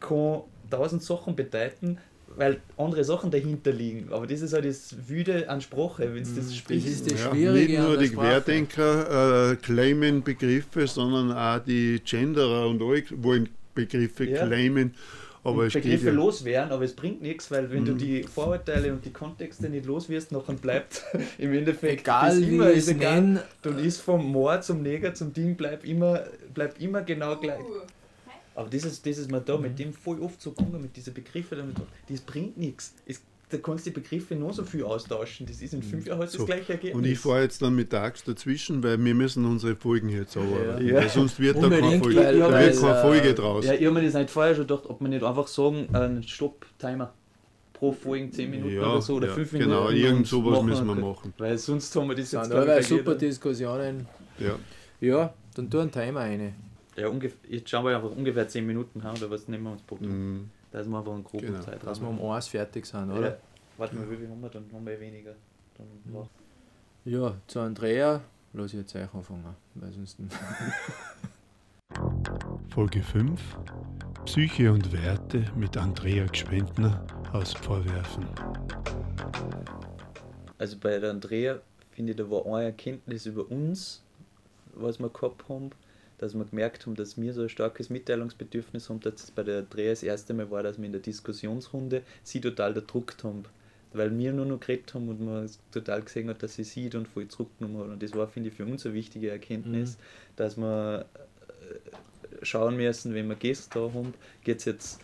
kann 0.00 0.42
tausend 0.70 1.02
Sachen 1.02 1.36
bedeuten, 1.36 1.98
weil 2.36 2.60
andere 2.76 3.04
Sachen 3.04 3.30
dahinter 3.30 3.72
liegen. 3.72 4.12
Aber 4.12 4.26
das 4.26 4.40
ist 4.40 4.52
halt 4.52 4.64
das 4.64 4.94
Wüde 5.08 5.48
an 5.48 5.60
Sprache, 5.60 6.14
wenn 6.14 6.22
es 6.22 6.34
das 6.34 6.46
mhm. 6.46 6.52
spricht. 6.52 6.86
Das 6.86 6.92
ist 6.94 7.12
das 7.12 7.20
Schwierige. 7.20 7.72
Ja, 7.74 7.80
nicht 7.80 7.88
nur 7.88 7.98
die 7.98 8.08
Querdenker 8.08 9.52
äh, 9.52 9.56
claimen 9.56 10.22
Begriffe, 10.22 10.86
sondern 10.86 11.32
auch 11.32 11.62
die 11.64 12.00
Genderer 12.04 12.68
und 12.68 12.82
alle 12.82 13.04
wollen 13.22 13.48
Begriffe 13.74 14.24
ja. 14.24 14.46
claimen. 14.46 14.94
Aber 15.44 15.66
Begriffe 15.66 16.06
ja. 16.06 16.12
loswerden, 16.12 16.70
aber 16.70 16.84
es 16.84 16.94
bringt 16.94 17.20
nichts, 17.20 17.50
weil 17.50 17.68
wenn 17.70 17.80
mhm. 17.80 17.86
du 17.86 17.94
die 17.94 18.22
Vorurteile 18.22 18.92
und 18.92 19.04
die 19.04 19.12
Kontexte 19.12 19.68
nicht 19.68 19.86
los 19.86 20.08
wirst, 20.08 20.30
nachher 20.30 20.54
bleibt 20.54 21.02
im 21.38 21.52
Endeffekt 21.52 22.02
egal, 22.02 22.40
das 22.40 22.48
immer, 22.48 22.70
ist 22.70 22.88
egal. 22.88 23.42
Dann 23.62 23.78
ist 23.78 24.00
vom 24.00 24.24
Moor 24.30 24.60
zum 24.60 24.82
Neger 24.82 25.14
zum 25.14 25.32
Ding, 25.32 25.56
bleibt 25.56 25.84
immer, 25.84 26.24
bleibt 26.54 26.80
immer 26.80 27.02
genau 27.02 27.36
gleich. 27.36 27.60
Aber 28.54 28.68
das 28.68 28.84
ist, 28.84 29.04
das 29.04 29.18
ist 29.18 29.30
mir 29.30 29.40
da, 29.40 29.56
mit 29.56 29.72
mhm. 29.72 29.76
dem 29.76 29.92
voll 29.92 30.20
oft 30.20 30.40
so 30.40 30.52
gegangen, 30.52 30.80
mit 30.80 30.96
diesen 30.96 31.14
Begriffen, 31.14 31.74
das 32.08 32.20
bringt 32.20 32.56
nichts. 32.56 32.94
Es 33.06 33.20
da 33.52 33.58
kannst 33.58 33.86
du 33.86 33.90
die 33.90 34.00
Begriffe 34.00 34.34
nur 34.34 34.52
so 34.52 34.64
viel 34.64 34.84
austauschen. 34.84 35.46
Das 35.46 35.60
ist 35.60 35.74
in 35.74 35.82
fünf 35.82 36.06
Jahren 36.06 36.20
halt 36.20 36.30
so. 36.30 36.38
das 36.38 36.46
gleiche 36.46 36.72
Ergebnis. 36.72 36.96
Und 36.96 37.04
ich 37.04 37.18
fahre 37.18 37.42
jetzt 37.42 37.60
dann 37.60 37.74
mit 37.74 37.92
der 37.92 38.02
Axt 38.02 38.26
dazwischen, 38.26 38.82
weil 38.82 39.02
wir 39.02 39.14
müssen 39.14 39.44
unsere 39.44 39.76
Folgen 39.76 40.08
jetzt 40.08 40.36
aber. 40.36 40.80
Ja. 40.80 41.08
sonst 41.08 41.38
wird 41.38 41.56
da 41.62 41.68
keine 41.68 41.98
Folge, 41.98 42.16
weil, 42.16 42.38
da 42.38 42.60
wird 42.60 42.80
keine 42.80 43.02
Folge 43.02 43.28
äh, 43.28 43.34
draus. 43.34 43.66
Ja, 43.66 43.74
ich 43.74 43.84
habe 43.84 43.94
mir 43.94 44.04
das 44.04 44.14
nicht 44.14 44.30
vorher 44.30 44.54
schon 44.54 44.66
gedacht, 44.66 44.84
ob 44.86 45.00
man 45.00 45.10
nicht 45.10 45.22
einfach 45.22 45.46
sagen, 45.46 45.88
einen 45.92 46.22
Stopp-Timer 46.22 47.12
pro 47.74 47.92
Folgen 47.92 48.32
10 48.32 48.50
Minuten 48.50 48.74
ja, 48.74 48.82
oder 48.82 49.02
so 49.02 49.16
oder 49.16 49.28
5 49.28 49.52
ja, 49.52 49.58
Minuten. 49.58 49.78
Genau, 49.78 49.90
irgend 49.90 50.26
sowas 50.26 50.62
müssen 50.62 50.86
wir 50.86 50.94
machen. 50.94 51.34
Weil 51.36 51.58
sonst 51.58 51.94
haben 51.94 52.08
wir 52.08 52.16
das 52.16 52.32
jetzt 52.32 52.50
ja, 52.50 52.66
weil 52.66 52.82
super 52.82 53.14
Diskussionen. 53.14 54.06
Ja. 54.38 54.58
ja, 55.00 55.34
dann 55.54 55.68
tu 55.68 55.78
einen 55.78 55.90
Timer 55.90 56.20
rein. 56.20 56.54
Ja, 56.96 57.10
jetzt 57.48 57.70
schauen 57.70 57.84
wir 57.84 57.96
einfach 57.96 58.10
ungefähr 58.10 58.48
10 58.48 58.66
Minuten 58.66 59.02
haben 59.02 59.16
oder 59.18 59.30
was 59.30 59.48
nehmen 59.48 59.64
wir 59.64 59.72
uns 59.72 59.82
pro 59.82 59.96
mm. 59.96 60.48
Da 60.72 60.80
ist 60.80 60.88
wir 60.88 60.98
einfach 60.98 61.12
einen 61.12 61.22
groben 61.22 61.46
genau. 61.46 61.60
Zeitraum. 61.60 61.88
Dass 61.88 62.00
wir 62.00 62.08
um 62.08 62.30
eins 62.30 62.48
fertig 62.48 62.86
sind, 62.86 63.10
oder? 63.10 63.30
Ja. 63.30 63.36
Warte 63.76 63.94
mal, 63.94 64.10
wie 64.10 64.16
viel 64.16 64.28
haben 64.28 64.40
wir 64.40 64.48
dann? 64.48 64.64
Haben 64.72 64.86
wir 64.86 64.98
weniger. 64.98 65.34
Dann 65.76 65.86
ja, 67.04 67.34
zu 67.46 67.60
Andrea 67.60 68.22
lass 68.52 68.72
ich 68.72 68.80
jetzt 68.80 68.94
euch 68.94 69.12
anfangen, 69.12 69.44
weil 69.74 69.92
sonst. 69.92 70.18
Folge 72.68 73.02
5 73.02 73.58
Psyche 74.24 74.72
und 74.72 74.92
Werte 74.92 75.44
mit 75.56 75.76
Andrea 75.76 76.24
Gschwendner 76.26 77.04
aus 77.32 77.52
Vorwerfen. 77.52 78.26
Also 80.58 80.78
bei 80.78 80.98
der 80.98 81.10
Andrea 81.10 81.60
finde 81.90 82.12
ich, 82.12 82.16
da 82.16 82.30
war 82.30 82.46
eine 82.46 82.66
Erkenntnis 82.66 83.26
über 83.26 83.50
uns, 83.50 84.02
was 84.74 84.98
wir 85.00 85.10
gehabt 85.10 85.48
haben, 85.48 85.70
dass 86.22 86.34
wir 86.34 86.44
gemerkt 86.44 86.86
haben, 86.86 86.94
dass 86.94 87.20
wir 87.20 87.32
so 87.32 87.42
ein 87.42 87.48
starkes 87.48 87.90
Mitteilungsbedürfnis 87.90 88.88
haben, 88.88 89.00
dass 89.00 89.24
es 89.24 89.30
bei 89.32 89.42
der 89.42 89.62
Dreh 89.62 89.88
das 89.88 90.04
erste 90.04 90.34
Mal 90.34 90.50
war, 90.52 90.62
dass 90.62 90.78
wir 90.78 90.86
in 90.86 90.92
der 90.92 91.00
Diskussionsrunde 91.00 92.02
sie 92.22 92.40
total 92.40 92.74
erdruckt 92.76 93.24
haben. 93.24 93.42
Weil 93.92 94.16
wir 94.16 94.32
nur 94.32 94.46
noch 94.46 94.60
geredet 94.60 94.94
haben 94.94 95.08
und 95.08 95.20
man 95.20 95.50
total 95.72 96.00
gesehen 96.00 96.28
hat, 96.28 96.42
dass 96.42 96.54
sie 96.54 96.64
sieht 96.64 96.94
und 96.94 97.08
voll 97.08 97.26
zurückgenommen 97.26 97.78
hat. 97.80 97.88
Und 97.88 98.02
das 98.02 98.14
war, 98.14 98.28
finde 98.28 98.50
ich, 98.50 98.54
für 98.54 98.64
uns 98.64 98.86
eine 98.86 98.94
wichtige 98.94 99.30
Erkenntnis, 99.30 99.96
mhm. 99.96 100.02
dass 100.36 100.56
wir 100.56 101.06
äh, 101.60 102.44
schauen 102.44 102.76
müssen, 102.76 103.14
wenn 103.14 103.28
wir 103.28 103.34
Gäste 103.34 103.70
da 103.74 103.92
haben, 103.92 104.14
geht 104.44 104.60
es 104.60 104.64
jetzt 104.64 105.00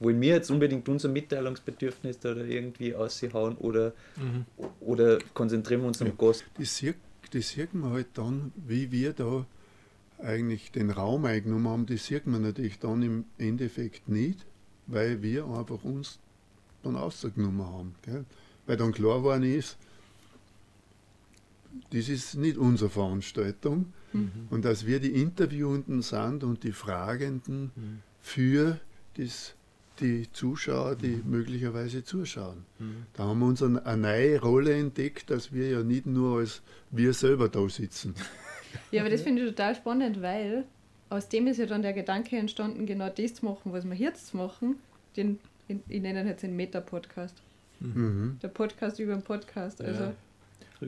wollen 0.00 0.20
wir 0.20 0.30
jetzt 0.30 0.50
unbedingt 0.50 0.88
unser 0.88 1.10
Mitteilungsbedürfnis 1.10 2.18
da 2.18 2.34
irgendwie 2.34 2.94
aushauen 2.94 3.56
oder, 3.58 3.92
mhm. 4.16 4.46
oder 4.80 5.18
konzentrieren 5.34 5.82
wir 5.82 5.88
uns 5.88 6.00
am 6.00 6.08
ja, 6.08 6.14
Gast? 6.16 6.44
Das 6.58 6.76
sieht, 6.76 6.96
das 7.32 7.50
sieht 7.50 7.74
man 7.74 7.92
halt 7.92 8.06
dann, 8.14 8.50
wie 8.56 8.90
wir 8.90 9.12
da 9.12 9.46
eigentlich 10.22 10.72
den 10.72 10.90
Raum 10.90 11.24
eingenommen 11.24 11.68
haben, 11.68 11.86
das 11.86 12.06
sieht 12.06 12.26
man 12.26 12.42
natürlich 12.42 12.78
dann 12.78 13.02
im 13.02 13.24
Endeffekt 13.38 14.08
nicht, 14.08 14.46
weil 14.86 15.22
wir 15.22 15.46
einfach 15.46 15.82
uns 15.84 16.18
dann 16.82 16.96
ausgenommen 16.96 17.66
haben. 17.66 17.94
Gell? 18.02 18.24
Weil 18.66 18.76
dann 18.76 18.92
klar 18.92 19.18
geworden 19.18 19.44
ist, 19.44 19.76
das 21.90 22.08
ist 22.08 22.34
nicht 22.34 22.56
unsere 22.56 22.90
Veranstaltung 22.90 23.92
mhm. 24.12 24.48
und 24.50 24.64
dass 24.64 24.86
wir 24.86 25.00
die 25.00 25.20
Interviewenden 25.20 26.02
sind 26.02 26.42
und 26.44 26.64
die 26.64 26.72
Fragenden 26.72 27.70
mhm. 27.74 28.00
für 28.20 28.80
das 29.16 29.54
die 30.00 30.28
Zuschauer, 30.32 30.96
die 30.96 31.16
mhm. 31.16 31.30
möglicherweise 31.30 32.02
zuschauen. 32.02 32.64
Mhm. 32.78 33.06
Da 33.12 33.24
haben 33.24 33.38
wir 33.40 33.46
uns 33.46 33.62
eine, 33.62 33.84
eine, 33.84 34.02
neue 34.02 34.40
Rolle 34.40 34.74
entdeckt, 34.74 35.30
dass 35.30 35.52
wir 35.52 35.68
ja 35.68 35.82
nicht 35.82 36.06
nur 36.06 36.38
als 36.38 36.62
wir 36.90 37.12
selber 37.12 37.48
da 37.48 37.68
sitzen. 37.68 38.14
Ja, 38.90 39.02
aber 39.02 39.10
das 39.10 39.22
finde 39.22 39.42
ich 39.42 39.48
total 39.48 39.74
spannend, 39.74 40.22
weil 40.22 40.64
aus 41.08 41.28
dem 41.28 41.46
ist 41.46 41.58
ja 41.58 41.66
dann 41.66 41.82
der 41.82 41.92
Gedanke 41.92 42.36
entstanden, 42.36 42.86
genau 42.86 43.08
das 43.08 43.34
zu 43.34 43.44
machen, 43.44 43.72
was 43.72 43.84
wir 43.84 43.96
jetzt 43.96 44.32
machen. 44.34 44.76
Den, 45.16 45.38
ich 45.66 46.00
nenne 46.00 46.24
jetzt 46.24 46.42
den 46.42 46.56
Meta-Podcast. 46.56 47.36
Mhm. 47.80 48.38
Der 48.42 48.48
Podcast 48.48 48.98
über 49.00 49.14
den 49.14 49.22
Podcast. 49.22 49.82
Also 49.82 50.04
ja. 50.04 50.12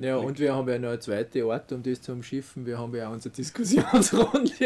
Ja, 0.00 0.16
und 0.16 0.38
wir 0.38 0.54
haben 0.54 0.68
ja 0.68 0.78
noch 0.78 0.88
eine 0.88 0.98
zweite 1.00 1.44
Art, 1.44 1.70
um 1.70 1.82
das 1.82 2.00
zu 2.00 2.12
umschiffen. 2.12 2.64
Wir 2.64 2.78
haben 2.78 2.94
ja 2.94 3.08
auch 3.08 3.12
unsere 3.12 3.34
Diskussionsrunde. 3.34 4.52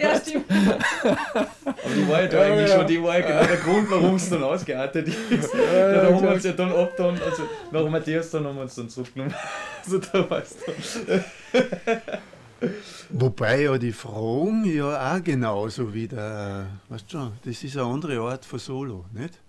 ja, 0.00 0.20
stimmt. 0.20 0.46
Aber 0.50 1.94
die 1.94 2.08
war 2.08 2.22
ja 2.22 2.28
da 2.28 2.40
eigentlich 2.42 2.70
schon, 2.70 2.86
die 2.86 3.02
war 3.02 3.18
ja 3.18 3.26
genau 3.26 3.44
der 3.44 3.56
Grund, 3.58 3.90
warum 3.90 4.14
es 4.14 4.30
dann 4.30 4.42
ausgeartet 4.42 5.08
ist. 5.08 5.52
Ja, 5.52 5.92
da 6.02 6.14
haben 6.14 6.22
wir 6.22 6.30
uns 6.30 6.44
ja 6.44 6.52
dann 6.52 6.72
abgetan, 6.72 7.20
also 7.22 7.42
nach 7.70 7.90
Matthias 7.90 8.30
dann 8.30 8.46
haben 8.46 8.56
wir 8.56 8.62
uns 8.62 8.74
dann 8.74 8.88
zurückgenommen. 8.88 9.34
Also 9.84 9.98
da 9.98 10.28
weißt 10.28 10.56
du. 11.00 12.68
Wobei 13.10 13.62
ja 13.62 13.78
die 13.78 13.92
Fragen 13.92 14.64
ja 14.64 15.16
auch 15.16 15.24
genauso 15.24 15.94
wie 15.94 16.08
der, 16.08 16.66
weißt 16.90 17.06
du 17.08 17.18
schon, 17.18 17.32
das 17.42 17.64
ist 17.64 17.76
eine 17.76 17.86
andere 17.86 18.20
Art 18.20 18.44
von 18.44 18.58
Solo, 18.58 19.06
nicht? 19.14 19.40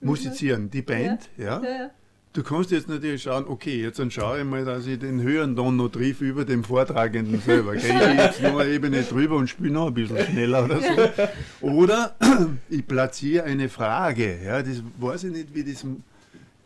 Musizieren, 0.00 0.70
die 0.70 0.82
Band, 0.82 1.28
ja. 1.36 1.62
ja. 1.62 1.90
Du 2.32 2.44
kannst 2.44 2.70
jetzt 2.70 2.88
natürlich 2.88 3.24
schauen, 3.24 3.44
okay, 3.48 3.82
jetzt 3.82 3.98
dann 3.98 4.12
schaue 4.12 4.38
ich 4.38 4.44
mal, 4.44 4.64
dass 4.64 4.86
ich 4.86 5.00
den 5.00 5.20
höheren 5.20 5.56
Ton 5.56 5.76
noch 5.76 5.88
triff 5.88 6.20
über 6.20 6.44
dem 6.44 6.62
Vortragenden 6.62 7.40
selber. 7.40 7.74
Gehe 7.74 7.90
ich 7.90 8.18
jetzt 8.18 8.40
noch 8.40 8.56
eine 8.56 8.70
Ebene 8.70 9.02
drüber 9.02 9.34
und 9.34 9.48
spiele 9.48 9.72
noch 9.72 9.88
ein 9.88 9.94
bisschen 9.94 10.24
schneller 10.26 10.64
oder 10.64 10.80
so. 10.80 11.66
Oder 11.66 12.14
ich 12.70 12.86
platziere 12.86 13.44
eine 13.44 13.68
Frage. 13.68 14.38
Ja, 14.44 14.62
das 14.62 14.80
weiß 14.98 15.24
ich 15.24 15.32
nicht, 15.32 15.54
wie 15.54 15.64
das. 15.64 15.84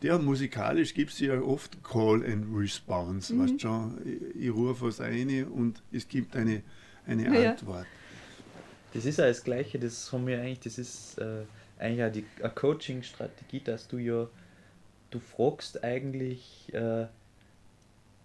Ja, 0.02 0.18
musikalisch 0.18 0.92
gibt 0.92 1.12
es 1.12 1.20
ja 1.20 1.40
oft 1.40 1.82
Call 1.82 2.22
and 2.30 2.44
Response. 2.54 3.32
Mhm. 3.32 3.42
Weißt 3.42 3.62
schon, 3.62 3.98
ich, 4.04 4.44
ich 4.44 4.54
rufe 4.54 4.88
was 4.88 5.00
ein 5.00 5.46
und 5.46 5.82
es 5.90 6.06
gibt 6.06 6.36
eine, 6.36 6.60
eine 7.06 7.42
ja. 7.42 7.52
Antwort. 7.52 7.86
Das 8.92 9.06
ist 9.06 9.18
ja 9.18 9.26
das 9.26 9.42
Gleiche, 9.42 9.78
das 9.78 10.12
haben 10.12 10.26
wir 10.26 10.42
eigentlich, 10.42 10.60
das 10.60 10.76
ist. 10.76 11.16
Äh 11.16 11.44
eigentlich 11.78 12.04
auch 12.04 12.12
die 12.12 12.54
Coaching-Strategie, 12.54 13.60
dass 13.60 13.88
du 13.88 13.98
ja, 13.98 14.28
du 15.10 15.18
fragst 15.18 15.82
eigentlich, 15.84 16.72
äh, 16.72 17.06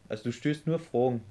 also 0.07 0.23
du 0.25 0.31
stößt 0.31 0.67
nur 0.67 0.79
Fragen. 0.79 1.21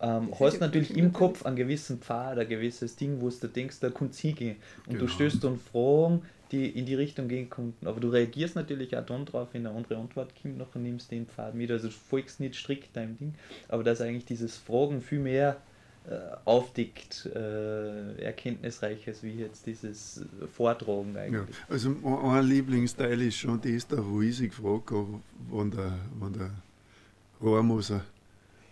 Ähm, 0.00 0.34
hast 0.40 0.60
natürlich 0.60 0.96
im 0.96 1.12
Kopf 1.12 1.46
einen 1.46 1.54
gewissen 1.54 2.00
Pfad, 2.00 2.36
ein 2.38 2.48
gewisses 2.48 2.96
Ding, 2.96 3.20
wo 3.20 3.30
du 3.30 3.46
denkst, 3.46 3.78
da 3.80 3.90
kommt 3.90 4.12
es 4.12 4.18
hingehen. 4.18 4.56
Und 4.86 4.94
genau. 4.94 5.06
du 5.06 5.08
stößt 5.08 5.44
dann 5.44 5.58
Fragen, 5.58 6.22
die 6.50 6.68
in 6.68 6.86
die 6.86 6.96
Richtung 6.96 7.28
gehen 7.28 7.48
konnten. 7.48 7.86
Aber 7.86 8.00
du 8.00 8.08
reagierst 8.08 8.56
natürlich 8.56 8.96
auch 8.96 9.06
dann 9.06 9.24
drauf, 9.24 9.48
wenn 9.52 9.64
eine 9.66 9.76
andere 9.76 9.96
Antwort 9.96 10.32
kommt, 10.40 10.58
nachher 10.58 10.80
nimmst 10.80 11.12
den 11.12 11.26
Pfad 11.26 11.54
mit. 11.54 11.70
Also 11.70 11.88
du 11.88 11.94
folgst 11.94 12.40
nicht 12.40 12.56
strikt 12.56 12.96
deinem 12.96 13.16
Ding. 13.16 13.34
Aber 13.68 13.84
dass 13.84 14.00
eigentlich 14.00 14.24
dieses 14.24 14.56
Fragen 14.56 15.00
viel 15.00 15.20
mehr 15.20 15.56
aufdickt, 16.44 17.26
äh, 17.26 18.22
erkenntnisreiches 18.22 19.22
wie 19.22 19.34
jetzt 19.34 19.66
dieses 19.66 20.24
Vortragen 20.52 21.16
eigentlich. 21.16 21.56
Ja, 21.56 21.64
also 21.68 21.90
mein 21.90 22.44
Lieblingsteil 22.44 23.22
ist 23.22 23.36
schon 23.36 23.60
das, 23.60 23.86
da 23.86 24.04
wo 24.04 24.20
ich 24.20 24.36
sie 24.36 24.48
gefragt 24.48 24.90
habe, 24.90 25.20
wenn 25.50 25.70
der, 25.70 25.98
wenn 26.18 26.32
der 26.32 26.50
Rohrmoser, 27.40 28.04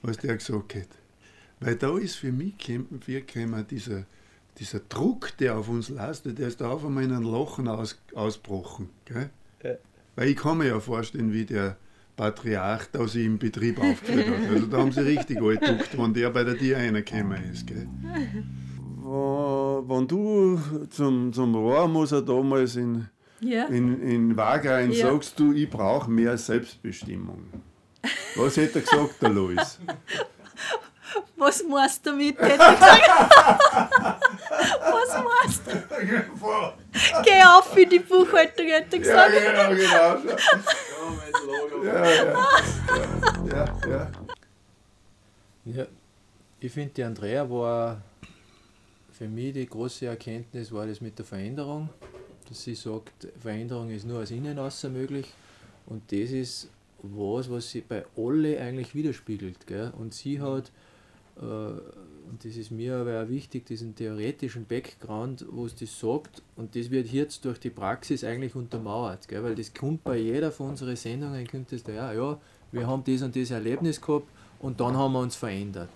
was 0.03 0.17
der 0.19 0.37
gesagt 0.37 0.75
hat. 0.75 0.89
Weil 1.61 1.77
da 1.77 1.97
ist 1.99 2.17
für 2.17 2.33
mich 2.33 2.59
Campen 2.59 3.01
4 3.01 3.23
dieser, 3.65 4.07
dieser 4.59 4.81
Druck, 4.81 5.37
der 5.39 5.57
auf 5.57 5.69
uns 5.69 5.89
lastet, 5.89 6.39
der 6.39 6.49
ist 6.49 6.61
da 6.61 6.71
auf 6.71 6.85
einmal 6.85 7.05
in 7.05 7.13
ein 7.13 7.23
Lachen 7.23 7.69
aus, 7.69 8.01
ausgebrochen. 8.15 8.89
Gell? 9.05 9.31
Ja. 9.63 9.75
Weil 10.17 10.29
ich 10.29 10.37
kann 10.37 10.59
mir 10.59 10.69
ja 10.69 10.81
vorstellen, 10.81 11.33
wie 11.33 11.45
der 11.45 11.77
Patriarch 12.21 12.87
da 12.93 13.09
sich 13.09 13.25
im 13.25 13.39
Betrieb 13.39 13.81
aufgeführt 13.81 14.27
hat. 14.27 14.51
Also 14.51 14.67
da 14.67 14.77
haben 14.77 14.93
sie 14.93 15.01
richtig 15.01 15.39
angeguckt, 15.39 15.97
wenn 15.97 16.13
der 16.13 16.29
bei 16.29 16.45
der 16.45 16.59
Tier 16.59 16.77
reingekommen 16.77 17.51
ist. 17.51 17.67
Gell. 17.67 17.89
Wenn 19.03 20.07
du 20.07 20.61
zum, 20.91 21.33
zum 21.33 21.55
Rohrmoser 21.55 22.21
damals 22.21 22.77
in, 22.77 23.09
ja. 23.41 23.65
in, 23.69 24.03
in 24.03 24.37
Wagrain 24.37 24.93
ja. 24.93 25.11
sagst, 25.11 25.41
du, 25.41 25.55
ich 25.55 25.71
brauche 25.71 26.11
mehr 26.11 26.37
Selbstbestimmung. 26.37 27.43
Was 28.37 28.59
hätte 28.59 28.81
er 28.81 28.83
gesagt, 28.83 29.23
der 29.23 29.31
Lois? 29.31 29.79
Was 31.37 31.65
machst 31.65 32.05
du 32.05 32.11
damit? 32.11 32.39
Hätte 32.39 32.53
ich 32.53 32.81
gesagt. 32.81 33.11
Was 34.93 35.25
machst 35.25 35.63
du? 35.67 37.23
Geh 37.25 37.43
auf 37.45 37.77
in 37.77 37.89
die 37.89 37.99
Buchhaltung, 37.99 38.67
hätte 38.67 38.97
ich 38.97 39.03
gesagt. 39.03 39.33
Ja, 39.35 39.71
genau, 39.71 39.75
genau. 39.75 40.35
Ja, 41.85 42.11
ja. 42.11 42.49
Ja, 43.51 43.89
ja. 43.89 44.11
ja. 45.65 45.87
Ich 46.61 46.73
finde, 46.73 46.93
die 46.95 47.05
Andrea 47.05 47.49
war 47.49 48.03
für 49.13 49.29
mich 49.29 49.53
die 49.53 49.67
große 49.67 50.07
Erkenntnis 50.07 50.73
war 50.73 50.87
das 50.87 51.01
mit 51.01 51.19
der 51.19 51.27
Veränderung, 51.27 51.91
dass 52.49 52.63
sie 52.63 52.75
sagt, 52.75 53.29
Veränderung 53.39 53.91
ist 53.91 54.07
nur 54.07 54.21
aus 54.23 54.31
innen 54.31 54.59
außer 54.59 54.89
möglich 54.89 55.27
und 55.87 56.03
das 56.11 56.31
ist 56.31 56.69
was, 57.03 57.51
was 57.51 57.71
sie 57.71 57.83
bei 57.83 58.05
alle 58.17 58.61
eigentlich 58.61 58.95
widerspiegelt. 58.95 59.67
Gell? 59.67 59.93
Und 59.99 60.15
sie 60.15 60.41
hat 60.41 60.71
äh, 61.41 61.43
und 62.31 62.45
das 62.45 62.57
ist 62.57 62.71
mir 62.71 62.97
aber 62.97 63.23
auch 63.23 63.29
wichtig, 63.29 63.67
diesen 63.67 63.97
theoretischen 63.97 64.65
Background, 64.65 65.45
wo 65.51 65.67
es 65.67 65.75
das 65.75 65.99
sagt, 65.99 66.43
und 66.55 66.77
das 66.77 66.91
wird 66.91 67.09
jetzt 67.09 67.45
durch 67.45 67.59
die 67.59 67.71
Praxis 67.71 68.23
eigentlich 68.23 68.55
untermauert, 68.55 69.27
gell? 69.27 69.43
weil 69.43 69.57
das 69.57 69.75
kommt 69.75 70.05
bei 70.05 70.17
jeder 70.17 70.53
von 70.53 70.71
unseren 70.71 70.95
Sendungen, 70.95 71.45
kommt 71.49 71.73
das 71.73 71.83
da, 71.83 71.93
ja, 71.93 72.13
ja, 72.13 72.39
wir 72.71 72.87
haben 72.87 73.03
das 73.05 73.23
und 73.23 73.35
das 73.35 73.51
Erlebnis 73.51 74.01
gehabt 74.01 74.29
und 74.61 74.79
dann 74.79 74.97
haben 74.97 75.13
wir 75.15 75.21
uns 75.21 75.35
verändert. 75.35 75.91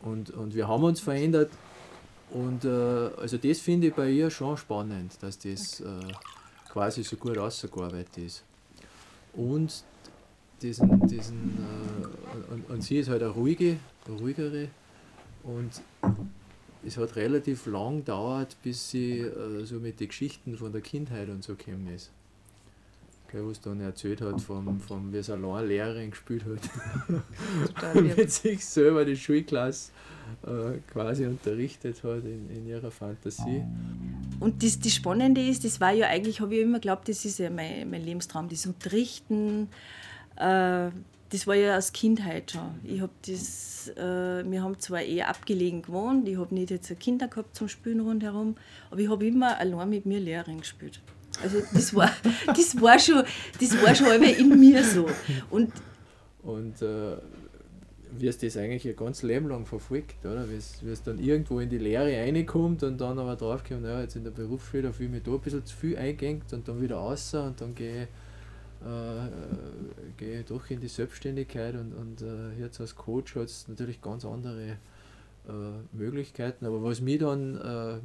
Und, 0.00 0.30
und 0.30 0.54
wir 0.54 0.68
haben 0.68 0.84
uns 0.84 1.00
verändert 1.00 1.50
und 2.30 2.64
äh, 2.64 2.68
also 2.68 3.36
das 3.36 3.58
finde 3.58 3.88
ich 3.88 3.94
bei 3.94 4.10
ihr 4.10 4.30
schon 4.30 4.56
spannend, 4.56 5.20
dass 5.20 5.40
das 5.40 5.80
äh, 5.80 5.86
quasi 6.70 7.02
so 7.02 7.16
gut 7.16 7.36
ausgearbeitet 7.36 8.18
ist. 8.18 8.44
Und 9.32 9.82
diesen, 10.62 11.08
diesen 11.08 11.58
äh, 11.58 12.52
und, 12.52 12.70
und 12.70 12.84
sie 12.84 12.98
ist 12.98 13.08
halt 13.08 13.22
eine 13.22 13.32
ruhige, 13.32 13.78
eine 14.06 14.18
ruhigere 14.20 14.68
und 15.44 15.82
es 16.84 16.96
hat 16.96 17.16
relativ 17.16 17.66
lang 17.66 17.98
gedauert, 17.98 18.56
bis 18.62 18.90
sie 18.90 19.18
äh, 19.20 19.64
so 19.64 19.76
mit 19.76 20.00
den 20.00 20.08
Geschichten 20.08 20.56
von 20.56 20.72
der 20.72 20.80
Kindheit 20.80 21.28
und 21.28 21.42
so 21.42 21.54
gekommen 21.54 21.88
ist. 21.94 22.10
Gell, 23.30 23.46
was 23.46 23.60
dann 23.60 23.80
erzählt 23.80 24.22
hat, 24.22 24.40
vom, 24.40 24.80
vom, 24.80 25.12
wie 25.12 25.18
es 25.18 25.28
eine 25.28 25.62
Lehrerin 25.62 26.10
gespielt 26.10 26.44
hat. 26.46 27.94
mit 28.02 28.30
sich 28.30 28.64
selber 28.64 29.04
die 29.04 29.16
Schulklasse 29.16 29.92
äh, 30.46 30.78
quasi 30.90 31.26
unterrichtet 31.26 32.02
hat 32.04 32.24
in, 32.24 32.48
in 32.48 32.66
ihrer 32.66 32.90
Fantasie. 32.90 33.64
Und 34.40 34.62
das, 34.62 34.78
das 34.80 34.94
Spannende 34.94 35.46
ist, 35.46 35.64
das 35.64 35.78
war 35.78 35.92
ja 35.92 36.06
eigentlich, 36.06 36.40
habe 36.40 36.54
ich 36.54 36.62
immer 36.62 36.78
geglaubt, 36.78 37.08
das 37.08 37.24
ist 37.26 37.38
ja 37.38 37.50
mein, 37.50 37.90
mein 37.90 38.02
Lebenstraum, 38.02 38.48
das 38.48 38.64
Unterrichten. 38.64 39.68
Äh, 40.36 40.90
das 41.30 41.46
war 41.46 41.54
ja 41.54 41.76
aus 41.76 41.92
Kindheit 41.92 42.52
schon. 42.52 42.80
Ich 42.84 43.00
hab 43.00 43.10
das, 43.22 43.88
äh, 43.96 44.50
wir 44.50 44.62
haben 44.62 44.78
zwar 44.80 45.02
eher 45.02 45.28
abgelegen 45.28 45.82
gewohnt, 45.82 46.28
ich 46.28 46.38
habe 46.38 46.54
nicht 46.54 46.70
jetzt 46.70 46.98
Kinder 47.00 47.28
gehabt 47.28 47.54
zum 47.54 47.68
Spielen 47.68 48.00
rundherum, 48.00 48.56
aber 48.90 49.00
ich 49.00 49.10
habe 49.10 49.26
immer 49.26 49.58
allein 49.58 49.90
mit 49.90 50.06
mir 50.06 50.20
Lehrerin 50.20 50.60
gespielt. 50.60 51.00
Also 51.42 51.58
das 51.72 51.94
war, 51.94 52.10
das 52.46 52.80
war 52.80 52.98
schon, 52.98 53.22
das 53.60 53.82
war 53.82 53.94
schon 53.94 54.22
in 54.22 54.58
mir 54.58 54.82
so. 54.82 55.06
Und, 55.50 55.72
und 56.42 56.80
äh, 56.82 57.16
wie 58.18 58.26
es 58.26 58.38
das 58.38 58.56
eigentlich 58.56 58.86
ihr 58.86 58.94
ganz 58.94 59.22
Leben 59.22 59.48
lang 59.48 59.66
verfolgt, 59.66 60.24
oder? 60.24 60.46
Wie 60.48 60.56
es, 60.56 61.02
dann 61.02 61.18
irgendwo 61.18 61.60
in 61.60 61.68
die 61.68 61.78
Lehre 61.78 62.10
reinkommt 62.10 62.82
und 62.82 63.00
dann 63.00 63.18
aber 63.18 63.36
draufkommt, 63.36 63.82
naja, 63.82 64.00
jetzt 64.00 64.16
in 64.16 64.24
der 64.24 64.30
Berufsschule, 64.30 64.84
da 64.84 64.92
fühle 64.92 65.08
ich 65.08 65.14
mich 65.14 65.22
da 65.24 65.32
ein 65.32 65.40
bisschen 65.40 65.64
zu 65.64 65.76
viel 65.76 65.96
eingängt 65.96 66.52
und 66.52 66.66
dann 66.66 66.80
wieder 66.80 66.96
raus 66.96 67.34
und 67.34 67.60
dann 67.60 67.74
gehe 67.74 68.04
ich 68.04 68.08
äh, 68.84 69.28
gehe 70.16 70.42
doch 70.44 70.70
in 70.70 70.80
die 70.80 70.88
Selbstständigkeit 70.88 71.74
und, 71.74 71.92
und 71.92 72.22
äh, 72.22 72.60
jetzt 72.60 72.80
als 72.80 72.94
Coach 72.94 73.34
hat 73.34 73.44
es 73.44 73.66
natürlich 73.68 74.00
ganz 74.00 74.24
andere 74.24 74.78
äh, 75.48 75.52
Möglichkeiten. 75.92 76.66
Aber 76.66 76.82
was 76.82 77.00
mich 77.00 77.18
dann 77.18 77.56
äh, 77.56 77.98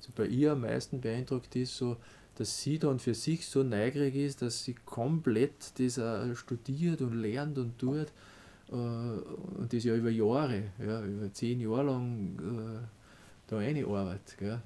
so 0.00 0.12
bei 0.14 0.26
ihr 0.26 0.52
am 0.52 0.62
meisten 0.62 1.00
beeindruckt 1.00 1.54
ist, 1.56 1.76
so, 1.76 1.96
dass 2.36 2.62
sie 2.62 2.78
dann 2.78 2.98
für 2.98 3.14
sich 3.14 3.46
so 3.46 3.62
neugierig 3.62 4.14
ist, 4.16 4.42
dass 4.42 4.64
sie 4.64 4.74
komplett 4.84 5.78
das 5.78 6.00
studiert 6.38 7.00
und 7.00 7.14
lernt 7.14 7.58
und 7.58 7.78
tut 7.78 8.08
äh, 8.70 8.74
und 8.74 9.72
das 9.72 9.84
ja 9.84 9.94
über 9.94 10.10
Jahre, 10.10 10.64
ja, 10.78 11.02
über 11.02 11.32
zehn 11.32 11.60
Jahre 11.60 11.84
lang 11.84 12.38
äh, 12.38 12.86
da 13.48 13.58
einarbeitet. 13.58 14.38
Gell. 14.38 14.60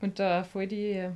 Und 0.00 0.18
da 0.18 0.44
voll 0.44 0.66
die 0.66 1.08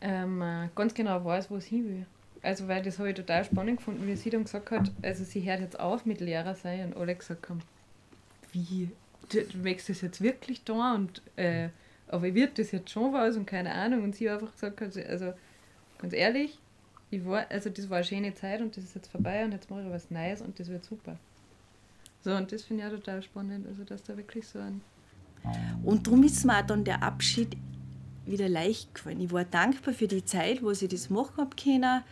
ähm, 0.00 0.42
ganz 0.74 0.94
genau 0.94 1.24
weiß, 1.24 1.50
wo 1.50 1.58
sie 1.58 1.76
hin 1.76 1.88
will. 1.88 2.06
Also, 2.42 2.68
weil 2.68 2.82
das 2.82 2.98
habe 2.98 3.10
ich 3.10 3.16
total 3.16 3.44
spannend 3.44 3.78
gefunden, 3.78 4.06
wie 4.06 4.14
sie 4.14 4.30
dann 4.30 4.44
gesagt 4.44 4.70
hat, 4.70 4.92
also 5.02 5.24
sie 5.24 5.40
hört 5.50 5.60
jetzt 5.60 5.80
auf 5.80 6.06
mit 6.06 6.20
Lehrer 6.20 6.54
sein 6.54 6.92
und 6.92 7.00
alle 7.00 7.14
gesagt 7.16 7.48
haben, 7.48 7.60
wie, 8.52 8.90
du, 9.30 9.64
wächst 9.64 9.88
das 9.88 10.00
jetzt 10.00 10.20
wirklich 10.20 10.62
da 10.64 10.94
und 10.94 11.22
äh, 11.36 11.70
aber 12.08 12.34
wird 12.34 12.58
das 12.58 12.70
jetzt 12.70 12.90
schon 12.90 13.12
was 13.12 13.36
und 13.36 13.46
keine 13.46 13.72
Ahnung 13.72 14.04
und 14.04 14.14
sie 14.14 14.30
einfach 14.30 14.52
gesagt 14.52 14.80
hat, 14.80 14.96
also 15.08 15.32
ganz 15.98 16.12
ehrlich, 16.12 16.58
ich 17.10 17.24
war, 17.24 17.46
also 17.50 17.70
das 17.70 17.90
war 17.90 17.98
eine 17.98 18.06
schöne 18.06 18.34
Zeit 18.34 18.60
und 18.60 18.76
das 18.76 18.84
ist 18.84 18.94
jetzt 18.94 19.10
vorbei 19.10 19.44
und 19.44 19.52
jetzt 19.52 19.70
mache 19.70 19.82
ich 19.82 19.90
was 19.90 20.10
Neues 20.10 20.40
und 20.40 20.58
das 20.58 20.68
wird 20.68 20.84
super. 20.84 21.16
So, 22.22 22.34
und 22.34 22.50
das 22.50 22.62
finde 22.62 22.82
ich 22.82 22.88
auch 22.88 22.94
total 22.94 23.22
spannend, 23.22 23.66
also 23.66 23.84
dass 23.84 24.02
da 24.02 24.16
wirklich 24.16 24.46
so 24.46 24.58
ein... 24.58 24.80
Und 25.84 26.06
darum 26.06 26.24
ist 26.24 26.44
mir 26.44 26.58
auch 26.58 26.66
dann 26.66 26.84
der 26.84 27.02
Abschied 27.02 27.56
wieder 28.26 28.48
leicht 28.48 28.94
gefallen. 28.94 29.20
Ich 29.20 29.32
war 29.32 29.44
dankbar 29.44 29.94
für 29.94 30.08
die 30.08 30.24
Zeit, 30.24 30.62
wo 30.62 30.70
ich 30.70 30.86
das 30.88 31.10
machen 31.10 31.36
habe 31.38 31.56
können. 31.56 32.02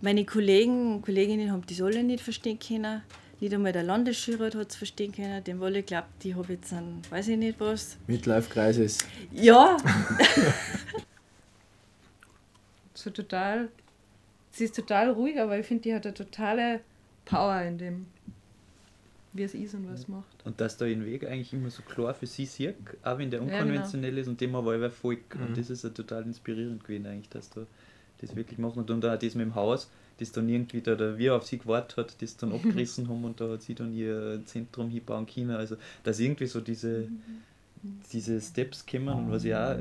Meine 0.00 0.24
Kollegen 0.24 0.94
und 0.94 1.02
Kolleginnen 1.02 1.50
haben 1.50 1.62
das 1.68 1.80
alle 1.80 2.02
nicht 2.02 2.22
verstehen 2.22 2.58
können. 2.58 3.02
Nicht 3.40 3.54
einmal 3.54 3.72
der 3.72 3.84
Landesschulrat 3.84 4.54
hat 4.54 4.70
es 4.70 4.76
verstehen 4.76 5.12
können. 5.12 5.42
Dem 5.44 5.62
alle 5.62 5.82
glaubt, 5.82 6.24
ich 6.24 6.34
habe 6.34 6.52
jetzt 6.52 6.72
einen, 6.72 7.02
weiß 7.10 7.28
ich 7.28 7.36
nicht 7.36 7.60
was. 7.60 7.96
Midlife-Crisis. 8.06 8.98
Ja. 9.32 9.76
so 12.94 13.10
total, 13.10 13.68
sie 14.50 14.64
ist 14.64 14.74
total 14.74 15.10
ruhig, 15.10 15.40
aber 15.40 15.58
ich 15.58 15.66
finde, 15.66 15.82
die 15.82 15.94
hat 15.94 16.06
eine 16.06 16.14
totale 16.14 16.80
Power 17.24 17.62
in 17.62 17.78
dem 17.78 18.06
wie 19.38 19.44
es 19.44 19.54
ist 19.54 19.74
und 19.74 19.90
was 19.90 20.08
macht. 20.08 20.44
Und 20.44 20.60
dass 20.60 20.76
da 20.76 20.84
den 20.84 21.04
Weg 21.06 21.24
eigentlich 21.26 21.52
immer 21.52 21.70
so 21.70 21.82
klar 21.82 22.12
für 22.12 22.26
sie 22.26 22.44
sieht, 22.44 22.74
auch 23.02 23.18
wenn 23.18 23.30
der 23.30 23.40
unkonventionell 23.40 24.10
ja, 24.10 24.16
genau. 24.16 24.20
ist 24.22 24.28
und 24.28 24.40
dem 24.40 24.54
aber 24.54 24.76
über 24.76 24.90
folgt. 24.90 25.34
Mhm. 25.34 25.46
Und 25.46 25.56
das 25.56 25.70
ist 25.70 25.84
ja 25.84 25.90
total 25.90 26.24
inspirierend 26.24 26.84
gewesen 26.84 27.06
eigentlich, 27.06 27.28
dass 27.30 27.48
da 27.50 27.66
das 28.20 28.36
wirklich 28.36 28.58
machen. 28.58 28.80
Und 28.80 28.90
dann 28.90 29.02
auch 29.04 29.18
das 29.18 29.34
mit 29.34 29.46
dem 29.46 29.54
Haus, 29.54 29.90
das 30.18 30.32
dann 30.32 30.48
irgendwie 30.48 30.80
da 30.80 30.94
der 30.94 31.16
wir 31.16 31.36
auf 31.36 31.46
sie 31.46 31.58
gewartet 31.58 31.96
hat, 31.96 32.22
das 32.22 32.36
dann 32.36 32.52
abgerissen 32.54 33.08
haben 33.08 33.24
und 33.24 33.40
da 33.40 33.50
hat 33.50 33.62
sie 33.62 33.74
dann 33.74 33.92
ihr 33.92 34.42
Zentrum 34.44 34.90
hinbauen 34.90 35.26
können. 35.26 35.52
Also 35.52 35.76
dass 36.02 36.18
irgendwie 36.18 36.46
so 36.46 36.60
diese, 36.60 37.08
diese 38.12 38.40
Steps 38.40 38.84
kommen 38.84 39.08
und 39.08 39.30
was 39.30 39.44
ich 39.44 39.54
auch. 39.54 39.76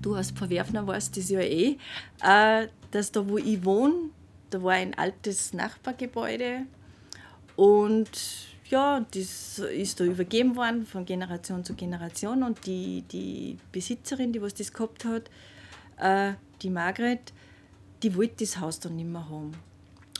Du 0.00 0.14
als 0.14 0.30
Verwerfner 0.30 0.86
weißt 0.86 1.16
das 1.16 1.30
ja 1.30 1.40
eh, 1.40 1.78
äh, 2.22 2.68
dass 2.90 3.12
da 3.12 3.26
wo 3.26 3.38
ich 3.38 3.64
wohne, 3.64 4.10
da 4.50 4.62
war 4.62 4.72
ein 4.72 4.94
altes 4.94 5.54
Nachbargebäude 5.54 6.66
und 7.56 8.51
ja, 8.72 9.04
das 9.14 9.58
ist 9.58 10.00
da 10.00 10.04
übergeben 10.04 10.56
worden 10.56 10.86
von 10.86 11.04
Generation 11.04 11.62
zu 11.62 11.74
Generation 11.74 12.42
und 12.42 12.66
die, 12.66 13.02
die 13.12 13.58
Besitzerin, 13.70 14.32
die 14.32 14.40
was 14.40 14.54
das 14.54 14.72
gehabt 14.72 15.04
hat, 15.04 15.30
äh, 15.98 16.32
die 16.62 16.70
Margret, 16.70 17.34
die 18.02 18.16
wollte 18.16 18.36
das 18.40 18.58
Haus 18.58 18.80
dann 18.80 18.96
nicht 18.96 19.08
mehr 19.08 19.28
haben. 19.28 19.52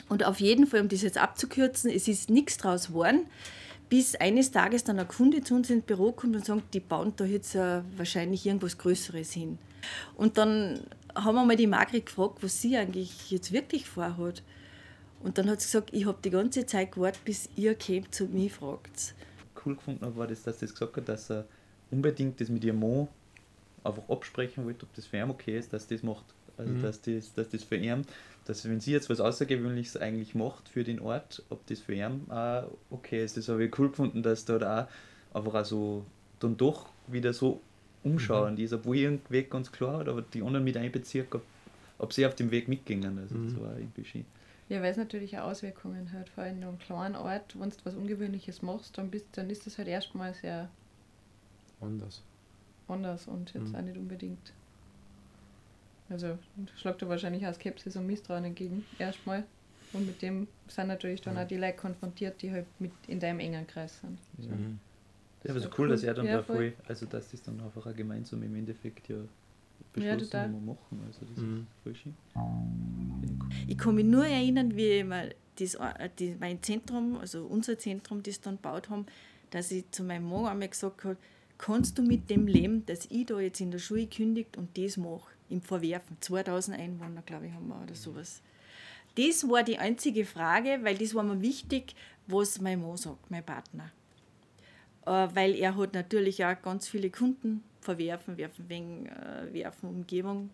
Und 0.07 0.23
auf 0.23 0.39
jeden 0.39 0.67
Fall, 0.67 0.81
um 0.81 0.87
das 0.87 1.01
jetzt 1.01 1.17
abzukürzen, 1.17 1.89
es 1.89 2.07
ist 2.07 2.29
nichts 2.29 2.57
draus 2.57 2.89
geworden, 2.89 3.25
bis 3.89 4.13
eines 4.15 4.51
Tages 4.51 4.83
dann 4.83 4.99
ein 4.99 5.07
Kunde 5.07 5.41
zu 5.41 5.55
uns 5.55 5.71
ins 5.71 5.85
Büro 5.85 6.11
kommt 6.11 6.35
und 6.35 6.45
sagt, 6.45 6.75
die 6.75 6.79
bauen 6.79 7.13
da 7.15 7.25
jetzt 7.25 7.55
äh, 7.55 7.81
wahrscheinlich 7.97 8.45
irgendwas 8.45 8.77
Größeres 8.77 9.31
hin. 9.31 9.57
Und 10.15 10.37
dann 10.37 10.79
haben 11.15 11.35
wir 11.35 11.43
mal 11.43 11.55
die 11.55 11.67
Margret 11.67 12.05
gefragt, 12.05 12.37
was 12.41 12.61
sie 12.61 12.77
eigentlich 12.77 13.31
jetzt 13.31 13.51
wirklich 13.51 13.87
vorhat. 13.87 14.43
Und 15.23 15.37
dann 15.37 15.49
hat 15.49 15.61
sie 15.61 15.67
gesagt, 15.67 15.93
ich 15.93 16.05
habe 16.05 16.17
die 16.23 16.29
ganze 16.29 16.65
Zeit 16.65 16.91
gewartet, 16.91 17.23
bis 17.23 17.49
ihr 17.55 17.75
kämt 17.75 18.13
zu 18.13 18.25
mir 18.25 18.49
fragt. 18.49 19.15
Cool 19.65 19.75
gefunden 19.75 20.15
war 20.17 20.27
das, 20.27 20.43
dass 20.43 20.59
sie 20.59 20.65
das 20.65 20.73
gesagt 20.73 20.97
hat, 20.97 21.07
dass 21.07 21.31
er 21.31 21.45
unbedingt 21.91 22.41
das 22.41 22.49
mit 22.49 22.63
ihrem 22.63 22.79
Mann 22.79 23.07
einfach 23.83 24.07
absprechen 24.09 24.65
wollte, 24.65 24.85
ob 24.85 24.93
das 24.95 25.05
für 25.05 25.17
ihn 25.17 25.29
okay 25.29 25.57
ist, 25.57 25.71
dass 25.71 25.87
das 25.87 26.03
macht. 26.03 26.25
Also 26.57 26.71
mhm. 26.71 26.81
dass, 26.81 27.01
das, 27.01 27.33
dass 27.33 27.49
das 27.49 27.63
für 27.63 27.77
ihn, 27.77 28.05
dass 28.45 28.67
wenn 28.67 28.79
sie 28.79 28.91
jetzt 28.91 29.09
was 29.09 29.19
Außergewöhnliches 29.19 29.97
eigentlich 29.97 30.35
macht 30.35 30.67
für 30.69 30.83
den 30.83 30.99
Ort, 30.99 31.41
ob 31.49 31.65
das 31.67 31.79
für 31.79 31.93
ihn 31.93 32.29
auch 32.29 32.69
okay 32.89 33.23
ist. 33.23 33.37
Das 33.37 33.47
habe 33.47 33.63
ich 33.65 33.79
cool 33.79 33.89
gefunden, 33.89 34.21
dass 34.21 34.45
da, 34.45 34.59
da 34.59 34.89
auch 35.31 35.37
einfach 35.39 35.61
auch 35.61 35.65
so 35.65 36.05
dann 36.39 36.57
doch 36.57 36.89
wieder 37.07 37.33
so 37.33 37.61
umschauend 38.03 38.59
mhm. 38.59 38.65
ist, 38.65 38.73
obwohl 38.73 39.19
Weg 39.29 39.49
ganz 39.49 39.71
klar 39.71 39.99
hat, 39.99 40.09
aber 40.09 40.21
die 40.21 40.41
anderen 40.41 40.65
mit 40.65 40.75
einbezieht, 40.75 41.33
ob, 41.33 41.43
ob 41.97 42.11
sie 42.11 42.25
auf 42.25 42.35
dem 42.35 42.51
Weg 42.51 42.67
mitgingen. 42.67 43.17
Also 43.17 43.35
mhm. 43.35 43.45
das 43.45 43.61
war 43.61 43.77
irgendwie 43.77 44.05
schön. 44.05 44.25
Ja, 44.69 44.81
weil 44.81 44.91
es 44.91 44.97
natürlich 44.97 45.37
auch 45.37 45.43
Auswirkungen 45.43 46.11
hat. 46.13 46.29
Vor 46.29 46.43
allem 46.43 46.57
in 46.57 46.63
einem 46.63 46.79
kleinen 46.79 47.15
Ort, 47.15 47.59
wenn 47.59 47.69
du 47.69 47.75
was 47.83 47.95
Ungewöhnliches 47.95 48.61
machst, 48.61 48.97
dann, 48.97 49.11
bist, 49.11 49.27
dann 49.33 49.49
ist 49.49 49.65
das 49.65 49.77
halt 49.77 49.87
erstmal 49.87 50.33
sehr 50.33 50.69
anders. 51.81 52.23
Anders 52.87 53.27
und 53.27 53.53
jetzt 53.53 53.69
mhm. 53.69 53.75
auch 53.75 53.81
nicht 53.81 53.97
unbedingt. 53.97 54.53
Also 56.09 56.37
schlagt 56.75 57.01
da 57.01 57.09
wahrscheinlich 57.09 57.45
auch 57.47 57.53
Skepsis 57.53 57.95
und 57.95 58.07
Misstrauen 58.07 58.45
entgegen, 58.45 58.85
erstmal. 58.99 59.43
Und 59.93 60.07
mit 60.07 60.21
dem 60.21 60.47
sind 60.67 60.87
natürlich 60.87 61.21
dann 61.21 61.35
mhm. 61.35 61.41
auch 61.41 61.47
die 61.47 61.57
Leute 61.57 61.77
konfrontiert, 61.77 62.41
die 62.41 62.51
halt 62.51 62.65
mit 62.79 62.91
in 63.07 63.19
deinem 63.19 63.39
engen 63.39 63.67
Kreis 63.67 63.99
sind. 63.99 64.19
Ja, 64.39 64.55
mhm. 64.55 64.79
ja 65.43 65.51
aber 65.51 65.59
so 65.59 65.69
cool, 65.69 65.73
cool, 65.79 65.87
dass 65.89 66.03
er 66.03 66.13
dann 66.13 66.25
ja, 66.25 66.37
da 66.37 66.43
voll, 66.43 66.73
also 66.87 67.05
dass 67.05 67.31
das 67.31 67.41
dann 67.43 67.61
einfach 67.61 67.85
auch 67.85 67.95
gemeinsam 67.95 68.41
im 68.43 68.55
Endeffekt 68.55 69.07
ja 69.09 69.17
beschlossen 69.93 70.29
ja, 70.33 70.41
haben 70.41 70.65
machen. 70.65 71.01
Also 71.07 71.25
das 71.25 71.37
mhm. 71.37 71.67
ist 71.69 71.83
voll 71.83 71.95
schön. 71.95 72.15
Ich 73.67 73.77
kann 73.77 73.95
mich 73.95 74.05
nur 74.05 74.25
erinnern, 74.25 74.75
wie 74.75 75.03
wir 75.03 75.29
das, 75.59 75.75
äh, 75.75 76.09
die, 76.17 76.35
mein 76.39 76.61
Zentrum, 76.61 77.17
also 77.17 77.45
unser 77.45 77.77
Zentrum, 77.77 78.23
das 78.23 78.41
dann 78.41 78.55
gebaut 78.55 78.89
haben, 78.89 79.05
dass 79.51 79.71
ich 79.71 79.89
zu 79.91 80.03
meinem 80.03 80.29
Mann 80.29 80.45
einmal 80.45 80.69
gesagt 80.69 81.03
habe, 81.03 81.17
kannst 81.57 81.97
du 81.97 82.01
mit 82.01 82.29
dem 82.29 82.47
leben, 82.47 82.85
dass 82.85 83.05
ich 83.05 83.27
da 83.27 83.39
jetzt 83.39 83.61
in 83.61 83.71
der 83.71 83.79
Schule 83.79 84.07
kündigt 84.07 84.57
und 84.57 84.77
das 84.77 84.97
mache, 84.97 85.29
im 85.49 85.61
Verwerfen. 85.61 86.17
2000 86.19 86.77
Einwohner, 86.77 87.21
glaube 87.21 87.47
ich, 87.47 87.53
haben 87.53 87.67
wir 87.67 87.81
oder 87.81 87.95
sowas. 87.95 88.41
Das 89.15 89.47
war 89.47 89.63
die 89.63 89.77
einzige 89.77 90.25
Frage, 90.25 90.79
weil 90.81 90.97
das 90.97 91.13
war 91.13 91.23
mir 91.23 91.39
wichtig, 91.41 91.95
was 92.25 92.59
mein 92.59 92.81
Mann 92.81 92.97
sagt, 92.97 93.29
mein 93.29 93.45
Partner. 93.45 93.91
Äh, 95.05 95.27
weil 95.35 95.55
er 95.55 95.77
hat 95.77 95.93
natürlich 95.93 96.43
auch 96.43 96.59
ganz 96.61 96.87
viele 96.87 97.11
Kunden 97.11 97.63
verwerfen, 97.83 98.37
werfen 98.37 98.69
wegen 98.69 99.05
äh, 99.07 99.53
werfen 99.53 99.89
Umgebung. 99.89 100.49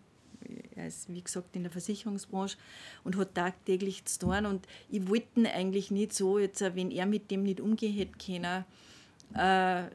Er 0.74 0.86
ist, 0.86 1.12
wie 1.12 1.22
gesagt, 1.22 1.54
in 1.54 1.62
der 1.62 1.72
Versicherungsbranche 1.72 2.56
und 3.04 3.16
hat 3.16 3.34
tagtäglich 3.34 4.04
zu 4.06 4.20
tun. 4.20 4.46
Und 4.46 4.66
ich 4.90 5.06
wollte 5.08 5.50
eigentlich 5.52 5.90
nicht 5.90 6.14
so, 6.14 6.38
jetzt, 6.38 6.62
äh, 6.62 6.74
wenn 6.74 6.90
er 6.90 7.06
mit 7.06 7.30
dem 7.30 7.42
nicht 7.42 7.60
umgehen 7.60 7.94
hätte 7.94 8.12
können, 8.18 8.64
äh, 9.34 9.90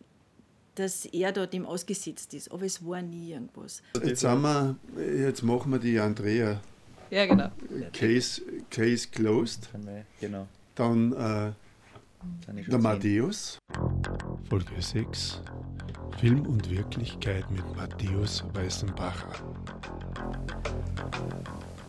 dass 0.75 1.05
er 1.05 1.31
da 1.31 1.45
dem 1.45 1.65
ausgesetzt 1.65 2.33
ist. 2.33 2.51
Aber 2.51 2.65
es 2.65 2.85
war 2.85 3.01
nie 3.01 3.31
irgendwas. 3.31 3.81
Jetzt, 4.03 4.23
haben 4.23 4.41
wir, 4.41 4.75
jetzt 5.17 5.41
machen 5.41 5.71
wir 5.71 5.79
die 5.79 5.99
Andrea. 5.99 6.61
Ja, 7.09 7.25
genau. 7.25 7.49
Case, 7.93 8.41
Case 8.69 9.07
closed. 9.07 9.69
Genau. 10.19 10.47
Dann 10.75 11.13
äh, 11.13 11.53
der 12.67 12.79
Matthäus. 12.79 13.59
Folge 14.49 14.81
6. 14.81 15.41
Film 16.19 16.45
und 16.45 16.69
Wirklichkeit 16.69 17.49
mit 17.51 17.75
Matthäus 17.75 18.43
Weißenbacher. 18.53 19.33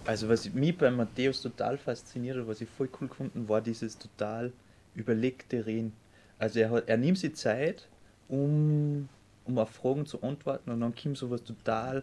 Also 0.04 0.28
was 0.28 0.52
mich 0.52 0.76
bei 0.76 0.90
Matthäus 0.90 1.42
total 1.42 1.78
fasziniert 1.78 2.36
hat, 2.38 2.48
was 2.48 2.60
ich 2.60 2.68
voll 2.68 2.88
cool 3.00 3.08
gefunden, 3.08 3.48
war 3.48 3.60
dieses 3.60 3.96
total 3.96 4.52
überlegte 4.94 5.64
Reden. 5.64 5.92
Also 6.38 6.58
er, 6.58 6.70
hat, 6.70 6.88
er 6.88 6.96
nimmt 6.96 7.18
sich 7.18 7.36
Zeit, 7.36 7.86
um, 8.28 9.08
um 9.44 9.58
auf 9.58 9.70
Fragen 9.70 10.06
zu 10.06 10.20
antworten 10.22 10.70
und 10.70 10.80
dann 10.80 10.94
kommt 10.94 11.16
so 11.16 11.30
was 11.30 11.44
total 11.44 12.02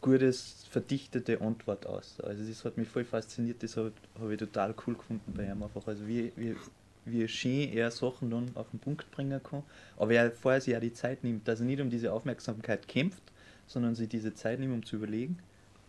gutes, 0.00 0.66
verdichtete 0.70 1.42
Antwort 1.42 1.86
aus. 1.86 2.20
Also 2.22 2.42
das 2.42 2.64
hat 2.64 2.78
mich 2.78 2.88
voll 2.88 3.04
fasziniert, 3.04 3.62
das 3.62 3.76
habe 3.76 3.92
hab 4.18 4.30
ich 4.30 4.38
total 4.38 4.74
cool 4.86 4.94
gefunden 4.94 5.34
bei 5.36 5.44
ihm 5.44 5.62
einfach. 5.62 5.86
Also 5.86 6.06
wie, 6.06 6.32
wie, 6.36 6.56
wie 7.04 7.26
schön 7.28 7.72
er 7.72 7.90
Sachen 7.90 8.30
dann 8.30 8.50
auf 8.54 8.70
den 8.70 8.80
Punkt 8.80 9.10
bringen 9.10 9.42
kann. 9.42 9.62
Aber 9.96 10.12
er 10.12 10.30
vorher 10.30 10.60
sich 10.60 10.76
auch 10.76 10.80
die 10.80 10.92
Zeit 10.92 11.24
nimmt, 11.24 11.46
dass 11.46 11.60
er 11.60 11.66
nicht 11.66 11.80
um 11.80 11.90
diese 11.90 12.12
Aufmerksamkeit 12.12 12.88
kämpft, 12.88 13.22
sondern 13.66 13.94
sich 13.94 14.08
diese 14.08 14.34
Zeit 14.34 14.60
nimmt, 14.60 14.74
um 14.74 14.84
zu 14.84 14.96
überlegen 14.96 15.38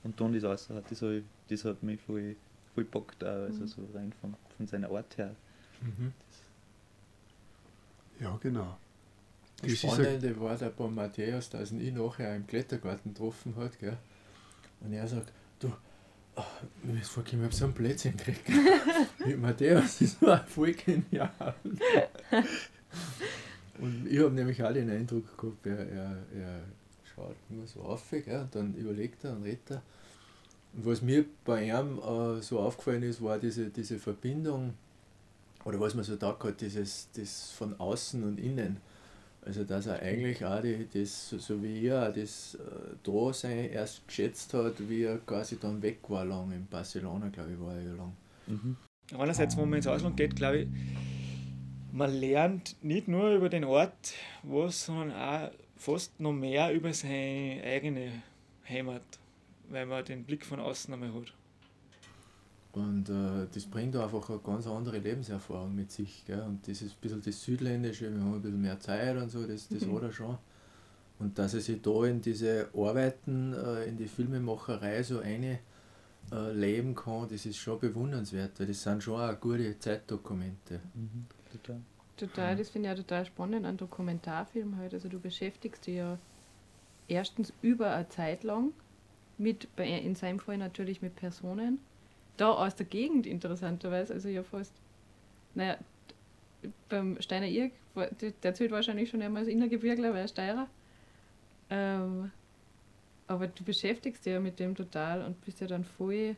und 0.04 0.20
dann 0.20 0.34
das 0.34 0.44
aus 0.44 0.70
hat. 0.70 0.84
Das, 0.90 1.04
das 1.50 1.66
hat 1.66 1.84
mich 1.84 2.00
voll, 2.02 2.36
voll 2.74 2.84
bockt, 2.84 3.24
auch, 3.24 3.28
also 3.28 3.62
mhm. 3.62 3.68
so 3.68 3.82
rein 3.94 4.14
von, 4.22 4.36
von 4.58 4.68
seiner 4.68 4.90
Art 4.92 5.18
her. 5.18 5.36
Mhm. 5.82 6.14
Ja, 8.20 8.38
genau. 8.42 8.78
Das, 9.62 9.72
das 9.72 9.80
Spannende 9.80 10.40
war 10.40 10.58
der 10.58 10.70
bei 10.70 10.88
Matthäus, 10.88 11.50
dass 11.50 11.72
ihn 11.72 11.82
ich 11.82 11.94
nachher 11.94 12.36
im 12.36 12.46
Klettergarten 12.46 13.14
getroffen 13.14 13.56
hat. 13.56 13.80
Gell? 13.80 13.98
Und 14.82 14.94
er 14.94 15.08
sagt, 15.08 15.32
du, 15.60 15.72
oh, 16.36 16.44
mir 16.84 17.02
ist 17.02 17.10
vorgekommen, 17.10 17.46
ich 17.46 17.52
habe 17.52 17.56
so 17.56 17.66
einen 17.66 17.74
Blödsinn 17.74 18.18
gekriegt. 18.18 18.50
Mit 19.26 19.42
Matthäus, 19.42 20.00
das 20.00 20.22
war 20.22 20.46
voll 20.46 20.74
genial. 20.74 21.56
Und 23.80 24.08
ich 24.10 24.20
habe 24.20 24.32
nämlich 24.32 24.64
auch 24.64 24.74
den 24.74 24.90
Eindruck 24.90 25.38
gehabt, 25.38 25.66
er, 25.66 25.80
er, 25.80 26.18
er 26.34 26.62
schaut 27.14 27.36
immer 27.50 27.68
so 27.68 27.82
auf, 27.82 28.10
gell? 28.10 28.42
und 28.42 28.56
dann 28.56 28.74
überlegt 28.76 29.24
er 29.24 29.34
und 29.34 29.44
redet 29.44 29.72
er. 29.72 29.82
Und 30.74 30.86
was 30.86 31.02
mir 31.02 31.26
bei 31.44 31.68
ihm 31.68 32.00
äh, 32.00 32.42
so 32.42 32.60
aufgefallen 32.60 33.04
ist, 33.04 33.22
war 33.22 33.38
diese, 33.38 33.70
diese 33.70 33.98
Verbindung, 34.00 34.74
oder 35.64 35.80
was 35.80 35.96
man 35.96 36.04
so 36.04 36.16
da 36.16 36.38
hat, 36.40 36.62
dieses 36.62 37.10
das 37.16 37.52
von 37.52 37.80
außen 37.80 38.24
und 38.24 38.40
innen. 38.40 38.78
Also 39.46 39.64
dass 39.64 39.86
er 39.86 40.02
eigentlich 40.02 40.44
auch 40.44 40.60
die, 40.62 40.88
das, 40.92 41.30
so 41.30 41.62
wie 41.62 41.86
er 41.88 42.12
das 42.12 42.56
äh, 42.56 42.96
Dasein 43.04 43.70
erst 43.70 44.08
geschätzt 44.08 44.54
hat, 44.56 44.74
wie 44.90 45.04
er 45.04 45.20
quasi 45.20 45.60
dann 45.60 45.82
weg 45.84 46.00
war 46.08 46.26
lang. 46.26 46.52
In 46.52 46.66
Barcelona, 46.66 47.30
glaube 47.30 47.52
ich, 47.54 47.60
war 47.60 47.76
er 47.76 47.84
ja 47.84 47.94
lang. 47.94 48.14
Mhm. 48.48 48.76
Einerseits, 49.16 49.56
wenn 49.56 49.70
man 49.70 49.78
ins 49.78 49.88
Ausland 49.88 50.18
geht, 50.18 50.36
glaube 50.36 50.58
ich, 50.60 50.68
man 51.92 52.12
lernt 52.12 52.76
nicht 52.84 53.08
nur 53.08 53.36
über 53.36 53.50
den 53.50 53.64
Ort 53.64 54.14
was, 54.42 54.86
sondern 54.86 55.12
auch 55.12 55.52
fast 55.76 56.20
noch 56.20 56.34
mehr 56.34 56.74
über 56.74 56.92
seine 56.92 57.62
eigene 57.64 58.24
Heimat, 58.68 59.04
weil 59.70 59.86
man 59.86 60.04
den 60.04 60.24
Blick 60.24 60.44
von 60.44 60.60
außen 60.60 60.92
einmal 60.92 61.14
hat. 61.14 61.34
Und 62.76 63.10
äh, 63.10 63.48
das 63.54 63.66
bringt 63.66 63.96
einfach 63.96 64.30
eine 64.30 64.40
ganz 64.40 64.68
andere 64.68 64.98
Lebenserfahrung 64.98 65.74
mit 65.74 65.92
sich. 65.92 66.26
Gell? 66.26 66.42
Und 66.42 66.68
das 66.68 66.82
ist 66.82 66.92
ein 66.94 67.02
bisschen 67.02 67.22
das 67.22 67.42
Südländische, 67.42 68.14
wir 68.14 68.20
haben 68.20 68.36
ein 68.36 68.42
bisschen 68.42 68.62
mehr 68.62 68.80
Zeit 68.80 69.16
und 69.16 69.30
so, 69.30 69.48
das, 69.48 69.70
das 69.70 69.86
mhm. 69.86 69.96
hat 69.96 70.04
er 70.04 70.12
schon. 70.12 70.38
Und 71.18 71.40
dass 71.40 71.54
er 71.54 71.62
sich 71.62 71.82
da 71.82 72.04
in 72.04 72.20
diese 72.20 72.68
Arbeiten, 72.76 73.54
äh, 73.54 73.86
in 73.86 73.96
die 73.96 74.08
Filmemacherei 74.08 75.02
so 75.04 75.20
eine 75.20 75.60
äh, 76.34 76.52
leben 76.52 76.96
kann, 76.96 77.30
das 77.30 77.46
ist 77.46 77.56
schon 77.56 77.80
bewundernswert, 77.80 78.60
weil 78.60 78.68
das 78.68 78.84
sind 78.84 79.02
schon 79.02 79.22
auch 79.22 79.40
gute 79.40 79.80
Zeitdokumente. 79.80 80.82
Mhm. 80.94 81.28
Total. 81.52 81.82
Total, 82.18 82.56
das 82.58 82.70
finde 82.70 82.90
ich 82.90 82.94
auch 82.94 82.98
total 82.98 83.26
spannend 83.26 83.66
an 83.66 83.78
Dokumentarfilmen 83.78 84.78
halt. 84.78 84.94
Also 84.94 85.08
du 85.08 85.20
beschäftigst 85.20 85.88
dich 85.88 85.96
ja 85.96 86.18
erstens 87.08 87.54
über 87.62 87.94
eine 87.94 88.10
Zeit 88.10 88.44
lang 88.44 88.74
mit, 89.38 89.68
in 89.78 90.16
seinem 90.16 90.40
Fall 90.40 90.58
natürlich 90.58 91.02
mit 91.02 91.16
Personen, 91.16 91.80
da 92.38 92.52
aus 92.52 92.76
der 92.76 92.86
Gegend 92.86 93.26
interessanterweise, 93.26 94.14
also 94.14 94.30
ja 94.30 94.44
fast, 94.44 94.74
naja, 95.54 95.78
beim 96.90 97.22
Steiner 97.22 97.48
Irg, 97.48 97.72
der 98.44 98.54
zählt 98.54 98.72
wahrscheinlich 98.72 99.10
schon 99.10 99.22
einmal 99.22 99.44
als 99.44 99.52
Innergebirgler, 99.52 100.14
weil 100.14 100.22
er 100.22 100.28
Steirer. 100.28 100.68
Ähm, 101.70 102.32
aber 103.28 103.48
du 103.48 103.64
beschäftigst 103.64 104.26
dich 104.26 104.34
ja 104.34 104.40
mit 104.40 104.60
dem 104.60 104.76
total 104.76 105.24
und 105.24 105.44
bist 105.46 105.62
ja 105.62 105.68
dann 105.68 105.84
voll 105.84 106.36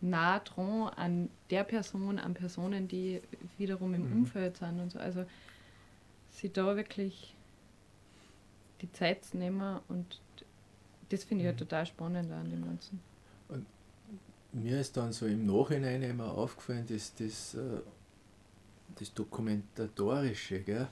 nah 0.00 0.38
dran 0.40 0.88
an 0.96 1.30
der 1.50 1.64
Person, 1.64 2.18
an 2.18 2.34
Personen, 2.34 2.88
die 2.88 3.20
wiederum 3.58 3.94
im 3.94 4.08
mhm. 4.08 4.16
Umfeld 4.18 4.56
sind 4.56 4.80
und 4.80 4.92
so. 4.92 4.98
Also 4.98 5.24
sie 6.30 6.52
da 6.52 6.76
wirklich 6.76 7.34
die 8.82 8.92
Zeit 8.92 9.24
zu 9.24 9.38
nehmen 9.38 9.80
und 9.88 10.20
das 11.08 11.24
finde 11.24 11.44
ich 11.44 11.46
halt 11.48 11.56
mhm. 11.56 11.60
halt 11.60 11.70
total 11.70 11.86
spannend 11.86 12.32
an 12.32 12.50
dem 12.50 12.64
Ganzen. 12.64 13.00
Mir 14.56 14.80
ist 14.80 14.96
dann 14.96 15.12
so 15.12 15.26
im 15.26 15.46
Nachhinein 15.46 16.02
immer 16.02 16.32
aufgefallen, 16.32 16.86
dass 16.88 17.14
das, 17.14 17.54
äh, 17.54 17.80
das 18.98 19.12
Dokumentatorische, 19.12 20.60
gell? 20.60 20.88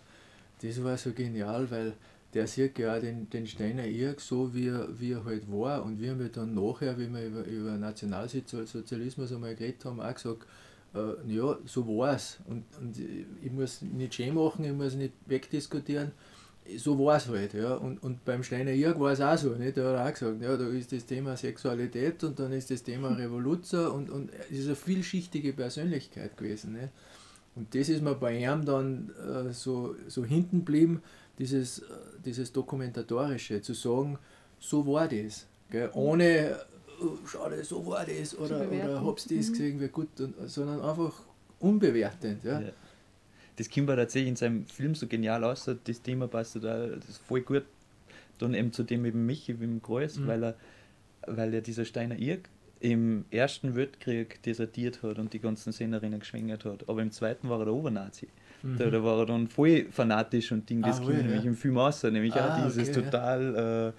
das 0.60 0.82
war 0.82 0.96
so 0.98 1.12
genial, 1.12 1.70
weil 1.70 1.94
der 2.34 2.46
sieht 2.46 2.78
ja 2.78 2.98
den, 2.98 3.30
den 3.30 3.46
Steiner 3.46 3.86
Irg 3.86 4.20
so, 4.20 4.52
wie 4.54 4.68
er, 4.68 4.88
wie 4.98 5.12
er 5.12 5.24
halt 5.24 5.50
war. 5.50 5.84
Und 5.84 6.00
wir 6.00 6.10
haben 6.10 6.20
ja 6.20 6.28
dann 6.28 6.54
nachher, 6.54 6.98
wie 6.98 7.08
wir 7.08 7.24
über, 7.26 7.44
über 7.44 7.78
Nationalsozialismus 7.78 9.32
einmal 9.32 9.54
geredet 9.54 9.84
haben, 9.84 10.00
auch 10.00 10.14
gesagt, 10.14 10.46
äh, 10.94 11.32
ja, 11.32 11.56
so 11.64 11.86
war 11.86 12.14
es. 12.14 12.38
Und, 12.46 12.64
und 12.80 12.98
ich 12.98 13.52
muss 13.52 13.82
nicht 13.82 14.14
schön 14.14 14.34
machen, 14.34 14.64
ich 14.64 14.72
muss 14.72 14.94
nicht 14.94 15.12
wegdiskutieren. 15.26 16.12
So 16.78 16.98
war 16.98 17.16
es 17.16 17.28
halt. 17.28 17.54
Ja. 17.54 17.74
Und, 17.74 18.02
und 18.02 18.24
beim 18.24 18.42
Steiner 18.42 18.72
Irg 18.72 18.98
war 18.98 19.12
es 19.12 19.20
auch 19.20 19.36
so. 19.36 19.50
Nicht? 19.50 19.76
Der 19.76 19.98
hat 19.98 20.06
auch 20.06 20.12
gesagt, 20.12 20.42
ja, 20.42 20.56
da 20.56 20.66
ist 20.68 20.92
das 20.92 21.04
Thema 21.04 21.36
Sexualität 21.36 22.24
und 22.24 22.38
dann 22.38 22.52
ist 22.52 22.70
das 22.70 22.82
Thema 22.82 23.10
Revolution 23.10 23.88
und, 23.88 24.10
und 24.10 24.30
es 24.50 24.60
ist 24.60 24.66
eine 24.66 24.76
vielschichtige 24.76 25.52
Persönlichkeit 25.52 26.36
gewesen. 26.36 26.72
Nicht? 26.72 26.88
Und 27.54 27.74
das 27.74 27.88
ist 27.88 28.02
mir 28.02 28.14
bei 28.14 28.38
ihm 28.38 28.64
dann 28.64 29.10
äh, 29.10 29.52
so, 29.52 29.94
so 30.08 30.24
hinten 30.24 30.60
geblieben 30.60 31.02
dieses, 31.38 31.80
äh, 31.80 31.82
dieses 32.24 32.52
Dokumentatorische, 32.52 33.60
zu 33.60 33.74
sagen, 33.74 34.18
so 34.58 34.86
war 34.86 35.08
das. 35.08 35.46
Gell? 35.70 35.90
Ohne, 35.94 36.58
oh, 37.00 37.16
schau 37.26 37.50
so 37.62 37.86
war 37.86 38.04
das 38.06 38.36
oder, 38.36 38.66
oder 38.70 39.04
hab's 39.04 39.24
das 39.24 39.48
mhm. 39.48 39.52
gesehen, 39.52 39.80
wie 39.80 39.88
gut, 39.88 40.20
und, 40.20 40.34
sondern 40.46 40.80
einfach 40.80 41.12
unbewertend. 41.60 42.44
Ja. 42.44 42.60
ja. 42.60 42.68
Das 43.56 43.70
kommt 43.70 43.88
aber 43.88 44.02
tatsächlich 44.02 44.30
in 44.30 44.36
seinem 44.36 44.66
Film 44.66 44.94
so 44.94 45.06
genial 45.06 45.44
aus, 45.44 45.70
das 45.84 46.02
Thema 46.02 46.26
passt 46.26 46.56
da 46.56 46.86
das 46.86 47.08
ist 47.08 47.18
voll 47.18 47.42
gut. 47.42 47.64
Dann 48.38 48.54
eben 48.54 48.72
zu 48.72 48.82
dem 48.82 49.04
eben 49.04 49.26
Michi 49.26 49.52
im 49.52 49.80
Kreuz, 49.80 50.16
mhm. 50.16 50.26
weil 50.26 50.44
er 50.44 50.54
weil 51.26 51.54
er 51.54 51.60
dieser 51.60 51.84
Steiner 51.84 52.18
Irg 52.18 52.48
im 52.80 53.24
Ersten 53.30 53.76
Weltkrieg 53.76 54.42
desertiert 54.42 55.02
hat 55.02 55.18
und 55.18 55.32
die 55.32 55.38
ganzen 55.38 55.72
Sängerinnen 55.72 56.20
geschwängert 56.20 56.64
hat. 56.64 56.88
Aber 56.88 57.00
im 57.00 57.10
Zweiten 57.10 57.48
war 57.48 57.60
er 57.60 57.66
der 57.66 57.74
Obernazi. 57.74 58.28
Mhm. 58.62 58.76
Da, 58.76 58.90
da, 58.90 59.02
war 59.02 59.20
er 59.20 59.26
dann 59.26 59.48
voll 59.48 59.86
fanatisch 59.90 60.52
und 60.52 60.68
Ding, 60.68 60.82
das 60.82 61.00
ah, 61.00 61.04
kommt 61.04 61.16
ja. 61.16 61.22
nämlich 61.22 61.44
im 61.44 61.54
Film 61.54 61.78
aus, 61.78 62.02
nämlich 62.02 62.34
ah, 62.34 62.58
auch 62.58 62.64
dieses 62.64 62.90
okay, 62.90 63.02
total 63.02 63.54
ja. 63.54 63.88
äh, 63.88 63.92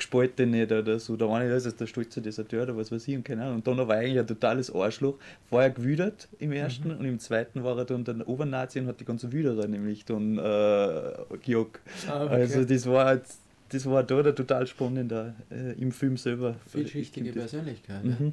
gespaltene 0.00 0.64
oder 0.64 0.98
so. 0.98 1.16
Der 1.16 1.28
eine 1.28 1.52
ist 1.54 1.80
der 1.80 1.86
stolze 1.86 2.20
Deserteur 2.20 2.64
oder 2.64 2.76
was 2.76 2.90
weiß 2.90 3.06
ich 3.08 3.16
und 3.16 3.24
keine 3.24 3.42
Ahnung. 3.42 3.56
Und 3.56 3.66
dann 3.66 3.78
war 3.78 3.96
er 3.96 4.00
eigentlich 4.02 4.18
ein 4.18 4.26
totales 4.26 4.74
Arschloch. 4.74 5.16
War 5.50 5.62
er 5.62 5.70
gewüdet 5.70 6.28
im 6.38 6.52
ersten 6.52 6.88
mhm. 6.88 6.98
und 6.98 7.04
im 7.04 7.18
zweiten 7.18 7.62
war 7.62 7.78
er 7.78 7.84
dann 7.84 8.04
der 8.04 8.28
Obernazi 8.28 8.80
und 8.80 8.86
hat 8.86 9.00
die 9.00 9.04
ganzen 9.04 9.32
Wüderer 9.32 9.68
nämlich 9.68 10.04
dann 10.04 10.38
äh, 10.38 11.12
gejagt. 11.42 11.80
Ah, 12.08 12.24
okay. 12.24 12.34
Also 12.34 12.64
das 12.64 12.86
war 12.86 13.14
jetzt 13.14 13.38
das 13.70 13.86
war 13.86 14.02
da 14.02 14.22
der 14.22 14.34
total 14.34 14.66
spannende 14.66 15.34
äh, 15.50 15.80
im 15.80 15.92
Film 15.92 16.16
selber. 16.16 16.56
Vielschichtige 16.66 17.32
Persönlichkeit. 17.32 18.04
Mhm. 18.04 18.32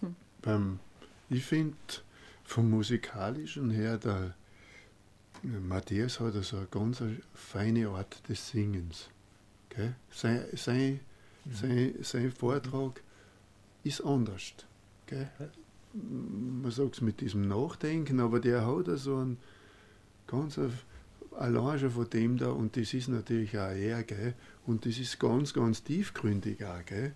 Hm. 0.00 0.16
Beim, 0.40 0.78
ich 1.28 1.44
finde 1.44 1.76
vom 2.44 2.70
musikalischen 2.70 3.70
her, 3.70 3.98
der 3.98 4.34
Matthäus 5.42 6.20
hat 6.20 6.34
also 6.34 6.58
eine 6.58 6.66
ganz 6.66 7.02
feine 7.34 7.88
Art 7.88 8.28
des 8.28 8.48
Singens. 8.48 9.10
Okay? 9.70 9.92
Sein, 10.10 10.44
sein, 10.54 11.00
mhm. 11.44 11.52
sein, 11.52 11.94
sein 12.02 12.32
Vortrag 12.32 13.02
ist 13.84 14.04
anders. 14.04 14.54
Okay? 15.06 15.26
Man 15.92 16.70
sagt 16.70 16.96
es 16.96 17.00
mit 17.00 17.20
diesem 17.20 17.48
Nachdenken, 17.48 18.20
aber 18.20 18.40
der 18.40 18.66
hat 18.66 18.88
also 18.88 19.16
einen 19.16 19.38
ganz 20.26 20.58
allein 21.38 21.78
schon 21.78 21.90
von 21.90 22.10
dem 22.10 22.36
da, 22.36 22.50
und 22.50 22.76
das 22.76 22.92
ist 22.94 23.08
natürlich 23.08 23.56
auch 23.58 23.70
er, 23.70 24.02
gell? 24.02 24.34
und 24.66 24.84
das 24.84 24.98
ist 24.98 25.18
ganz, 25.18 25.54
ganz 25.54 25.82
tiefgründig 25.82 26.64
auch. 26.64 26.84
Gell? 26.84 27.14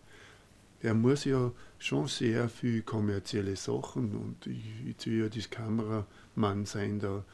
Der 0.82 0.94
muss 0.94 1.24
ja 1.24 1.52
schon 1.78 2.06
sehr 2.08 2.48
viel 2.48 2.82
kommerzielle 2.82 3.56
Sachen, 3.56 4.14
und 4.14 4.46
ich, 4.46 4.64
ich 4.86 5.06
will 5.06 5.24
ja 5.24 5.28
das 5.28 5.50
Kameramann 5.50 6.66
sein 6.66 6.98
da 6.98 7.24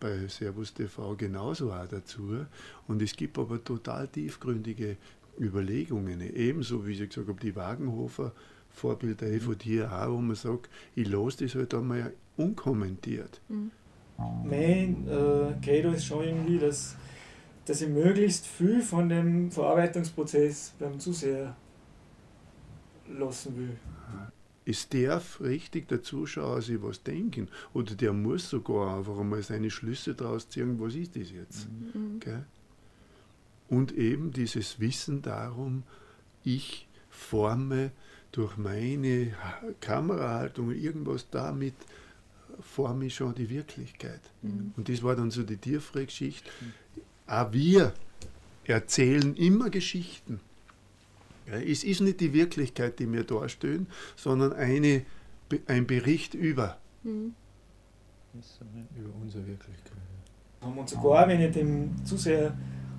bei 0.00 0.26
Servus 0.28 0.72
TV 0.74 1.16
genauso 1.16 1.72
auch 1.72 1.86
dazu. 1.86 2.46
Und 2.86 3.02
es 3.02 3.14
gibt 3.14 3.38
aber 3.38 3.62
total 3.62 4.08
tiefgründige 4.08 4.96
Überlegungen, 5.38 6.20
ebenso 6.20 6.86
wie 6.86 6.92
ich 6.92 7.08
gesagt 7.08 7.28
habe, 7.28 7.40
die 7.40 7.54
Wagenhofer 7.54 8.32
Vorbilder 8.70 9.26
eh 9.26 9.40
von 9.40 9.56
dir 9.56 9.90
auch, 9.90 10.12
wo 10.12 10.20
man 10.20 10.36
sagt, 10.36 10.68
ich 10.94 11.08
lasse 11.08 11.44
das 11.44 11.54
halt 11.54 11.72
einmal 11.72 12.12
unkommentiert. 12.36 13.40
Mhm 13.48 13.70
mein 14.44 15.06
äh, 15.08 15.54
Credo 15.62 15.90
ist 15.90 16.06
schon 16.06 16.24
irgendwie, 16.24 16.58
dass, 16.58 16.96
dass 17.64 17.80
ich 17.80 17.88
möglichst 17.88 18.46
viel 18.46 18.80
von 18.80 19.08
dem 19.08 19.50
Verarbeitungsprozess 19.50 20.74
beim 20.78 20.98
Zuseher 20.98 21.54
lassen 23.08 23.56
will. 23.56 23.76
Es 24.68 24.88
darf 24.88 25.40
richtig 25.40 25.86
der 25.88 26.02
Zuschauer 26.02 26.60
sich 26.60 26.82
was 26.82 27.02
denken 27.02 27.48
oder 27.72 27.94
der 27.94 28.12
muss 28.12 28.50
sogar 28.50 28.98
einfach 28.98 29.16
einmal 29.18 29.42
seine 29.42 29.70
Schlüsse 29.70 30.14
daraus 30.14 30.48
ziehen, 30.48 30.80
was 30.80 30.96
ist 30.96 31.14
das 31.14 31.30
jetzt. 31.30 31.68
Mhm. 31.94 32.16
Okay? 32.16 32.40
Und 33.68 33.92
eben 33.92 34.32
dieses 34.32 34.80
Wissen 34.80 35.22
darum, 35.22 35.84
ich 36.42 36.88
forme 37.08 37.92
durch 38.32 38.56
meine 38.56 39.34
Kamerahaltung 39.80 40.72
irgendwas 40.72 41.30
damit 41.30 41.74
vor 42.60 42.92
mir 42.94 43.10
schon 43.10 43.34
die 43.34 43.48
Wirklichkeit. 43.48 44.20
Mhm. 44.42 44.72
Und 44.76 44.88
das 44.88 45.02
war 45.02 45.14
dann 45.14 45.30
so 45.30 45.42
die 45.42 45.56
Tierfrei-Geschichte. 45.56 46.48
Auch 47.26 47.52
wir 47.52 47.92
erzählen 48.64 49.34
immer 49.36 49.70
Geschichten. 49.70 50.40
Es 51.46 51.84
ist 51.84 52.00
nicht 52.00 52.20
die 52.20 52.32
Wirklichkeit, 52.32 52.98
die 52.98 53.10
wir 53.12 53.24
darstellen, 53.24 53.86
sondern 54.16 54.52
eine, 54.52 55.02
ein 55.66 55.86
Bericht 55.86 56.34
über 56.34 56.78
Mhm. 57.06 57.34
Über 58.98 59.14
unsere 59.22 59.46
Wirklichkeit. 59.46 59.92
Haben 60.60 60.78
uns 60.78 60.90
sogar, 60.90 61.28
wenn 61.28 61.40
ich 61.40 61.52
dem 61.52 62.04
Zuseher 62.04 62.54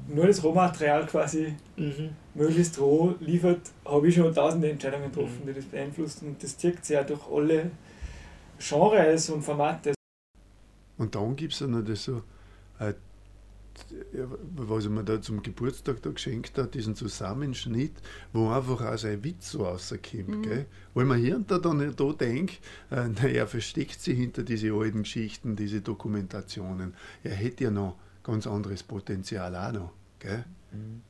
nur 0.08 0.26
das 0.26 0.41
Rohmaterial 0.43 1.06
quasi 1.06 1.54
mhm. 1.76 2.10
möglichst 2.34 2.80
roh 2.80 3.16
liefert, 3.20 3.62
habe 3.86 4.08
ich 4.08 4.16
schon 4.16 4.34
tausende 4.34 4.72
Entscheidungen 4.72 5.12
getroffen, 5.12 5.41
mhm. 5.43 5.48
die 5.48 5.54
das 5.54 5.66
beeinflussen. 5.66 6.30
Und 6.30 6.41
das 6.41 6.58
zieht 6.58 6.84
sich 6.84 6.95
ja 6.95 7.04
durch 7.04 7.22
alle 7.30 7.72
Genres 8.58 9.30
und 9.30 9.43
Formate. 9.43 9.93
Und 10.98 11.14
dann 11.14 11.36
gibt 11.36 11.54
es 11.54 11.60
ja 11.60 11.68
noch 11.68 11.84
das 11.84 12.06
so, 12.06 12.24
äh, 12.80 12.93
was 14.55 14.86
er 14.86 14.91
mir 14.91 15.03
da 15.03 15.21
zum 15.21 15.41
Geburtstag 15.41 16.01
da 16.01 16.09
geschenkt 16.09 16.57
hat, 16.57 16.73
diesen 16.73 16.95
Zusammenschnitt, 16.95 17.93
wo 18.34 18.49
einfach 18.49 18.82
auch 18.82 18.97
sein 18.97 19.23
Witz 19.23 19.51
so 19.51 19.65
rauskommt. 19.65 20.28
Mhm. 20.28 20.41
Gell? 20.41 20.65
Weil 20.93 21.05
man 21.05 21.19
hier 21.19 21.36
und 21.36 21.49
da 21.49 21.57
dann 21.57 21.95
da 21.95 22.13
denkt, 22.13 22.59
äh, 22.91 23.07
naja, 23.07 23.28
er 23.28 23.47
versteckt 23.47 24.01
sich 24.01 24.17
hinter 24.17 24.43
diese 24.43 24.71
alten 24.73 25.03
Geschichten, 25.03 25.55
diese 25.55 25.82
Dokumentationen. 25.82 26.93
Er 27.23 27.36
hätte 27.36 27.65
ja 27.65 27.71
noch 27.71 27.97
ganz 28.23 28.47
anderes 28.47 28.84
Potenzial 28.84 29.55
auch 29.55 29.71
noch. 29.71 29.93
Gell? 30.19 30.43
Mhm. 30.71 31.01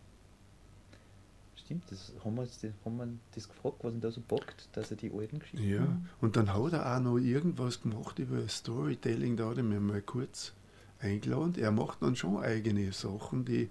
Stimmt, 1.55 1.84
das 1.91 2.13
haben 2.24 2.36
wir, 2.36 2.43
das, 2.43 2.63
haben 2.86 2.97
wir 2.97 3.07
das 3.36 3.49
gefragt, 3.49 3.76
was 3.82 3.93
ihn 3.93 3.99
da 3.99 4.09
so 4.09 4.22
bockt, 4.26 4.70
dass 4.72 4.89
er 4.89 4.95
die 4.95 5.11
alten 5.11 5.39
Geschichten. 5.39 5.68
Ja, 5.68 5.86
und 6.22 6.38
dann 6.38 6.53
hat 6.53 6.72
er 6.72 6.95
auch 6.95 7.01
noch 7.01 7.18
irgendwas 7.18 7.82
gemacht 7.82 8.20
über 8.20 8.47
Storytelling, 8.47 9.36
da 9.36 9.49
hat 9.49 9.57
er 9.57 9.63
mir 9.63 9.82
mal 9.82 10.01
kurz 10.01 10.53
eingeladen. 11.00 11.56
Er 11.60 11.72
macht 11.72 12.02
dann 12.02 12.16
schon 12.16 12.38
eigene 12.38 12.91
Sachen, 12.91 13.45
die. 13.45 13.70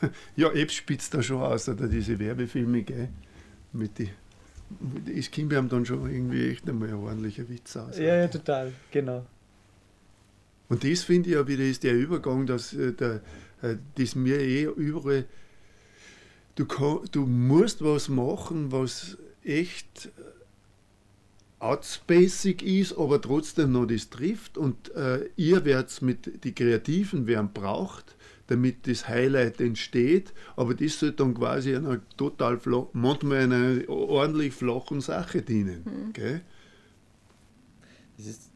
ja, 0.36 0.52
Ebbs 0.52 0.74
spitzt 0.74 1.14
da 1.14 1.22
schon 1.22 1.42
aus, 1.42 1.68
oder 1.68 1.88
diese 1.88 2.18
Werbefilme, 2.18 2.82
gell? 2.82 3.08
Mit 3.72 3.98
die, 3.98 4.10
es 5.16 5.30
kommt 5.30 5.52
ihm 5.52 5.68
dann 5.68 5.84
schon 5.84 6.08
irgendwie 6.10 6.50
echt 6.50 6.68
einmal 6.68 6.88
ein 6.88 6.94
ordentlicher 6.94 7.48
Witz 7.48 7.76
aus. 7.76 7.98
Ja, 7.98 8.16
ja, 8.16 8.28
total, 8.28 8.72
genau. 8.90 9.26
Und 10.68 10.84
das 10.84 11.02
finde 11.02 11.30
ich 11.30 11.34
ja 11.34 11.46
wieder 11.46 11.64
ist 11.64 11.82
der 11.82 11.94
Übergang, 11.94 12.46
dass 12.46 12.72
äh, 12.72 12.92
der, 12.92 13.22
äh, 13.62 13.76
das 13.96 14.14
mir 14.14 14.38
eh 14.38 14.64
überall, 14.64 15.24
du, 16.54 16.64
kann, 16.66 17.00
du 17.10 17.26
musst 17.26 17.82
was 17.82 18.08
machen, 18.08 18.70
was 18.70 19.18
echt 19.42 20.10
outspacig 21.60 22.62
ist, 22.62 22.96
aber 22.98 23.20
trotzdem 23.20 23.72
noch 23.72 23.86
das 23.86 24.08
trifft 24.10 24.56
und 24.58 24.94
äh, 24.94 25.28
ihr 25.36 25.64
werdet 25.64 26.02
mit 26.02 26.44
die 26.44 26.54
Kreativen 26.54 27.26
werden 27.26 27.52
braucht, 27.52 28.16
damit 28.46 28.88
das 28.88 29.06
Highlight 29.06 29.60
entsteht, 29.60 30.32
aber 30.56 30.74
das 30.74 30.98
soll 30.98 31.12
dann 31.12 31.34
quasi 31.34 31.76
einer 31.76 32.00
total 32.16 32.58
flach, 32.58 32.86
manchmal 32.94 33.42
einer 33.42 33.88
ordentlich 33.88 34.54
flachen 34.54 35.00
Sache 35.00 35.42
dienen. 35.42 35.82
Mhm. 35.84 36.12
Gell? 36.14 36.40
Das, 38.16 38.26
ist, 38.26 38.50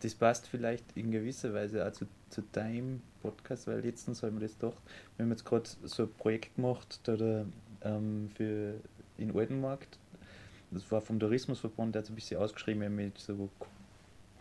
das 0.00 0.14
passt 0.14 0.48
vielleicht 0.48 0.84
in 0.96 1.12
gewisser 1.12 1.54
Weise 1.54 1.86
auch 1.86 1.92
zu, 1.92 2.06
zu 2.28 2.42
deinem 2.52 3.00
Podcast, 3.22 3.68
weil 3.68 3.80
letztens 3.80 4.22
haben 4.22 4.40
wir 4.40 4.48
das 4.48 4.58
gedacht, 4.58 4.82
wir 5.16 5.24
haben 5.24 5.30
jetzt 5.30 5.44
gerade 5.44 5.70
so 5.84 6.02
ein 6.02 6.12
Projekt 6.18 6.56
gemacht 6.56 7.00
da, 7.04 7.16
da 7.16 7.46
ähm, 7.84 8.30
für 8.34 8.74
in 9.16 9.36
Altenmarkt 9.36 9.98
das 10.72 10.90
war 10.90 11.00
vom 11.00 11.18
Tourismusverband, 11.18 11.94
der 11.94 12.00
hat 12.00 12.06
so 12.06 12.12
ein 12.12 12.16
bisschen 12.16 12.40
ausgeschrieben 12.40 12.94
mit 12.94 13.18
so 13.18 13.48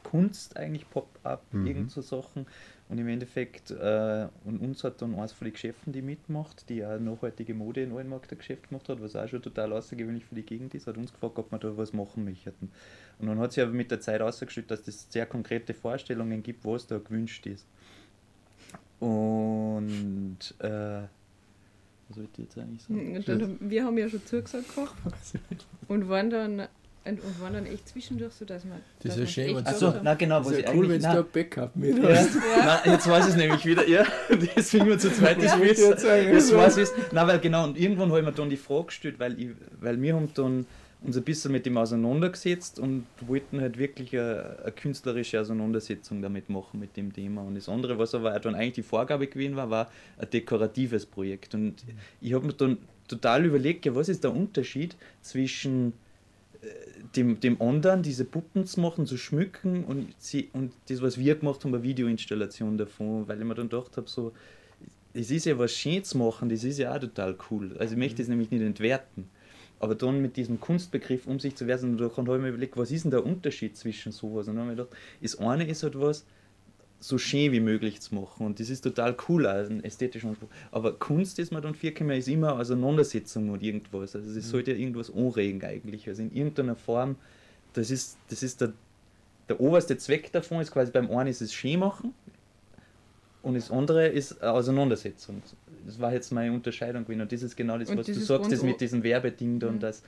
Kunst 0.04 0.58
eigentlich, 0.58 0.90
Pop-up, 0.90 1.44
mhm. 1.54 1.68
irgend 1.68 1.92
so 1.92 2.02
Sachen. 2.02 2.46
Und 2.90 2.98
im 2.98 3.08
Endeffekt, 3.08 3.72
äh, 3.72 4.28
und 4.44 4.60
uns 4.60 4.84
hat 4.84 5.02
dann 5.02 5.16
eins 5.16 5.32
von 5.32 5.46
den 5.46 5.54
Geschäften, 5.54 5.94
die 5.94 6.02
mitmacht, 6.02 6.68
die 6.68 6.86
auch 6.86 7.00
nachhaltige 7.00 7.54
Mode 7.54 7.84
in 7.84 7.90
Neuenmarkt 7.90 8.32
ein 8.32 8.38
Geschäft 8.38 8.68
gemacht 8.68 8.90
hat, 8.90 9.02
was 9.02 9.16
auch 9.16 9.28
schon 9.30 9.42
total 9.42 9.72
außergewöhnlich 9.72 10.26
für 10.26 10.36
die 10.36 10.44
Gegend 10.44 10.74
ist, 10.76 10.88
hat 10.88 10.98
uns 10.98 11.14
gefragt, 11.14 11.38
ob 11.40 11.52
wir 11.52 11.60
da 11.60 11.78
was 11.78 11.94
machen 11.94 12.26
möchten. 12.26 12.70
Und 13.20 13.28
dann 13.28 13.40
hat 13.40 13.54
sich 13.54 13.64
aber 13.64 13.72
mit 13.72 13.92
der 13.92 14.02
Zeit 14.02 14.22
ausgestellt, 14.22 14.70
dass 14.72 14.86
es 14.88 15.08
sehr 15.10 15.26
konkrete 15.26 15.74
Vorstellungen 15.74 16.44
gibt, 16.44 16.66
was 16.66 16.88
da 16.88 16.98
gewünscht 16.98 17.46
ist. 17.46 17.66
Und 19.00 20.40
äh, 20.60 21.04
was 22.12 22.16
soll 22.18 22.28
ich 22.32 22.38
jetzt 22.38 22.58
eigentlich 22.58 22.84
sagen? 22.84 23.24
Dann, 23.26 23.58
wir 23.70 23.86
haben 23.86 23.98
ja 23.98 24.10
schon 24.10 24.26
zugesagt 24.26 24.76
gehabt 24.76 24.94
und 25.88 26.10
waren 26.10 26.30
dann 26.30 26.68
und, 27.04 27.42
waren 27.42 27.54
dann 27.54 27.66
echt 27.66 27.90
zwischendurch 27.90 28.34
so, 28.34 28.46
dass 28.46 28.64
man. 28.64 28.80
Das 29.02 29.18
ist 29.18 29.36
ja 29.36 29.46
schön, 29.46 29.66
Achso, 29.66 29.94
na 30.04 30.14
genau, 30.14 30.46
was 30.46 30.52
ich 30.52 30.68
cool, 30.72 30.88
wenn 30.88 31.02
du 31.02 31.10
ein 31.10 31.26
Backup 31.34 31.76
mit 31.76 31.98
ja. 31.98 32.10
hast. 32.10 32.36
Ja. 32.36 32.82
Na, 32.86 32.92
jetzt 32.92 33.10
weiß 33.10 33.26
ich 33.26 33.32
es 33.32 33.38
nämlich 33.38 33.66
wieder, 33.66 33.88
ja. 33.88 34.06
Deswegen 34.56 34.86
wir 34.86 35.00
zu 35.00 35.12
zweit 35.12 35.42
das 35.42 35.58
ja. 35.58 36.16
Jetzt 36.16 36.56
weiß 36.56 36.78
ich 36.78 36.84
es. 36.84 36.94
Na, 37.12 37.26
weil 37.26 37.40
genau, 37.40 37.64
und 37.64 37.80
irgendwann 37.80 38.10
habe 38.10 38.20
ich 38.20 38.26
mir 38.26 38.32
dann 38.34 38.52
die 38.52 38.58
Frage 38.58 38.86
gestellt, 38.86 39.16
weil, 39.18 39.40
ich, 39.40 39.50
weil 39.80 40.00
wir 40.00 40.16
haben 40.16 40.30
dann 40.36 40.68
uns 41.04 41.18
ein 41.18 41.24
bisschen 41.24 41.52
mit 41.52 41.66
dem 41.66 41.78
auseinandergesetzt 41.78 42.80
und 42.80 43.06
wollten 43.22 43.60
halt 43.60 43.78
wirklich 43.78 44.14
eine, 44.14 44.58
eine, 44.62 44.72
künstlerische 44.72 45.42
Auseinandersetzung 45.42 46.22
damit 46.22 46.50
machen 46.50 46.80
mit 46.80 46.96
dem 46.96 47.12
Thema. 47.12 47.42
Und 47.42 47.56
das 47.56 47.68
andere, 47.68 47.98
was 47.98 48.14
aber 48.14 48.40
dann 48.40 48.54
eigentlich 48.54 48.74
die 48.74 48.84
Vorgabe 48.84 49.28
gewesen 49.28 49.56
war, 49.56 49.70
war 49.70 49.92
ein 50.20 50.30
dekoratives 50.30 51.08
Projekt. 51.08 51.56
Und 51.56 51.84
ich 52.22 52.34
habe 52.34 52.46
mir 52.46 52.54
dann 52.54 52.78
total 53.08 53.46
überlegt, 53.46 53.86
ja, 53.86 53.96
was 53.96 54.10
ist 54.10 54.24
der 54.24 54.34
Unterschied 54.34 54.96
zwischen 55.22 55.94
äh, 56.62 56.68
dem, 57.16 57.40
dem 57.40 57.60
anderen, 57.60 58.04
diese 58.04 58.24
Puppen 58.24 58.68
zu 58.68 58.80
machen, 58.80 59.08
zu 59.08 59.18
schmücken 59.18 59.84
und, 59.84 60.14
sie, 60.20 60.50
und 60.54 60.72
das, 60.88 61.02
was 61.02 61.18
wir 61.18 61.36
gemacht 61.36 61.64
haben, 61.64 61.74
eine 61.74 61.84
Videoinstallation 61.84 62.78
davon, 62.78 63.28
weil 63.28 63.40
ich 63.40 63.46
mir 63.46 63.56
dann 63.56 63.70
gedacht 63.70 63.98
habe, 63.98 64.08
so, 64.08 64.34
es 65.14 65.32
ist 65.32 65.46
ja 65.46 65.58
was 65.58 65.74
Schönes 65.74 66.10
zu 66.10 66.20
machen, 66.20 66.48
das 66.48 66.64
ist 66.64 66.78
ja 66.78 66.96
auch 66.96 67.00
total 67.00 67.36
cool. 67.50 67.76
Also 67.80 67.94
ich 67.94 68.00
möchte 68.00 68.22
das 68.22 68.28
nämlich 68.28 68.52
nicht 68.52 68.62
entwerten. 68.62 69.28
Aber 69.82 69.96
dann 69.96 70.22
mit 70.22 70.38
diesem 70.38 70.60
Kunstbegriff 70.60 71.26
um 71.26 71.40
sich 71.40 71.56
zu 71.56 71.66
werfen, 71.66 71.98
da 71.98 72.04
habe 72.16 72.36
ich 72.36 72.42
mir 72.42 72.50
überlegt, 72.50 72.78
was 72.78 72.92
ist 72.92 73.04
denn 73.04 73.10
der 73.10 73.26
Unterschied 73.26 73.76
zwischen 73.76 74.12
sowas? 74.12 74.48
Und 74.48 74.56
dann 74.56 74.66
habe 74.66 74.74
ich 74.74 74.78
gedacht, 74.78 74.96
das 75.22 75.40
eine 75.40 75.68
ist 75.68 75.82
halt 75.82 76.00
was, 76.00 76.24
so 77.00 77.18
schön 77.18 77.52
wie 77.52 77.60
möglich 77.60 78.00
zu 78.00 78.14
machen. 78.14 78.46
Und 78.46 78.60
das 78.60 78.70
ist 78.70 78.82
total 78.82 79.18
cool, 79.28 79.48
also 79.48 79.74
ein 79.74 79.84
ästhetischer 79.84 80.28
Anspruch. 80.28 80.50
Aber 80.72 80.94
Kunst 80.94 81.40
ist 81.40 81.52
mir 81.52 81.62
dann 81.62 81.74
viel 81.74 81.96
mehr, 82.02 82.16
ist 82.16 82.28
immer 82.28 82.60
Auseinandersetzung 82.60 83.50
und 83.50 83.64
irgendwas. 83.64 84.16
Also 84.16 84.30
es 84.30 84.36
mhm. 84.36 84.42
sollte 84.42 84.72
ja 84.74 84.78
irgendwas 84.78 85.12
anregen 85.12 85.64
eigentlich. 85.64 86.08
Also 86.08 86.22
in 86.22 86.32
irgendeiner 86.32 86.76
Form, 86.76 87.16
das 87.74 87.90
ist, 87.90 88.20
das 88.30 88.44
ist 88.44 88.62
der, 88.62 88.74
der 89.50 89.60
oberste 89.60 89.98
Zweck 89.98 90.32
davon, 90.32 90.62
ist 90.62 90.72
quasi 90.72 90.92
beim 90.92 91.10
einen 91.10 91.30
ist 91.30 91.42
es 91.42 91.54
schön 91.54 91.80
machen 91.80 92.14
und 93.42 93.56
das 93.56 93.72
andere 93.72 94.08
ist 94.08 94.44
Auseinandersetzung 94.44 95.42
das 95.86 96.00
war 96.00 96.14
jetzt 96.14 96.32
meine 96.32 96.54
Unterscheidung 96.54 97.04
gewesen. 97.04 97.22
Und 97.22 97.32
das 97.32 97.44
ist 97.44 97.56
genau 97.56 97.78
das, 97.78 97.90
und 97.90 97.98
was 97.98 98.06
du 98.06 98.14
sagst, 98.14 98.52
das 98.52 98.64
mit 98.64 98.82
diesem 98.82 99.04
Werbeding 99.04 99.60
dann, 99.60 99.76
mhm. 99.76 99.80
dass, 99.80 100.04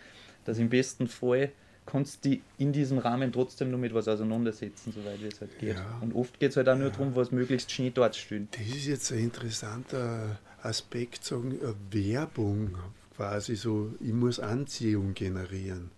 dass 0.45 0.57
im 0.57 0.69
besten 0.69 1.07
Fall 1.07 1.51
kannst 1.85 2.23
du 2.25 2.37
in 2.57 2.71
diesem 2.71 2.97
Rahmen 2.97 3.31
trotzdem 3.31 3.69
nur 3.69 3.79
mit 3.79 3.93
was 3.93 4.07
auseinandersetzen, 4.07 4.93
soweit 4.93 5.21
es 5.21 5.41
halt 5.41 5.59
geht. 5.59 5.75
Ja. 5.75 5.97
Und 6.01 6.15
oft 6.15 6.39
geht 6.39 6.51
es 6.51 6.57
halt 6.57 6.69
auch 6.69 6.77
nur 6.77 6.87
ja. 6.87 6.91
darum, 6.91 7.15
was 7.15 7.31
möglichst 7.31 7.71
schnell 7.71 7.91
dort 7.91 8.15
steht. 8.15 8.47
Das 8.53 8.67
ist 8.67 8.85
jetzt 8.85 9.11
ein 9.11 9.19
interessanter 9.19 10.39
Aspekt, 10.61 11.25
sagen, 11.25 11.59
Werbung 11.91 12.77
quasi 13.15 13.55
so, 13.55 13.93
ich 13.99 14.13
muss 14.13 14.39
Anziehung 14.39 15.13
generieren. 15.13 15.91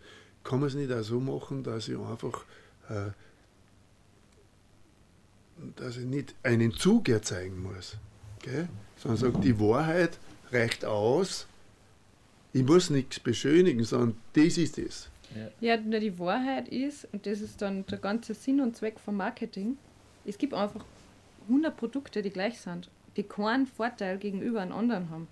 Kann 0.44 0.60
man 0.60 0.70
es 0.70 0.76
nicht 0.76 0.92
auch 0.92 1.02
so 1.02 1.20
machen, 1.20 1.64
dass 1.64 1.88
ich 1.88 1.98
einfach, 1.98 2.46
äh, 2.90 3.12
dass 5.76 5.98
ich 5.98 6.06
nicht 6.06 6.36
einen 6.44 6.74
Zug 6.74 7.10
erzeugen 7.10 7.62
muss? 7.62 7.98
Gell? 8.42 8.68
Sondern 9.06 9.34
sagt, 9.34 9.43
die 9.43 9.60
Wahrheit 9.60 10.18
reicht 10.51 10.84
aus, 10.84 11.47
ich 12.53 12.64
muss 12.64 12.89
nichts 12.89 13.20
beschönigen, 13.20 13.84
sondern 13.84 14.18
das 14.34 14.58
ist 14.58 14.78
es. 14.78 15.10
Ja, 15.60 15.76
ja 15.76 15.78
die 15.78 16.18
Wahrheit 16.18 16.70
ist, 16.70 17.08
und 17.12 17.26
das 17.26 17.41
ist 17.41 17.62
dann 17.62 17.86
der 17.86 17.99
ganze 17.99 18.34
Sinn 18.34 18.62
und 18.62 18.76
Zweck 18.76 18.99
vom 18.99 19.18
Marketing, 19.18 19.78
es 20.26 20.38
gibt 20.38 20.53
einfach 20.53 20.84
100 21.47 21.76
Produkte, 21.76 22.22
die 22.22 22.32
gleich 22.32 22.60
sind, 22.60 22.89
die 23.16 23.24
keinen 23.24 23.68
Vorteil 23.68 24.18
gegenüber 24.18 24.62
einem 24.62 24.72
anderen 24.72 25.10
haben. 25.10 25.28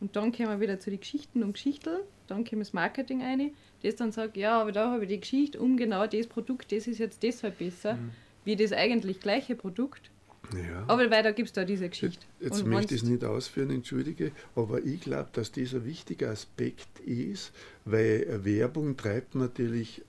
Und 0.00 0.16
dann 0.16 0.32
kommen 0.32 0.48
wir 0.48 0.60
wieder 0.60 0.80
zu 0.80 0.90
den 0.90 1.00
Geschichten 1.00 1.42
und 1.42 1.52
Geschichten, 1.52 1.98
dann 2.26 2.44
kommt 2.44 2.62
das 2.62 2.72
Marketing 2.72 3.22
ein, 3.22 3.52
das 3.82 3.96
dann 3.96 4.10
sagt, 4.10 4.36
ja, 4.36 4.60
aber 4.60 4.72
da 4.72 4.90
habe 4.90 5.04
ich 5.04 5.08
die 5.08 5.20
Geschichte 5.20 5.60
um 5.60 5.76
genau 5.76 6.06
das 6.06 6.26
Produkt, 6.26 6.72
das 6.72 6.86
ist 6.86 6.98
jetzt 6.98 7.22
deshalb 7.22 7.58
besser, 7.58 7.94
mhm. 7.94 8.10
wie 8.44 8.56
das 8.56 8.72
eigentlich 8.72 9.20
gleiche 9.20 9.54
Produkt. 9.54 10.10
Ja. 10.54 10.84
Aber 10.86 11.10
weil 11.10 11.22
da 11.22 11.32
gibt 11.32 11.48
es 11.48 11.52
da 11.52 11.64
diese 11.64 11.88
Geschichte. 11.88 12.24
Jetzt, 12.40 12.58
jetzt 12.58 12.66
möchte 12.66 12.94
ich 12.94 13.02
es 13.02 13.08
nicht 13.08 13.24
ausführen, 13.24 13.70
entschuldige, 13.70 14.32
aber 14.54 14.82
ich 14.82 15.00
glaube, 15.00 15.28
dass 15.32 15.52
dieser 15.52 15.84
wichtige 15.84 16.28
Aspekt 16.28 17.00
ist, 17.00 17.52
weil 17.84 18.44
Werbung 18.44 18.96
treibt 18.96 19.34
natürlich 19.34 20.02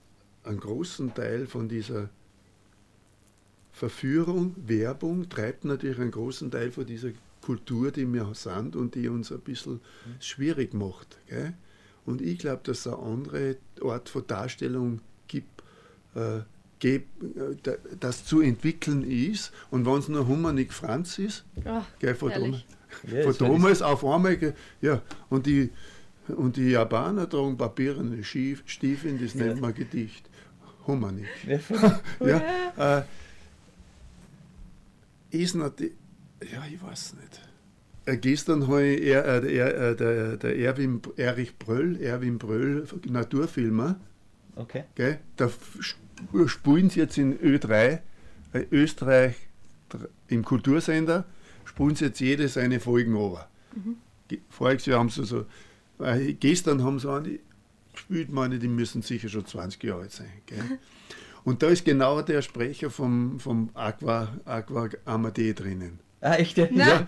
einen 0.44 0.60
großen 0.60 1.14
Teil 1.14 1.46
von 1.46 1.68
dieser 1.68 2.08
Verführung, 3.72 4.54
Werbung 4.56 5.28
treibt 5.28 5.64
natürlich 5.64 5.98
einen 5.98 6.10
großen 6.10 6.50
Teil 6.50 6.70
von 6.70 6.86
dieser 6.86 7.10
Kultur, 7.40 7.90
die 7.90 8.06
wir 8.06 8.34
sind 8.34 8.76
und 8.76 8.94
die 8.94 9.08
uns 9.08 9.32
ein 9.32 9.40
bisschen 9.40 9.80
schwierig 10.20 10.74
macht. 10.74 11.18
Gell? 11.28 11.54
Und 12.04 12.20
ich 12.20 12.38
glaube, 12.38 12.60
dass 12.64 12.80
es 12.80 12.86
eine 12.86 12.98
andere 12.98 13.56
Art 13.82 14.08
von 14.08 14.26
Darstellung 14.26 15.00
gibt, 15.28 15.62
äh, 16.14 16.40
das 18.00 18.24
zu 18.24 18.40
entwickeln 18.40 19.02
ist. 19.02 19.52
Und 19.70 19.86
wenn 19.86 19.98
es 19.98 20.08
nur 20.08 20.26
Humanik 20.26 20.72
Franz 20.72 21.18
ist, 21.18 21.44
oh, 21.64 21.82
gell, 21.98 22.14
von, 22.14 22.30
damals, 22.30 22.64
ja, 23.06 23.22
von 23.30 23.34
damals 23.38 23.82
auf 23.82 24.04
einmal, 24.04 24.54
ja, 24.80 25.02
und 25.28 25.46
die, 25.46 25.70
und 26.28 26.56
die 26.56 26.70
Japaner 26.70 27.28
tragen 27.28 27.56
papierende 27.56 28.24
Stiefeln, 28.24 29.20
das 29.20 29.34
nennt 29.34 29.60
man 29.60 29.74
Gedicht. 29.74 30.28
wir 30.86 31.12
nicht. 31.12 31.28
ja, 32.20 32.98
äh, 32.98 33.02
ist 35.30 35.54
natürlich, 35.54 35.94
ja, 36.52 36.64
ich 36.72 36.82
weiß 36.82 37.14
nicht. 37.14 37.40
Äh, 38.06 38.16
gestern 38.16 38.66
habe 38.66 38.84
ich 38.84 39.06
er, 39.06 39.44
äh, 39.44 39.56
er, 39.56 39.90
äh, 39.90 39.96
der, 39.96 40.36
der 40.38 40.58
Erwin, 40.58 41.00
Erich 41.16 41.56
Bröll, 41.58 42.00
Erwin 42.00 42.38
Bröll, 42.38 42.86
Naturfilmer, 43.08 44.00
Okay. 44.56 44.84
gell, 44.94 45.20
da 45.36 45.48
sp- 46.28 46.48
spielen 46.48 46.90
sie 46.90 47.00
jetzt 47.00 47.18
in 47.18 47.38
Ö3, 47.38 48.00
äh, 48.52 48.66
Österreich 48.70 49.34
im 50.28 50.44
Kultursender, 50.44 51.24
spielen 51.64 51.94
sie 51.96 52.06
jetzt 52.06 52.20
jede 52.20 52.48
seine 52.48 52.80
Folgen 52.80 53.14
over. 53.16 53.48
Ge- 54.28 54.40
Voriges 54.48 54.86
Jahr 54.86 54.98
haben 55.00 55.10
sie 55.10 55.24
so, 55.24 55.46
äh, 56.00 56.32
gestern 56.34 56.82
haben 56.84 56.98
sie 56.98 57.10
eine 57.10 57.38
gespielt, 57.92 58.30
meine, 58.30 58.58
die 58.58 58.68
müssen 58.68 59.02
sicher 59.02 59.28
schon 59.28 59.44
20 59.46 59.82
Jahre 59.82 60.02
alt 60.02 60.12
sein. 60.12 60.30
Gell? 60.46 60.62
Und 61.44 61.62
da 61.62 61.68
ist 61.68 61.84
genau 61.84 62.20
der 62.22 62.42
Sprecher 62.42 62.90
vom, 62.90 63.40
vom 63.40 63.70
Aqua, 63.74 64.28
Aqua 64.44 64.88
Amadee 65.06 65.54
drinnen. 65.54 65.98
Ah, 66.20 66.34
echt? 66.34 66.58
Ja. 66.58 66.68
Na. 66.70 67.06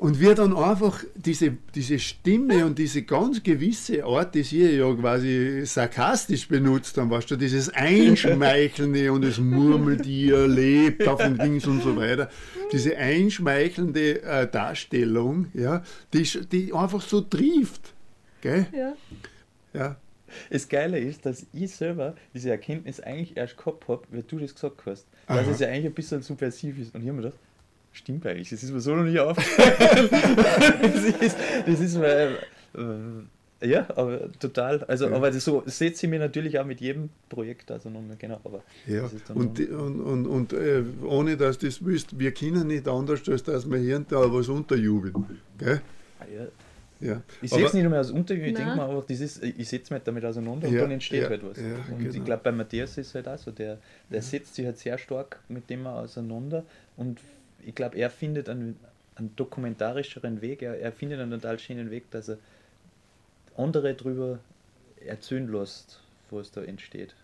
Und 0.00 0.18
wir 0.18 0.34
dann 0.34 0.56
einfach 0.56 1.04
diese, 1.14 1.58
diese 1.74 1.98
Stimme 1.98 2.64
und 2.64 2.78
diese 2.78 3.02
ganz 3.02 3.42
gewisse 3.42 4.02
Art, 4.02 4.34
die 4.34 4.42
sie 4.42 4.64
ja 4.78 4.94
quasi 4.94 5.60
sarkastisch 5.66 6.48
benutzt 6.48 6.96
haben, 6.96 7.10
weißt 7.10 7.30
du, 7.30 7.36
dieses 7.36 7.68
Einschmeichelnde 7.68 9.12
und 9.12 9.24
es 9.26 9.38
murmelt 9.38 10.06
ihr, 10.06 10.48
lebt 10.48 11.06
auf 11.06 11.20
den 11.22 11.36
Dings 11.36 11.66
und 11.66 11.82
so 11.82 11.94
weiter, 11.96 12.30
diese 12.72 12.96
einschmeichelnde 12.96 14.22
äh, 14.22 14.50
Darstellung, 14.50 15.48
ja, 15.52 15.82
die, 16.14 16.24
sch- 16.24 16.48
die 16.48 16.72
einfach 16.72 17.02
so 17.02 17.20
trieft. 17.20 17.92
Gell? 18.40 18.66
Ja. 18.72 18.94
Ja. 19.74 19.96
Das 20.48 20.66
Geile 20.66 20.98
ist, 20.98 21.26
dass 21.26 21.44
ich 21.52 21.72
selber 21.72 22.14
diese 22.32 22.48
Erkenntnis 22.50 23.00
eigentlich 23.00 23.36
erst 23.36 23.58
gehabt 23.58 23.86
habe, 23.88 24.02
weil 24.10 24.22
du 24.22 24.38
das 24.38 24.54
gesagt 24.54 24.80
hast. 24.86 25.06
Dass 25.26 25.40
Aha. 25.40 25.50
es 25.50 25.58
ja 25.60 25.68
eigentlich 25.68 25.86
ein 25.86 25.92
bisschen 25.92 26.22
subversiv 26.22 26.78
ist. 26.78 26.94
Und 26.94 27.02
ich 27.02 27.08
habe 27.08 27.18
mir 27.18 27.24
gedacht, 27.24 27.38
stimmt 27.92 28.26
eigentlich, 28.26 28.50
das 28.50 28.62
ist 28.62 28.72
mir 28.72 28.80
so 28.80 28.94
noch 28.94 29.04
nicht 29.04 29.18
aufgefallen. 29.18 30.08
das, 30.82 31.04
ist, 31.04 31.36
das 31.66 31.80
ist 31.80 31.96
mir, 31.96 32.38
äh, 33.62 33.68
ja, 33.68 33.86
aber 33.94 34.32
total. 34.38 34.82
Also, 34.84 35.06
Ja. 35.08 35.16
aber 35.16 35.30
das 35.30 35.44
so 35.44 35.62
setze 35.66 36.06
ich 36.06 36.10
mir 36.10 36.18
natürlich 36.18 36.58
auch 36.58 36.64
mit 36.64 36.80
jedem 36.80 37.10
Projekt 37.28 37.70
auseinander, 37.70 38.16
genau. 38.16 38.40
Aber 38.44 38.62
Ja, 38.86 39.02
das 39.02 39.12
ist 39.12 39.28
dann 39.28 39.36
und, 39.36 39.58
die- 39.58 39.66
und, 39.68 40.00
und, 40.00 40.26
und 40.26 40.52
äh, 40.52 40.82
ohne 41.04 41.36
dass 41.36 41.58
du 41.58 41.66
das 41.66 41.84
wüsst, 41.84 42.18
wir 42.18 42.32
können 42.32 42.68
nicht 42.68 42.88
anders, 42.88 43.28
als 43.28 43.42
dass 43.42 43.70
wir 43.70 43.78
hier 43.78 43.96
und 43.96 44.10
da 44.10 44.32
was 44.32 44.48
unterjubeln. 44.48 45.14
Gell? 45.58 45.80
Ah, 46.20 46.24
ja. 46.34 46.46
Ja. 47.02 47.22
Ich 47.40 47.50
sehe 47.50 47.64
es 47.64 47.72
nicht 47.72 47.88
mehr 47.88 47.96
als 47.98 48.10
Untergrund, 48.10 48.48
ich 48.48 48.54
denke 48.54 48.76
mir 48.76 49.04
das 49.08 49.20
ist, 49.20 49.42
ich 49.42 49.66
setze 49.68 49.94
mich 49.94 50.02
damit 50.02 50.22
auseinander 50.22 50.68
und 50.68 50.74
Ja, 50.74 50.82
dann 50.82 50.90
entsteht 50.90 51.22
ja, 51.22 51.28
halt 51.30 51.42
was. 51.42 51.56
ja, 51.56 51.64
und 51.94 52.04
ich 52.04 52.12
genau. 52.12 52.24
glaube, 52.26 52.42
bei 52.44 52.52
Matthias 52.52 52.98
ist 52.98 53.06
es 53.08 53.14
halt 53.14 53.26
auch 53.26 53.38
so, 53.38 53.50
der, 53.52 53.78
der 54.10 54.20
setzt 54.20 54.54
sich 54.54 54.66
halt 54.66 54.76
sehr 54.78 54.98
stark 54.98 55.40
mit 55.48 55.70
dem 55.70 55.86
auseinander 55.86 56.62
und 56.98 57.18
ich 57.64 57.74
glaube, 57.74 57.96
er 57.96 58.10
findet 58.10 58.48
einen, 58.48 58.78
einen 59.16 59.34
dokumentarischeren 59.36 60.40
Weg, 60.40 60.62
er, 60.62 60.78
er 60.78 60.92
findet 60.92 61.20
einen 61.20 61.30
total 61.30 61.58
schönen 61.58 61.90
Weg, 61.90 62.10
dass 62.10 62.28
er 62.28 62.38
andere 63.56 63.94
drüber 63.94 64.38
erzählen 65.04 65.50
lässt, 65.50 66.00
was 66.30 66.50
da 66.50 66.62
entsteht. 66.62 67.14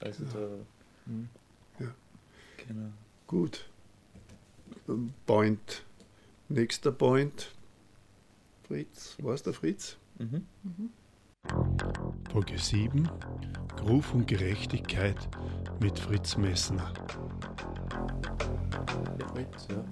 Also 0.00 0.24
da. 0.24 0.48
hm. 1.06 1.28
Ja. 1.78 1.94
Genau. 2.66 2.90
Gut. 3.26 3.68
Point. 5.26 5.84
Nächster 6.48 6.92
Point. 6.92 7.52
Fritz. 8.66 9.16
Was 9.20 9.42
der 9.42 9.52
Fritz? 9.52 9.96
Mhm. 10.18 10.46
Folge 12.30 12.58
7. 12.58 13.08
Ruf 13.82 14.14
und 14.14 14.26
Gerechtigkeit 14.26 15.16
mit 15.80 15.98
Fritz 15.98 16.36
Messner. 16.36 16.92
Der 19.18 19.28
Fritz, 19.28 19.68
ja. 19.70 19.84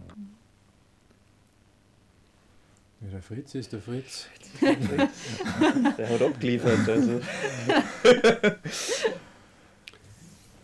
Ja, 3.01 3.09
der 3.13 3.23
Fritz 3.23 3.55
ist 3.55 3.73
der 3.73 3.81
Fritz. 3.81 4.27
Der 4.61 6.09
hat 6.09 6.23
abgeliefert. 6.23 6.87
Also. 6.87 7.21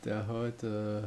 Der 0.04 0.26
hat, 0.26 0.62
äh, 0.62 1.02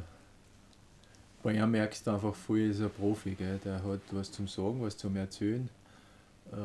bei 1.43 1.53
ihm 1.53 1.71
merkst 1.71 2.07
du 2.07 2.11
einfach 2.11 2.33
voll, 2.33 2.59
ist 2.61 2.81
ein 2.81 2.89
Profi, 2.89 3.35
gell? 3.35 3.59
der 3.63 3.83
hat 3.83 4.01
was 4.11 4.31
zum 4.31 4.47
Sagen, 4.47 4.81
was 4.81 4.97
zum 4.97 5.15
Erzählen. 5.15 5.69
Äh, 6.51 6.55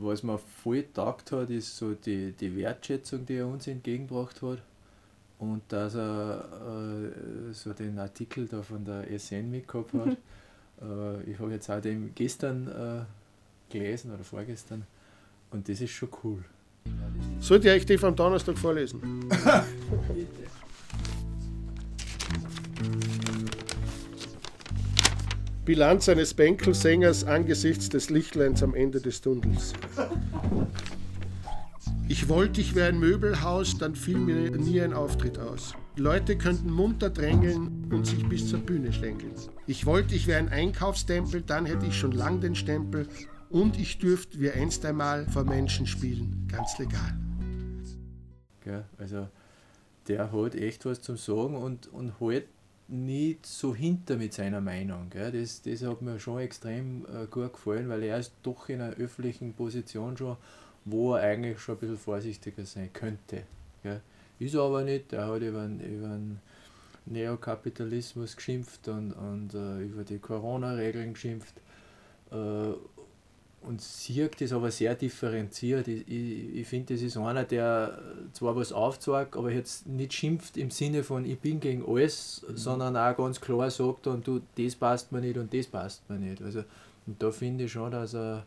was 0.00 0.22
mir 0.22 0.38
voll 0.38 0.82
getaugt 0.82 1.30
hat, 1.30 1.50
ist 1.50 1.76
so 1.76 1.94
die, 1.94 2.32
die 2.32 2.56
Wertschätzung, 2.56 3.26
die 3.26 3.34
er 3.36 3.46
uns 3.46 3.66
entgegengebracht 3.66 4.40
hat. 4.42 4.58
Und 5.42 5.62
dass 5.70 5.96
er 5.96 6.44
äh, 7.50 7.52
so 7.52 7.72
den 7.72 7.98
Artikel 7.98 8.46
da 8.46 8.62
von 8.62 8.84
der 8.84 9.08
SN 9.18 9.50
mitgehabt 9.50 9.92
hat. 9.92 10.16
äh, 10.80 11.20
ich 11.28 11.36
habe 11.40 11.50
jetzt 11.50 11.68
auch 11.68 11.80
den 11.80 12.12
gestern 12.14 12.68
äh, 12.68 13.00
gelesen 13.68 14.14
oder 14.14 14.22
vorgestern. 14.22 14.86
Und 15.50 15.68
das 15.68 15.80
ist 15.80 15.90
schon 15.90 16.10
cool. 16.22 16.44
Sollte 17.40 17.68
ich 17.68 17.74
euch 17.74 17.86
die 17.86 17.98
vom 17.98 18.14
Donnerstag 18.14 18.56
vorlesen? 18.56 19.28
Bilanz 25.64 26.08
eines 26.08 26.34
Bänkelsängers 26.34 27.24
angesichts 27.24 27.88
des 27.88 28.10
Lichtleins 28.10 28.62
am 28.62 28.76
Ende 28.76 29.00
des 29.00 29.20
Tunnels. 29.20 29.72
Ich 32.12 32.28
wollte, 32.28 32.60
ich 32.60 32.74
wäre 32.74 32.90
ein 32.90 32.98
Möbelhaus, 32.98 33.78
dann 33.78 33.94
fiel 33.94 34.18
mir 34.18 34.50
nie 34.50 34.82
ein 34.82 34.92
Auftritt 34.92 35.38
aus. 35.38 35.72
Leute 35.96 36.36
könnten 36.36 36.70
munter 36.70 37.08
drängeln 37.08 37.90
und 37.90 38.06
sich 38.06 38.28
bis 38.28 38.50
zur 38.50 38.58
Bühne 38.58 38.92
schlängeln. 38.92 39.32
Ich 39.66 39.86
wollte, 39.86 40.14
ich 40.14 40.26
wäre 40.26 40.38
ein 40.38 40.50
Einkaufstempel, 40.50 41.40
dann 41.40 41.64
hätte 41.64 41.86
ich 41.86 41.98
schon 41.98 42.12
lang 42.12 42.42
den 42.42 42.54
Stempel 42.54 43.08
und 43.48 43.80
ich 43.80 43.98
dürfte 43.98 44.38
wie 44.40 44.50
einst 44.50 44.84
einmal 44.84 45.26
vor 45.30 45.44
Menschen 45.44 45.86
spielen, 45.86 46.46
ganz 46.52 46.76
legal. 46.76 47.18
Gell? 48.60 48.84
Also 48.98 49.28
der 50.06 50.30
hat 50.32 50.54
echt 50.54 50.84
was 50.84 51.00
zum 51.00 51.16
Sagen 51.16 51.56
und, 51.56 51.86
und 51.86 52.20
halt 52.20 52.44
nicht 52.88 53.46
so 53.46 53.74
hinter 53.74 54.18
mit 54.18 54.34
seiner 54.34 54.60
Meinung. 54.60 55.08
Gell? 55.08 55.32
Das, 55.32 55.62
das 55.62 55.82
hat 55.82 56.02
mir 56.02 56.20
schon 56.20 56.40
extrem 56.40 57.06
äh, 57.06 57.26
gut 57.26 57.54
gefallen, 57.54 57.88
weil 57.88 58.02
er 58.02 58.18
ist 58.18 58.34
doch 58.42 58.68
in 58.68 58.82
einer 58.82 58.96
öffentlichen 58.96 59.54
Position 59.54 60.18
schon, 60.18 60.36
wo 60.84 61.14
er 61.14 61.22
eigentlich 61.22 61.58
schon 61.60 61.76
ein 61.76 61.80
bisschen 61.80 61.98
vorsichtiger 61.98 62.64
sein 62.64 62.90
könnte. 62.92 63.42
Gell? 63.82 64.00
Ist 64.38 64.54
er 64.54 64.62
aber 64.62 64.82
nicht, 64.82 65.12
er 65.12 65.26
hat 65.28 65.42
über, 65.42 65.62
den- 65.62 65.80
über 65.80 66.08
den 66.08 66.38
Neokapitalismus 67.06 68.36
geschimpft 68.36 68.88
und, 68.88 69.12
und 69.12 69.54
äh, 69.54 69.82
über 69.82 70.04
die 70.04 70.18
Corona-Regeln 70.18 71.14
geschimpft. 71.14 71.54
Äh, 72.30 72.72
und 73.64 73.80
sieht 73.80 74.40
das 74.40 74.52
aber 74.52 74.72
sehr 74.72 74.96
differenziert. 74.96 75.86
Ich, 75.86 76.00
ich, 76.08 76.56
ich 76.56 76.66
finde, 76.66 76.94
das 76.94 77.02
ist 77.02 77.16
einer, 77.16 77.44
der 77.44 77.96
zwar 78.32 78.56
was 78.56 78.72
aufzeigt, 78.72 79.36
aber 79.36 79.52
jetzt 79.52 79.86
nicht 79.86 80.12
schimpft 80.14 80.56
im 80.56 80.72
Sinne 80.72 81.04
von 81.04 81.24
ich 81.24 81.38
bin 81.38 81.60
gegen 81.60 81.84
alles, 81.88 82.44
sondern 82.54 82.96
auch 82.96 83.16
ganz 83.16 83.40
klar 83.40 83.70
sagt 83.70 84.08
und 84.08 84.26
du, 84.26 84.40
das 84.56 84.74
passt 84.74 85.12
mir 85.12 85.20
nicht 85.20 85.36
und 85.38 85.54
das 85.54 85.68
passt 85.68 86.08
mir 86.10 86.16
nicht. 86.18 86.42
Also, 86.42 86.64
und 87.06 87.22
da 87.22 87.30
finde 87.30 87.64
ich 87.64 87.72
schon, 87.72 87.92
dass 87.92 88.14
er, 88.14 88.44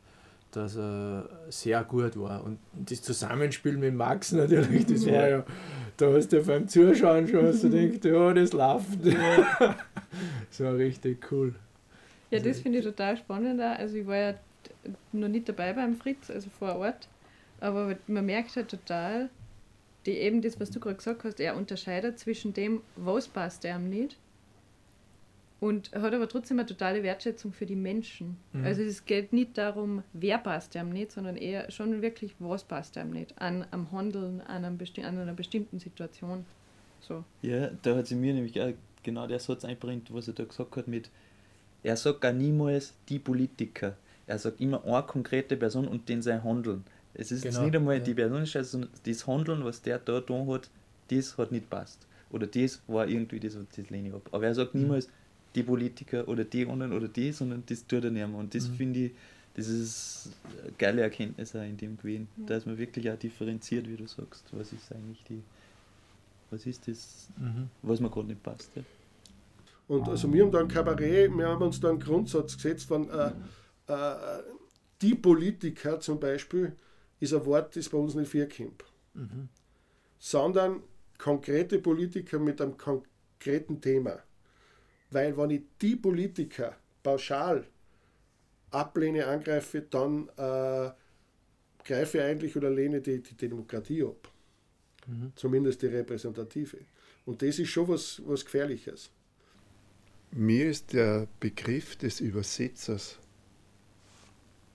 dass 0.56 0.78
er 0.78 1.30
sehr 1.50 1.84
gut 1.84 2.18
war. 2.20 2.44
Und 2.44 2.60
das 2.74 3.02
Zusammenspiel 3.02 3.78
mit 3.78 3.94
Max 3.94 4.32
natürlich, 4.32 4.86
das 4.86 5.06
war 5.06 5.30
ja, 5.30 5.46
da 5.98 6.14
hast 6.14 6.32
du 6.32 6.42
beim 6.44 6.68
Zuschauen 6.68 7.28
schon 7.28 7.54
so 7.54 7.70
gedacht, 7.70 8.06
ja, 8.06 8.34
das 8.34 8.54
läuft. 8.54 9.06
das 9.06 10.60
war 10.60 10.76
richtig 10.76 11.32
cool. 11.32 11.56
Ja, 12.32 12.40
das 12.40 12.60
finde 12.60 12.80
ich 12.80 12.86
total 12.86 13.18
spannend. 13.18 13.62
Auch. 13.62 13.78
Also 13.78 13.98
ich 13.98 14.08
war 14.08 14.18
ja 14.18 14.34
noch 15.12 15.28
nicht 15.28 15.48
dabei 15.50 15.74
beim 15.74 15.96
Fritz, 15.96 16.30
also 16.30 16.50
vor 16.50 16.76
Ort, 16.76 17.08
aber 17.60 17.96
man 18.08 18.26
merkt 18.26 18.56
halt 18.56 18.70
total, 18.70 19.30
die 20.06 20.12
eben 20.12 20.42
das, 20.42 20.60
was 20.60 20.70
du 20.70 20.80
gerade 20.80 20.98
gesagt 20.98 21.24
hast, 21.24 21.40
er 21.40 21.56
unterscheidet 21.56 22.20
zwischen 22.20 22.54
dem, 22.54 22.82
was 22.96 23.28
passt 23.28 23.66
einem 23.66 23.90
nicht 23.90 24.18
und 25.60 25.92
hat 25.94 26.14
aber 26.14 26.28
trotzdem 26.28 26.60
eine 26.60 26.68
totale 26.68 27.02
Wertschätzung 27.04 27.54
für 27.54 27.66
die 27.66 27.76
Menschen. 27.76 28.38
Mhm. 28.54 28.66
Also 28.66 28.82
es 28.84 29.06
geht 29.06 29.34
nicht 29.34 29.58
darum, 29.58 30.04
wer 30.14 30.38
passt 30.38 30.76
einem 30.76 30.90
nicht, 30.92 31.12
sondern 31.12 31.38
eher 31.38 31.72
schon 31.72 32.02
wirklich, 32.02 32.36
was 32.40 32.64
passt 32.64 32.98
einem 32.98 33.12
nicht 33.12 33.40
an 33.42 33.66
am 33.72 33.92
Handeln, 33.92 34.42
an, 34.42 34.66
einem 34.66 34.78
besti 34.78 35.02
an 35.04 35.18
einer 35.18 35.34
bestimmten 35.34 35.80
Situation. 35.80 36.46
So. 37.02 37.24
Ja, 37.42 37.70
da 37.84 37.96
hat 37.96 38.08
sie 38.08 38.16
mir 38.16 38.34
nämlich 38.34 38.60
auch 38.60 38.74
genau 39.04 39.28
der 39.28 39.40
Satz 39.40 39.64
einbringt, 39.64 40.14
was 40.14 40.28
er 40.28 40.34
da 40.34 40.44
gesagt 40.44 40.76
hat 40.76 40.88
mit, 40.88 41.10
er 41.84 41.96
sagt 41.96 42.22
gar 42.22 42.34
niemals 42.34 42.94
die 43.10 43.20
Politiker. 43.20 43.96
Er 44.28 44.40
sagt 44.40 44.60
immer 44.60 44.84
eine 44.86 45.04
konkrete 45.04 45.56
Person 45.56 45.88
und 45.88 46.10
den 46.10 46.22
sein 46.24 46.44
Handeln. 46.44 46.84
Es 47.14 47.32
ist 47.32 47.44
jetzt 47.44 47.54
Genau, 47.54 47.68
nicht 47.68 47.76
einmal 47.76 47.98
ja. 47.98 48.04
die 48.04 48.14
Person, 48.16 48.46
sondern 48.46 48.90
das 49.06 49.28
Handeln, 49.28 49.64
was 49.64 49.82
der 49.84 50.00
da 50.00 50.20
getan 50.20 50.48
hat, 50.48 50.70
das 51.10 51.38
hat 51.38 51.52
nicht 51.52 51.70
passt. 51.70 52.08
Oder 52.32 52.48
das 52.48 52.82
war 52.88 53.08
irgendwie 53.08 53.40
das, 53.40 53.56
was 53.56 53.66
das 53.76 53.90
lehne 53.90 54.10
ich 54.10 54.14
ab. 54.16 54.28
Aber 54.32 54.46
er 54.46 54.56
sagt 54.56 54.74
Mhm. 54.74 55.02
Die 55.56 55.64
Politiker 55.64 56.28
oder 56.28 56.44
die 56.44 56.68
anderen 56.68 56.94
oder 56.94 57.08
die, 57.08 57.32
sondern 57.32 57.64
das 57.66 57.88
tut 57.88 58.04
er 58.04 58.12
nicht 58.12 58.28
mehr. 58.28 58.38
Und 58.38 58.54
das 58.54 58.70
Mhm. 58.70 58.74
finde 58.76 59.00
ich, 59.06 59.12
das 59.56 59.68
ist 59.70 60.30
eine 60.62 60.72
geile 60.78 61.02
Erkenntnis 61.02 61.56
auch 61.56 61.64
in 61.64 61.78
dem 61.78 61.98
gewesen, 61.98 62.28
dass 62.36 62.66
man 62.66 62.78
wirklich 62.78 63.10
auch 63.10 63.18
differenziert, 63.18 63.88
wie 63.88 63.96
du 63.96 64.06
sagst, 64.06 64.46
was 64.52 64.74
ist 64.74 64.92
eigentlich 64.92 65.24
die 65.30 65.42
Was 66.52 66.66
ist 66.68 66.88
das, 66.88 67.28
mhm. 67.38 67.70
was 67.82 68.00
mir 68.00 68.10
gerade 68.10 68.28
nicht 68.28 68.44
passt? 68.44 68.70
Ja? 68.76 68.84
Und 69.88 70.08
also 70.08 70.32
wir 70.32 70.44
haben 70.44 70.52
da 70.52 70.60
ein 70.60 70.68
Kabarett, 70.68 71.32
wir 71.36 71.48
haben 71.48 71.62
uns 71.64 71.80
da 71.80 71.90
einen 71.90 72.00
Grundsatz 72.00 72.56
gesetzt 72.56 72.88
von 72.88 73.10
äh, 73.10 73.32
äh, 73.88 74.44
die 75.02 75.16
Politiker 75.16 76.00
zum 76.00 76.20
Beispiel 76.20 76.74
ist 77.20 77.34
ein 77.34 77.46
Wort, 77.46 77.76
das 77.76 77.90
bei 77.90 77.98
uns 77.98 78.16
nicht 78.16 78.32
vorkommt. 78.32 78.84
Mhm. 79.14 79.50
Sondern 80.20 80.82
konkrete 81.18 81.80
Politiker 81.80 82.40
mit 82.40 82.62
einem 82.62 82.78
konkreten 82.78 83.82
Thema. 83.82 84.20
Weil 85.16 85.38
wenn 85.38 85.50
ich 85.50 85.62
die 85.82 85.96
Politiker 85.96 86.76
pauschal 87.02 87.66
ablehne, 88.72 89.26
angreife, 89.26 89.82
dann 89.90 90.28
äh, 90.36 90.92
greife 91.86 92.18
ich 92.18 92.22
eigentlich 92.22 92.58
oder 92.58 92.70
lehne 92.70 93.00
die, 93.00 93.24
die 93.24 93.36
Demokratie 93.36 94.04
ab. 94.04 94.30
Mhm. 95.08 95.32
Zumindest 95.38 95.82
die 95.82 95.86
repräsentative. 95.86 96.80
Und 97.26 97.42
das 97.42 97.60
ist 97.60 97.70
schon 97.70 97.88
was, 97.88 98.22
was 98.26 98.44
Gefährliches. 98.44 99.10
Mir 100.32 100.70
ist 100.70 100.92
der 100.92 101.30
Begriff 101.40 101.96
des 101.96 102.20
Übersetzers 102.20 103.18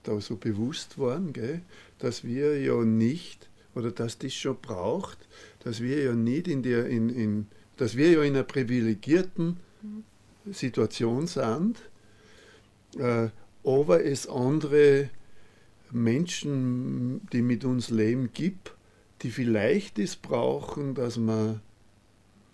da 0.01 0.19
so 0.19 0.37
bewusst 0.37 0.97
worden, 0.97 1.33
gell, 1.33 1.61
dass 1.99 2.23
wir 2.23 2.59
ja 2.59 2.83
nicht, 2.83 3.47
oder 3.75 3.91
dass 3.91 4.17
das 4.17 4.33
schon 4.33 4.57
braucht, 4.59 5.19
dass 5.59 5.81
wir 5.81 6.01
ja 6.03 6.13
nicht 6.13 6.47
in 6.47 6.63
der, 6.63 6.87
in, 6.87 7.09
in, 7.09 7.45
dass 7.77 7.95
wir 7.95 8.09
ja 8.09 8.23
in 8.23 8.33
einer 8.33 8.43
privilegierten 8.43 9.57
Situation 10.49 11.27
sind, 11.27 11.77
äh, 12.97 13.29
aber 13.63 14.03
es 14.03 14.27
andere 14.27 15.09
Menschen, 15.91 17.27
die 17.31 17.41
mit 17.41 17.65
uns 17.65 17.89
leben, 17.89 18.31
gibt, 18.33 18.73
die 19.21 19.29
vielleicht 19.29 19.97
das 19.97 20.15
brauchen, 20.15 20.95
dass 20.95 21.17
man, 21.17 21.61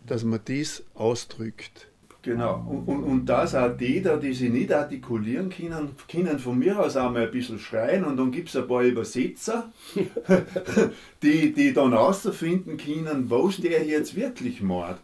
dass 0.05 0.23
man 0.23 0.39
das 0.45 0.83
ausdrückt. 0.95 1.87
Genau, 2.23 2.65
und, 2.67 2.87
und, 2.93 3.03
und 3.03 3.25
dass 3.25 3.55
auch 3.55 3.77
die 3.77 4.01
da, 4.01 4.17
die 4.17 4.33
sich 4.33 4.49
nicht 4.49 4.73
artikulieren 4.73 5.49
können, 5.49 5.91
können 6.11 6.39
von 6.39 6.59
mir 6.59 6.77
aus 6.77 6.97
auch 6.97 7.09
mal 7.09 7.25
ein 7.25 7.31
bisschen 7.31 7.57
schreien 7.57 8.03
und 8.03 8.17
dann 8.17 8.31
gibt 8.31 8.49
es 8.49 8.57
ein 8.57 8.67
paar 8.67 8.81
Übersetzer, 8.81 9.71
die, 11.23 11.53
die 11.53 11.71
dann 11.71 11.93
herausfinden 11.93 12.75
können, 12.75 13.29
was 13.29 13.57
der 13.57 13.85
jetzt 13.85 14.15
wirklich 14.15 14.61
macht. 14.61 14.99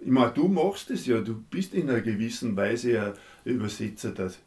Ich 0.00 0.10
meine, 0.10 0.32
du 0.32 0.48
machst 0.48 0.90
es 0.90 1.06
ja, 1.06 1.20
du 1.20 1.34
bist 1.50 1.74
in 1.74 1.88
einer 1.88 2.00
gewissen 2.00 2.56
Weise 2.56 3.14
ein 3.44 3.52
Übersetzer. 3.52 4.10
Das, 4.10 4.38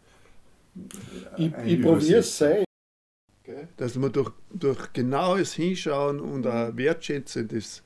ich 1.38 1.52
ich 1.66 1.82
probiere 1.82 2.20
es 2.20 2.38
sein. 2.38 2.64
Dass 3.78 3.95
man 3.95 4.12
durch, 4.12 4.32
durch 4.54 4.93
genaues 4.93 5.54
Hinschauen 5.54 6.20
und 6.20 6.45
ein 6.45 6.78
wertschätzendes 6.78 7.82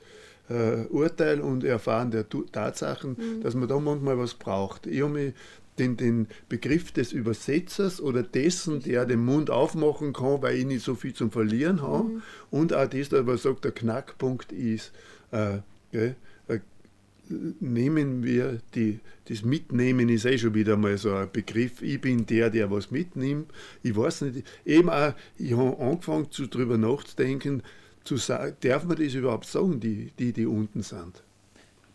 äh, 0.50 0.84
Urteil 0.90 1.40
und 1.40 1.64
Erfahren 1.64 2.10
der 2.10 2.26
Tatsachen, 2.28 3.16
mhm. 3.18 3.42
dass 3.42 3.54
man 3.54 3.68
da 3.68 3.78
manchmal 3.78 4.18
was 4.18 4.34
braucht. 4.34 4.86
Ich 4.86 5.02
habe 5.02 5.32
den, 5.78 5.96
den 5.96 6.28
Begriff 6.48 6.92
des 6.92 7.12
Übersetzers 7.12 8.00
oder 8.00 8.22
dessen, 8.22 8.80
der 8.80 9.06
den 9.06 9.24
Mund 9.24 9.50
aufmachen 9.50 10.12
kann, 10.12 10.42
weil 10.42 10.56
ich 10.56 10.66
nicht 10.66 10.84
so 10.84 10.94
viel 10.94 11.14
zum 11.14 11.30
Verlieren 11.30 11.82
habe. 11.82 12.04
Mhm. 12.04 12.22
Und 12.50 12.72
auch 12.72 12.86
das, 12.86 13.10
was 13.10 13.42
sagt, 13.42 13.64
der 13.64 13.72
Knackpunkt 13.72 14.52
ist, 14.52 14.92
äh, 15.32 15.58
äh, 15.92 16.14
nehmen 17.60 18.22
wir 18.22 18.58
die, 18.74 19.00
das 19.28 19.42
Mitnehmen 19.42 20.08
ist 20.08 20.24
eh 20.24 20.38
schon 20.38 20.54
wieder 20.54 20.76
mal 20.76 20.96
so 20.98 21.14
ein 21.14 21.28
Begriff. 21.32 21.82
Ich 21.82 22.00
bin 22.00 22.26
der, 22.26 22.50
der 22.50 22.70
was 22.70 22.90
mitnimmt. 22.90 23.50
Ich 23.82 23.96
weiß 23.96 24.22
nicht, 24.22 24.46
eben 24.64 24.90
auch, 24.90 25.14
ich 25.38 25.56
habe 25.56 25.78
angefangen, 25.78 26.30
zu, 26.30 26.46
darüber 26.46 26.76
nachzudenken, 26.76 27.62
zu 28.04 28.16
sagen, 28.16 28.54
darf 28.60 28.84
man 28.84 28.96
das 28.96 29.14
überhaupt 29.14 29.46
sagen, 29.46 29.80
die, 29.80 30.12
die, 30.18 30.32
die 30.32 30.46
unten 30.46 30.82
sind? 30.82 31.22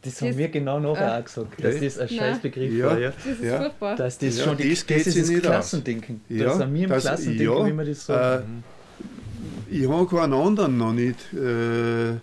Das 0.01 0.21
haben 0.21 0.37
wir 0.37 0.47
genau 0.47 0.79
nachher 0.79 1.17
äh, 1.17 1.19
auch 1.19 1.25
gesagt, 1.25 1.63
dass 1.63 1.79
das 1.79 1.97
ein 1.99 2.09
Scheißbegriff 2.09 2.73
ja, 2.73 2.85
war. 2.85 2.99
Ja. 2.99 3.11
Das 3.11 3.25
ist 3.25 3.43
ja. 3.43 3.57
furchtbar. 3.57 3.95
Dass 3.97 4.17
das 4.17 4.37
ja, 4.37 4.43
schon 4.45 4.57
die, 4.57 4.69
das, 4.69 4.85
das 4.85 5.07
ist 5.07 5.33
das 5.33 5.41
Klassendenken. 5.41 6.21
Ja, 6.29 6.45
das 6.45 6.57
sind 6.57 6.73
wir 6.73 6.83
im 6.83 6.89
das, 6.89 7.03
Klassendenken, 7.03 7.57
ja, 7.57 7.65
wie 7.65 7.73
man 7.73 7.85
das 7.85 8.05
sagt. 8.05 8.45
Äh, 8.45 9.75
ich 9.75 9.87
habe 9.87 10.07
keinen 10.07 10.33
anderen 10.33 10.77
noch 10.77 10.93
nicht. 10.93 11.33
Äh, 11.33 12.13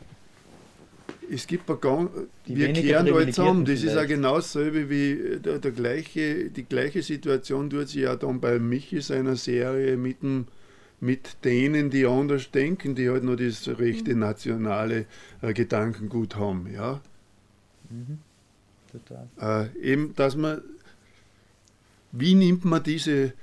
es 1.31 1.47
gibt 1.47 1.70
ein 1.70 1.81
ganz, 1.81 2.11
wir 2.47 2.72
kehren 2.72 3.07
da 3.07 3.27
zusammen. 3.27 3.64
Das 3.64 3.81
vielleicht. 3.81 3.97
ist 3.97 4.03
auch 4.03 4.07
genau 4.07 4.37
dasselbe 4.37 4.91
wie 4.91 5.39
der, 5.39 5.59
der, 5.59 5.72
gleiche, 5.72 6.51
die 6.51 6.64
gleiche 6.64 7.03
Situation 7.03 7.70
tut 7.70 7.89
sich 7.89 8.03
ja 8.03 8.16
dann 8.16 8.41
bei 8.41 8.59
Michi 8.59 9.01
seiner 9.01 9.37
Serie 9.37 9.97
mit 9.97 10.22
dem 10.22 10.47
mit 11.01 11.45
denen, 11.45 11.91
die 11.91 12.07
anders 12.07 12.51
denken, 12.51 12.95
die 12.95 13.11
halt 13.11 13.22
nur 13.22 13.37
das 13.37 13.68
rechte 13.68 14.14
mhm. 14.14 14.20
nationale 14.20 15.07
äh, 15.43 15.53
Gedankengut 15.53 16.37
haben. 16.37 16.72
Ja? 16.72 17.01
Mhm. 17.91 18.18
Total. 18.91 19.70
Äh, 19.74 19.79
eben, 19.79 20.14
dass 20.14 20.37
man, 20.37 20.62
wie 22.12 22.35
nimmt 22.35 22.64
man 22.64 22.83
diese, 22.83 23.35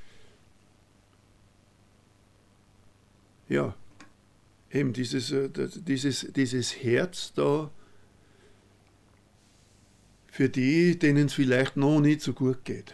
ja, 3.49 3.75
eben 4.73 4.91
dieses, 4.93 5.31
äh, 5.31 5.49
dieses, 5.87 6.27
dieses 6.33 6.83
Herz 6.83 7.33
da 7.33 7.71
für 10.27 10.49
die, 10.49 10.97
denen 10.97 11.27
es 11.27 11.33
vielleicht 11.33 11.77
noch 11.77 11.99
nicht 11.99 12.21
so 12.21 12.33
gut 12.33 12.65
geht. 12.65 12.93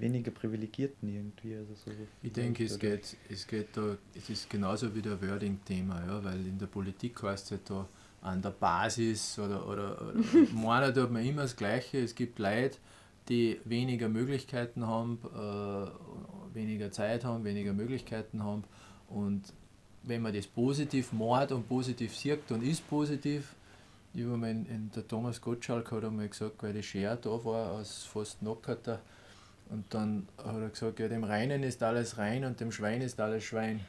weniger 0.00 0.30
Privilegierten 0.30 1.08
irgendwie. 1.08 1.54
Also 1.54 1.74
so 1.74 1.90
ich 2.22 2.32
denke, 2.32 2.64
es 2.64 2.78
geht, 2.78 3.16
es 3.28 3.46
geht 3.46 3.76
da, 3.76 3.96
es 4.14 4.30
ist 4.30 4.50
genauso 4.50 4.94
wie 4.94 5.02
der 5.02 5.20
Wording-Thema, 5.20 6.04
ja, 6.06 6.24
weil 6.24 6.46
in 6.46 6.58
der 6.58 6.66
Politik 6.66 7.22
heißt 7.22 7.46
es 7.46 7.50
halt 7.52 7.70
da 7.70 7.88
an 8.22 8.42
der 8.42 8.50
Basis 8.50 9.38
oder, 9.38 9.66
oder, 9.66 10.00
oder 10.00 10.14
meiner 10.54 10.92
tut 10.92 11.10
man 11.10 11.24
immer 11.24 11.42
das 11.42 11.56
Gleiche. 11.56 11.98
Es 11.98 12.14
gibt 12.14 12.38
Leute, 12.38 12.78
die 13.28 13.60
weniger 13.64 14.08
Möglichkeiten 14.08 14.86
haben, 14.86 15.18
äh, 15.34 16.39
weniger 16.54 16.90
Zeit 16.90 17.24
haben, 17.24 17.44
weniger 17.44 17.72
Möglichkeiten 17.72 18.42
haben. 18.42 18.64
Und 19.08 19.42
wenn 20.02 20.22
man 20.22 20.34
das 20.34 20.46
positiv 20.46 21.12
macht 21.12 21.52
und 21.52 21.68
positiv 21.68 22.16
sieht 22.16 22.50
und 22.50 22.62
ist 22.62 22.88
positiv, 22.88 23.54
ich 24.12 24.24
habe 24.24 24.36
mal 24.36 24.50
in, 24.50 24.90
der 24.94 25.06
Thomas 25.06 25.40
Gottschalk 25.40 25.92
hat 25.92 26.04
einmal 26.04 26.28
gesagt, 26.28 26.62
weil 26.62 26.72
die 26.72 26.82
Schere 26.82 27.18
da 27.20 27.44
war, 27.44 27.76
als 27.76 28.04
fast 28.04 28.40
Knockout, 28.40 28.98
und 29.70 29.84
dann 29.90 30.26
hat 30.36 30.56
er 30.56 30.68
gesagt, 30.68 30.98
ja, 30.98 31.06
dem 31.06 31.22
Reinen 31.22 31.62
ist 31.62 31.80
alles 31.82 32.18
rein 32.18 32.44
und 32.44 32.58
dem 32.58 32.72
Schwein 32.72 33.02
ist 33.02 33.20
alles 33.20 33.44
Schwein. 33.44 33.80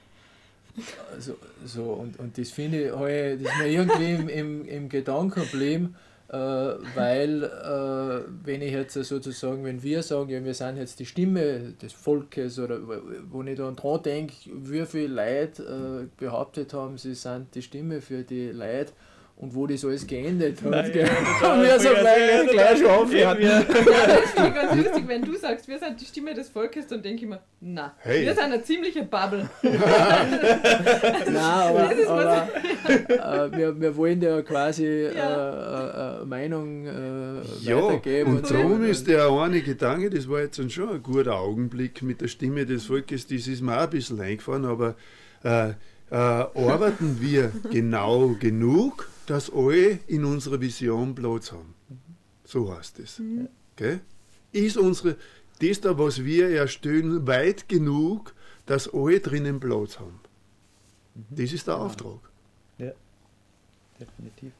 Also, 1.12 1.38
so, 1.66 1.86
und, 1.94 2.20
und 2.20 2.38
das 2.38 2.52
finde 2.52 2.86
ich, 2.86 2.92
das 2.92 3.52
ist 3.52 3.58
mir 3.58 3.68
irgendwie 3.68 4.12
im, 4.12 4.30
im, 4.30 4.66
im 4.68 4.90
Gedanken 4.90 5.42
geblieben, 5.42 5.96
weil 6.34 7.44
äh, 7.44 8.46
wenn 8.46 8.62
ich 8.62 8.72
jetzt 8.72 8.94
sozusagen, 8.94 9.66
wenn 9.66 9.84
wir 9.84 10.02
sagen, 10.02 10.30
ja, 10.30 10.44
wir 10.44 10.54
sind 10.54 10.78
jetzt 10.78 11.00
die 11.00 11.06
Stimme 11.06 11.74
des 11.82 11.92
Volkes 11.92 12.58
oder 12.58 12.80
wo 13.30 13.44
ich 13.44 13.58
dann 13.58 13.76
dran 13.76 14.02
denke, 14.02 14.34
wie 14.46 14.86
viele 14.86 15.08
Leute 15.16 15.64
äh, 15.64 16.08
behauptet 16.18 16.74
haben, 16.74 16.98
sie 16.98 17.16
sind 17.16 17.54
die 17.54 17.62
Stimme 17.62 18.00
für 18.00 18.24
die 18.24 18.50
Leute, 18.50 18.94
und 19.42 19.56
wo 19.56 19.66
das 19.66 19.84
alles 19.84 20.06
geendet 20.06 20.62
hat. 20.62 20.70
Nein, 20.70 20.92
ja, 20.94 21.08
haben 21.42 21.64
wir 21.64 21.80
so 21.80 21.90
gleich, 21.90 22.48
gleich 22.52 22.78
schon 22.78 22.88
aufgehört. 22.88 23.40
Ja, 23.40 23.64
das 23.64 24.26
ist 24.26 24.36
ganz 24.36 24.76
lustig, 24.76 25.04
wenn 25.08 25.24
du 25.24 25.36
sagst, 25.36 25.68
wir 25.68 25.80
sind 25.80 26.00
die 26.00 26.06
Stimme 26.06 26.36
des 26.36 26.50
Volkes, 26.50 26.86
dann 26.88 27.02
denke 27.02 27.24
ich 27.24 27.30
mir, 27.30 27.40
na, 27.60 27.96
hey. 28.00 28.24
wir 28.24 28.36
sind 28.36 28.44
eine 28.44 28.62
ziemliche 28.62 29.04
Bubble. 29.04 29.50
Nein, 29.64 31.36
aber, 31.36 31.90
aber 32.08 32.48
äh, 33.10 33.58
wir, 33.58 33.82
wir 33.82 33.98
wollen 33.98 34.22
ja 34.22 34.44
quasi 34.44 35.10
ja. 35.16 36.20
Äh, 36.20 36.22
äh, 36.22 36.26
Meinung 36.26 36.86
äh, 36.86 37.42
ja, 37.62 37.84
weitergeben. 37.84 38.30
Und, 38.30 38.38
und 38.38 38.52
darum 38.52 38.84
ist 38.86 39.08
der 39.08 39.28
eine 39.28 39.62
Gedanke, 39.62 40.12
das 40.12 40.30
war 40.30 40.42
jetzt 40.42 40.72
schon 40.72 40.90
ein 40.90 41.02
guter 41.02 41.36
Augenblick 41.40 42.04
mit 42.04 42.22
der 42.22 42.28
Stimme 42.28 42.68
des 42.68 42.86
Volkes, 42.86 43.26
das 43.26 43.48
ist 43.48 43.62
mir 43.62 43.76
auch 43.76 43.84
ein 43.84 43.90
bisschen 43.90 44.22
eingefahren, 44.22 44.66
aber 44.66 44.94
äh, 45.44 45.70
äh, 46.12 46.16
arbeiten 46.16 47.18
wir 47.22 47.52
genau 47.72 48.36
genug, 48.40 49.10
dass 49.32 49.50
alle 49.50 50.00
in 50.08 50.26
unserer 50.26 50.60
Vision 50.60 51.16
Platz 51.16 51.54
haben. 51.54 51.74
So 52.44 52.76
heißt 52.76 53.00
es. 53.00 53.20
Mhm. 53.20 53.48
Okay? 53.74 54.02
Ist 54.52 54.76
unsere, 54.76 55.16
das 55.62 55.80
da, 55.80 55.98
was 55.98 56.26
wir 56.26 56.50
erstellen, 56.50 57.26
weit 57.26 57.70
genug, 57.70 58.36
dass 58.66 58.94
alle 58.94 59.22
drinnen 59.22 59.62
Platz 59.62 59.98
haben? 60.00 60.20
Mhm. 61.16 61.24
Das 61.30 61.54
ist 61.54 61.66
der 61.66 61.76
ja. 61.76 61.80
Auftrag. 61.80 62.20
Ja, 62.78 62.92
definitiv. 63.98 64.52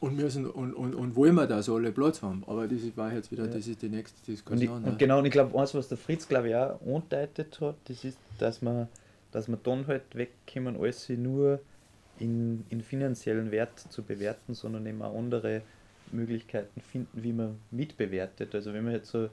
Und, 0.00 0.16
müssen, 0.16 0.48
und, 0.48 0.74
und, 0.74 0.94
und 0.94 1.16
wollen 1.16 1.34
wir, 1.34 1.46
dass 1.46 1.68
alle 1.68 1.90
Platz 1.92 2.22
haben. 2.22 2.44
Aber 2.46 2.68
das 2.68 2.78
war 2.94 3.12
jetzt 3.12 3.32
wieder, 3.32 3.46
ja. 3.46 3.50
das 3.50 3.66
ist 3.66 3.82
die 3.82 3.88
nächste 3.88 4.24
Diskussion. 4.24 4.76
Und, 4.76 4.82
ich, 4.82 4.92
und 4.92 4.98
genau, 4.98 5.18
und 5.18 5.26
ich 5.26 5.32
glaube, 5.32 5.58
eins, 5.60 5.74
was 5.74 5.88
der 5.88 5.98
Fritz, 5.98 6.26
glaube 6.26 6.48
ich, 6.48 6.54
auch 6.54 6.80
angedeutet 6.86 7.60
hat, 7.60 7.74
das 7.84 8.04
ist, 8.04 8.16
dass 8.38 8.62
man, 8.62 8.88
dass 9.32 9.48
man 9.48 9.58
dann 9.64 9.86
halt 9.88 10.04
wegkommen, 10.14 10.76
alles 10.76 11.08
nur 11.08 11.60
in, 12.18 12.64
in 12.68 12.82
finanziellen 12.82 13.50
Wert 13.50 13.78
zu 13.78 14.02
bewerten, 14.02 14.54
sondern 14.54 14.86
eben 14.86 15.02
auch 15.02 15.16
andere 15.16 15.62
Möglichkeiten 16.12 16.80
finden, 16.80 17.22
wie 17.22 17.32
man 17.32 17.58
mitbewertet. 17.70 18.54
Also 18.54 18.72
wenn 18.72 18.84
man 18.84 18.94
jetzt 18.94 19.10
so 19.10 19.28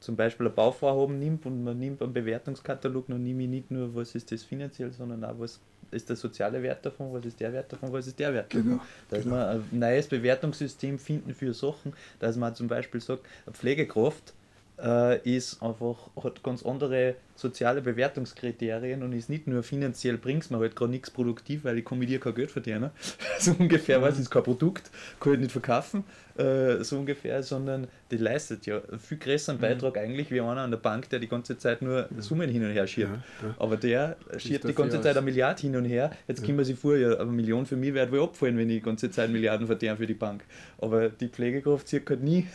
zum 0.00 0.16
Beispiel 0.16 0.46
ein 0.46 0.54
Bauvorhaben 0.54 1.18
nimmt 1.18 1.46
und 1.46 1.64
man 1.64 1.78
nimmt 1.78 2.02
einen 2.02 2.12
Bewertungskatalog, 2.12 3.06
dann 3.08 3.22
nehme 3.22 3.44
ich 3.44 3.48
nicht 3.48 3.70
nur, 3.70 3.94
was 3.94 4.14
ist 4.14 4.30
das 4.32 4.42
finanziell, 4.42 4.92
sondern 4.92 5.24
auch, 5.24 5.38
was 5.38 5.60
ist 5.90 6.08
der 6.08 6.16
soziale 6.16 6.62
Wert 6.62 6.84
davon, 6.84 7.12
was 7.12 7.24
ist 7.24 7.40
der 7.40 7.52
Wert 7.52 7.72
davon, 7.72 7.92
was 7.92 8.06
ist 8.06 8.18
der 8.18 8.34
Wert 8.34 8.52
davon. 8.52 8.70
Genau, 8.70 8.82
Dass 9.08 9.22
genau. 9.24 9.36
wir 9.36 9.50
ein 9.50 9.78
neues 9.78 10.08
Bewertungssystem 10.08 10.98
finden 10.98 11.34
für 11.34 11.54
Sachen, 11.54 11.92
dass 12.18 12.36
man 12.36 12.54
zum 12.54 12.68
Beispiel 12.68 13.00
sagt, 13.00 13.24
eine 13.46 13.54
Pflegekraft 13.54 14.34
äh, 14.82 15.18
ist 15.28 15.62
einfach, 15.62 16.10
hat 16.22 16.42
ganz 16.42 16.64
andere 16.64 17.16
soziale 17.34 17.82
Bewertungskriterien 17.82 19.02
und 19.02 19.12
ist 19.12 19.28
nicht 19.28 19.46
nur 19.46 19.62
finanziell 19.62 20.16
bringt 20.16 20.50
mir 20.50 20.58
halt 20.58 20.74
gerade 20.74 20.90
nichts 20.90 21.10
produktiv, 21.10 21.64
weil 21.64 21.78
ich 21.78 21.84
kann 21.84 21.98
mit 21.98 22.08
dir 22.08 22.18
kein 22.18 22.34
Geld 22.34 22.50
verdienen. 22.50 22.90
so 23.38 23.54
ungefähr, 23.58 24.00
was 24.00 24.18
ist 24.18 24.30
kein 24.30 24.42
Produkt, 24.42 24.90
kann 25.20 25.34
ich 25.34 25.40
nicht 25.40 25.52
verkaufen, 25.52 26.04
äh, 26.36 26.82
so 26.82 26.98
ungefähr, 26.98 27.42
sondern 27.42 27.88
die 28.10 28.16
leistet 28.16 28.66
ja 28.66 28.80
einen 28.90 28.98
viel 28.98 29.18
größeren 29.18 29.58
Beitrag 29.58 29.98
eigentlich 29.98 30.30
wie 30.30 30.40
einer 30.40 30.62
an 30.62 30.70
der 30.70 30.78
Bank, 30.78 31.08
der 31.10 31.18
die 31.18 31.28
ganze 31.28 31.58
Zeit 31.58 31.82
nur 31.82 32.08
Summen 32.18 32.48
hin 32.48 32.64
und 32.64 32.70
her 32.70 32.86
schiebt. 32.86 33.10
Ja, 33.10 33.48
ja. 33.48 33.54
Aber 33.58 33.76
der 33.76 34.16
schiebt 34.38 34.64
die 34.64 34.74
ganze. 34.74 35.00
Zeit 35.00 35.16
eine 35.16 35.24
Milliarde 35.24 35.60
hin 35.60 35.76
und 35.76 35.84
her. 35.84 36.10
Jetzt 36.26 36.42
können 36.42 36.56
wir 36.56 36.64
sich 36.64 36.78
vor, 36.78 36.96
ja, 36.96 37.18
eine 37.18 37.30
Million 37.30 37.66
für 37.66 37.76
mich 37.76 37.92
wird 37.92 38.10
wohl 38.10 38.22
abfallen, 38.22 38.56
wenn 38.56 38.70
ich 38.70 38.76
die 38.76 38.82
ganze 38.82 39.10
Zeit 39.10 39.30
Milliarden 39.30 39.66
verdiene 39.66 39.96
für 39.96 40.06
die 40.06 40.14
Bank. 40.14 40.44
Aber 40.78 41.10
die 41.10 41.28
Pflegekraft 41.28 41.86
zieht 41.86 42.08
halt 42.08 42.22
nie. 42.22 42.46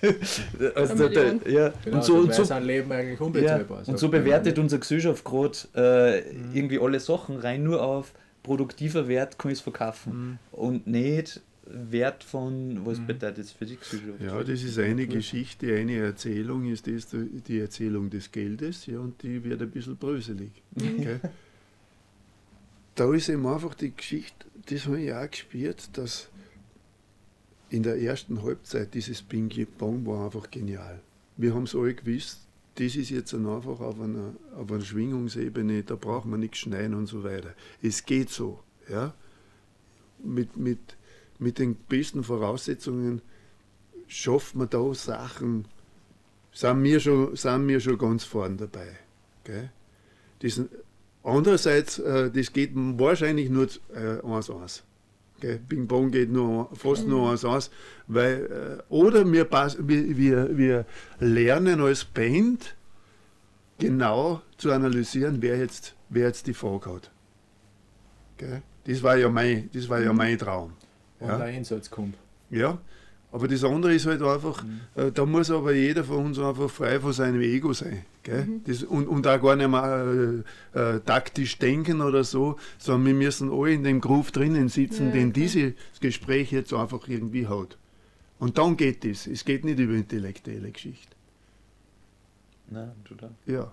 also 0.74 1.08
da, 1.08 1.34
ja, 1.48 1.72
Genau, 1.84 1.96
und 1.96 2.04
so, 2.04 2.16
und 2.16 2.34
so, 2.34 2.44
sein 2.44 2.64
Leben 2.64 2.90
eigentlich 2.92 3.18
ja, 3.18 3.26
unbezahlbar. 3.26 3.78
und 3.78 3.84
sagt 3.84 3.98
so 3.98 4.08
bewertet 4.08 4.58
unsere 4.58 4.80
Gesellschaft 4.80 5.24
gerade 5.24 5.58
äh, 5.74 6.18
irgendwie 6.56 6.78
alle 6.78 7.00
Sachen 7.00 7.36
rein 7.36 7.62
nur 7.62 7.82
auf 7.82 8.12
produktiver 8.42 9.08
Wert 9.08 9.38
kann 9.38 9.50
ich 9.50 9.58
es 9.58 9.62
verkaufen 9.62 10.38
und 10.52 10.86
nicht 10.86 11.40
Wert 11.70 12.24
von, 12.24 12.84
was 12.86 12.98
bedeutet 12.98 13.38
das 13.38 13.52
für 13.52 13.66
die 13.66 13.76
Gesellschaft? 13.76 14.20
Ja, 14.20 14.42
das 14.42 14.62
ist 14.62 14.78
eine 14.78 15.06
Geschichte, 15.06 15.74
eine 15.76 15.98
Erzählung 15.98 16.66
ist 16.70 16.86
das 16.86 17.08
die 17.08 17.40
die 17.46 17.60
Erzählung 17.60 18.10
des 18.10 18.32
Geldes, 18.32 18.86
ja, 18.86 18.98
und 18.98 19.22
die 19.22 19.44
wird 19.44 19.60
ein 19.60 19.70
bisschen 19.70 19.96
bröselig. 19.96 20.50
gell? 20.74 21.20
Da 22.94 23.14
ist 23.14 23.28
eben 23.28 23.46
einfach 23.46 23.74
die 23.74 23.94
Geschichte, 23.94 24.44
das 24.66 24.86
habe 24.86 25.00
ich 25.00 25.12
auch 25.12 25.30
gespürt, 25.30 25.88
dass 25.92 26.28
in 27.70 27.82
der 27.82 28.00
ersten 28.00 28.42
Halbzeit 28.42 28.94
dieses 28.94 29.22
Ping-Pong 29.22 30.06
war 30.06 30.26
einfach 30.26 30.50
genial. 30.50 31.00
Wir 31.36 31.54
haben 31.54 31.64
es 31.64 31.74
alle 31.74 31.94
gewusst, 31.94 32.40
das 32.76 32.94
ist 32.94 33.10
jetzt 33.10 33.34
einfach 33.34 33.80
auf 33.80 34.00
einer, 34.00 34.34
auf 34.56 34.70
einer 34.70 34.84
Schwingungsebene, 34.84 35.82
da 35.82 35.96
braucht 35.96 36.26
man 36.26 36.40
nichts 36.40 36.58
schneiden 36.58 36.94
und 36.94 37.06
so 37.06 37.24
weiter. 37.24 37.54
Es 37.82 38.04
geht 38.04 38.30
so, 38.30 38.60
ja. 38.88 39.14
Mit, 40.22 40.56
mit, 40.56 40.78
mit 41.38 41.58
den 41.58 41.74
besten 41.74 42.24
Voraussetzungen 42.24 43.22
schafft 44.06 44.54
man 44.54 44.68
da 44.70 44.94
Sachen, 44.94 45.66
sind 46.52 46.82
wir 46.82 46.98
schon, 46.98 47.36
sind 47.36 47.68
wir 47.68 47.80
schon 47.80 47.98
ganz 47.98 48.24
vorn 48.24 48.56
dabei. 48.56 48.98
Gell? 49.44 49.70
Das, 50.40 50.60
andererseits, 51.22 51.98
äh, 51.98 52.30
das 52.30 52.52
geht 52.52 52.70
wahrscheinlich 52.74 53.50
nur 53.50 53.66
äh, 53.94 54.20
1-1. 54.22 54.82
Bing 55.40 55.86
Bong 55.86 56.10
geht 56.10 56.30
nur, 56.30 56.68
fast 56.74 57.06
nur 57.06 57.32
1-1. 57.32 57.70
Weil, 58.06 58.80
äh, 58.80 58.92
oder 58.92 59.30
wir, 59.30 59.48
wir, 59.50 60.56
wir, 60.56 60.86
lernen 61.20 61.80
als 61.80 62.04
Band 62.04 62.76
genau 63.78 64.42
zu 64.56 64.72
analysieren, 64.72 65.40
wer 65.40 65.58
jetzt, 65.58 65.94
wer 66.08 66.26
jetzt 66.26 66.46
die 66.46 66.54
Frage 66.54 66.94
hat. 66.94 67.10
Gell? 68.36 68.62
Das 68.84 69.02
war 69.02 69.16
ja 69.16 69.28
mein, 69.28 69.68
das 69.72 69.88
war 69.88 70.00
ja 70.00 70.12
mein 70.12 70.38
Traum. 70.38 70.72
Und 71.20 71.28
Ja. 71.28 71.36
der 71.36 71.46
Einsatz 71.46 71.90
kommt. 71.90 72.16
Ja, 72.50 72.78
aber 73.30 73.46
das 73.48 73.62
andere 73.62 73.94
ist 73.94 74.06
halt 74.06 74.22
einfach, 74.22 74.64
äh, 74.94 75.12
da 75.12 75.26
muss 75.26 75.50
aber 75.50 75.72
jeder 75.74 76.02
von 76.04 76.26
uns 76.26 76.38
einfach 76.38 76.70
frei 76.70 76.98
von 76.98 77.12
seinem 77.12 77.40
Ego 77.42 77.72
sein. 77.72 78.04
Gell? 78.22 78.48
Das, 78.64 78.82
und, 78.82 79.06
und 79.06 79.26
auch 79.26 79.40
gar 79.42 79.56
nicht 79.56 79.68
mehr 79.68 80.42
äh, 80.74 80.96
äh, 80.96 81.00
taktisch 81.00 81.58
denken 81.58 82.00
oder 82.00 82.24
so, 82.24 82.56
sondern 82.78 83.06
wir 83.06 83.14
müssen 83.26 83.50
alle 83.52 83.72
in 83.72 83.84
dem 83.84 84.00
Groove 84.00 84.30
drinnen 84.32 84.68
sitzen, 84.68 85.06
Ja, 85.08 85.12
den 85.12 85.32
klar. 85.32 85.44
dieses 85.44 85.72
Gespräch 86.00 86.52
jetzt 86.52 86.72
einfach 86.72 87.06
irgendwie 87.08 87.46
hat. 87.46 87.76
Und 88.38 88.56
dann 88.56 88.76
geht 88.76 89.04
es. 89.04 89.26
Es 89.26 89.44
geht 89.44 89.64
nicht 89.64 89.78
über 89.78 89.94
intellektuelle 89.94 90.70
Geschichte. 90.70 91.14
Nein, 92.70 92.92
total. 93.04 93.30
Ja. 93.46 93.72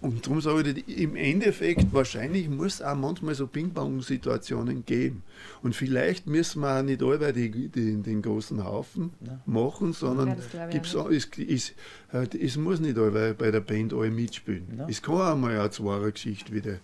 Und 0.00 0.26
darum 0.26 0.40
sage 0.40 0.70
ich, 0.70 0.98
im 0.98 1.14
Endeffekt, 1.14 1.92
wahrscheinlich 1.92 2.48
muss 2.48 2.74
es 2.74 2.82
auch 2.82 2.94
manchmal 2.94 3.34
so 3.34 3.46
Ping-Pong-Situationen 3.46 4.86
geben. 4.86 5.22
Und 5.62 5.76
vielleicht 5.76 6.26
müssen 6.26 6.62
wir 6.62 6.78
auch 6.78 6.82
nicht 6.82 7.02
alle 7.02 7.32
die, 7.34 7.68
die, 7.68 8.02
den 8.02 8.22
großen 8.22 8.64
Haufen 8.64 9.12
Nein. 9.20 9.40
machen, 9.44 9.88
Ja, 9.88 9.92
sondern 9.92 10.36
ich 10.38 10.70
gibt's, 10.70 10.96
auch 10.96 11.10
es, 11.10 11.28
es, 11.36 11.74
äh, 12.12 12.26
es 12.38 12.56
muss 12.56 12.80
nicht 12.80 12.96
alle 12.96 13.34
bei 13.34 13.50
der 13.50 13.60
Band 13.60 13.92
alle 13.92 14.10
mitspielen. 14.10 14.68
Nein. 14.74 14.88
Es 14.88 15.02
kann 15.02 15.16
auch 15.16 15.36
mal 15.36 15.58
eine 15.58 15.70
zweiere 15.70 16.12
Geschichte 16.12 16.52
wieder, 16.52 16.78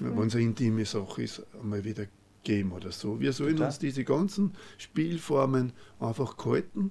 wenn 0.00 0.26
es 0.26 0.34
eine 0.34 0.44
intime 0.44 0.84
Sache 0.84 1.22
ist, 1.22 1.46
einmal 1.60 1.84
wieder 1.84 2.06
geben 2.42 2.72
oder 2.72 2.90
so. 2.90 3.20
Wir 3.20 3.32
sollen 3.32 3.52
Total. 3.56 3.66
uns 3.68 3.78
diese 3.78 4.02
ganzen 4.04 4.52
Spielformen 4.78 5.72
einfach 6.00 6.36
halten 6.44 6.90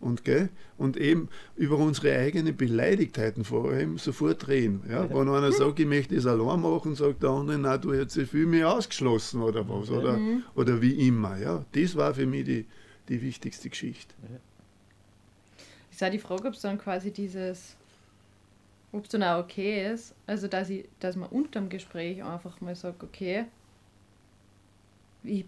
und, 0.00 0.24
gell, 0.24 0.50
und 0.76 0.96
eben 0.96 1.28
über 1.56 1.78
unsere 1.78 2.16
eigenen 2.16 2.56
Beleidigtheiten 2.56 3.44
vor 3.44 3.70
allem 3.70 3.98
sofort 3.98 4.46
reden. 4.48 4.82
Ja? 4.88 5.08
Wenn 5.08 5.28
einer 5.28 5.52
sagt, 5.52 5.80
ich 5.80 5.86
möchte 5.86 6.14
das 6.14 6.26
allein 6.26 6.60
machen, 6.60 6.94
sagt 6.94 7.22
der 7.22 7.30
andere, 7.30 7.58
na 7.58 7.78
du 7.78 7.94
hättest 7.94 8.16
dich 8.16 8.30
viel 8.30 8.46
mehr 8.46 8.70
ausgeschlossen 8.70 9.42
oder 9.42 9.68
was, 9.68 9.90
oder, 9.90 10.18
oder 10.54 10.82
wie 10.82 11.08
immer. 11.08 11.38
Ja? 11.38 11.64
Das 11.72 11.96
war 11.96 12.14
für 12.14 12.26
mich 12.26 12.44
die, 12.44 12.66
die 13.08 13.22
wichtigste 13.22 13.70
Geschichte. 13.70 14.14
Ist 15.90 16.04
auch 16.04 16.10
die 16.10 16.18
Frage, 16.18 16.48
ob 16.48 16.54
es 16.54 16.60
dann 16.60 16.78
quasi 16.78 17.10
dieses, 17.10 17.74
ob 18.92 19.04
es 19.04 19.10
dann 19.10 19.22
auch 19.22 19.44
okay 19.44 19.92
ist, 19.92 20.14
also 20.26 20.46
dass, 20.46 20.68
ich, 20.68 20.84
dass 21.00 21.16
man 21.16 21.30
unterm 21.30 21.70
Gespräch 21.70 22.22
einfach 22.22 22.60
mal 22.60 22.76
sagt, 22.76 23.02
okay, 23.02 23.46
ich, 25.22 25.46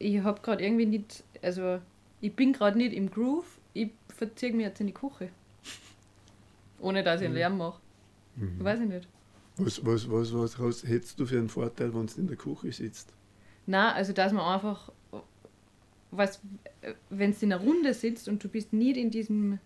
ich 0.00 0.18
habe 0.18 0.40
gerade 0.40 0.64
irgendwie 0.64 0.86
nicht, 0.86 1.22
also 1.42 1.78
ich 2.20 2.34
bin 2.34 2.52
gerade 2.52 2.76
nicht 2.76 2.92
im 2.92 3.08
Groove, 3.10 3.46
ich 3.74 3.90
verziehe 4.08 4.52
mich 4.52 4.64
jetzt 4.66 4.80
in 4.80 4.86
die 4.86 4.94
Küche. 4.94 5.28
Ohne 6.80 7.02
dass 7.02 7.20
ich 7.20 7.26
einen 7.26 7.34
Lärm 7.34 7.58
mache. 7.58 7.80
Weiß 8.36 8.80
ich 8.80 8.88
nicht. 8.88 9.08
Was, 9.56 9.84
was, 9.86 10.10
was, 10.10 10.34
was 10.34 10.58
hast, 10.58 10.84
hättest 10.88 11.20
du 11.20 11.26
für 11.26 11.38
einen 11.38 11.48
Vorteil, 11.48 11.94
wenn 11.94 12.06
du 12.06 12.14
in 12.16 12.26
der 12.26 12.36
Küche 12.36 12.72
sitzt? 12.72 13.12
Na, 13.66 13.92
also 13.92 14.12
dass 14.12 14.32
man 14.32 14.44
einfach, 14.54 14.90
was, 16.10 16.40
wenn 17.10 17.30
du 17.32 17.36
in 17.40 17.52
einer 17.52 17.62
Runde 17.62 17.94
sitzt 17.94 18.28
und 18.28 18.42
du 18.42 18.48
bist 18.48 18.72
nicht 18.72 18.96
in 18.96 19.10
diesem 19.10 19.58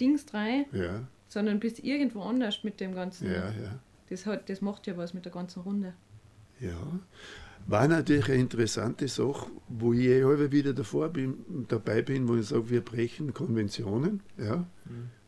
Dings 0.00 0.32
rein, 0.32 0.66
Ja, 0.72 1.06
sondern 1.28 1.58
bist 1.60 1.80
irgendwo 1.80 2.22
anders 2.22 2.62
mit 2.62 2.78
dem 2.80 2.94
ganzen. 2.94 3.26
ja, 3.32 3.50
ja. 3.50 3.78
Das, 4.08 4.26
hat, 4.26 4.48
das 4.48 4.60
macht 4.60 4.86
ja 4.86 4.96
was 4.96 5.14
mit 5.14 5.24
der 5.24 5.32
ganzen 5.32 5.60
Runde. 5.62 5.94
Ja, 6.60 6.76
war 7.66 7.88
natürlich 7.88 8.28
eine 8.28 8.40
interessante 8.40 9.08
Sache, 9.08 9.46
wo 9.68 9.92
ich 9.92 10.06
eh 10.06 10.24
halber 10.24 10.50
wieder 10.52 10.72
davor 10.72 11.08
bin, 11.08 11.66
dabei 11.68 12.02
bin, 12.02 12.28
wo 12.28 12.36
ich 12.36 12.46
sage, 12.46 12.70
wir 12.70 12.80
brechen 12.80 13.32
Konventionen. 13.34 14.20
Ja. 14.38 14.66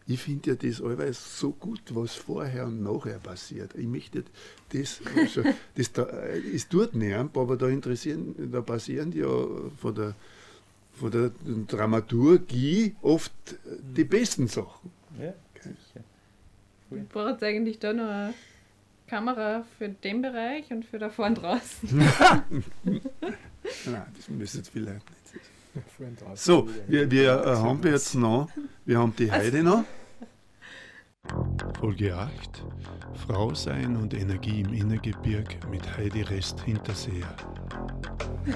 Ich 0.07 0.21
finde 0.21 0.51
ja 0.51 0.57
das 0.57 0.83
allweils 0.83 1.39
so 1.39 1.53
gut, 1.53 1.81
was 1.91 2.15
vorher 2.15 2.67
und 2.67 2.83
nachher 2.83 3.19
passiert. 3.19 3.75
Ich 3.75 3.87
möchte 3.87 4.25
das, 4.71 5.01
also, 5.17 5.43
das 5.77 5.93
da, 5.93 6.07
es 6.53 6.69
tut 6.69 6.95
nicht, 6.95 7.15
aber 7.15 7.57
da 7.57 7.69
interessieren, 7.69 8.35
da 8.53 8.61
passieren 8.61 9.13
ja 9.13 9.29
von 9.81 9.95
der, 9.95 10.15
von 10.93 11.11
der 11.11 11.33
Dramaturgie 11.69 12.95
oft 13.01 13.33
die 13.97 14.05
besten 14.05 14.47
Sachen. 14.47 14.91
Ja, 15.19 15.33
sicher. 15.55 16.05
Cool. 16.91 16.99
Ich 16.99 17.09
brauche 17.09 17.31
jetzt 17.31 17.43
eigentlich 17.43 17.79
da 17.79 17.93
noch 17.93 18.09
eine 18.09 18.35
Kamera 19.07 19.65
für 19.79 19.89
den 19.89 20.23
Bereich 20.23 20.71
und 20.71 20.85
für 20.85 20.99
da 20.99 21.11
vorne 21.11 21.37
draußen. 21.37 21.89
Nein, 22.85 23.03
das 24.17 24.29
müssen 24.29 24.59
jetzt 24.59 24.71
vielleicht 24.71 25.05
nicht. 25.11 25.45
So, 26.35 26.69
wir, 26.87 27.11
wir 27.11 27.45
äh, 27.45 27.57
haben 27.57 27.83
jetzt 27.85 28.15
noch, 28.15 28.49
wir 28.85 28.99
haben 28.99 29.15
die 29.17 29.31
Heide 29.31 29.63
noch. 29.63 29.85
Folge 31.81 32.15
8. 32.15 32.63
Frau 33.27 33.55
sein 33.55 33.97
und 33.97 34.15
Energie 34.15 34.61
im 34.61 34.73
Innergebirg 34.73 35.69
mit 35.71 35.97
Heidi 35.97 36.23
Rest 36.23 36.61
Hinterseher. 36.61 37.35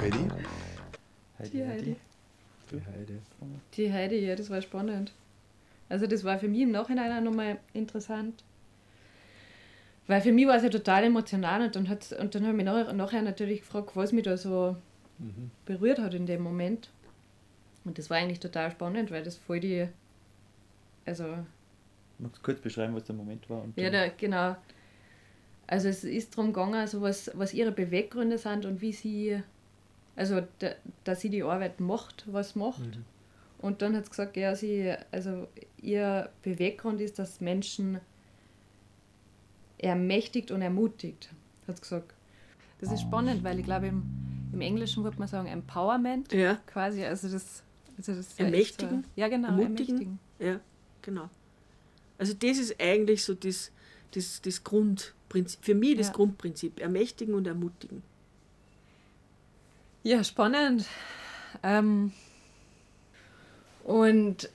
Heidi? 0.00 0.28
Die 1.52 1.64
Heidi. 1.64 1.96
Die 2.70 2.76
Heide. 2.76 3.18
Die 3.74 3.92
Heidi, 3.92 4.26
ja, 4.26 4.36
das 4.36 4.50
war 4.50 4.62
spannend. 4.62 5.12
Also 5.88 6.06
das 6.06 6.22
war 6.24 6.38
für 6.38 6.48
mich 6.48 6.60
im 6.60 6.70
Nachhinein 6.70 7.10
auch 7.12 7.30
nochmal 7.30 7.58
interessant. 7.72 8.44
Weil 10.08 10.20
für 10.22 10.32
mich 10.32 10.46
war 10.46 10.56
es 10.56 10.62
ja 10.64 10.70
total 10.70 11.04
emotional 11.04 11.62
und 11.62 11.76
dann, 11.76 11.88
hat's- 11.88 12.12
und 12.12 12.34
dann 12.34 12.42
habe 12.42 12.52
ich 12.52 12.56
mich 12.56 12.66
nachher, 12.66 12.92
nachher 12.94 13.22
natürlich 13.22 13.60
gefragt, 13.60 13.90
was 13.94 14.10
mich 14.12 14.24
da 14.24 14.36
so 14.36 14.76
berührt 15.66 15.98
hat 15.98 16.14
in 16.14 16.26
dem 16.26 16.42
Moment. 16.42 16.90
Und 17.84 17.98
das 17.98 18.08
war 18.10 18.16
eigentlich 18.16 18.40
total 18.40 18.70
spannend, 18.70 19.10
weil 19.10 19.22
das 19.22 19.36
voll 19.36 19.60
die. 19.60 19.86
Also, 21.04 21.24
Magst 22.18 22.38
du 22.38 22.42
kurz 22.42 22.60
beschreiben, 22.60 22.94
was 22.94 23.04
der 23.04 23.14
Moment 23.14 23.48
war? 23.48 23.62
Und 23.62 23.76
ja, 23.78 23.90
da, 23.90 24.08
genau. 24.08 24.56
Also 25.66 25.88
es 25.88 26.02
ist 26.04 26.36
darum 26.36 26.52
gegangen, 26.52 26.86
so 26.86 27.02
was, 27.02 27.30
was 27.34 27.52
ihre 27.52 27.72
Beweggründe 27.72 28.38
sind 28.38 28.64
und 28.64 28.80
wie 28.80 28.92
sie, 28.92 29.42
also 30.16 30.40
da, 30.58 30.70
dass 31.04 31.20
sie 31.20 31.28
die 31.30 31.42
Arbeit 31.42 31.80
macht, 31.80 32.24
was 32.26 32.56
macht. 32.56 32.98
Und 33.58 33.82
dann 33.82 33.94
hat 33.94 34.04
sie 34.06 34.10
gesagt, 34.10 34.36
ja, 34.36 34.54
sie, 34.54 34.94
also 35.12 35.46
ihr 35.82 36.30
Beweggrund 36.42 37.00
ist, 37.00 37.18
dass 37.18 37.40
Menschen 37.40 38.00
ermächtigt 39.78 40.50
und 40.50 40.62
ermutigt, 40.62 41.30
hat 41.66 41.76
sie 41.76 41.82
gesagt. 41.82 42.14
Das 42.80 42.92
ist 42.92 43.00
spannend, 43.02 43.42
weil 43.42 43.58
ich 43.58 43.64
glaube, 43.64 43.88
im, 43.88 44.02
im 44.52 44.60
Englischen 44.60 45.02
würde 45.04 45.18
man 45.18 45.28
sagen 45.28 45.48
Empowerment. 45.48 46.32
Ja. 46.32 46.56
Quasi, 46.66 47.04
also 47.04 47.28
das. 47.28 47.62
Also 47.96 48.12
das 48.12 48.28
ist 48.28 48.38
Ermächtigen? 48.40 49.02
So, 49.02 49.08
ja, 49.16 49.28
genau. 49.28 49.48
Ermutigen? 49.48 49.76
Ermächtigen. 49.76 50.18
Ja, 50.38 50.60
genau. 51.02 51.28
Also 52.16 52.34
das 52.34 52.58
ist 52.58 52.80
eigentlich 52.80 53.24
so 53.24 53.34
das, 53.34 53.72
das, 54.12 54.40
das 54.40 54.62
Grundprinzip, 54.62 55.64
für 55.64 55.74
mich 55.74 55.96
das 55.96 56.08
Ja. 56.08 56.12
Grundprinzip, 56.12 56.80
ermächtigen 56.80 57.34
und 57.34 57.46
ermutigen. 57.46 58.02
Ja, 60.04 60.22
spannend. 60.22 60.86
Ähm, 61.62 62.12
und 63.84 64.48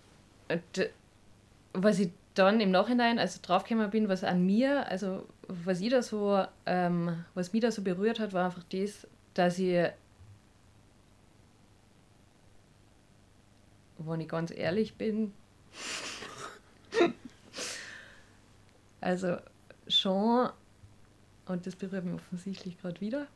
was 1.73 1.99
ich 1.99 2.11
dann 2.33 2.59
im 2.59 2.71
Nachhinein, 2.71 3.19
also 3.19 3.39
draufgekommen 3.41 3.89
bin, 3.91 4.09
was 4.09 4.23
an 4.23 4.45
mir, 4.45 4.87
also 4.89 5.27
was 5.47 5.81
ich 5.81 5.89
da 5.89 6.01
so, 6.01 6.43
ähm, 6.65 7.23
was 7.33 7.53
mich 7.53 7.61
da 7.61 7.71
so 7.71 7.81
berührt 7.81 8.19
hat, 8.19 8.33
war 8.33 8.45
einfach 8.45 8.63
das, 8.63 9.07
dass 9.33 9.59
ich, 9.59 9.89
wenn 13.99 14.21
ich 14.21 14.27
ganz 14.27 14.51
ehrlich 14.51 14.95
bin, 14.95 15.33
also 19.01 19.37
schon, 19.87 20.49
und 21.45 21.67
das 21.67 21.75
berührt 21.75 22.05
mich 22.05 22.15
offensichtlich 22.15 22.81
gerade 22.81 22.99
wieder, 22.99 23.27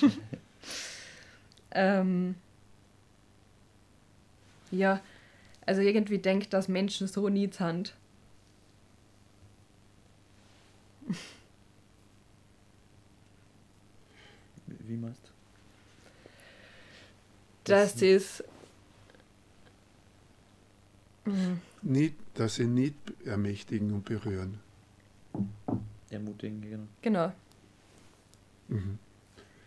ähm, 1.72 2.36
ja, 4.70 5.00
also 5.66 5.82
irgendwie 5.82 6.18
denkt, 6.18 6.54
dass 6.54 6.68
Menschen 6.68 7.06
so 7.06 7.28
nie 7.28 7.50
sind. 7.52 7.94
Wie 14.90 14.96
meinst 14.96 15.22
du? 15.22 15.30
Dass 17.62 17.94
das. 17.94 18.42
Mhm. 21.24 21.60
Nicht, 21.82 22.16
dass 22.34 22.56
sie 22.56 22.66
nicht 22.66 22.96
ermächtigen 23.24 23.92
und 23.92 24.04
berühren. 24.04 24.58
Ermutigen, 26.10 26.60
genau. 26.60 26.88
Genau. 27.02 27.32
Mhm. 28.66 28.98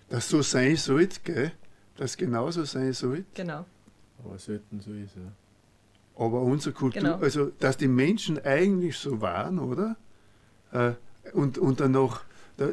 Dass 0.09 0.27
so 0.27 0.41
sein 0.41 0.75
sollte, 0.75 1.21
gell? 1.23 1.53
Dass 1.95 2.17
genauso 2.17 2.65
sein 2.65 2.91
sollte. 2.91 3.25
Genau. 3.33 3.65
Aber 4.21 4.37
selten 4.37 4.81
so 4.81 4.91
ist 4.91 5.15
ja. 5.15 5.31
Aber 6.21 6.41
unsere 6.41 6.73
Kultur, 6.75 7.01
Genau. 7.01 7.15
also 7.15 7.45
dass 7.59 7.77
die 7.77 7.87
Menschen 7.87 8.43
eigentlich 8.43 8.97
so 8.97 9.21
waren, 9.21 9.57
oder? 9.57 9.95
Äh, 10.73 10.95
und, 11.31 11.57
und 11.57 11.79
dann 11.79 11.91
noch 11.91 12.23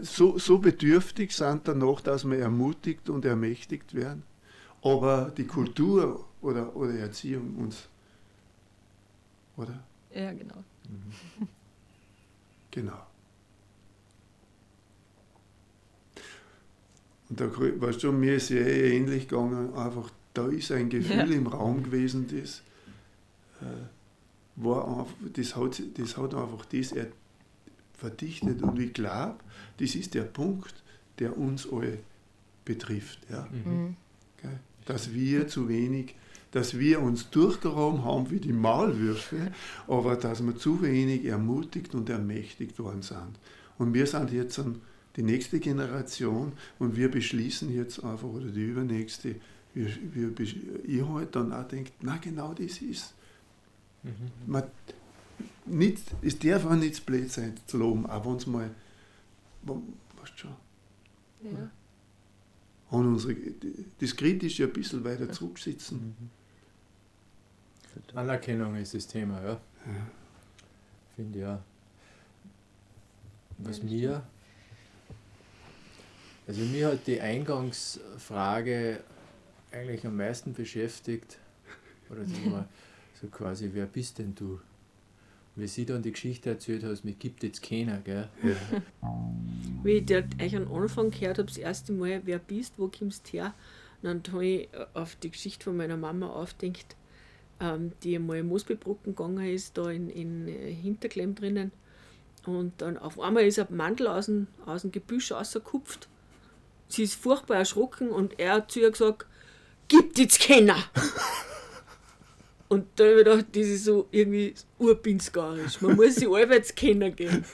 so, 0.02 0.38
so 0.38 0.58
bedürftig 0.58 1.34
sind 1.34 1.66
danach, 1.66 2.00
dass 2.00 2.28
wir 2.28 2.38
ermutigt 2.38 3.08
und 3.08 3.24
ermächtigt 3.24 3.94
werden. 3.94 4.22
Aber 4.82 5.32
die 5.36 5.46
Kultur 5.46 6.24
oder, 6.42 6.74
oder 6.76 6.94
Erziehung 6.94 7.56
uns, 7.56 7.88
oder? 9.56 9.82
Ja, 10.14 10.32
genau. 10.32 10.64
Genau. 12.70 13.06
Und 17.28 17.40
da, 17.40 17.46
weißt 17.46 18.02
du, 18.02 18.12
mir 18.12 18.34
ist 18.36 18.50
ja 18.50 18.56
eh 18.58 18.96
ähnlich 18.96 19.28
gegangen, 19.28 19.74
einfach 19.74 20.10
da 20.34 20.46
ist 20.48 20.72
ein 20.72 20.88
Gefühl 20.88 21.30
Ja. 21.30 21.36
im 21.36 21.46
Raum 21.46 21.82
gewesen, 21.82 22.26
das, 22.28 22.62
äh, 23.60 23.86
war 24.56 24.86
einfach, 24.88 25.12
das, 25.32 25.56
hat, 25.56 25.82
das 25.96 26.16
hat 26.16 26.34
einfach 26.34 26.64
das 26.66 26.92
er, 26.92 27.06
verdichtet 28.00 28.62
und 28.62 28.78
ich 28.78 28.92
glaube, 28.92 29.36
das 29.78 29.94
ist 29.94 30.14
der 30.14 30.22
Punkt, 30.22 30.74
der 31.18 31.36
uns 31.36 31.70
alle 31.70 31.98
betrifft. 32.64 33.18
Ja? 33.30 33.46
Mhm. 33.50 33.96
Gell? 34.40 34.58
Dass 34.86 35.12
wir 35.12 35.46
zu 35.46 35.68
wenig, 35.68 36.14
dass 36.50 36.78
wir 36.78 37.00
uns 37.00 37.30
durchgeräumt 37.30 38.04
haben 38.04 38.30
wie 38.30 38.40
die 38.40 38.52
Maulwürfe, 38.52 39.52
aber 39.86 40.16
dass 40.16 40.44
wir 40.44 40.56
zu 40.56 40.82
wenig 40.82 41.24
ermutigt 41.24 41.94
und 41.94 42.08
ermächtigt 42.08 42.78
worden 42.78 43.02
sind. 43.02 43.38
Und 43.78 43.94
wir 43.94 44.06
sind 44.06 44.32
jetzt 44.32 44.60
die 45.16 45.22
nächste 45.22 45.60
Generation 45.60 46.52
und 46.78 46.96
wir 46.96 47.10
beschließen 47.10 47.72
jetzt 47.72 48.02
einfach, 48.02 48.28
oder 48.28 48.46
die 48.46 48.64
übernächste, 48.64 49.36
wir, 49.74 49.86
wir, 50.12 50.32
ich 50.84 51.06
halt 51.06 51.36
dann 51.36 51.52
auch 51.52 51.68
denkt, 51.68 51.92
na 52.00 52.16
genau 52.16 52.54
das 52.54 52.82
ist. 52.82 53.14
Man, 54.46 54.64
nicht, 55.70 56.02
es 56.22 56.38
darf 56.38 56.64
auch 56.66 56.74
nicht 56.74 57.04
blöd 57.06 57.30
sein 57.30 57.54
zu 57.66 57.78
loben, 57.78 58.06
auch 58.06 58.24
wenn 58.26 58.36
es 58.36 58.46
mal, 58.46 58.70
weißt 59.62 60.32
du 60.34 60.36
schon, 60.38 60.54
Ja. 61.42 61.70
haben 62.90 63.12
unsere, 63.14 63.36
das 64.00 64.16
Kritische 64.16 64.64
ein 64.64 64.72
bisschen 64.72 65.04
weiter 65.04 65.30
zurücksitzen. 65.30 66.14
Anerkennung 68.14 68.74
ist 68.76 68.94
das 68.94 69.06
Thema, 69.06 69.40
ja. 69.42 69.48
Ja. 69.52 69.60
Finde 71.16 71.38
ich 71.38 71.42
ja. 71.42 71.62
Was 73.58 73.82
mir. 73.82 74.22
Also 76.46 76.62
mir 76.62 76.88
hat 76.92 77.06
die 77.06 77.20
Eingangsfrage 77.20 79.02
eigentlich 79.70 80.06
am 80.06 80.16
meisten 80.16 80.52
beschäftigt. 80.54 81.38
Oder 82.08 82.24
so 83.20 83.28
quasi, 83.28 83.70
wer 83.72 83.86
bist 83.86 84.18
denn 84.18 84.34
du? 84.34 84.60
Wie 85.56 85.66
sie 85.66 85.84
dann 85.84 86.02
die 86.02 86.12
Geschichte 86.12 86.50
erzählt 86.50 86.84
hat, 86.84 87.04
mir 87.04 87.12
gibt 87.12 87.42
jetzt 87.42 87.62
keiner, 87.62 87.98
gell? 87.98 88.28
Wie 89.82 89.92
ich 89.92 90.06
dort 90.06 90.40
euch 90.40 90.56
am 90.56 90.72
Anfang 90.72 91.10
gehört 91.10 91.38
habe, 91.38 91.48
das 91.48 91.58
erste 91.58 91.92
Mal, 91.92 92.22
wer 92.24 92.38
bist, 92.38 92.74
wo 92.78 92.88
kommst 92.88 93.28
du 93.28 93.38
her, 93.38 93.54
dann 94.02 94.22
habe 94.32 94.46
ich 94.46 94.68
auf 94.94 95.16
die 95.16 95.30
Geschichte 95.30 95.64
von 95.64 95.76
meiner 95.76 95.96
Mama 95.96 96.28
aufdenkt, 96.28 96.96
ähm, 97.60 97.92
die 98.02 98.16
einmal 98.16 98.38
in 98.38 98.48
Mosbebrucken 98.48 99.14
gegangen 99.14 99.46
ist, 99.46 99.76
da 99.76 99.90
in, 99.90 100.08
in 100.08 100.48
äh, 100.48 100.72
Hinterklemm 100.72 101.34
drinnen. 101.34 101.72
Und 102.46 102.80
dann 102.80 102.96
auf 102.96 103.20
einmal 103.20 103.44
ist 103.44 103.58
ein 103.58 103.76
Mantel 103.76 104.06
aus 104.06 104.26
dem, 104.26 104.46
aus 104.64 104.82
dem 104.82 104.92
Gebüsch 104.92 105.32
rausgekupft. 105.32 106.08
Sie 106.88 107.02
ist 107.02 107.14
furchtbar 107.14 107.58
erschrocken 107.58 108.08
und 108.08 108.38
er 108.38 108.54
hat 108.54 108.70
zu 108.70 108.80
ihr 108.80 108.90
gesagt, 108.90 109.26
gibt 109.88 110.18
jetzt 110.18 110.40
keiner! 110.40 110.76
Und 112.70 112.86
dann 112.96 113.08
habe 113.08 113.18
ich 113.20 113.24
gedacht, 113.24 113.46
das 113.52 113.66
ist 113.66 113.84
so 113.84 114.06
irgendwie 114.12 114.54
urpinskarisch. 114.78 115.80
Man 115.82 115.96
muss 115.96 116.14
sich 116.14 116.28
allwärts 116.28 116.72
kennengeben. 116.74 117.44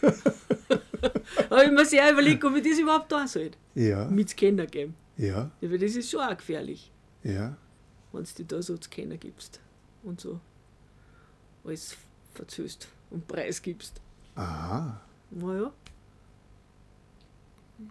habe 1.50 1.64
ich 1.64 1.70
mir 1.70 1.84
sehr 1.86 2.12
überlegt, 2.12 2.44
ob 2.44 2.54
ich 2.56 2.62
das 2.68 2.78
überhaupt 2.78 3.10
da 3.10 3.26
soll. 3.26 3.50
Ja, 3.74 4.04
Mit 4.10 4.36
Kennen 4.36 4.66
geben. 4.70 4.94
ja, 5.16 5.50
Ja, 5.60 5.70
weil 5.70 5.78
das 5.78 5.96
ist 5.96 6.10
schon 6.10 6.20
auch 6.20 6.36
gefährlich, 6.36 6.92
ja. 7.24 7.56
wenn 8.12 8.24
du 8.24 8.30
dich 8.30 8.46
da 8.46 8.60
so 8.62 8.76
zu 8.76 8.90
kennen 8.90 9.18
gibst 9.18 9.58
und 10.02 10.20
so 10.20 10.38
alles 11.64 11.96
verzöst 12.34 12.86
und 13.10 13.26
preisgibst. 13.26 14.00
Aha. 14.34 15.00
Naja. 15.30 15.72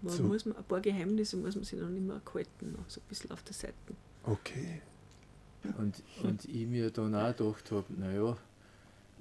Man 0.01 0.13
So. 0.13 0.23
muss 0.23 0.45
man, 0.45 0.55
ein 0.57 0.63
paar 0.63 0.79
Geheimnisse 0.81 1.37
muss 1.37 1.55
man 1.55 1.63
sich 1.63 1.79
noch 1.79 1.89
nicht 1.89 2.05
mehr 2.05 2.21
halten, 2.33 2.71
noch 2.73 2.87
so 2.87 3.01
ein 3.01 3.07
bisschen 3.09 3.31
auf 3.31 3.41
der 3.43 3.53
Seite. 3.53 3.73
Okay. 4.23 4.81
Und, 5.77 6.01
und 6.23 6.45
ich 6.45 6.67
mir 6.67 6.91
dann 6.91 7.15
auch 7.15 7.35
gedacht 7.35 7.71
habe, 7.71 7.85
naja, 7.97 8.37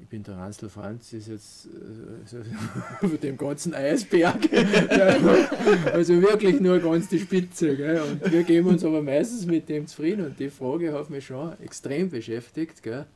ich 0.01 0.09
bin 0.09 0.23
der 0.25 0.37
Ransel 0.37 0.69
Franz, 0.69 1.13
ist 1.13 1.29
jetzt 1.29 1.67
äh, 1.67 3.05
über 3.07 3.17
dem 3.17 3.37
ganzen 3.37 3.75
Eisberg. 3.75 4.49
Also 5.93 6.21
wirklich 6.21 6.61
nur 6.61 6.81
ganz 6.81 7.09
die 7.09 7.21
Spitze. 7.21 7.77
Gell? 7.77 8.01
Und 8.01 8.33
wir 8.33 8.43
geben 8.43 8.69
uns 8.69 8.85
aber 8.85 9.03
meistens 9.03 9.47
mit 9.47 9.69
dem 9.69 9.87
zufrieden. 9.87 10.27
Und 10.27 10.39
die 10.39 10.51
Frage 10.51 10.93
hat 10.93 11.11
mich 11.11 11.27
schon 11.27 11.59
extrem 11.61 12.11
beschäftigt. 12.11 12.83
Gell? 12.83 13.07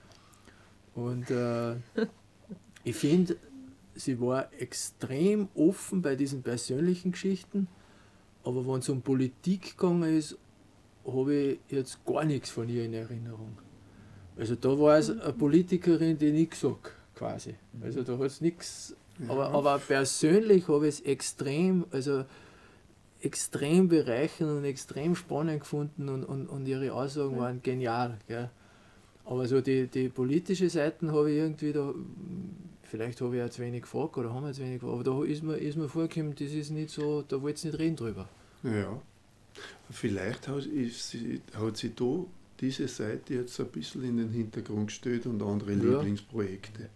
Und 0.95 1.31
äh, 1.31 1.75
ich 2.85 2.95
finde, 2.95 3.37
sie 3.95 4.21
war 4.21 4.49
extrem 4.59 5.49
offen 5.55 6.01
bei 6.03 6.15
diesen 6.15 6.43
persönlichen 6.43 7.13
Geschichten. 7.13 7.67
Aber 8.45 8.67
wenn 8.67 8.79
es 8.79 8.89
um 8.89 9.03
Politik 9.03 9.77
gegangen 9.77 10.17
ist, 10.17 10.39
habe 11.13 11.35
ich 11.35 11.59
jetzt 11.69 12.05
gar 12.05 12.25
nichts 12.25 12.51
von 12.51 12.69
ihr 12.69 12.85
in 12.85 12.95
Erinnerung. 12.95 13.59
Also 14.37 14.55
da 14.55 14.79
war 14.79 14.99
es 14.99 15.11
eine 15.11 15.33
Politikerin, 15.33 16.17
die 16.17 16.31
nichts 16.31 16.61
sagt, 16.61 16.93
quasi. 17.15 17.55
Also 17.83 18.03
da 18.03 18.17
hat 18.19 18.27
es 18.27 18.41
nichts. 18.41 18.97
Aber, 19.27 19.51
aber 19.51 19.79
persönlich 19.79 20.69
habe 20.69 20.87
ich 20.87 20.97
es 20.97 21.01
extrem, 21.01 21.87
also 21.91 22.25
extrem 23.21 23.89
bereichernd 23.89 24.59
und 24.59 24.65
extrem 24.65 25.17
spannend 25.17 25.61
gefunden 25.61 26.09
und, 26.09 26.25
und, 26.25 26.47
und 26.47 26.69
ihre 26.69 26.93
Aussagen 26.93 27.37
waren 27.39 27.63
genial. 27.63 28.19
Gell? 28.29 28.49
Aber 29.25 29.47
so 29.47 29.61
die, 29.61 29.89
die 29.89 30.09
politische 30.09 30.71
Seiten 30.71 31.13
habe 31.13 31.31
ich 31.31 31.39
irgendwie 31.39 31.73
da, 31.73 31.93
vielleicht 32.83 33.21
habe 33.21 33.37
ich 33.37 33.43
auch 33.43 33.51
zu 33.51 33.61
wenig 33.61 33.83
gefragt 33.83 34.17
oder 34.17 34.33
haben 34.33 34.47
wir 34.47 34.53
zu 34.53 34.63
wenig 34.63 34.81
gefragt, 34.81 34.95
aber 34.95 35.05
da 35.05 35.25
ist 35.25 35.43
mir, 35.43 35.57
ist 35.57 35.77
mir 35.77 35.89
vorgekommen, 35.89 36.35
das 36.35 36.53
ist 36.53 36.71
nicht 36.71 36.91
so, 36.91 37.23
da 37.23 37.43
wollte 37.43 37.59
ich 37.59 37.65
nicht 37.65 37.79
reden 37.79 37.97
drüber. 37.97 38.29
Ja. 38.63 39.01
Vielleicht 39.91 40.49
hat, 40.49 40.63
sie, 40.65 41.41
hat 41.55 41.77
sie 41.77 41.95
da 41.95 42.25
diese 42.61 42.89
Seite 42.89 43.35
jetzt 43.35 43.59
ein 43.61 43.69
bisschen 43.69 44.05
in 44.05 44.17
den 44.19 44.31
Hintergrund 44.31 44.89
gestellt 44.89 45.27
und 45.27 45.43
andere 45.43 45.73
Ja. 45.73 45.77
Lieblingsprojekte. 45.77 46.89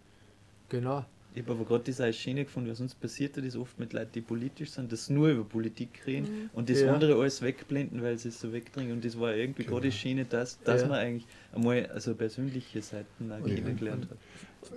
Genau. 0.69 1.05
Ich 1.35 1.41
habe 1.41 1.53
aber 1.53 1.65
gerade 1.65 1.83
diese 1.85 2.13
Schiene 2.13 2.43
gefunden, 2.43 2.69
weil 2.69 2.75
sonst 2.75 2.93
passiert 3.01 3.35
ja 3.37 3.41
das 3.41 3.55
oft 3.55 3.79
mit 3.79 3.91
Leuten, 3.93 4.11
die 4.13 4.21
politisch 4.21 4.69
sind, 4.69 4.91
dass 4.91 5.07
sie 5.07 5.13
nur 5.13 5.29
über 5.29 5.43
Politik 5.43 6.01
reden 6.05 6.51
und 6.53 6.69
das 6.69 6.81
Ja. 6.81 6.93
andere 6.93 7.15
alles 7.19 7.41
wegblenden, 7.41 8.03
weil 8.03 8.19
sie 8.19 8.29
es 8.29 8.39
so 8.39 8.53
wegdrängen. 8.53 8.91
Und 8.91 9.03
das 9.05 9.19
war 9.19 9.33
irgendwie 9.35 9.63
gerade 9.63 9.87
die 9.89 9.91
Schiene, 9.91 10.25
dass, 10.25 10.61
dass 10.61 10.81
Ja. 10.83 10.87
man 10.89 10.99
eigentlich 10.99 11.25
einmal 11.51 11.87
also 11.87 12.13
persönliche 12.13 12.83
Seiten 12.83 13.31
auch 13.31 13.47
Ja. 13.47 13.55
kennengelernt 13.55 14.07
hat. 14.11 14.17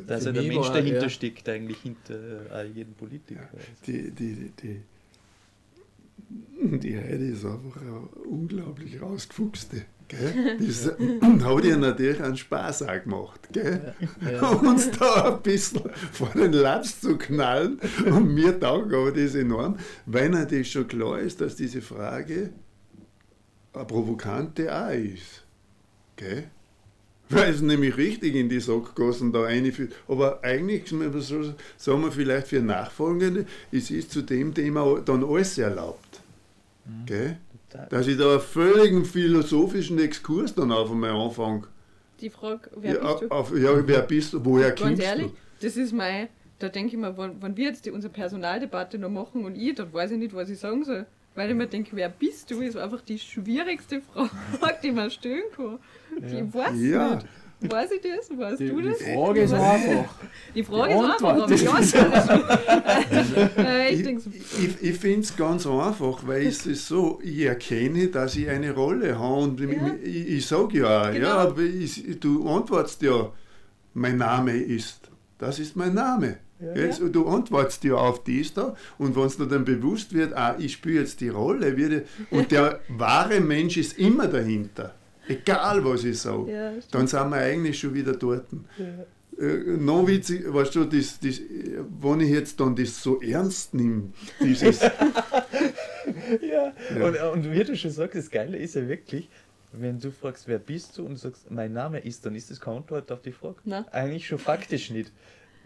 Dass 0.08 0.22
Für 0.22 0.30
ja 0.30 0.32
der 0.32 0.42
Mensch 0.44 0.66
war- 0.66 0.72
dahinter 0.74 1.02
ja. 1.02 1.08
steckt, 1.10 1.46
eigentlich 1.50 1.78
hinter 1.78 2.50
äh, 2.50 2.66
jedem 2.68 2.94
Politiker. 2.94 3.50
Die, 3.86 4.10
die, 4.10 4.50
die, 4.62 4.80
die, 6.28 6.97
Heidi 6.97 7.31
ist 7.31 7.44
einfach 7.44 7.81
eine 7.81 8.01
unglaublich 8.28 9.01
rausgefuchste. 9.01 9.82
Gell? 10.09 10.57
Das 10.61 10.86
hat 11.44 11.65
ihr 11.65 11.77
natürlich 11.77 12.23
einen 12.23 12.36
Spaß 12.36 12.82
auch 12.82 13.03
gemacht. 13.03 13.40
Gell? 13.53 13.94
Ja. 14.20 14.48
Uns 14.51 14.90
da 14.93 15.35
ein 15.35 15.43
bisschen 15.43 15.82
vor 16.12 16.31
den 16.35 16.53
Latz 16.53 17.01
zu 17.01 17.16
knallen. 17.16 17.81
Und 18.07 18.35
mir 18.35 18.59
taugt 18.59 18.93
aber 18.93 19.12
das 19.12 19.35
enorm, 19.35 19.77
weil 20.07 20.28
natürlich 20.31 20.70
schon 20.70 20.86
klar 20.89 21.19
ist, 21.19 21.40
dass 21.40 21.57
diese 21.57 21.82
Frage 21.82 22.51
eine 23.73 23.85
provokante 23.85 24.74
auch 24.74 24.93
ist. 24.93 25.44
Gell? 26.16 26.44
Weil 27.28 27.53
es 27.53 27.61
nämlich 27.61 27.97
richtig 27.97 28.36
in 28.36 28.48
die 28.48 28.61
Sackgassen 28.61 29.32
da 29.32 29.44
einführt. 29.44 29.93
Aber 30.07 30.44
eigentlich, 30.44 30.89
sagen 30.89 32.03
wir 32.03 32.12
vielleicht 32.12 32.47
für 32.47 32.61
Nachfolgende, 32.61 33.47
es 33.73 33.90
ist 33.90 34.12
zu 34.12 34.23
dem 34.23 34.55
Thema 34.55 35.01
dann 35.05 35.24
alles 35.24 35.59
erlaubt. 35.59 36.06
Gell? 37.06 37.38
Dass 37.90 38.06
ich 38.06 38.16
da 38.16 38.32
einen 38.32 38.40
völligen 38.40 39.04
philosophischen 39.04 39.98
Exkurs 39.98 40.54
dann 40.54 40.72
auf 40.72 40.90
einmal 40.90 41.10
anfange. 41.10 41.64
Die 42.20 42.30
Frage, 42.30 42.70
wer 42.76 42.94
Ja, 42.94 43.12
bist 43.12 43.22
du? 43.24 43.28
auf, 43.28 43.58
ja, 43.58 43.86
wer 43.86 44.02
bist 44.02 44.32
du? 44.32 44.44
Woher 44.44 44.68
Ganz 44.70 44.80
kommst 44.80 45.02
ehrlich, 45.02 45.26
du? 45.26 45.36
das 45.66 45.76
ist 45.76 45.92
mein, 45.92 46.28
da 46.58 46.68
denke 46.68 46.94
ich 46.94 46.98
mir, 46.98 47.16
wenn, 47.18 47.42
wenn 47.42 47.56
wir 47.56 47.66
jetzt 47.66 47.84
die, 47.84 47.90
unsere 47.90 48.12
Personaldebatte 48.12 48.98
noch 48.98 49.10
machen 49.10 49.44
und 49.44 49.56
ich, 49.56 49.74
dann 49.74 49.92
weiß 49.92 50.12
ich 50.12 50.18
nicht, 50.18 50.34
was 50.34 50.48
ich 50.48 50.58
sagen 50.58 50.84
soll. 50.84 51.06
Weil 51.34 51.50
ich 51.50 51.56
mir 51.56 51.66
denke, 51.66 51.90
wer 51.94 52.08
bist 52.08 52.50
du, 52.50 52.62
ist 52.62 52.78
einfach 52.78 53.02
die 53.02 53.18
schwierigste 53.18 54.00
Frage, 54.00 54.30
die 54.82 54.92
man 54.92 55.10
stellen 55.10 55.42
kann. 55.54 55.78
Ich 56.26 56.54
weiß 56.54 56.80
Ja. 56.80 57.16
nicht. 57.16 57.26
Weiß 57.61 57.91
ich 57.91 58.01
das? 58.03 58.39
Weißt 58.39 58.61
Die, 58.61 58.69
du 58.69 58.81
die 58.83 58.89
das? 58.89 58.99
Frage 59.03 59.41
ist 59.41 59.53
Ich 59.53 59.59
einfach. 59.59 60.15
Die 60.55 60.62
Frage 60.62 60.93
Die 60.93 60.99
ist 60.99 61.05
einfach, 61.05 61.12
Antwort 61.12 61.37
aber 61.37 61.47
die 61.47 61.55
ist 61.55 61.95
äh, 63.59 63.95
Ich 63.95 64.01
Ich, 64.07 64.65
ich, 64.65 64.83
ich 64.91 64.97
finde 64.99 65.20
es 65.20 65.37
ganz 65.37 65.66
einfach, 65.66 66.27
weil 66.27 66.47
es 66.47 66.66
ist 66.66 66.87
so, 66.87 67.19
ich 67.23 67.41
erkenne, 67.41 68.09
dass 68.09 68.37
ich 68.37 68.49
eine 68.49 68.73
Rolle 68.73 69.19
habe 69.19 69.35
und 69.43 69.61
Ja. 69.61 69.69
ich, 70.03 70.28
ich 70.28 70.47
sage 70.47 70.78
ja, 70.81 71.11
Genau. 71.11 71.27
ja, 71.27 71.35
aber 71.37 71.62
ich, 71.62 72.20
du 72.20 72.47
antwortest 72.49 73.01
ja, 73.03 73.31
mein 73.95 74.19
Name 74.19 74.53
ist, 74.57 75.11
das 75.39 75.59
ist 75.59 75.77
mein 75.77 75.95
Name. 75.95 76.37
Jetzt, 76.74 77.01
und 77.03 77.12
Du 77.12 77.27
antwortest 77.28 77.85
ja 77.85 77.95
auf 77.97 78.23
das 78.24 78.55
da 78.55 78.74
und 78.99 79.15
wenn 79.15 79.24
es 79.24 79.37
dir 79.37 79.47
dann 79.47 79.65
bewusst 79.66 80.15
wird, 80.15 80.33
ah, 80.35 80.57
ich 80.59 80.73
spiele 80.73 81.01
jetzt 81.01 81.20
die 81.20 81.28
Rolle, 81.28 81.74
ich- 81.77 82.03
und 82.31 82.51
der 82.51 82.81
wahre 82.89 83.41
Mensch 83.41 83.77
ist 83.77 83.99
immer 83.99 84.27
dahinter, 84.27 84.95
egal 85.28 85.85
was 85.85 86.05
ich 86.05 86.19
sage, 86.20 86.51
Ja, 86.53 86.73
dann 86.90 87.07
sind 87.07 87.31
wir 87.31 87.36
eigentlich 87.36 87.78
schon 87.78 87.94
wieder 87.94 88.12
dort. 88.12 88.47
Äh, 89.39 89.77
noch 89.78 90.07
witzig, 90.07 90.44
weißt 90.47 90.74
du, 90.77 90.85
das, 90.85 91.20
das, 91.20 91.40
wenn 92.01 92.20
ich 92.20 92.31
jetzt 92.31 92.59
dann 92.59 92.74
das 92.74 93.03
so 93.03 93.20
ernst 93.20 93.74
nehme, 93.74 94.12
dieses, 94.40 94.81
Ja, 96.40 96.73
Ja. 96.97 97.05
Und, 97.07 97.16
und 97.44 97.53
wie 97.53 97.65
du 97.65 97.77
schon 97.77 97.90
sagst, 97.90 98.16
das 98.16 98.31
Geile 98.31 98.57
ist 98.57 98.74
ja 98.77 98.89
wirklich, 98.89 99.28
wenn 99.73 99.98
du 99.98 100.11
fragst, 100.11 100.48
wer 100.48 100.59
bist 100.59 100.97
du 100.97 101.05
und 101.05 101.12
du 101.12 101.16
sagst, 101.16 101.51
mein 101.51 101.73
Name 101.73 101.98
ist, 101.98 102.24
dann 102.24 102.35
ist 102.35 102.51
das 102.51 102.61
keine 102.61 102.78
Antwort 102.78 103.11
auf 103.12 103.20
die 103.20 103.32
Frage. 103.32 103.57
Nein. 103.65 103.85
Eigentlich 103.93 104.27
schon 104.27 104.39
faktisch 104.39 104.90
nicht. 104.90 105.12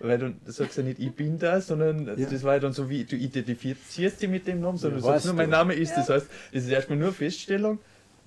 Weil 0.03 0.19
du, 0.19 0.35
sagst 0.47 0.79
ja 0.79 0.83
nicht, 0.83 0.99
ich 0.99 1.13
bin 1.13 1.39
da, 1.39 1.61
sondern 1.61 2.07
Ja. 2.19 2.27
das 2.29 2.43
war 2.43 2.55
ja 2.55 2.61
dann 2.61 2.73
so 2.73 2.89
wie, 2.89 3.05
du 3.05 3.17
identifizierst 3.17 4.23
dich 4.23 4.31
mit 4.31 4.47
dem 4.47 4.61
Namen, 4.61 4.79
sondern 4.79 5.01
Ja, 5.01 5.07
du 5.07 5.13
sagst 5.13 5.27
nur, 5.27 5.35
du. 5.35 5.37
mein 5.37 5.51
Name 5.51 5.75
ist. 5.75 5.95
Das 5.95 6.09
heißt, 6.09 6.27
das 6.53 6.65
ist 6.65 6.71
erstmal 6.71 6.99
nur 6.99 7.13
Feststellung, 7.13 7.79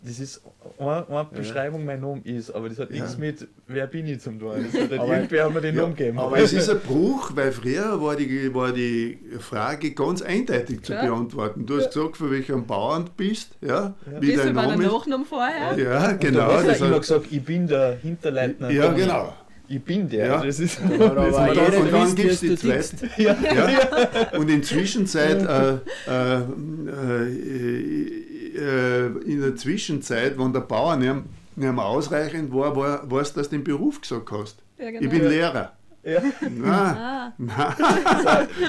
das 0.05 0.19
ist 0.19 0.41
eine, 0.79 1.07
eine 1.07 1.27
Beschreibung, 1.33 1.85
mein 1.85 2.01
Name 2.01 2.21
ist, 2.25 2.51
aber 2.51 2.67
das 2.69 2.77
hat 2.79 2.89
Ja. 2.91 2.97
nichts 3.03 3.17
mit, 3.17 3.47
wer 3.67 3.87
bin 3.87 4.05
ich 4.07 4.19
zum 4.19 4.39
tun. 4.39 4.51
Das 4.71 4.81
hat 4.81 4.89
halt 4.91 4.99
Aber- 4.99 5.15
irgendwer 5.15 5.45
hat 5.45 5.53
mir 5.53 5.61
den 5.61 5.75
Ja, 5.75 5.81
Namen 5.83 5.95
gegeben. 5.95 6.19
aber 6.19 6.37
es 6.39 6.51
ist 6.53 6.69
ein 6.69 6.79
Bruch, 6.81 7.31
weil 7.35 7.51
früher 7.51 8.01
war 8.01 8.15
die, 8.15 8.53
war 8.53 8.71
die 8.73 9.17
Frage 9.39 9.91
ganz 9.91 10.21
eindeutig 10.21 10.81
zu 10.83 10.93
Ja. 10.93 11.05
beantworten. 11.05 11.65
Du 11.65 11.77
hast 11.77 11.93
gesagt, 11.93 12.17
von 12.17 12.31
welchem 12.31 12.65
Bauern 12.65 13.05
du 13.05 13.11
bist, 13.15 13.51
ja, 13.61 13.93
wie 14.19 14.35
dein 14.35 14.53
Name 14.53 14.83
ist. 14.83 14.91
Nachnamen 14.91 15.25
vorher? 15.25 15.77
Ja, 15.77 16.09
Und 16.09 16.19
genau. 16.21 16.47
Du 16.47 16.53
hast 16.53 16.67
das 16.67 16.79
ja 16.79 16.85
immer 16.87 16.99
gesagt, 16.99 17.25
ich 17.31 17.43
bin 17.43 17.67
der 17.67 17.97
Hinterleitner. 18.01 18.69
ja, 18.71 18.91
genau. 18.91 19.33
Ich 19.69 19.81
bin 19.81 20.09
der. 20.09 20.25
Ja. 20.27 20.43
Das 20.45 20.59
ist, 20.59 20.77
Aber 20.83 20.93
Und 20.93 21.17
aber 21.33 21.53
jeder 21.53 21.79
und 21.79 21.93
dann 21.93 22.13
gibt 22.15 22.31
es 22.31 22.39
die 22.41 22.55
zweite. 22.57 23.09
ja. 23.17 23.33
Ja? 23.41 24.37
Und 24.37 24.49
in 24.49 24.59
der 24.59 24.61
Zwischenzeit, 24.61 25.41
äh, 25.41 25.77
äh, 26.11 26.41
äh, 26.41 28.32
äh, 28.55 29.07
in 29.29 29.41
der 29.41 29.55
Zwischenzeit, 29.55 30.37
wenn 30.37 30.53
der 30.53 30.61
Bauer 30.61 30.95
nicht, 30.95 31.07
mehr- 31.13 31.23
nicht 31.55 31.73
mehr 31.73 31.85
ausreichend 31.85 32.53
war, 32.53 32.75
war, 32.75 33.09
weißt 33.11 33.35
du, 33.35 33.39
dass 33.39 33.49
du 33.49 33.57
den 33.57 33.63
Beruf 33.63 34.01
gesagt 34.01 34.31
hast. 34.31 34.57
Ja, 34.77 34.89
genau. 34.91 35.01
Ich 35.03 35.09
bin 35.09 35.27
Lehrer. 35.29 35.73
Ja. 36.05 36.21
Nein, 36.41 36.69
Ah, 36.69 37.33
nein. 37.37 37.75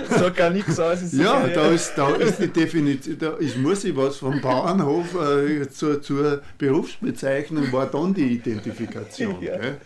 Sagt 0.08 0.36
gar 0.36 0.50
nichts 0.50 0.78
aus. 0.78 1.02
ist 1.02 1.14
Ja, 1.14 1.44
da 1.48 1.66
ist, 1.66 1.92
da 1.96 2.10
ist 2.10 2.38
die 2.38 2.46
Definition, 2.46 3.18
da 3.18 3.30
ist, 3.32 3.56
muss 3.58 3.82
ich 3.82 3.96
was 3.96 4.18
vom 4.18 4.40
Bauernhof 4.40 5.16
äh, 5.20 5.68
zur, 5.68 6.00
zur 6.00 6.42
Berufsbezeichnung, 6.58 7.72
war 7.72 7.86
dann 7.86 8.14
die 8.14 8.34
Identifikation. 8.34 9.42
Ja. 9.42 9.56
Gell? 9.56 9.76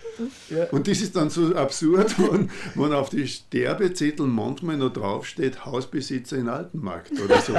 Ja. 0.51 0.65
Und 0.73 0.89
das 0.89 1.01
ist 1.01 1.17
dann 1.17 1.31
so 1.31 1.55
absurd, 1.55 2.15
wenn, 2.19 2.51
wenn 2.75 2.93
auf 2.93 3.09
die 3.09 3.27
Sterbezettel 3.27 4.27
manchmal 4.27 4.77
noch 4.77 4.93
draufsteht, 4.93 5.65
Hausbesitzer 5.65 6.37
in 6.37 6.51
Altenmarkt 6.51 7.13
oder 7.19 7.41
so. 7.41 7.55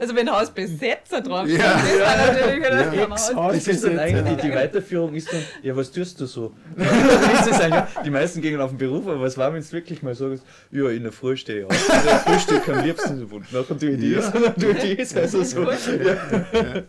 Also 0.00 0.14
wenn 0.16 0.30
Hausbesetzer 0.30 1.20
drauf 1.20 1.46
Ja. 1.48 1.58
das 1.58 2.00
war 2.00 2.16
natürlich 2.26 2.56
wieder 2.58 2.94
Ja. 2.94 3.06
das 3.06 3.34
Haus- 3.34 3.54
Das 3.54 3.68
ist 3.68 3.84
dann 3.84 3.98
eigentlich 3.98 4.36
die 4.38 4.50
Weiterführung 4.54 5.14
ist 5.14 5.32
dann, 5.32 5.42
ja, 5.62 5.76
was 5.76 5.90
tust 5.92 6.20
du 6.20 6.26
so? 6.26 6.52
Ist 6.76 7.60
die 8.04 8.10
meisten 8.10 8.40
gehen 8.40 8.60
auf 8.60 8.70
den 8.70 8.78
Beruf, 8.78 9.06
aber 9.06 9.20
was 9.20 9.36
war, 9.38 9.52
wenn 9.54 9.62
du 9.62 9.72
wirklich 9.72 10.02
mal 10.02 10.14
sagst, 10.14 10.42
ja, 10.72 10.88
in 10.90 11.02
der 11.04 11.12
Früh 11.12 11.36
stehe 11.36 11.60
ich 11.60 11.64
auf. 11.66 11.76
Frühstück 11.76 12.68
am 12.68 12.84
liebsten, 12.84 13.22
und 13.24 13.52
nachher 13.52 13.78
tue 13.78 13.90
ich 13.90 14.14
das, 14.16 14.24
Ja. 14.26 14.32
und 14.32 14.46
dann 14.46 14.54
tue 14.56 14.70
ich 14.72 14.96
das, 14.98 15.16
also 15.16 15.42
so. 15.44 15.62
Ja. 15.62 16.82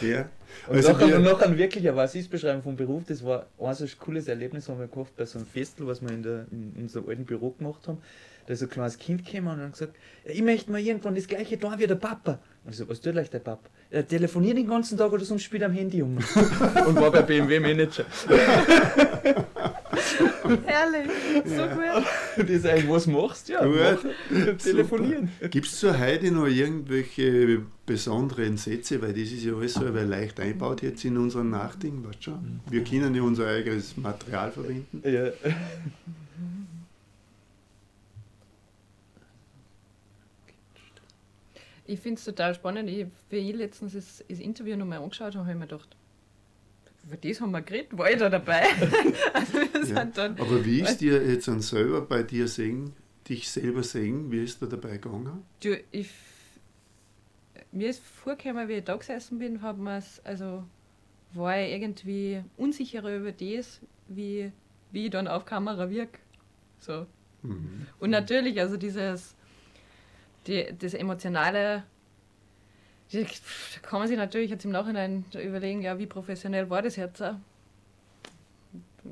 Ja. 0.00 0.28
Und 0.68 0.76
Also 0.76 0.92
nachher, 0.92 1.08
wir- 1.08 1.16
und 1.16 1.22
nachher 1.24 1.56
wirklich 1.58 1.86
eine 1.88 1.96
Was-Ist-Beschreibung 1.96 2.62
vom 2.62 2.76
Beruf, 2.76 3.02
das 3.06 3.24
war 3.24 3.46
ein 3.60 3.74
so 3.74 3.84
ein 3.84 3.90
cooles 3.98 4.28
Erlebnis, 4.28 4.68
haben 4.68 4.78
wir 4.80 4.86
gehabt 4.88 5.16
bei 5.16 5.24
so 5.24 5.38
einem 5.38 5.46
Festel, 5.46 5.86
was 5.86 6.00
wir 6.02 6.10
in, 6.10 6.22
der, 6.22 6.46
in 6.50 6.72
unserem 6.82 7.08
alten 7.08 7.24
Büro 7.24 7.50
gemacht 7.50 7.86
haben. 7.88 7.98
Da 8.46 8.54
ist 8.54 8.62
ein 8.62 8.70
kleines 8.70 8.98
Kind 8.98 9.24
gekommen 9.24 9.48
und 9.48 9.60
hat 9.62 9.72
gesagt, 9.72 9.94
ja, 10.24 10.32
ich 10.32 10.42
möchte 10.42 10.70
mal 10.70 10.80
irgendwann 10.80 11.14
das 11.14 11.26
gleiche 11.26 11.58
tun 11.58 11.74
wie 11.78 11.86
der 11.86 11.94
Papa. 11.94 12.38
Und 12.64 12.70
ich 12.72 12.76
so, 12.76 12.88
was 12.88 13.00
tut 13.00 13.16
euch 13.16 13.30
der 13.30 13.38
Papa? 13.38 13.68
Er 13.90 14.06
telefoniert 14.06 14.56
den 14.56 14.66
ganzen 14.66 14.98
Tag 14.98 15.12
oder 15.12 15.24
sonst 15.24 15.42
spielt 15.42 15.62
er 15.62 15.68
am 15.68 15.74
Handy 15.74 16.02
um. 16.02 16.16
und 16.86 16.96
war 16.96 17.10
bei 17.10 17.22
BMW 17.22 17.60
Manager. 17.60 18.04
Herrlich, 20.66 21.10
so 21.44 21.62
gut. 21.62 22.06
Das 22.36 22.50
ist 22.50 22.66
eigentlich, 22.66 22.90
was 22.90 23.06
machst 23.06 23.48
du? 23.48 23.52
Ja, 23.52 23.64
Gut. 23.64 24.12
mach, 24.30 24.56
telefonieren. 24.56 25.30
Gibt 25.50 25.66
es 25.66 25.78
zur 25.78 25.98
heute 25.98 26.30
noch 26.30 26.46
irgendwelche 26.46 27.62
besonderen 27.86 28.56
Sätze, 28.56 29.00
weil 29.02 29.12
das 29.12 29.30
ist 29.30 29.44
ja 29.44 29.54
alles 29.54 29.74
so 29.74 29.94
weil 29.94 30.06
leicht 30.06 30.40
einbaut 30.40 30.82
jetzt 30.82 31.04
in 31.04 31.16
unseren 31.16 31.50
Nachdenken, 31.50 32.04
weißt 32.04 32.18
du 32.18 32.22
schon? 32.22 32.60
Wir 32.70 32.84
können 32.84 33.14
ja 33.14 33.22
unser 33.22 33.46
eigenes 33.48 33.96
Material 33.96 34.50
verwenden. 34.50 35.02
Ja. 35.04 35.30
Ich 41.84 42.00
finde 42.00 42.18
es 42.18 42.24
total 42.24 42.54
spannend. 42.54 42.88
Ich, 42.88 43.06
wie 43.30 43.36
ich 43.50 43.56
letztens 43.56 43.94
das, 43.94 44.24
das 44.28 44.38
Interview 44.38 44.76
nochmal 44.76 44.98
angeschaut 44.98 45.34
habe, 45.34 45.40
habe 45.40 45.50
ich 45.52 45.58
mir 45.58 45.66
gedacht, 45.66 45.96
über 47.04 47.16
das 47.16 47.40
haben 47.40 47.50
wir 47.50 47.62
geredet, 47.62 47.98
war 47.98 48.10
ich 48.10 48.18
da 48.18 48.28
dabei? 48.30 48.62
also 49.34 49.92
Ja. 49.92 50.04
dann, 50.04 50.38
Aber 50.38 50.64
wie 50.64 50.80
ist 50.80 50.98
dir 50.98 51.20
jetzt 51.26 51.48
dann 51.48 51.60
selber 51.60 52.02
bei 52.02 52.22
dir 52.22 52.46
sehen, 52.46 52.92
dich 53.28 53.50
selber 53.50 53.82
sehen, 53.82 54.30
wie 54.30 54.44
ist 54.44 54.62
da 54.62 54.66
dabei 54.66 54.98
gegangen? 54.98 55.42
du, 55.60 55.76
ich, 55.90 56.10
mir 57.72 57.88
ist 57.90 58.02
vorgekommen, 58.04 58.68
wie 58.68 58.74
ich 58.74 58.84
da 58.84 58.96
gesessen 58.96 59.38
bin, 59.38 59.60
mir's, 59.78 60.20
also 60.24 60.64
war 61.32 61.58
ich 61.58 61.72
irgendwie 61.72 62.42
unsicherer 62.56 63.16
über 63.16 63.32
das, 63.32 63.80
wie, 64.08 64.52
wie 64.92 65.06
ich 65.06 65.10
dann 65.10 65.26
auf 65.26 65.44
Kamera 65.44 65.90
wirke. 65.90 66.18
So. 66.78 67.06
Mhm. 67.42 67.86
Und 67.98 68.10
natürlich, 68.10 68.60
also 68.60 68.76
dieses, 68.76 69.34
die, 70.46 70.74
das 70.78 70.94
Emotionale, 70.94 71.84
die, 73.12 73.24
da 73.24 73.80
kann 73.82 74.00
man 74.00 74.08
sich 74.08 74.16
natürlich 74.16 74.50
jetzt 74.50 74.64
im 74.64 74.70
Nachhinein 74.72 75.24
überlegen, 75.34 75.82
ja, 75.82 75.98
wie 75.98 76.06
professionell 76.06 76.68
war 76.70 76.82
das 76.82 76.96
jetzt 76.96 77.22
auch? 77.22 77.34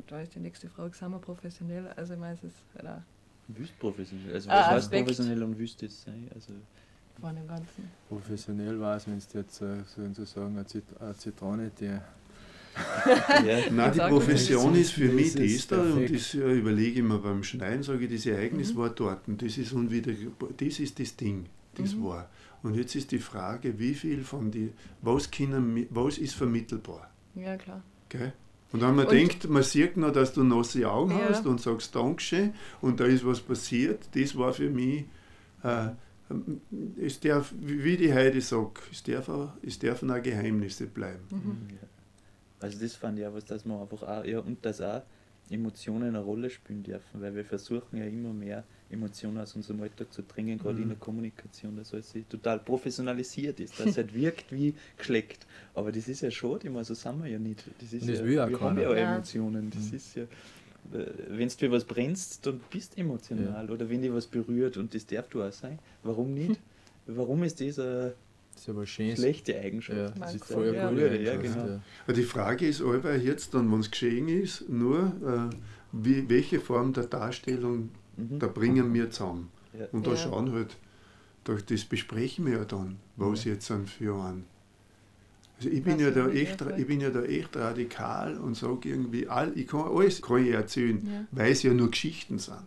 Da 0.07 0.21
ist 0.21 0.35
die 0.35 0.41
nächste 0.41 0.69
Frage, 0.69 0.95
sind 0.95 1.11
wir 1.11 1.19
professionell? 1.19 1.89
Also 1.97 2.15
ich 2.15 2.21
meine, 2.21 2.35
es 2.35 2.45
ist 2.45 2.57
halt 2.77 2.87
auch 2.87 3.03
Wüst 3.49 3.79
professionell. 3.79 4.33
Also 4.33 4.51
Ah, 4.51 4.61
was 4.61 4.69
heißt 4.69 4.93
professionell 4.93 5.43
und 5.43 5.59
wüst 5.59 5.83
jetzt 5.83 6.03
sein? 6.03 6.31
Also 6.35 6.53
von 7.21 7.35
dem 7.35 7.47
Ganzen. 7.47 7.91
Professionell 8.09 8.81
war 8.81 8.97
es, 8.97 9.07
wenn 9.07 9.19
es 9.19 9.33
jetzt 9.33 9.61
äh, 9.61 9.83
sozusagen 9.85 10.57
eine, 10.57 10.67
Zit 10.67 10.85
eine 11.01 11.17
Zitrone, 11.17 11.71
die 11.79 11.99
ja, 13.47 13.71
Nein, 13.71 13.93
die 13.93 13.99
Profession 13.99 14.75
ist 14.75 14.93
für 14.93 15.09
mich 15.09 15.35
das 15.35 15.67
da 15.67 15.83
und 15.83 16.13
das 16.13 16.35
überlege 16.35 17.01
ich 17.01 17.07
mir 17.07 17.19
beim 17.19 17.43
Schneiden, 17.43 17.83
sage 17.83 18.05
ich, 18.05 18.13
das 18.13 18.27
Ereignis 18.27 18.75
mhm. 18.75 18.79
war 18.79 18.91
dort 18.91 19.27
und 19.29 19.43
das 19.43 19.59
ist 19.59 19.73
unwiederbringlich, 19.73 20.33
das 20.57 20.81
ist 20.81 20.99
das 20.99 21.17
Ding, 21.17 21.47
das 21.75 21.95
mhm. 21.95 22.05
war. 22.05 22.31
Und 22.63 22.77
jetzt 22.77 22.95
ist 22.95 23.11
die 23.11 23.19
Frage, 23.19 23.79
wie 23.79 23.95
viel 23.95 24.23
von 24.23 24.51
die, 24.51 24.73
was, 25.03 25.31
können, 25.31 25.87
was 25.91 26.19
ist 26.19 26.35
vermittelbar? 26.35 27.11
Ja, 27.35 27.57
klar. 27.57 27.83
Okay? 28.07 28.33
Und 28.73 28.83
wenn 28.83 28.95
man 28.95 29.07
und 29.07 29.13
denkt, 29.13 29.49
man 29.49 29.63
sieht 29.63 29.97
noch, 29.97 30.13
dass 30.13 30.33
du 30.33 30.45
nasse 30.45 30.89
Augen 30.89 31.13
ja. 31.13 31.31
hast 31.31 31.47
und 31.47 31.61
sagst 31.61 31.95
Dankeschön 31.95 32.55
und 32.81 33.01
da 33.01 33.05
ist 33.05 33.27
was 33.27 33.41
passiert, 33.41 34.09
das 34.15 34.37
war 34.37 34.53
für 34.53 34.71
mich, 34.71 35.05
äh, 35.63 35.89
es 37.01 37.19
darf, 37.19 37.53
wie 37.59 37.97
die 37.97 38.13
Heidi 38.13 38.41
sagt, 38.41 38.83
es, 38.93 39.03
darf, 39.03 39.29
es 39.63 39.79
dürfen 39.79 40.11
auch 40.11 40.23
Geheimnisse 40.23 40.87
bleiben. 40.87 41.25
Mhm. 41.31 41.79
Also 42.61 42.79
das 42.79 42.95
fand 42.95 43.19
ich 43.19 43.27
auch 43.27 43.35
was, 43.35 43.45
dass 43.45 43.65
man 43.65 43.81
einfach 43.81 44.03
auch, 44.03 44.25
ja, 44.25 44.39
und 44.41 44.65
dass 44.65 44.81
auch 44.81 45.03
Emotionen 45.51 46.09
eine 46.09 46.21
Rolle 46.21 46.49
spielen 46.49 46.83
dürfen, 46.83 47.21
weil 47.21 47.35
wir 47.35 47.45
versuchen 47.45 47.97
ja 47.97 48.05
immer 48.05 48.33
mehr 48.33 48.65
Emotionen 48.89 49.39
aus 49.39 49.55
unserem 49.57 49.83
Alltag 49.83 50.13
zu 50.13 50.23
dringen, 50.23 50.59
gerade 50.59 50.77
mhm. 50.77 50.83
in 50.83 50.89
der 50.91 50.99
Kommunikation, 50.99 51.77
dass 51.77 51.93
alles 51.93 52.13
total 52.29 52.61
professionalisiert 52.61 53.61
ist, 53.61 53.79
dass 53.79 53.87
es 53.87 53.97
halt 53.97 54.15
wirkt 54.15 54.53
wie 54.53 54.75
geschleckt. 54.97 55.47
Aber 55.75 55.91
das 55.93 56.09
ist 56.09 56.21
ja 56.21 56.31
schade, 56.31 56.67
ich 56.67 56.73
meine, 56.73 56.85
so 56.85 56.95
sind 56.95 57.23
wir 57.23 57.31
ja 57.31 57.39
nicht. 57.39 57.65
Das 57.81 57.93
ist 57.93 58.09
das 58.09 58.19
ja, 58.19 58.25
wir 58.27 58.37
keiner. 58.45 58.61
haben 58.61 58.81
ja 58.81 58.89
auch 58.89 58.95
Emotionen. 58.95 59.71
Das 59.71 59.91
mhm. 59.91 59.97
ist 59.97 60.17
ja, 60.17 60.25
wenn 60.93 61.49
du 61.49 61.55
für 61.55 61.71
was 61.71 61.85
brennst, 61.85 62.47
dann 62.47 62.61
bist 62.71 62.97
du 62.97 63.01
emotional. 63.01 63.67
Ja. 63.67 63.73
Oder 63.73 63.89
wenn 63.89 64.03
dir 64.03 64.15
was 64.15 64.27
berührt 64.27 64.77
und 64.77 64.95
das 64.95 65.07
darf 65.07 65.29
du 65.29 65.43
auch 65.43 65.53
sein. 65.53 65.79
Warum 66.03 66.35
nicht? 66.35 66.61
Warum 67.07 67.43
ist 67.43 67.61
das 67.61 67.79
eine 67.79 68.15
das 68.61 68.69
ist 68.69 68.75
aber 68.75 68.87
schön. 68.87 69.17
Schlechte 69.17 69.59
Eigenschaft. 69.59 69.99
Ja, 69.99 70.11
das 70.21 70.35
ist 70.35 70.45
voll 70.45 70.75
ja. 70.75 70.91
genau. 70.91 71.81
Ja. 72.07 72.13
Die 72.13 72.23
Frage 72.25 72.69
ist 72.69 72.83
aber 72.83 73.17
jetzt 73.17 73.55
dann, 73.55 73.73
wenn 73.73 73.81
es 73.81 73.91
geschehen 73.91 74.29
ist, 74.29 74.69
nur, 74.69 75.51
äh, 75.51 75.57
wie, 75.93 76.29
welche 76.29 76.61
Form 76.61 76.93
der 76.93 77.07
Darstellung, 77.07 77.89
mhm. 78.19 78.39
da 78.39 78.49
bringen 78.49 78.93
wir 78.93 79.11
zusammen. 79.11 79.51
Ja. 79.73 79.87
Und 79.93 80.07
da 80.07 80.15
schauen 80.15 80.53
halt, 80.53 80.77
das 81.45 81.85
besprechen 81.85 82.45
wir 82.47 82.59
ja 82.59 82.65
dann, 82.67 82.99
was 83.17 83.45
jetzt 83.45 83.67
sind 83.67 83.89
für 83.89 84.15
einen. 84.23 84.45
Also 85.57 85.71
ich 85.71 85.83
bin, 85.83 85.99
ja 85.99 86.11
da 86.11 86.29
echt, 86.29 86.63
ich 86.77 86.87
bin 86.87 87.01
ja 87.01 87.09
da 87.09 87.23
echt 87.23 87.57
radikal 87.57 88.37
und 88.37 88.57
sage 88.57 88.91
irgendwie, 88.91 89.27
all, 89.27 89.57
ich 89.57 89.69
kann 89.69 89.81
alles 89.81 90.21
kann 90.21 90.45
ich 90.45 90.53
erzählen, 90.53 91.01
ja. 91.07 91.27
weil 91.33 91.53
es 91.53 91.63
ja 91.63 91.73
nur 91.73 91.91
Geschichten 91.91 92.39
sind. 92.39 92.59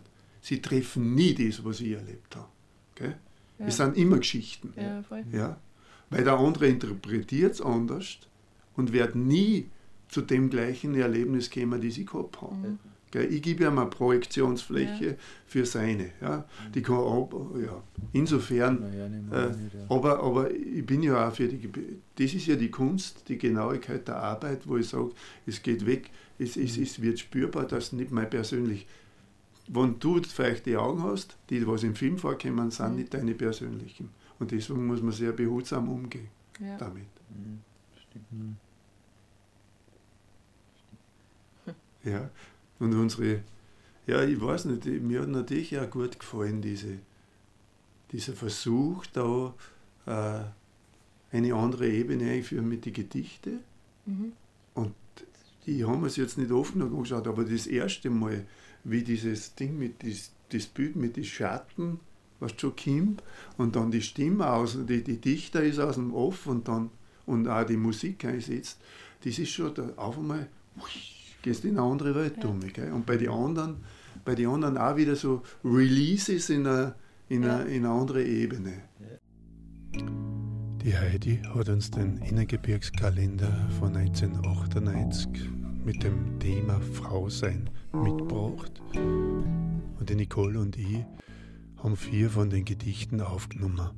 Sie 0.42 0.60
treffen 0.60 1.14
nie 1.14 1.36
das, 1.36 1.64
was 1.64 1.82
ich 1.82 1.92
erlebt 1.92 2.36
habe. 2.36 2.48
Okay? 2.96 3.14
Ja. 3.60 3.68
Es 3.68 3.78
sind 3.78 3.96
immer 3.96 4.18
Geschichten. 4.18 4.74
Ja, 4.76 5.04
voll. 5.04 5.24
Ja? 5.32 5.58
Weil 6.10 6.24
der 6.24 6.38
andere 6.38 6.68
interpretiert 6.68 7.54
es 7.54 7.62
anders 7.62 8.20
und 8.76 8.94
wird 8.94 9.16
nie 9.16 9.70
zu 10.10 10.22
dem 10.22 10.50
gleichen 10.50 10.96
Erlebnis 10.96 11.50
kommen, 11.50 11.82
das 11.82 11.98
ich 11.98 12.06
gehabt 12.06 12.42
habe. 12.42 12.56
Mhm. 12.56 12.80
Ich 13.30 13.44
gebe 13.44 13.66
ihm 13.66 13.78
eine 13.78 13.90
Projektionsfläche 13.90 15.06
ja. 15.06 15.14
für 15.46 15.66
seine. 15.68 16.10
Ja. 16.20 16.46
Die 16.74 16.82
kann 16.82 16.96
auch, 16.96 17.30
ja, 17.64 17.84
insofern, 18.12 18.84
äh, 19.32 19.52
aber, 19.88 20.24
aber 20.24 20.52
ich 20.52 20.84
bin 20.84 21.04
ja 21.04 21.28
auch 21.28 21.34
für 21.34 21.48
die, 21.48 21.70
das 22.16 22.34
ist 22.34 22.48
ja 22.48 22.56
die 22.56 22.72
Kunst, 22.72 23.30
die 23.30 23.38
Genauigkeit 23.38 24.08
der 24.08 24.18
Arbeit, 24.18 24.68
wo 24.68 24.78
ich 24.78 24.90
sage, 24.90 25.12
es 25.46 25.62
geht 25.62 25.86
weg, 25.86 26.10
es, 26.40 26.58
es, 26.58 26.78
mhm. 26.78 26.84
es 26.84 27.02
wird 27.02 27.20
spürbar, 27.20 27.66
dass 27.66 27.94
nicht 27.94 28.12
mein 28.12 28.30
persönlich, 28.30 28.88
wenn 29.68 30.00
du 30.00 30.20
vielleicht 30.24 30.66
die 30.66 30.76
Augen 30.76 31.04
hast, 31.04 31.38
die 31.52 31.68
was 31.68 31.84
im 31.84 31.96
Film 31.96 32.18
vorkommen, 32.18 32.72
sind 32.72 32.92
mhm. 32.92 32.96
nicht 32.96 33.14
deine 33.14 33.36
persönlichen. 33.36 34.10
Und 34.44 34.52
deswegen 34.52 34.86
muss 34.86 35.02
man 35.02 35.14
sehr 35.14 35.32
behutsam 35.32 35.88
umgehen 35.88 36.28
ja. 36.60 36.76
damit. 36.78 37.08
Mhm. 37.30 37.62
Stimmt. 37.96 38.58
Ja, 42.04 42.30
und 42.80 42.94
unsere, 42.94 43.42
ja, 44.06 44.22
ich 44.22 44.42
weiß 44.42 44.66
nicht, 44.66 44.86
mir 44.86 45.22
hat 45.22 45.30
natürlich 45.30 45.80
auch 45.80 45.90
gut 45.90 46.20
gefallen, 46.20 46.62
diese, 46.62 47.00
dieser 48.12 48.34
Versuch, 48.34 49.06
da 49.14 49.54
äh, 50.08 50.44
eine 51.32 51.56
andere 51.56 51.88
Ebene 51.88 52.30
einführen 52.30 52.68
mit 52.68 52.86
den 52.86 52.92
Gedichten. 52.92 53.62
Mhm. 54.06 54.34
Und 54.74 54.94
die 55.66 55.86
haben 55.86 56.04
es 56.04 56.18
jetzt 56.18 56.38
nicht 56.38 56.52
oft 56.52 56.76
noch 56.76 56.88
angeschaut, 56.88 57.30
aber 57.30 57.46
das 57.46 57.66
erste 57.66 58.10
Mal, 58.10 58.46
wie 58.84 59.06
dieses 59.06 59.56
Ding 59.56 59.80
mit 59.80 60.04
das, 60.04 60.32
das 60.50 60.66
Bild 60.66 60.98
mit 60.98 61.16
den 61.16 61.24
Schatten 61.24 62.02
was 62.44 62.54
schon 62.60 62.76
kommt 62.76 63.24
und 63.58 63.76
dann 63.76 63.90
die 63.90 64.02
Stimme 64.02 64.52
aus, 64.52 64.78
die, 64.88 65.04
die 65.04 65.18
Dichter 65.18 65.64
ist 65.64 65.80
aus 65.80 65.96
dem 65.96 66.14
Off 66.14 66.46
und 66.46 66.68
dann 66.68 66.90
und 67.26 67.48
auch 67.48 67.64
die 67.64 67.78
Musik 67.78 68.26
einsetzt, 68.26 68.80
das 69.24 69.40
ist 69.40 69.52
schon 69.52 69.74
da, 69.74 69.90
auf 69.96 70.18
einmal, 70.18 70.48
gehst 71.42 71.64
in 71.64 71.78
eine 71.78 71.88
andere 71.88 72.14
Welt 72.16 72.36
ja. 72.44 72.50
um. 72.50 72.60
Gell? 72.60 72.92
Und 72.92 73.06
bei 73.06 73.18
den 73.18 73.30
anderen, 73.30 73.78
bei 74.26 74.36
den 74.36 74.48
anderen 74.50 74.78
auch 74.78 74.96
wieder 74.98 75.16
so 75.16 75.42
Releases 75.64 76.50
in 76.50 76.68
eine, 76.68 76.96
in 77.30 77.46
eine, 77.46 77.64
in 77.70 77.86
eine 77.86 77.94
andere 77.94 78.24
Ebene. 78.24 78.74
Die 80.84 80.98
Heidi 80.98 81.42
hat 81.56 81.70
uns 81.70 81.92
den 81.92 82.18
Innergebirgskalender 82.18 83.70
von 83.80 83.96
1998 83.96 85.50
mit 85.86 86.04
dem 86.04 86.40
Thema 86.40 86.82
Frau 86.82 87.30
sein 87.30 87.70
mitgebracht. 87.94 88.82
Und 88.94 90.10
die 90.10 90.16
Nicole 90.16 90.60
und 90.60 90.78
ich 90.78 91.06
haben 91.84 91.98
vier 91.98 92.30
von 92.30 92.50
den 92.50 92.64
Gedichten 92.64 93.20
aufgenommen. 93.20 93.90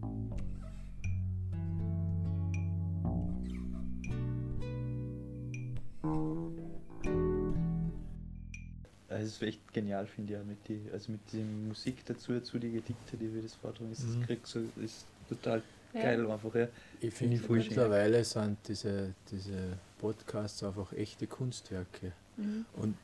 Also 9.07 9.27
es 9.27 9.33
ist 9.33 9.41
echt 9.43 9.73
genial, 9.73 10.07
finde 10.07 10.33
ich, 10.33 10.45
mit 10.45 10.67
die, 10.67 10.81
also 10.91 11.11
mit 11.11 11.21
der 11.31 11.45
Musik 11.45 12.03
dazu, 12.05 12.39
zu 12.41 12.57
die 12.57 12.71
Gedichte, 12.71 13.17
die 13.17 13.33
wir 13.33 13.43
das 13.43 13.53
vortragen, 13.53 13.91
ist, 13.91 14.03
mhm. 14.03 14.25
das 14.27 14.37
so, 14.43 14.59
ist 14.83 15.05
total 15.29 15.61
ja. 15.93 16.01
geil 16.01 16.29
einfach. 16.29 16.55
Ja. 16.55 16.67
Ich 16.99 17.13
finde 17.13 17.39
mittlerweile 17.47 18.23
sind 18.23 18.57
diese, 18.67 19.13
diese 19.31 19.77
Podcasts 19.99 20.63
einfach 20.63 20.91
echte 20.93 21.27
Kunstwerke. 21.27 22.13
Mhm. 22.35 22.65
Und 22.73 22.95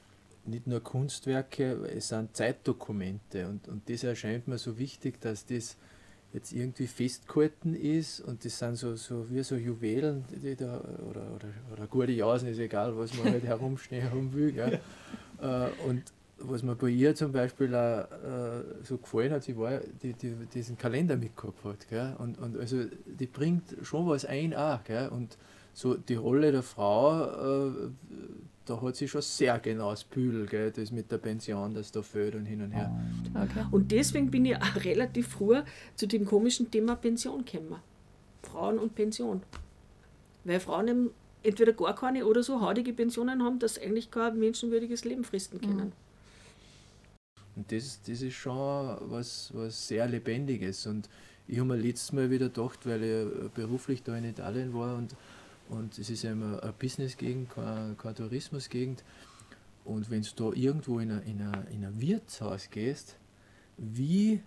nicht 0.45 0.68
nur 0.68 0.81
Kunstwerke, 0.81 1.88
es 1.95 2.09
sind 2.09 2.35
Zeitdokumente 2.35 3.47
und, 3.47 3.68
und 3.68 3.89
das 3.89 4.03
erscheint 4.03 4.47
mir 4.47 4.57
so 4.57 4.77
wichtig, 4.77 5.22
dass 5.22 5.45
das 5.45 5.77
jetzt 6.34 6.53
irgendwie 6.53 6.88
festgehalten 6.88 7.76
ist 7.76 8.22
und 8.22 8.45
das 8.45 8.57
sind 8.57 8.77
so, 8.77 8.95
so 8.95 9.30
wie 9.30 9.43
so 9.43 9.55
Juwelen, 9.55 10.23
die 10.31 10.55
da, 10.55 10.80
oder, 11.09 11.23
oder, 11.35 11.49
oder 11.72 11.88
gute 11.88 12.11
Jausen, 12.11 12.47
ist 12.47 12.59
egal, 12.59 12.97
was 12.97 13.13
man 13.15 13.34
halt 13.34 13.43
herumstehen 13.43 14.09
haben 14.09 14.34
will. 14.34 14.51
Gell? 14.51 14.80
Ja. 15.41 15.68
Äh, 15.68 15.72
und 15.88 16.03
was 16.38 16.63
mir 16.63 16.76
bei 16.76 16.89
ihr 16.89 17.15
zum 17.15 17.31
Beispiel 17.31 17.73
auch 17.76 18.03
äh, 18.03 18.63
so 18.84 18.97
gefallen 18.97 19.31
hat, 19.31 19.43
sie 19.43 19.57
war, 19.57 19.80
die, 20.01 20.13
die 20.13 20.34
diesen 20.53 20.77
Kalender 20.77 21.18
mitgehabt 21.18 21.63
hat. 21.63 21.89
Gell? 21.89 22.15
Und, 22.18 22.39
und 22.39 22.57
also 22.57 22.84
die 23.05 23.27
bringt 23.27 23.76
schon 23.84 24.07
was 24.07 24.26
ein 24.26 24.53
auch. 24.55 24.84
Gell? 24.84 25.09
Und 25.09 25.38
so 25.73 25.95
die 25.95 26.15
Rolle 26.15 26.51
der 26.51 26.63
Frau, 26.63 27.68
äh, 27.68 27.72
da 28.65 28.81
hat 28.81 28.95
sie 28.95 29.07
schon 29.07 29.21
sehr 29.21 29.59
genau 29.59 29.91
das 29.91 30.03
Bühl, 30.03 30.45
gell, 30.45 30.71
das 30.71 30.91
mit 30.91 31.11
der 31.11 31.17
Pension, 31.17 31.73
das 31.73 31.91
da 31.91 32.01
fehlt 32.01 32.35
und 32.35 32.45
hin 32.45 32.61
und 32.61 32.71
her. 32.71 32.91
Okay. 33.33 33.65
Und 33.71 33.91
deswegen 33.91 34.29
bin 34.29 34.45
ich 34.45 34.55
auch 34.55 34.75
relativ 34.83 35.29
früh 35.29 35.61
zu 35.95 36.07
dem 36.07 36.25
komischen 36.25 36.69
Thema 36.69 36.95
Pension 36.95 37.43
gekommen. 37.43 37.81
Frauen 38.43 38.79
und 38.79 38.95
Pension. 38.95 39.41
Weil 40.43 40.59
Frauen 40.59 40.88
eben 40.88 41.09
entweder 41.43 41.73
gar 41.73 41.95
keine 41.95 42.25
oder 42.25 42.43
so 42.43 42.61
hautige 42.61 42.93
Pensionen 42.93 43.43
haben, 43.43 43.59
dass 43.59 43.75
sie 43.75 43.81
eigentlich 43.81 44.11
kein 44.11 44.38
menschenwürdiges 44.39 45.05
Leben 45.05 45.23
fristen 45.23 45.59
mhm. 45.61 45.65
können. 45.65 45.91
Und 47.55 47.71
das, 47.71 47.99
das 48.03 48.21
ist 48.21 48.33
schon 48.33 48.97
was, 49.01 49.51
was 49.53 49.88
sehr 49.88 50.07
Lebendiges. 50.07 50.85
Und 50.88 51.09
ich 51.47 51.59
habe 51.59 51.67
mir 51.67 51.77
letztes 51.77 52.13
Mal 52.13 52.29
wieder 52.29 52.47
gedacht, 52.47 52.85
weil 52.85 53.03
ich 53.03 53.51
beruflich 53.51 54.03
da 54.03 54.15
in 54.15 54.25
Italien 54.25 54.73
war 54.73 54.95
und 54.97 55.15
und 55.72 55.98
es 55.98 56.10
ist 56.10 56.23
ja 56.23 56.34
immer 56.34 56.61
eine 56.61 56.73
Business-Gegend, 56.73 57.49
keine, 57.49 57.95
keine 57.95 58.15
Tourismus-Gegend. 58.15 59.03
Und 59.85 60.11
wenn 60.11 60.22
du 60.22 60.30
da 60.35 60.56
irgendwo 60.56 60.99
in 60.99 61.11
ein, 61.11 61.23
in, 61.23 61.84
in 61.84 62.02
Wirtshaus 62.02 62.69
gehst, 62.69 63.15
wie, 63.77 64.41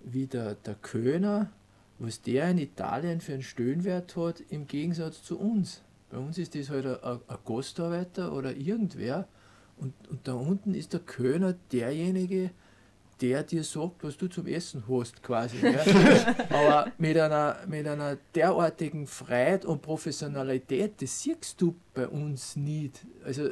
wie 0.00 0.26
der, 0.26 0.54
der 0.54 0.76
Kölner, 0.76 1.50
was 1.98 2.22
der 2.22 2.50
in 2.50 2.58
Italien 2.58 3.20
für 3.20 3.32
einen 3.32 3.42
Stöhnwert 3.42 4.16
hat, 4.16 4.40
im 4.48 4.68
Gegensatz 4.68 5.24
zu 5.24 5.38
uns. 5.38 5.82
Bei 6.08 6.18
uns 6.18 6.38
ist 6.38 6.54
das 6.54 6.70
halt 6.70 6.86
ein, 6.86 7.20
Gastarbeiter 7.44 8.32
oder 8.32 8.54
irgendwer. 8.56 9.26
Und, 9.76 9.92
und 10.08 10.26
da 10.26 10.34
unten 10.34 10.72
ist 10.72 10.92
der 10.92 11.00
Kölner 11.00 11.56
derjenige, 11.72 12.42
der 12.44 12.50
dir 13.20 13.64
sagt, 13.64 14.04
was 14.04 14.16
du 14.16 14.28
zum 14.28 14.46
Essen 14.46 14.84
hast, 14.88 15.22
quasi. 15.22 15.56
Aber 16.50 16.92
mit 16.98 17.18
einer, 17.18 17.56
mit 17.66 17.86
einer 17.86 18.16
derartigen 18.34 19.06
Freiheit 19.06 19.64
und 19.64 19.82
Professionalität, 19.82 21.00
das 21.02 21.20
siehst 21.20 21.60
du 21.60 21.74
bei 21.94 22.06
uns 22.06 22.56
nicht. 22.56 23.04
Also, 23.24 23.48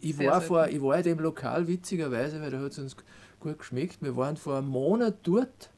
ich 0.00 0.18
war, 0.18 0.40
vor, 0.40 0.68
ich 0.68 0.80
war 0.80 0.96
in 0.96 1.02
dem 1.02 1.18
Lokal 1.18 1.66
witzigerweise, 1.66 2.40
weil 2.40 2.50
da 2.50 2.60
hat 2.60 2.72
es 2.72 2.78
uns 2.78 2.96
gut 3.40 3.58
geschmeckt. 3.58 4.00
Wir 4.00 4.16
waren 4.16 4.36
vor 4.36 4.56
einem 4.56 4.68
Monat 4.68 5.16
dort 5.22 5.70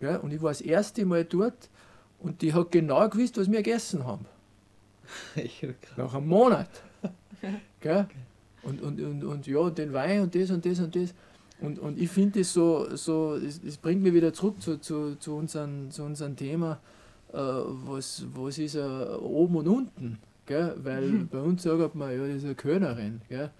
Ja, 0.00 0.16
und 0.16 0.32
ich 0.32 0.42
war 0.42 0.50
das 0.50 0.60
erste 0.60 1.06
Mal 1.06 1.24
dort 1.24 1.70
und 2.18 2.42
die 2.42 2.52
hat 2.52 2.70
genau 2.72 3.08
gewusst, 3.08 3.38
was 3.38 3.50
wir 3.50 3.62
gegessen 3.62 4.04
haben. 4.04 4.26
Nach 5.96 6.14
einem 6.14 6.26
Monat. 6.26 6.68
Gell? 7.80 8.08
Und, 8.66 8.82
und, 8.82 9.00
und, 9.00 9.24
und 9.24 9.46
ja, 9.46 9.70
den 9.70 9.92
Wein 9.92 10.22
und 10.22 10.34
das 10.34 10.50
und 10.50 10.64
das 10.64 10.80
und 10.80 10.94
das. 10.96 11.14
Und, 11.60 11.78
und 11.78 11.98
ich 11.98 12.10
finde 12.10 12.40
es 12.40 12.52
so, 12.52 12.94
so 12.96 13.34
es, 13.34 13.60
es, 13.64 13.76
bringt 13.76 14.02
mich 14.02 14.12
wieder 14.12 14.32
zurück 14.32 14.60
zu, 14.60 14.78
zu, 14.78 15.14
zu, 15.16 15.36
unserem, 15.36 15.90
zu 15.90 16.02
unserem 16.02 16.36
Thema, 16.36 16.80
äh, 17.32 17.36
was, 17.38 18.26
was 18.34 18.58
ist 18.58 18.74
äh, 18.74 18.80
oben 18.80 19.56
und 19.56 19.68
unten. 19.68 20.18
Gell? 20.44 20.74
Weil 20.82 21.06
mhm. 21.06 21.28
bei 21.28 21.40
uns 21.40 21.62
sagt 21.62 21.94
man, 21.94 22.12
ja, 22.12 22.26
das 22.26 22.36
ist 22.36 22.44
eine 22.44 22.54
Kölnerin. 22.54 23.22
Gell? 23.28 23.50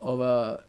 Aber 0.00 0.64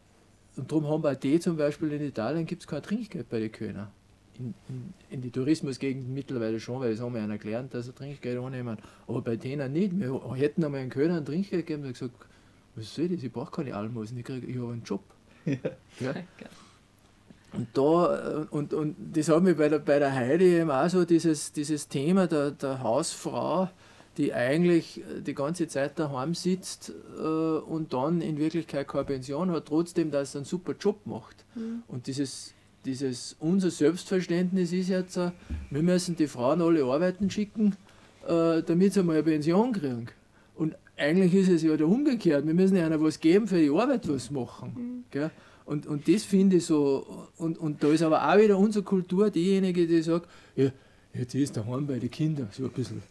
und 0.57 0.71
darum 0.71 0.87
haben 0.87 1.03
wir 1.03 1.15
die 1.15 1.39
zum 1.39 1.57
Beispiel 1.57 1.91
in 1.91 2.01
Italien 2.01 2.45
gibt 2.45 2.61
es 2.61 2.67
kein 2.67 2.81
Trinkgeld 2.81 3.29
bei 3.29 3.39
den 3.39 3.51
Kölner. 3.51 3.91
In, 4.37 4.53
in, 4.67 4.93
in 5.09 5.21
die 5.21 5.31
Tourismusgegenden 5.31 6.13
mittlerweile 6.13 6.59
schon, 6.59 6.81
weil 6.81 6.91
das 6.91 7.01
haben 7.01 7.13
wir 7.13 7.21
einer 7.21 7.37
gelernt, 7.37 7.73
dass 7.73 7.87
er 7.87 7.95
Trinkgeld 7.95 8.37
annehmen. 8.37 8.77
Aber 9.07 9.21
bei 9.21 9.37
denen 9.37 9.71
nicht. 9.71 9.97
Wir 9.97 10.21
hätten 10.35 10.63
einmal 10.63 10.81
einen 10.81 10.89
Kölner 10.89 11.17
ein 11.17 11.25
Trinkgeld 11.25 11.65
gegeben 11.65 11.85
und 11.85 11.93
gesagt, 11.93 12.15
was 12.75 12.93
soll 12.93 13.09
das? 13.09 13.23
Ich 13.23 13.31
brauche 13.31 13.51
keine 13.51 13.75
Almosen, 13.75 14.17
ich, 14.17 14.27
ich 14.27 14.57
habe 14.57 14.73
einen 14.73 14.83
Job. 14.83 15.03
Ja. 15.45 15.57
ja. 15.99 16.13
Und 17.55 17.67
da, 17.73 18.47
und, 18.51 18.73
und 18.73 18.95
das 19.13 19.29
hat 19.29 19.41
mich 19.41 19.55
bei 19.55 19.69
der, 19.69 19.79
bei 19.79 19.97
der 19.97 20.13
Heidi 20.13 20.57
eben 20.57 20.69
auch 20.69 20.89
so 20.89 21.05
dieses, 21.05 21.53
dieses 21.53 21.87
Thema 21.87 22.27
der, 22.27 22.51
der 22.51 22.83
Hausfrau, 22.83 23.69
die 24.17 24.33
eigentlich 24.33 25.01
die 25.25 25.33
ganze 25.33 25.67
Zeit 25.67 25.99
daheim 25.99 26.33
sitzt 26.33 26.91
äh, 27.17 27.21
und 27.21 27.93
dann 27.93 28.21
in 28.21 28.37
Wirklichkeit 28.37 28.87
keine 28.87 29.05
Pension 29.05 29.51
hat, 29.51 29.67
trotzdem, 29.67 30.11
dass 30.11 30.33
sie 30.33 30.39
einen 30.39 30.45
super 30.45 30.73
Job 30.79 31.05
macht. 31.05 31.45
Mhm. 31.55 31.83
Und 31.87 32.07
dieses, 32.07 32.53
dieses, 32.85 33.35
unser 33.39 33.71
Selbstverständnis 33.71 34.71
ist 34.71 34.89
jetzt, 34.89 35.17
äh, 35.17 35.31
wir 35.69 35.83
müssen 35.83 36.15
die 36.15 36.27
Frauen 36.27 36.61
alle 36.61 36.83
arbeiten 36.83 37.29
schicken, 37.29 37.75
äh, 38.27 38.63
damit 38.63 38.93
sie 38.93 39.03
mal 39.03 39.13
eine 39.13 39.23
Pension 39.23 39.73
kriegen. 39.73 40.07
Eigentlich 40.97 41.33
ist 41.33 41.49
es 41.49 41.63
ja 41.63 41.75
der 41.75 41.87
umgekehrt. 41.87 42.45
Wir 42.45 42.53
müssen 42.53 42.77
ihnen 42.77 43.03
was 43.03 43.19
geben 43.19 43.47
für 43.47 43.59
die 43.59 43.69
Arbeit, 43.69 44.07
was 44.07 44.31
machen. 44.31 45.03
Mhm. 45.13 45.29
Und, 45.65 45.87
und 45.87 46.07
das 46.07 46.23
finde 46.23 46.57
ich 46.57 46.65
so. 46.65 47.27
Und, 47.37 47.57
und 47.57 47.83
da 47.83 47.87
ist 47.87 48.03
aber 48.03 48.27
auch 48.27 48.37
wieder 48.37 48.57
unsere 48.57 48.83
Kultur 48.83 49.29
diejenige, 49.29 49.87
die 49.87 50.01
sagt, 50.01 50.29
ja, 50.55 50.71
jetzt 51.13 51.35
ist 51.35 51.57
daheim 51.57 51.87
bei 51.87 51.99
den 51.99 52.11
Kindern 52.11 52.49
so 52.51 52.65
ein 52.65 52.71
bisschen 52.71 53.01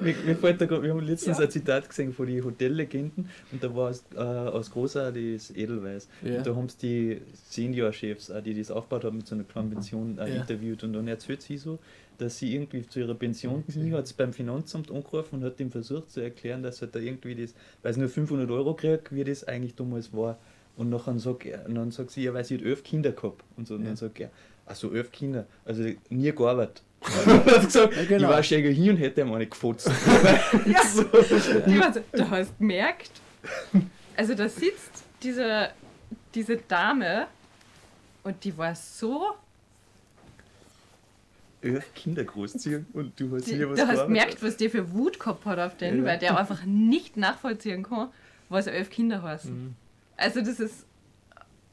mir, 0.00 0.14
mir 0.24 0.36
fällt 0.36 0.60
da 0.60 0.66
grad, 0.66 0.82
wir 0.82 0.90
haben 0.90 1.00
letztens 1.00 1.38
ja. 1.38 1.44
ein 1.44 1.50
Zitat 1.50 1.88
gesehen 1.88 2.12
von 2.12 2.26
den 2.26 2.44
Hotellegenden 2.44 3.28
und 3.52 3.62
da 3.62 3.74
war 3.74 3.90
es 3.90 4.04
äh, 4.14 4.18
aus 4.18 4.70
Großer 4.70 5.12
das 5.12 5.50
Edelweiß. 5.50 6.08
Ja. 6.22 6.38
Und 6.38 6.46
da 6.46 6.54
haben 6.54 6.68
sie 6.68 6.76
die 6.78 7.20
Senior-Chefs, 7.50 8.32
die 8.44 8.54
das 8.54 8.70
aufgebaut 8.70 9.04
haben, 9.04 9.18
mit 9.18 9.26
so 9.26 9.34
einer 9.34 9.44
kleinen 9.44 9.70
Pension 9.70 10.18
äh, 10.18 10.28
ja. 10.28 10.40
interviewt 10.42 10.84
und 10.84 10.92
dann 10.92 11.08
erzählt 11.08 11.42
sie 11.42 11.56
so, 11.56 11.78
dass 12.18 12.38
sie 12.38 12.54
irgendwie 12.54 12.86
zu 12.86 13.00
ihrer 13.00 13.14
Pension 13.14 13.64
ging, 13.66 13.92
hat 13.92 14.06
es 14.06 14.12
beim 14.12 14.32
Finanzamt 14.32 14.90
angerufen 14.90 15.36
und 15.36 15.44
hat 15.44 15.60
ihm 15.60 15.70
versucht 15.70 16.10
zu 16.10 16.20
erklären, 16.20 16.62
dass 16.62 16.80
er 16.80 16.88
da 16.88 16.98
irgendwie 16.98 17.34
das, 17.34 17.54
weil 17.82 17.92
sie 17.92 18.00
nur 18.00 18.08
500 18.08 18.50
Euro 18.50 18.74
kriegt, 18.74 19.14
wie 19.14 19.24
das 19.24 19.44
eigentlich 19.44 19.74
damals 19.74 20.12
war. 20.12 20.38
Und 20.76 20.90
nachher 20.90 21.18
sagt, 21.18 21.46
er, 21.46 21.64
und 21.66 21.74
dann 21.74 21.90
sagt 21.90 22.10
sie, 22.10 22.24
ja, 22.24 22.34
weil 22.34 22.44
sie 22.44 22.56
hat 22.56 22.62
elf 22.62 22.82
Kinder 22.84 23.12
gehabt. 23.12 23.42
Und, 23.56 23.66
so, 23.66 23.74
und 23.74 23.84
dann 23.86 23.96
sagt 23.96 24.20
er, 24.20 24.30
also 24.66 24.92
elf 24.92 25.10
Kinder, 25.10 25.46
also 25.64 25.84
nie 26.10 26.32
gearbeitet 26.32 26.82
hat 27.26 27.64
gesagt, 27.64 27.96
ja, 27.96 28.04
genau. 28.04 28.28
ich 28.28 28.36
war 28.36 28.42
schon 28.42 28.62
hier 28.62 28.92
und 28.92 28.98
hätte 28.98 29.20
ihm 29.20 29.32
eine 29.32 29.46
gefotzt. 29.46 29.90
ja. 30.66 30.84
so. 30.84 31.04
Also, 31.10 32.00
du 32.12 32.30
hast 32.30 32.58
gemerkt, 32.58 33.10
also 34.16 34.34
da 34.34 34.48
sitzt 34.48 35.04
diese, 35.22 35.70
diese 36.34 36.56
Dame 36.56 37.26
und 38.24 38.42
die 38.44 38.56
war 38.56 38.74
so 38.74 39.36
Kinder 41.94 42.24
großziehen 42.24 42.86
und 42.92 43.18
du 43.18 43.34
hast 43.34 43.48
hier 43.48 43.68
was 43.68 43.78
Du 43.78 43.86
hast 43.86 44.02
gemerkt, 44.04 44.42
was 44.42 44.56
der 44.56 44.70
für 44.70 44.92
Wut 44.92 45.18
gehabt 45.18 45.44
hat 45.46 45.58
auf 45.58 45.76
den, 45.76 45.98
ja. 45.98 46.04
weil 46.04 46.18
der 46.18 46.38
einfach 46.38 46.64
nicht 46.64 47.16
nachvollziehen 47.16 47.82
kann, 47.82 48.08
was 48.48 48.66
elf 48.66 48.90
Kinder 48.90 49.22
heißt. 49.22 49.46
Mhm. 49.46 49.74
Also 50.16 50.40
das 50.40 50.60
ist 50.60 50.86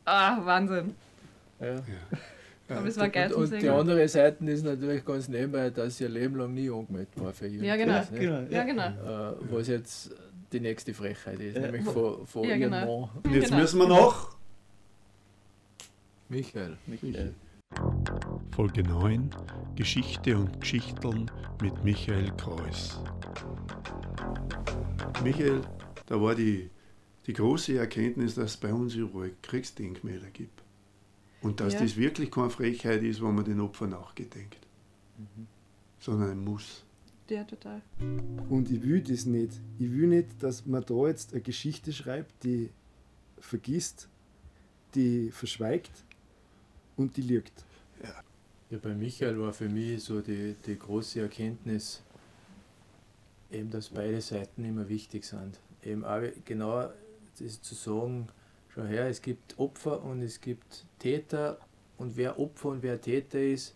ah, 0.06 0.44
Wahnsinn. 0.44 0.96
Ja. 1.60 1.76
ja. 1.76 1.82
Aber 2.78 2.88
es 2.88 2.98
war 2.98 3.10
geil 3.10 3.32
und, 3.34 3.52
und 3.52 3.62
die 3.62 3.70
andere 3.70 4.08
Seite 4.08 4.46
ist 4.46 4.64
natürlich 4.64 5.06
ganz 5.06 5.28
nebenbei, 5.28 5.70
dass 5.70 6.00
ihr 6.02 6.10
Leben 6.10 6.36
lang 6.36 6.54
nie 6.54 6.70
angemeldet 6.70 7.14
war 7.16 7.34
für 7.34 7.48
ihr. 7.48 7.64
Ja, 7.64 7.76
genau. 7.76 7.94
Das, 7.94 8.12
genau. 8.12 8.42
Ja, 8.50 8.64
genau. 8.64 8.88
Äh, 8.88 9.36
was 9.50 9.68
jetzt 9.68 10.12
die 10.52 10.60
nächste 10.60 10.94
Frechheit 10.94 11.40
ist, 11.40 11.56
ja. 11.56 11.62
nämlich 11.62 11.84
von, 11.84 12.26
von 12.28 12.44
ja, 12.44 12.58
genau. 12.58 13.12
Mann. 13.24 13.34
Jetzt 13.34 13.50
genau. 13.50 13.62
müssen 13.62 13.80
wir 13.80 13.88
noch. 13.88 14.36
Michael. 16.30 16.78
Michael. 16.88 17.34
Folge 18.56 18.84
9 18.84 19.30
Geschichte 19.76 20.38
und 20.38 20.62
Geschichteln 20.62 21.30
mit 21.62 21.84
Michael 21.84 22.32
Kreuz. 22.38 23.00
Michael, 25.24 25.62
da 26.06 26.22
war 26.22 26.36
die, 26.36 26.70
die 27.26 27.34
große 27.34 27.78
Erkenntnis, 27.78 28.36
dass 28.36 28.52
es 28.52 28.58
bei 28.58 28.72
uns 28.72 28.96
überall 28.96 29.32
Kriegsdenkmäler 29.42 30.30
gibt. 30.32 30.63
Und 31.44 31.60
dass 31.60 31.74
ja. 31.74 31.82
das 31.82 31.98
wirklich 31.98 32.32
keine 32.32 32.50
Frechheit 32.50 33.04
ist, 33.04 33.22
wenn 33.22 33.36
man 33.36 33.46
den 33.46 33.60
Opfern 33.60 33.92
nachgedenkt. 33.92 34.58
Mhm. 35.18 35.48
Sondern 36.00 36.32
ein 36.32 36.44
Muss. 36.44 36.84
Ja, 37.30 37.44
total. 37.44 37.82
Und 38.50 38.70
ich 38.70 38.84
will 38.84 39.02
das 39.02 39.26
nicht. 39.26 39.54
Ich 39.80 39.92
will 39.92 40.08
nicht, 40.08 40.42
dass 40.42 40.66
man 40.66 40.84
da 40.86 41.08
jetzt 41.08 41.34
eine 41.34 41.42
Geschichte 41.42 41.94
schreibt, 41.94 42.44
die 42.44 42.70
vergisst, 43.40 44.10
die 44.96 45.32
verschweigt 45.32 45.92
und 46.98 47.16
die 47.18 47.22
lügt. 47.22 47.66
Ja. 48.04 48.24
ja, 48.70 48.78
bei 48.78 48.94
Michael 48.94 49.40
war 49.40 49.54
für 49.54 49.70
mich 49.70 50.04
so 50.04 50.22
die, 50.22 50.56
die 50.66 50.78
große 50.78 51.22
Erkenntnis, 51.22 52.04
eben, 53.52 53.70
dass 53.70 53.90
beide 53.90 54.22
Seiten 54.22 54.64
immer 54.66 54.88
wichtig 54.90 55.24
sind. 55.24 55.60
Eben 55.84 56.04
auch 56.06 56.22
genau 56.46 56.90
das 57.40 57.62
zu 57.62 57.76
sagen, 57.76 58.28
schau 58.74 58.84
her, 58.84 59.08
es 59.08 59.22
gibt 59.22 59.58
Opfer 59.60 60.04
und 60.04 60.22
es 60.22 60.42
gibt 60.42 60.86
Täter 61.00 61.58
und 61.98 62.18
wer 62.18 62.40
Opfer 62.40 62.70
und 62.70 62.84
wer 62.84 63.00
Täter 63.00 63.42
ist, 63.42 63.76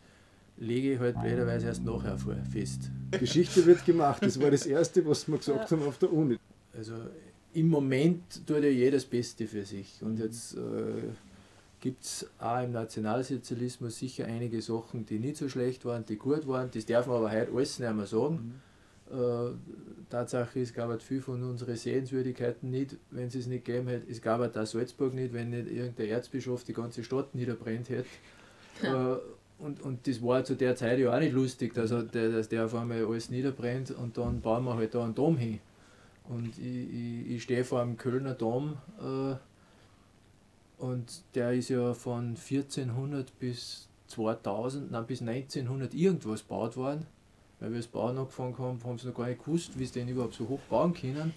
lege 0.58 0.94
ich 0.94 1.00
halt 1.00 1.20
blöderweise 1.22 1.68
erst 1.68 1.84
nachher 1.84 2.18
fest. 2.52 2.90
Geschichte 3.12 3.66
wird 3.66 3.86
gemacht, 3.86 4.24
das 4.24 4.40
war 4.40 4.50
das 4.50 4.66
Erste, 4.66 5.06
was 5.06 5.28
wir 5.28 5.38
gesagt 5.38 5.72
haben 5.72 5.84
auf 5.84 5.98
der 6.00 6.12
Uni. 6.12 6.38
Also 6.76 6.94
im 7.54 7.70
Moment 7.70 8.46
tut 8.46 8.64
ja 8.64 8.70
jeder 8.70 8.98
das 8.98 9.06
Beste 9.06 9.48
für 9.48 9.64
sich 9.64 10.02
und 10.02 10.20
jetzt 10.20 10.56
äh, 10.56 11.10
gibt 11.80 12.04
es 12.04 12.28
auch 12.40 12.64
im 12.64 12.72
Nationalsozialismus 12.72 13.98
sicher 13.98 14.26
einige 14.26 14.62
Sachen, 14.62 15.06
die 15.06 15.20
nicht 15.20 15.38
so 15.38 15.48
schlecht 15.48 15.86
waren, 15.86 16.06
die 16.06 16.18
gut 16.18 16.48
waren, 16.48 16.70
das 16.74 16.86
darf 16.86 17.08
man 17.08 17.18
aber 17.18 17.32
heute 17.32 17.52
alles 17.52 17.80
nicht 17.80 17.94
mehr 17.94 18.06
sagen. 18.06 18.62
Äh, 19.12 19.52
Tatsache 20.10 20.60
ist, 20.60 20.74
gab 20.74 20.90
es 20.92 21.04
viel 21.04 21.22
von 21.22 21.44
unseren 21.44 21.76
Sehenswürdigkeiten 21.76 22.70
nicht, 22.70 22.96
wenn 23.12 23.28
es 23.28 23.36
es 23.36 23.48
nicht 23.48 23.66
gegeben 23.66 23.88
hätte. 23.88 24.10
Es 24.10 24.22
gab 24.22 24.52
da 24.54 24.66
Salzburg 24.66 25.14
nicht, 25.14 25.34
wenn 25.34 25.50
nicht 25.50 25.70
irgendein 25.70 26.08
Erzbischof 26.08 26.64
die 26.64 26.74
ganze 26.74 27.04
Stadt 27.04 27.36
niederbrennt 27.36 27.90
hätte. 27.90 28.08
äh, 28.84 29.18
und, 29.60 29.82
und 29.82 30.08
das 30.08 30.22
war 30.22 30.44
zu 30.44 30.56
der 30.56 30.76
Zeit 30.76 31.00
ja 31.00 31.14
auch 31.14 31.20
nicht 31.20 31.34
lustig, 31.34 31.74
dass, 31.74 31.92
er, 31.92 32.04
dass 32.04 32.48
der 32.48 32.66
auf 32.66 32.76
einmal 32.76 33.06
alles 33.06 33.30
niederbrennt 33.30 33.92
und 33.92 34.18
dann 34.18 34.40
bauen 34.40 34.64
wir 34.66 34.76
halt 34.76 34.94
da 34.94 35.04
einen 35.04 35.16
Dom 35.16 35.36
hin. 35.36 35.60
Und 36.30 36.58
ich, 36.58 36.94
ich, 36.94 37.32
ich 37.32 37.44
stehe 37.44 37.64
vor 37.64 37.82
einem 37.82 37.98
Kölner 37.98 38.34
Dom 38.34 38.78
äh, 39.00 39.36
und 40.82 41.24
der 41.34 41.54
ist 41.54 41.70
ja 41.70 41.94
von 41.94 42.36
1400 42.36 43.40
bis 43.40 43.90
2000, 44.08 44.92
nein, 44.92 45.06
bis 45.08 45.22
1900 45.22 45.94
irgendwas 45.94 46.44
gebaut 46.44 46.78
worden 46.78 47.08
weil 47.60 47.72
wir 47.72 47.78
das 47.78 47.88
Bauen 47.88 48.18
angefangen 48.18 48.58
haben, 48.58 48.84
haben 48.84 48.98
sie 48.98 49.08
noch 49.08 49.16
gar 49.16 49.28
nicht 49.28 49.44
gewusst, 49.44 49.78
wie 49.78 49.86
sie 49.86 49.94
den 49.94 50.10
überhaupt 50.10 50.36
so 50.36 50.48
hoch 50.48 50.60
bauen 50.70 50.94
können. 50.94 51.34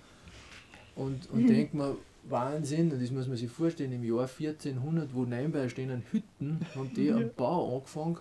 Und, 0.96 1.30
und 1.30 1.42
mhm. 1.42 1.46
denkt 1.46 1.74
man, 1.74 1.96
Wahnsinn, 2.24 2.92
und 2.92 3.02
das 3.02 3.10
muss 3.10 3.26
man 3.26 3.36
sich 3.36 3.50
vorstellen, 3.50 3.92
im 3.92 4.04
Jahr 4.04 4.28
1400, 4.28 5.14
wo 5.14 5.24
nebenbei 5.24 5.68
stehen 5.68 6.02
Hütten, 6.10 6.60
haben 6.74 6.92
die 6.94 7.10
einen 7.12 7.32
Bau 7.34 7.76
angefangen, 7.76 8.18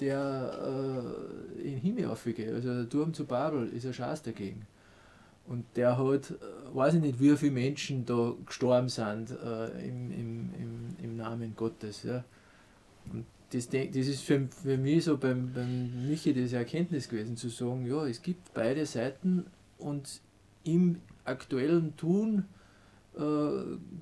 der 0.00 1.14
äh, 1.58 1.60
in 1.60 1.70
den 1.72 1.80
Himmel 1.80 2.06
aufgeht. 2.06 2.52
Also 2.52 2.74
der 2.74 2.88
Turm 2.88 3.12
zu 3.12 3.24
Babel 3.24 3.68
ist 3.68 3.86
ein 3.86 3.92
Schatz 3.92 4.22
dagegen. 4.22 4.66
Und 5.46 5.64
der 5.76 5.98
hat, 5.98 6.30
äh, 6.30 6.34
weiß 6.74 6.94
ich 6.94 7.00
nicht, 7.00 7.20
wie 7.20 7.36
viele 7.36 7.52
Menschen 7.52 8.06
da 8.06 8.32
gestorben 8.46 8.88
sind 8.88 9.30
äh, 9.30 9.86
im, 9.86 10.10
im, 10.10 10.50
im, 10.58 10.96
im 11.02 11.16
Namen 11.16 11.54
Gottes. 11.56 12.04
Ja. 12.04 12.24
Und 13.12 13.26
das, 13.52 13.68
das 13.68 14.06
ist 14.06 14.22
für, 14.22 14.48
für 14.62 14.78
mich 14.78 15.04
so 15.04 15.18
beim, 15.18 15.52
beim 15.52 16.08
Michi 16.08 16.32
diese 16.32 16.56
Erkenntnis 16.56 17.08
gewesen, 17.08 17.36
zu 17.36 17.48
sagen, 17.48 17.86
ja, 17.86 18.06
es 18.06 18.22
gibt 18.22 18.54
beide 18.54 18.86
Seiten 18.86 19.46
und 19.78 20.20
im 20.64 21.00
aktuellen 21.24 21.96
Tun 21.96 22.44
äh, 23.16 23.20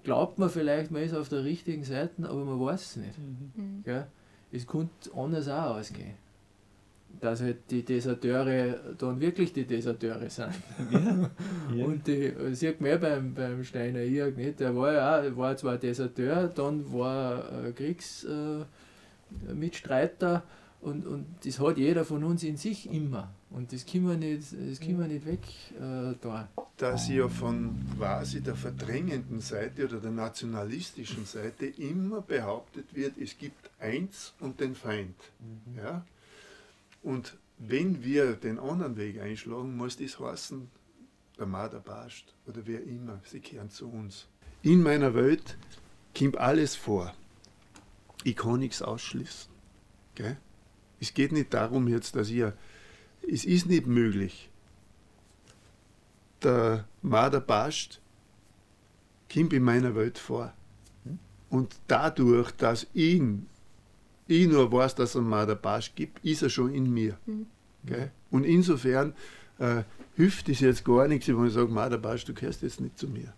glaubt 0.04 0.38
man 0.38 0.50
vielleicht, 0.50 0.90
man 0.90 1.02
ist 1.02 1.14
auf 1.14 1.28
der 1.28 1.44
richtigen 1.44 1.84
Seite, 1.84 2.28
aber 2.28 2.44
man 2.44 2.60
weiß 2.60 2.82
es 2.82 2.96
nicht. 2.96 3.18
Mhm. 3.18 3.82
Ja? 3.84 4.06
Es 4.52 4.66
könnte 4.66 5.10
anders 5.16 5.48
auch 5.48 5.76
ausgehen. 5.76 6.14
Dass 7.20 7.42
halt 7.42 7.58
die 7.70 7.82
Deserteure 7.82 8.94
dann 8.96 9.20
wirklich 9.20 9.52
die 9.52 9.64
Deserteure 9.64 10.30
sind. 10.30 10.52
Ja, 10.92 11.30
ja. 11.74 11.84
Und 11.84 12.06
die 12.06 12.32
sieht 12.52 12.80
man 12.80 12.90
ja 12.90 12.96
beim, 12.98 13.34
beim 13.34 13.64
Steiner 13.64 14.02
Jörg 14.02 14.36
nicht, 14.36 14.60
der 14.60 14.76
war 14.76 14.92
ja 14.92 15.20
auch, 15.20 15.36
war 15.36 15.56
zwar 15.56 15.76
Deserteur, 15.76 16.46
dann 16.46 16.92
war 16.92 17.44
er 17.50 17.72
Kriegs. 17.72 18.24
Äh, 18.24 18.64
Mitstreiter 19.54 20.42
Und, 20.80 21.06
und 21.06 21.26
das 21.44 21.60
hat 21.60 21.76
jeder 21.76 22.04
von 22.06 22.24
uns 22.24 22.42
in 22.42 22.56
sich 22.56 22.90
immer. 22.90 23.34
Und 23.50 23.72
das 23.72 23.84
können 23.84 24.08
wir 24.08 24.16
nicht, 24.16 24.52
das 24.52 24.80
können 24.80 24.98
wir 24.98 25.08
nicht 25.08 25.26
weg 25.26 25.40
äh, 25.78 26.14
da. 26.22 26.48
Dass 26.78 27.08
ja 27.08 27.28
von 27.28 27.76
quasi 27.98 28.40
der 28.40 28.54
verdrängenden 28.54 29.40
Seite 29.40 29.84
oder 29.84 30.00
der 30.00 30.10
nationalistischen 30.10 31.26
Seite 31.26 31.66
immer 31.66 32.22
behauptet 32.22 32.94
wird, 32.94 33.18
es 33.18 33.36
gibt 33.36 33.70
eins 33.78 34.32
und 34.40 34.60
den 34.60 34.74
Feind. 34.74 35.16
Mhm. 35.38 35.78
Ja? 35.78 36.04
Und 37.02 37.36
wenn 37.58 38.02
wir 38.02 38.32
den 38.32 38.58
anderen 38.58 38.96
Weg 38.96 39.20
einschlagen, 39.20 39.76
muss 39.76 39.98
das 39.98 40.18
heißen, 40.18 40.70
der 41.38 41.46
Marder 41.46 41.80
Bast 41.80 42.34
oder 42.46 42.62
wer 42.64 42.82
immer, 42.84 43.20
sie 43.24 43.40
kehren 43.40 43.68
zu 43.68 43.90
uns. 43.90 44.28
In 44.62 44.82
meiner 44.82 45.14
Welt 45.14 45.58
kommt 46.16 46.38
alles 46.38 46.74
vor. 46.74 47.14
Ich 48.24 48.36
kann 48.36 48.60
nichts 48.60 48.82
ausschließen. 48.82 49.50
Gell? 50.14 50.36
Es 51.00 51.14
geht 51.14 51.32
nicht 51.32 51.54
darum 51.54 51.88
jetzt, 51.88 52.14
dass 52.16 52.30
ihr, 52.30 52.54
es 53.26 53.44
ist 53.44 53.66
nicht 53.66 53.86
möglich. 53.86 54.50
Der 56.42 56.86
Marder 57.02 57.40
Bast 57.40 58.00
kommt 59.32 59.52
in 59.52 59.62
meiner 59.62 59.94
Welt 59.94 60.18
vor. 60.18 60.52
Und 61.48 61.76
dadurch, 61.88 62.52
dass 62.52 62.86
ihn, 62.94 63.46
ich 64.28 64.46
nur 64.46 64.70
weiß, 64.70 64.94
dass 64.94 65.10
es 65.10 65.16
einen 65.16 65.28
Marder 65.28 65.56
Bast 65.56 65.96
gibt, 65.96 66.24
ist 66.24 66.42
er 66.42 66.50
schon 66.50 66.72
in 66.72 66.92
mir. 66.92 67.18
Mhm. 67.26 67.46
Und 68.30 68.44
insofern 68.44 69.14
äh, 69.58 69.82
hilft 70.14 70.48
es 70.48 70.60
jetzt 70.60 70.84
gar 70.84 71.08
nichts, 71.08 71.26
wenn 71.28 71.46
ich 71.46 71.52
sage, 71.52 71.68
Marder 71.68 71.98
Bast, 71.98 72.28
du 72.28 72.34
gehörst 72.34 72.62
jetzt 72.62 72.80
nicht 72.80 72.98
zu 72.98 73.08
mir. 73.08 73.32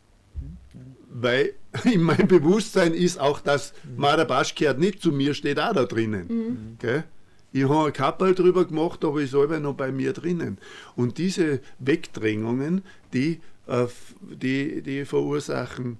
Weil 1.14 1.54
in 1.84 2.02
meinem 2.02 2.28
Bewusstsein 2.28 2.94
ist 2.94 3.20
auch 3.20 3.40
das 3.40 3.74
Marder 3.96 4.24
Bast 4.24 4.56
gehört 4.56 4.78
nicht 4.78 5.02
zu 5.02 5.12
mir, 5.12 5.34
steht 5.34 5.58
auch 5.58 5.72
da 5.72 5.84
drinnen. 5.84 6.26
Mhm. 6.28 6.76
Gell? 6.78 7.04
Ich 7.52 7.64
habe 7.64 7.86
ein 7.86 7.92
Kappel 7.92 8.34
drüber 8.34 8.64
gemacht, 8.64 9.04
aber 9.04 9.20
ist 9.20 9.32
selber 9.32 9.60
noch 9.60 9.74
bei 9.74 9.92
mir 9.92 10.14
drinnen. 10.14 10.56
Und 10.96 11.18
diese 11.18 11.60
Wegdrängungen, 11.80 12.82
die, 13.12 13.40
äh, 13.66 13.86
die, 14.20 14.80
die 14.80 15.04
verursachen 15.04 15.98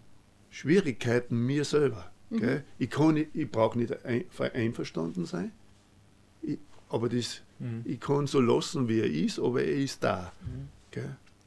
Schwierigkeiten 0.51 1.45
mir 1.45 1.65
selber. 1.65 2.11
Mhm. 2.31 2.63
Ich, 2.79 2.91
ich 3.35 3.51
brauche 3.51 3.79
nicht 3.79 4.05
ein, 4.05 4.25
einverstanden 4.55 5.27
sein, 5.27 5.53
ich, 6.41 6.59
aber 6.89 7.11
das, 7.11 7.43
mhm. 7.59 7.83
ich 7.85 8.01
kann 8.01 8.27
so 8.27 8.41
lassen, 8.41 8.89
wie 8.89 9.01
er 9.01 9.11
ist, 9.11 9.39
aber 9.39 9.63
er 9.63 9.77
ist 9.77 10.03
da. 10.03 10.33
Mhm. 10.41 10.69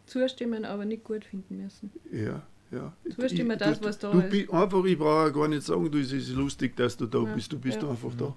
Zustimmen, 0.06 0.66
aber 0.66 0.86
nicht 0.86 1.04
gut 1.04 1.26
finden 1.26 1.64
müssen. 1.64 1.92
Ja. 2.12 2.44
Ja. 2.76 2.93
Zustimmen, 3.15 3.52
ich, 3.52 3.57
das, 3.57 3.81
was 3.81 3.97
da 3.97 4.11
du, 4.11 4.19
ist. 4.19 4.52
Einfach, 4.52 4.84
ich 4.84 4.97
brauche 4.97 5.31
gar 5.31 5.47
nicht 5.47 5.64
sagen, 5.64 5.89
du, 5.89 5.99
es 5.99 6.11
ist 6.11 6.30
lustig, 6.30 6.76
dass 6.76 6.97
du 6.97 7.06
da 7.06 7.23
ja. 7.23 7.34
bist, 7.34 7.52
du 7.52 7.60
bist 7.60 7.81
ja. 7.81 7.89
einfach 7.89 8.14
da. 8.18 8.35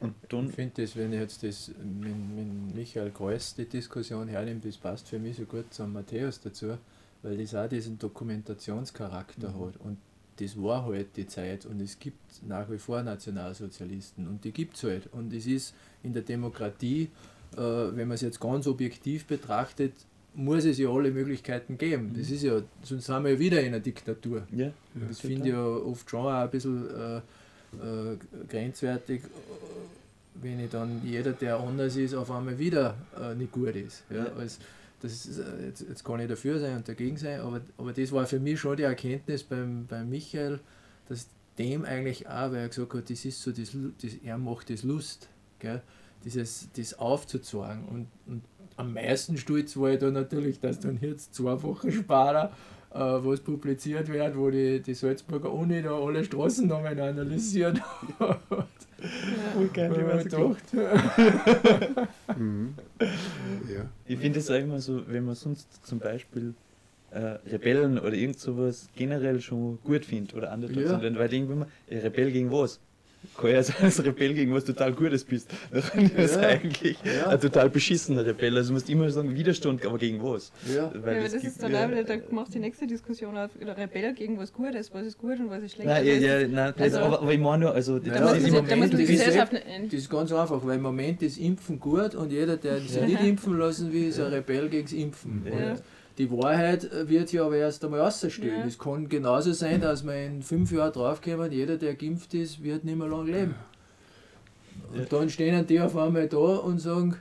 Und 0.00 0.14
dann 0.30 0.48
ich 0.48 0.54
finde 0.54 0.82
das, 0.82 0.96
wenn 0.96 1.12
ich 1.12 1.20
jetzt 1.20 1.42
das 1.42 1.72
mit, 1.78 2.14
mit 2.14 2.74
Michael 2.74 3.10
Kreuz 3.10 3.54
die 3.54 3.66
Diskussion 3.66 4.28
hernehme, 4.28 4.60
das 4.60 4.76
passt 4.76 5.08
für 5.08 5.18
mich 5.18 5.36
so 5.36 5.44
gut 5.44 5.72
zum 5.74 5.92
Matthäus 5.92 6.40
dazu, 6.40 6.78
weil 7.22 7.36
das 7.36 7.54
auch 7.54 7.68
diesen 7.68 7.98
Dokumentationscharakter 7.98 9.50
mhm. 9.50 9.66
hat. 9.66 9.76
Und 9.78 9.98
das 10.40 10.60
war 10.60 10.86
halt 10.86 11.16
die 11.16 11.26
Zeit 11.26 11.66
und 11.66 11.80
es 11.80 11.98
gibt 11.98 12.42
nach 12.46 12.70
wie 12.70 12.78
vor 12.78 13.02
Nationalsozialisten 13.02 14.26
und 14.26 14.42
die 14.44 14.52
gibt 14.52 14.76
es 14.76 14.84
halt. 14.84 15.12
Und 15.12 15.34
es 15.34 15.46
ist 15.46 15.74
in 16.02 16.14
der 16.14 16.22
Demokratie, 16.22 17.10
äh, 17.56 17.58
wenn 17.58 18.08
man 18.08 18.12
es 18.12 18.22
jetzt 18.22 18.40
ganz 18.40 18.66
objektiv 18.66 19.26
betrachtet, 19.26 19.92
muss 20.34 20.64
es 20.64 20.78
ja 20.78 20.88
alle 20.88 21.10
Möglichkeiten 21.10 21.76
geben. 21.76 22.12
Das 22.16 22.28
mhm. 22.28 22.34
ist 22.34 22.42
ja, 22.42 22.62
sonst 22.82 23.06
sind 23.06 23.24
wir 23.24 23.32
ja 23.32 23.38
wieder 23.38 23.60
in 23.60 23.68
einer 23.68 23.80
Diktatur. 23.80 24.46
Ja, 24.52 24.66
ja 24.66 24.72
das 25.08 25.20
finde 25.20 25.48
ich 25.48 25.54
ja 25.54 25.64
oft 25.64 26.08
schon 26.08 26.26
auch 26.26 26.30
ein 26.30 26.50
bisschen 26.50 26.88
äh, 26.88 27.16
äh, 27.16 28.16
grenzwertig, 28.48 29.22
wenn 30.34 30.60
ich 30.60 30.70
dann 30.70 31.02
jeder, 31.04 31.32
der 31.32 31.58
anders 31.58 31.96
ist, 31.96 32.14
auf 32.14 32.30
einmal 32.30 32.58
wieder 32.58 32.96
äh, 33.20 33.34
nicht 33.34 33.52
gut 33.52 33.74
ist. 33.76 34.04
Ja? 34.10 34.26
Also 34.38 34.58
das 35.02 35.26
ist, 35.26 35.38
äh, 35.38 35.66
jetzt, 35.66 35.84
jetzt 35.88 36.04
kann 36.04 36.20
ich 36.20 36.28
dafür 36.28 36.58
sein 36.58 36.76
und 36.76 36.88
dagegen 36.88 37.16
sein, 37.16 37.40
aber, 37.40 37.60
aber 37.78 37.92
das 37.92 38.12
war 38.12 38.26
für 38.26 38.40
mich 38.40 38.60
schon 38.60 38.76
die 38.76 38.82
Erkenntnis 38.84 39.42
beim, 39.42 39.86
beim 39.86 40.08
Michael, 40.08 40.60
dass 41.08 41.28
dem 41.58 41.84
eigentlich 41.84 42.28
auch, 42.28 42.52
weil 42.52 42.56
er 42.56 42.68
gesagt 42.68 42.94
hat, 42.94 43.10
das 43.10 43.24
ist 43.24 43.42
so, 43.42 43.52
das, 43.52 43.70
das, 44.00 44.14
er 44.22 44.38
macht 44.38 44.70
das 44.70 44.82
Lust, 44.82 45.28
gell? 45.58 45.82
Dieses, 46.24 46.68
das 46.76 46.98
aufzuzeigen. 46.98 47.84
Und, 47.86 48.06
und 48.26 48.42
am 48.76 48.94
meisten 48.94 49.36
stolz 49.36 49.76
war 49.76 49.90
ich 49.90 49.98
da 49.98 50.10
natürlich, 50.10 50.60
dass 50.60 50.80
dann 50.80 50.98
jetzt 51.00 51.34
zwei 51.34 51.62
Wochen 51.62 51.90
Sparer 51.92 52.52
äh, 52.92 52.98
was 52.98 53.40
publiziert 53.40 54.08
wird, 54.08 54.36
wo 54.36 54.50
die, 54.50 54.80
die 54.80 54.94
Salzburger 54.94 55.52
Uni 55.52 55.82
da 55.82 55.92
alle 55.92 56.24
Straßennamen 56.24 56.98
analysiert 56.98 57.80
hat. 58.18 58.40
Ja. 58.50 58.66
Und 59.56 59.72
gerne 59.72 59.94
immer 59.94 60.22
gedacht. 60.22 60.74
mhm. 62.36 62.74
ja. 62.98 63.86
Ich 64.06 64.18
finde 64.18 64.40
es 64.40 64.50
auch 64.50 64.56
immer 64.58 64.80
so, 64.80 65.02
wenn 65.06 65.24
man 65.24 65.34
sonst 65.34 65.86
zum 65.86 65.98
Beispiel 66.00 66.54
äh, 67.10 67.38
Rebellen 67.50 67.98
oder 67.98 68.12
irgend 68.12 68.38
sowas 68.38 68.88
generell 68.94 69.40
schon 69.40 69.78
gut 69.84 70.04
findet 70.04 70.34
oder 70.34 70.52
anders 70.52 70.72
ja. 70.74 71.00
sind, 71.00 71.18
weil 71.18 71.32
irgendwann 71.32 71.60
mal, 71.60 71.68
Rebell 71.90 72.30
gegen 72.30 72.50
was? 72.50 72.80
Kann 73.36 73.50
ja 73.50 73.62
sein, 73.62 73.76
als 73.82 74.04
Rebell 74.04 74.34
gegen 74.34 74.54
was 74.54 74.64
total 74.64 74.92
Gutes 74.92 75.24
bist. 75.24 75.50
Dann 75.70 76.10
ist 76.16 76.36
ja, 76.36 76.42
eigentlich 76.42 76.96
ja. 77.04 77.28
ein 77.28 77.40
total 77.40 77.70
beschissener 77.70 78.24
Rebell. 78.24 78.56
Also 78.56 78.68
du 78.68 78.74
musst 78.74 78.88
immer 78.88 79.10
sagen, 79.10 79.34
Widerstand, 79.34 79.84
aber 79.84 79.98
gegen 79.98 80.22
was? 80.22 80.52
Ja, 80.74 80.90
Weil 80.94 81.16
ja 81.16 81.22
das, 81.22 81.32
das 81.32 81.44
ist 81.44 81.62
dann 81.62 81.72
ja, 81.72 81.86
auch, 81.86 82.04
da 82.06 82.16
macht 82.30 82.54
die 82.54 82.58
nächste 82.58 82.86
Diskussion 82.86 83.36
auf, 83.36 83.50
Rebell 83.60 84.14
gegen 84.14 84.38
was 84.38 84.52
Gutes, 84.52 84.92
was 84.92 85.06
ist 85.06 85.18
gut 85.18 85.38
und 85.38 85.50
was 85.50 85.62
ist 85.62 85.74
schlecht. 85.74 85.88
Nein, 85.88 86.06
ja, 86.06 86.14
ja, 86.14 86.48
nein, 86.48 86.74
also, 86.78 86.98
aber, 86.98 87.22
aber, 87.22 87.32
ich 87.32 87.40
meine 87.40 87.64
nur, 87.64 87.74
also 87.74 87.98
ja, 87.98 88.18
das, 88.18 88.38
ist 88.38 88.50
Moment, 88.52 88.92
die 88.92 89.06
Gesellschaft 89.06 89.52
das 89.52 89.92
ist 89.92 90.10
ganz 90.10 90.32
einfach, 90.32 90.64
weil 90.64 90.76
im 90.76 90.82
Moment 90.82 91.22
ist 91.22 91.38
Impfen 91.38 91.78
gut 91.78 92.14
und 92.14 92.32
jeder, 92.32 92.56
der 92.56 92.80
sich 92.80 93.02
nicht 93.02 93.22
impfen 93.22 93.58
lassen 93.58 93.92
will, 93.92 94.08
ist 94.08 94.18
ein 94.18 94.32
Rebell 94.32 94.68
gegen 94.68 94.84
das 94.84 94.92
Impfen. 94.92 95.42
Die 96.20 96.30
Wahrheit 96.30 96.86
wird 97.08 97.32
ja 97.32 97.46
aber 97.46 97.56
erst 97.56 97.82
einmal 97.82 98.02
außerstehen. 98.02 98.58
Ja. 98.58 98.66
Es 98.66 98.78
kann 98.78 99.08
genauso 99.08 99.54
sein, 99.54 99.80
dass 99.80 100.04
wir 100.04 100.22
in 100.22 100.42
fünf 100.42 100.70
Jahren 100.70 100.92
draufkommen, 100.92 101.50
jeder, 101.50 101.78
der 101.78 101.94
geimpft 101.94 102.34
ist, 102.34 102.62
wird 102.62 102.84
nicht 102.84 102.98
mehr 102.98 103.08
lange 103.08 103.32
leben. 103.32 103.54
Und 104.92 105.10
dann 105.10 105.30
stehen 105.30 105.66
die 105.66 105.80
auf 105.80 105.96
einmal 105.96 106.28
da 106.28 106.36
und 106.36 106.78
sagen, 106.78 107.16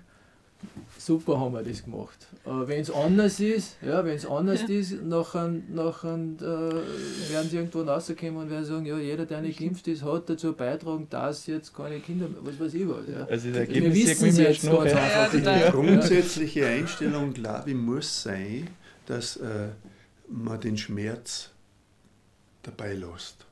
super 0.97 1.39
haben 1.39 1.53
wir 1.53 1.63
das 1.63 1.85
gemacht. 1.85 2.27
Wenn 2.43 2.81
es 2.81 2.91
anders 2.91 3.39
ist, 3.39 3.77
ja, 3.81 4.03
wenn 4.03 4.15
es 4.15 4.25
anders 4.25 4.63
ja. 4.67 4.75
ist, 4.75 5.01
nachher, 5.01 5.49
nachher 5.73 6.15
äh, 6.15 7.31
werden 7.31 7.49
sie 7.49 7.55
irgendwo 7.55 7.83
rauskommen 7.83 8.35
und 8.35 8.49
werden 8.49 8.65
sagen, 8.65 8.85
ja, 8.85 8.97
jeder, 8.97 9.25
der 9.25 9.39
nicht 9.41 9.59
geimpft 9.59 9.87
ist, 9.87 10.03
hat 10.03 10.29
dazu 10.29 10.51
beitragen, 10.51 11.07
dass 11.09 11.47
jetzt 11.47 11.73
keine 11.73 11.99
Kinder, 12.01 12.27
was 12.41 12.59
weiß 12.59 12.73
ich 12.73 12.89
was. 12.89 13.07
Ja. 13.07 13.25
Also 13.29 13.49
da 13.51 13.65
wir 13.65 13.93
wissen 13.93 14.27
es 14.27 14.37
jetzt 14.37 14.65
ganz 14.65 14.93
einfach. 14.93 15.31
Die 15.31 15.71
grundsätzliche 15.71 16.65
Einstellung, 16.65 17.31
glaube 17.33 17.69
ich, 17.69 17.75
muss 17.77 18.23
sein, 18.23 18.67
dass 19.09 19.37
äh, 19.37 19.69
man 20.27 20.61
den 20.61 20.77
Schmerz 20.77 21.49
dabei 22.61 22.93
lässt. 22.93 23.47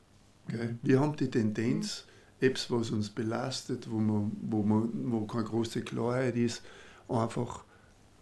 Mhm. 0.47 0.77
Wir 0.83 0.99
haben 0.99 1.15
die 1.15 1.29
Tendenz, 1.29 2.05
etwas, 2.39 2.69
was 2.69 2.91
uns 2.91 3.09
belastet, 3.09 3.89
wo, 3.89 3.97
man, 3.97 4.31
wo, 4.41 4.61
man, 4.61 4.89
wo 5.11 5.25
keine 5.25 5.45
große 5.45 5.81
Klarheit 5.81 6.35
ist, 6.35 6.61
einfach 7.09 7.63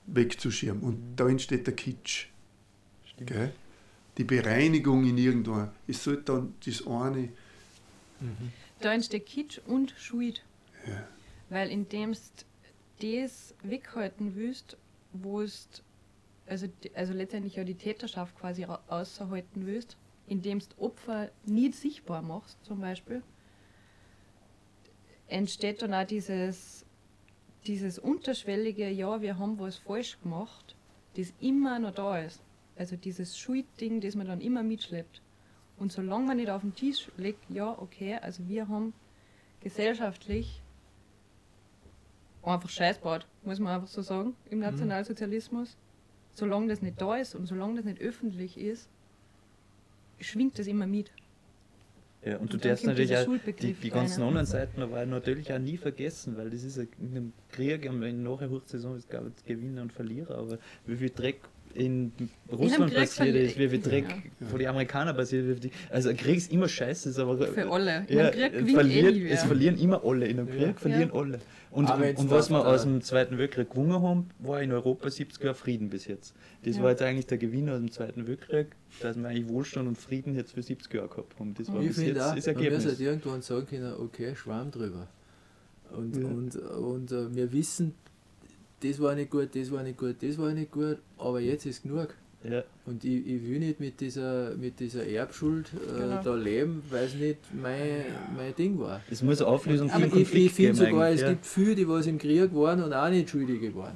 wegzuschirmen. 0.07 0.81
Und 0.81 0.97
mhm. 0.97 1.15
da 1.17 1.27
entsteht 1.27 1.67
der 1.67 1.75
Kitsch. 1.75 2.27
Die 4.17 4.23
Bereinigung 4.23 5.03
in 5.05 5.17
irgendwo. 5.17 5.67
Es 5.87 6.05
sollte 6.05 6.23
dann 6.23 6.53
das 6.65 6.87
eine. 6.87 7.29
Mhm. 8.21 8.53
Da 8.79 8.93
entsteht 8.93 9.25
Kitsch 9.25 9.59
und 9.67 9.93
Schuld. 9.97 10.41
Ja. 10.87 11.05
Weil 11.49 11.69
indem 11.69 12.13
du 12.13 13.25
das 13.25 13.53
weghalten 13.61 14.35
willst, 14.35 14.77
wo 15.11 15.41
es 15.41 15.67
also, 16.47 16.67
also 16.93 17.13
letztendlich 17.13 17.55
ja 17.55 17.63
die 17.63 17.75
Täterschaft 17.75 18.35
quasi 18.37 18.65
außerhalten 18.65 19.65
willst, 19.65 19.97
indem 20.27 20.59
du 20.59 20.65
Opfer 20.77 21.31
nie 21.45 21.71
sichtbar 21.71 22.21
machst, 22.21 22.63
zum 22.63 22.81
Beispiel, 22.81 23.21
entsteht 25.27 25.81
dann 25.81 25.93
auch 25.93 26.05
dieses, 26.05 26.85
dieses 27.65 27.99
unterschwellige, 27.99 28.89
ja, 28.89 29.21
wir 29.21 29.37
haben 29.39 29.59
was 29.59 29.77
falsch 29.77 30.19
gemacht, 30.21 30.75
das 31.15 31.33
immer 31.39 31.79
noch 31.79 31.93
da 31.93 32.19
ist. 32.19 32.41
Also 32.75 32.95
dieses 32.95 33.37
Schuldding, 33.37 34.01
das 34.01 34.15
man 34.15 34.27
dann 34.27 34.41
immer 34.41 34.61
mitschleppt. 34.61 35.21
Und 35.77 35.91
solange 35.91 36.27
man 36.27 36.37
nicht 36.37 36.49
auf 36.49 36.61
den 36.61 36.75
Tisch 36.75 37.09
legt, 37.17 37.49
ja, 37.49 37.77
okay, 37.79 38.15
also 38.15 38.47
wir 38.47 38.67
haben 38.67 38.93
gesellschaftlich 39.61 40.61
einfach 42.43 42.69
Scheiß 42.69 42.99
baut, 42.99 43.27
muss 43.43 43.59
man 43.59 43.75
einfach 43.75 43.87
so 43.87 44.01
sagen, 44.01 44.35
im 44.49 44.59
mhm. 44.59 44.65
Nationalsozialismus 44.65 45.77
solange 46.35 46.67
das 46.67 46.81
nicht 46.81 47.01
da 47.01 47.17
ist 47.17 47.33
und 47.33 47.47
solange 47.47 47.77
das 47.77 47.85
nicht 47.85 48.01
öffentlich 48.01 48.57
ist, 48.57 48.87
schwingt 50.19 50.59
das 50.59 50.67
immer 50.67 50.85
mit. 50.85 51.11
Ja, 52.23 52.35
und, 52.35 52.41
und 52.41 52.53
du 52.53 52.57
darfst 52.57 52.85
natürlich 52.85 53.15
auch 53.15 53.27
die, 53.59 53.73
die 53.73 53.89
ganzen 53.89 54.21
rein. 54.21 54.29
anderen 54.29 54.47
Seiten 54.47 54.81
aber 54.81 55.05
natürlich 55.05 55.51
auch 55.53 55.59
nie 55.59 55.77
vergessen, 55.77 56.37
weil 56.37 56.49
das 56.49 56.63
ist 56.63 56.77
in 56.77 56.87
einem 56.99 57.33
Krieg, 57.49 57.85
in 57.85 58.23
nachher 58.23 58.49
Hochsaison 58.49 58.97
ist 58.97 59.07
ich 59.13 59.45
Gewinner 59.45 59.83
und 59.83 59.93
Verlierer, 59.93 60.37
aber 60.37 60.57
wie 60.85 60.97
viel 60.97 61.11
Dreck 61.11 61.39
in 61.75 62.11
Russland 62.51 62.93
passiert 62.93 63.35
ist, 63.35 63.59
wie 63.59 63.67
viel 63.67 63.81
Dreck 63.81 64.05
ja. 64.07 64.47
von 64.47 64.59
den 64.59 64.67
Amerikanern 64.67 65.15
passiert. 65.15 65.69
Also 65.89 66.09
ein 66.09 66.17
Krieg 66.17 66.37
ist 66.37 66.51
immer 66.51 66.67
scheiße, 66.67 67.09
ist 67.09 67.19
aber. 67.19 67.37
Für 67.47 67.69
alle. 67.69 68.05
Ja, 68.07 68.31
verliert, 68.31 69.15
eh 69.15 69.29
es 69.29 69.43
verlieren 69.43 69.77
immer 69.77 70.03
alle. 70.03 70.27
In 70.27 70.39
einem 70.39 70.49
Krieg 70.49 70.61
ja. 70.61 70.73
verlieren 70.73 71.11
alle. 71.13 71.39
Und, 71.71 71.89
und 71.89 72.31
was 72.31 72.49
wir 72.49 72.65
aus 72.65 72.83
dem 72.83 73.01
Zweiten 73.01 73.37
Weltkrieg 73.37 73.69
gewonnen 73.69 74.01
haben, 74.01 74.29
war 74.39 74.61
in 74.61 74.71
Europa 74.71 75.09
70 75.09 75.43
Jahre 75.43 75.55
Frieden 75.55 75.89
bis 75.89 76.07
jetzt. 76.07 76.33
Das 76.63 76.81
war 76.81 76.91
jetzt 76.91 77.01
eigentlich 77.01 77.27
der 77.27 77.37
Gewinn 77.37 77.69
aus 77.69 77.79
dem 77.79 77.91
Zweiten 77.91 78.27
Weltkrieg, 78.27 78.67
dass 79.01 79.17
wir 79.17 79.27
eigentlich 79.27 79.49
Wohlstand 79.49 79.89
und 79.89 79.97
Frieden 79.97 80.35
jetzt 80.35 80.53
für 80.53 80.63
70 80.63 80.93
Jahre 80.93 81.09
gehabt 81.09 81.37
haben. 81.37 81.53
Das 81.53 81.67
war 81.67 81.81
ich 81.81 81.87
bis 81.87 81.97
jetzt 81.97 82.21
auch, 82.21 82.33
das 82.33 82.47
Ergebnis. 82.47 82.71
Man 82.71 82.83
muss 82.83 82.85
halt 82.85 82.99
irgendwann 83.01 83.41
sagen 83.41 83.65
können, 83.67 83.93
okay, 83.99 84.33
Schwarm 84.35 84.71
drüber. 84.71 85.09
Und, 85.91 86.15
und, 86.15 86.55
und 86.55 87.11
uh, 87.11 87.35
wir 87.35 87.51
wissen, 87.51 87.93
das 88.85 88.99
war 88.99 89.15
nicht 89.15 89.31
gut, 89.31 89.49
das 89.55 89.71
war 89.71 89.83
nicht 89.83 89.97
gut, 89.97 90.15
das 90.21 90.37
war 90.37 90.51
nicht 90.51 90.71
gut, 90.71 90.97
aber 91.17 91.39
jetzt 91.39 91.65
ist 91.65 91.83
genug. 91.83 92.09
Ja. 92.49 92.63
Und 92.85 93.03
ich, 93.03 93.25
ich 93.25 93.43
will 93.43 93.59
nicht 93.59 93.79
mit 93.79 93.99
dieser, 93.99 94.55
mit 94.55 94.79
dieser 94.79 95.07
Erbschuld 95.07 95.71
äh, 95.73 95.99
genau. 95.99 96.21
da 96.21 96.35
leben, 96.35 96.83
weil 96.91 97.05
es 97.05 97.15
nicht 97.15 97.39
mein, 97.53 98.05
mein 98.37 98.55
Ding 98.55 98.79
war. 98.79 99.01
Es 99.09 99.23
muss 99.23 99.41
eine 99.41 99.49
Auflösung 99.49 99.89
für 99.89 100.05
ich, 100.05 100.33
ich 100.33 100.51
finde 100.51 100.75
sogar, 100.75 101.09
es 101.09 101.21
ja. 101.21 101.29
gibt 101.29 101.45
viele, 101.45 101.73
die 101.73 101.87
was 101.87 102.05
im 102.05 102.19
Krieg 102.19 102.53
waren 102.53 102.83
und 102.83 102.93
auch 102.93 103.09
nicht 103.09 103.29
Schuldige 103.29 103.73
waren. 103.73 103.95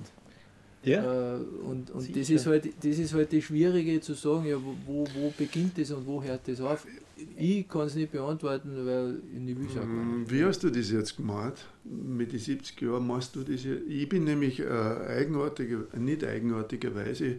Ja. 0.84 1.36
Äh, 1.36 1.38
und 1.70 1.91
und 1.91 2.16
das, 2.16 2.30
ist 2.30 2.48
halt, 2.48 2.70
das 2.84 2.98
ist 2.98 3.14
halt 3.14 3.32
das 3.32 3.44
Schwierige 3.44 3.99
zu 4.02 4.14
sagen, 4.14 4.48
ja, 4.48 4.57
wo, 4.86 5.06
wo 5.14 5.34
beginnt 5.38 5.78
das 5.78 5.91
und 5.91 6.07
wo 6.07 6.24
hört 6.24 6.48
das 6.48 6.60
auf? 6.61 6.88
Ich 7.37 7.67
kann 7.67 7.87
es 7.87 7.95
nicht 7.95 8.11
beantworten, 8.11 8.85
weil 8.85 9.21
ich 9.33 9.39
nicht 9.39 9.59
will 9.59 9.85
mm, 9.85 10.25
Wie 10.29 10.43
hast 10.43 10.63
du 10.63 10.69
das 10.69 10.91
jetzt 10.91 11.17
gemacht? 11.17 11.67
Mit 11.83 12.31
den 12.31 12.39
70 12.39 12.79
Jahren 12.81 13.07
machst 13.07 13.35
du 13.35 13.43
das 13.43 13.65
Ich 13.65 14.07
bin 14.07 14.23
nämlich 14.23 14.59
äh, 14.59 14.65
eigenartige, 14.67 15.87
nicht 15.97 16.23
eigenartigerweise, 16.23 17.37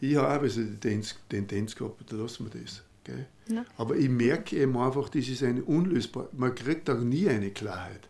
ich 0.00 0.16
habe 0.16 0.44
also 0.44 0.62
die 0.62 0.76
Tendenz, 0.76 1.16
Tendenz 1.28 1.76
gehabt, 1.76 2.10
da 2.10 2.16
lassen 2.16 2.50
wir 2.52 2.60
das. 2.60 2.82
Ja. 3.48 3.64
Aber 3.76 3.96
ich 3.96 4.08
merke 4.08 4.56
eben 4.56 4.76
einfach, 4.76 5.08
das 5.08 5.28
ist 5.28 5.42
eine 5.42 5.62
unlösbar, 5.62 6.28
man 6.32 6.54
kriegt 6.54 6.88
auch 6.90 7.00
nie 7.00 7.28
eine 7.28 7.50
Klarheit. 7.50 8.08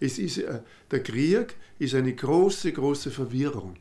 Es 0.00 0.18
ist, 0.18 0.38
äh, 0.38 0.60
der 0.90 1.02
Krieg 1.02 1.54
ist 1.78 1.94
eine 1.94 2.14
große, 2.14 2.72
große 2.72 3.10
Verwirrung. 3.10 3.76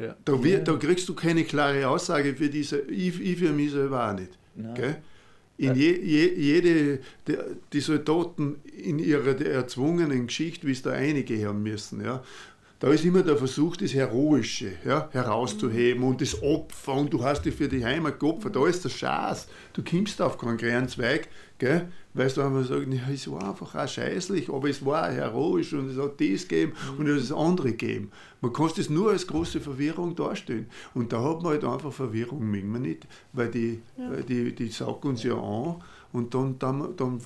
Ja. 0.00 0.16
Da, 0.24 0.42
wird, 0.42 0.68
da, 0.68 0.76
kriegst 0.76 1.08
du 1.08 1.14
keine 1.14 1.44
klare 1.44 1.88
Aussage 1.88 2.34
für 2.34 2.48
diese, 2.48 2.80
ich, 2.82 3.20
ich 3.20 3.38
für 3.38 3.52
mich 3.52 3.72
selber 3.72 4.08
auch 4.08 4.14
nicht. 4.14 4.30
In 5.60 5.74
je, 5.74 5.90
je, 6.02 6.34
jede, 6.40 6.98
die, 7.26 7.36
die 7.72 7.80
Soldaten 7.80 8.56
in 8.76 8.98
ihrer 8.98 9.38
erzwungenen 9.44 10.26
Geschichte, 10.26 10.66
wie 10.66 10.72
es 10.72 10.80
da 10.80 10.92
einige 10.92 11.46
haben 11.46 11.62
müssen, 11.62 12.02
ja, 12.02 12.22
da 12.80 12.88
ist 12.88 13.04
immer 13.04 13.22
der 13.22 13.36
Versuch, 13.36 13.76
das 13.76 13.92
Heroische 13.92 14.72
ja, 14.86 15.10
herauszuheben 15.12 16.02
und 16.02 16.22
das 16.22 16.42
Opfer 16.42 16.94
und 16.94 17.12
du 17.12 17.22
hast 17.22 17.42
dich 17.42 17.54
für 17.54 17.68
die 17.68 17.84
Heimat 17.84 18.18
geopfert. 18.18 18.56
Da 18.56 18.66
ist 18.66 18.82
der 18.84 18.88
Schatz. 18.88 19.48
Du 19.74 19.84
kommst 19.84 20.22
auf 20.22 20.38
keinen 20.38 20.56
kleinen 20.56 20.88
Zweig, 20.88 21.28
gell? 21.58 21.88
Weil 22.12 22.28
du 22.30 22.42
einfach 22.42 22.64
sagst, 22.64 22.92
ja, 22.92 23.08
es 23.12 23.30
war 23.30 23.50
einfach 23.50 23.74
auch 23.74 23.88
scheißlich, 23.88 24.48
aber 24.48 24.68
es 24.68 24.84
war 24.84 25.10
heroisch 25.10 25.72
und 25.72 25.90
es 25.90 25.96
hat 25.96 26.20
das 26.20 26.48
gegeben 26.48 26.72
und 26.98 27.06
es 27.06 27.14
hat 27.14 27.30
das 27.30 27.38
andere 27.38 27.70
gegeben. 27.70 28.10
Man 28.40 28.52
kann 28.52 28.70
es 28.76 28.90
nur 28.90 29.10
als 29.10 29.26
große 29.26 29.60
Verwirrung 29.60 30.16
darstellen. 30.16 30.68
Und 30.94 31.12
da 31.12 31.22
hat 31.22 31.42
man 31.42 31.52
halt 31.52 31.64
einfach 31.64 31.92
Verwirrung, 31.92 32.50
mögen 32.50 32.72
wir 32.72 32.80
nicht, 32.80 33.06
weil 33.32 33.48
die, 33.50 33.80
ja. 33.96 34.10
die, 34.22 34.54
die 34.54 34.68
saugen 34.68 35.10
uns 35.10 35.22
ja 35.22 35.34
an 35.34 35.76
und 36.12 36.34
dann, 36.34 36.58
dann, 36.58 36.96
dann 36.96 37.20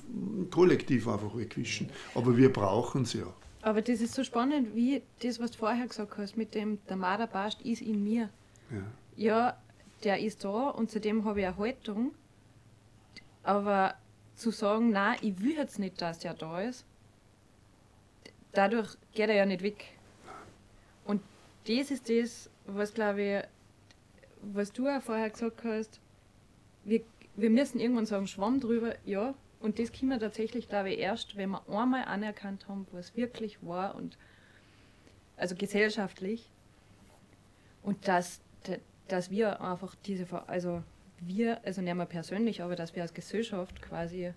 kollektiv 0.51 1.07
einfach 1.07 1.35
wegwischen. 1.35 1.89
Aber 2.13 2.37
wir 2.37 2.51
brauchen 2.51 3.03
es 3.03 3.13
ja. 3.13 3.25
Aber 3.61 3.81
das 3.81 3.99
ist 4.01 4.13
so 4.13 4.23
spannend, 4.23 4.75
wie 4.75 5.01
das, 5.23 5.39
was 5.39 5.51
du 5.51 5.57
vorher 5.57 5.87
gesagt 5.87 6.17
hast, 6.17 6.37
mit 6.37 6.53
dem, 6.53 6.77
der 6.87 6.97
Marderbast 6.97 7.61
ist 7.63 7.81
in 7.81 8.03
mir. 8.03 8.29
Ja. 8.69 8.83
ja, 9.15 9.57
der 10.03 10.19
ist 10.19 10.43
da 10.43 10.69
und 10.69 10.91
zudem 10.91 11.25
habe 11.25 11.39
ich 11.39 11.47
eine 11.47 11.57
Haltung. 11.57 12.11
Aber 13.41 13.95
zu 14.35 14.51
sagen, 14.51 14.89
nein, 14.89 15.17
ich 15.21 15.39
will 15.41 15.55
jetzt 15.55 15.79
nicht, 15.79 16.01
dass 16.01 16.19
der 16.19 16.33
da 16.33 16.61
ist, 16.61 16.85
dadurch 18.51 18.97
geht 19.13 19.29
er 19.29 19.35
ja 19.35 19.45
nicht 19.45 19.63
weg. 19.63 19.85
Und 21.05 21.21
das 21.67 21.91
ist 21.91 22.09
das, 22.09 22.49
was 22.65 22.93
glaube 22.93 23.21
ich, 23.21 23.43
was 24.41 24.71
du 24.71 24.87
auch 24.87 25.01
vorher 25.01 25.29
gesagt 25.29 25.63
hast, 25.63 25.99
wir, 26.83 27.01
wir 27.35 27.49
müssen 27.49 27.79
irgendwann 27.79 28.05
sagen, 28.05 28.27
Schwamm 28.27 28.59
drüber, 28.59 28.95
ja, 29.05 29.33
und 29.59 29.79
das 29.79 29.91
können 29.91 30.11
wir 30.11 30.19
tatsächlich, 30.19 30.69
glaube 30.69 30.91
ich, 30.91 30.99
erst, 30.99 31.37
wenn 31.37 31.49
wir 31.49 31.67
einmal 31.67 32.05
anerkannt 32.05 32.67
haben, 32.67 32.85
was 32.91 33.15
wirklich 33.15 33.57
war 33.65 33.95
und 33.95 34.17
also 35.37 35.55
gesellschaftlich. 35.55 36.51
Und 37.81 38.07
dass, 38.07 38.41
dass 39.07 39.31
wir 39.31 39.61
einfach 39.61 39.95
diese, 40.05 40.27
also 40.47 40.83
wir, 41.19 41.63
also 41.65 41.81
nicht 41.81 41.95
mehr 41.95 42.05
persönlich, 42.05 42.61
aber 42.61 42.75
dass 42.75 42.95
wir 42.95 43.01
als 43.01 43.13
Gesellschaft 43.13 43.81
quasi 43.81 44.33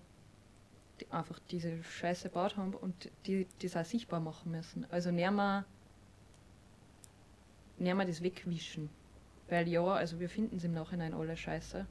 einfach 1.09 1.39
diese 1.51 1.83
Scheiße 1.83 2.29
gebaut 2.29 2.57
haben 2.57 2.73
und 2.73 3.09
die 3.25 3.47
das 3.61 3.77
auch 3.77 3.85
sichtbar 3.85 4.19
machen 4.19 4.51
müssen. 4.51 4.85
Also 4.91 5.11
nicht 5.11 5.31
mehr, 5.31 5.65
nicht 7.77 7.95
mehr 7.95 8.05
das 8.05 8.21
wegwischen. 8.21 8.89
Weil 9.47 9.67
ja, 9.67 9.83
also 9.83 10.19
wir 10.19 10.29
finden 10.29 10.57
es 10.57 10.63
im 10.63 10.73
Nachhinein 10.73 11.13
alle 11.13 11.35
scheiße. 11.35 11.85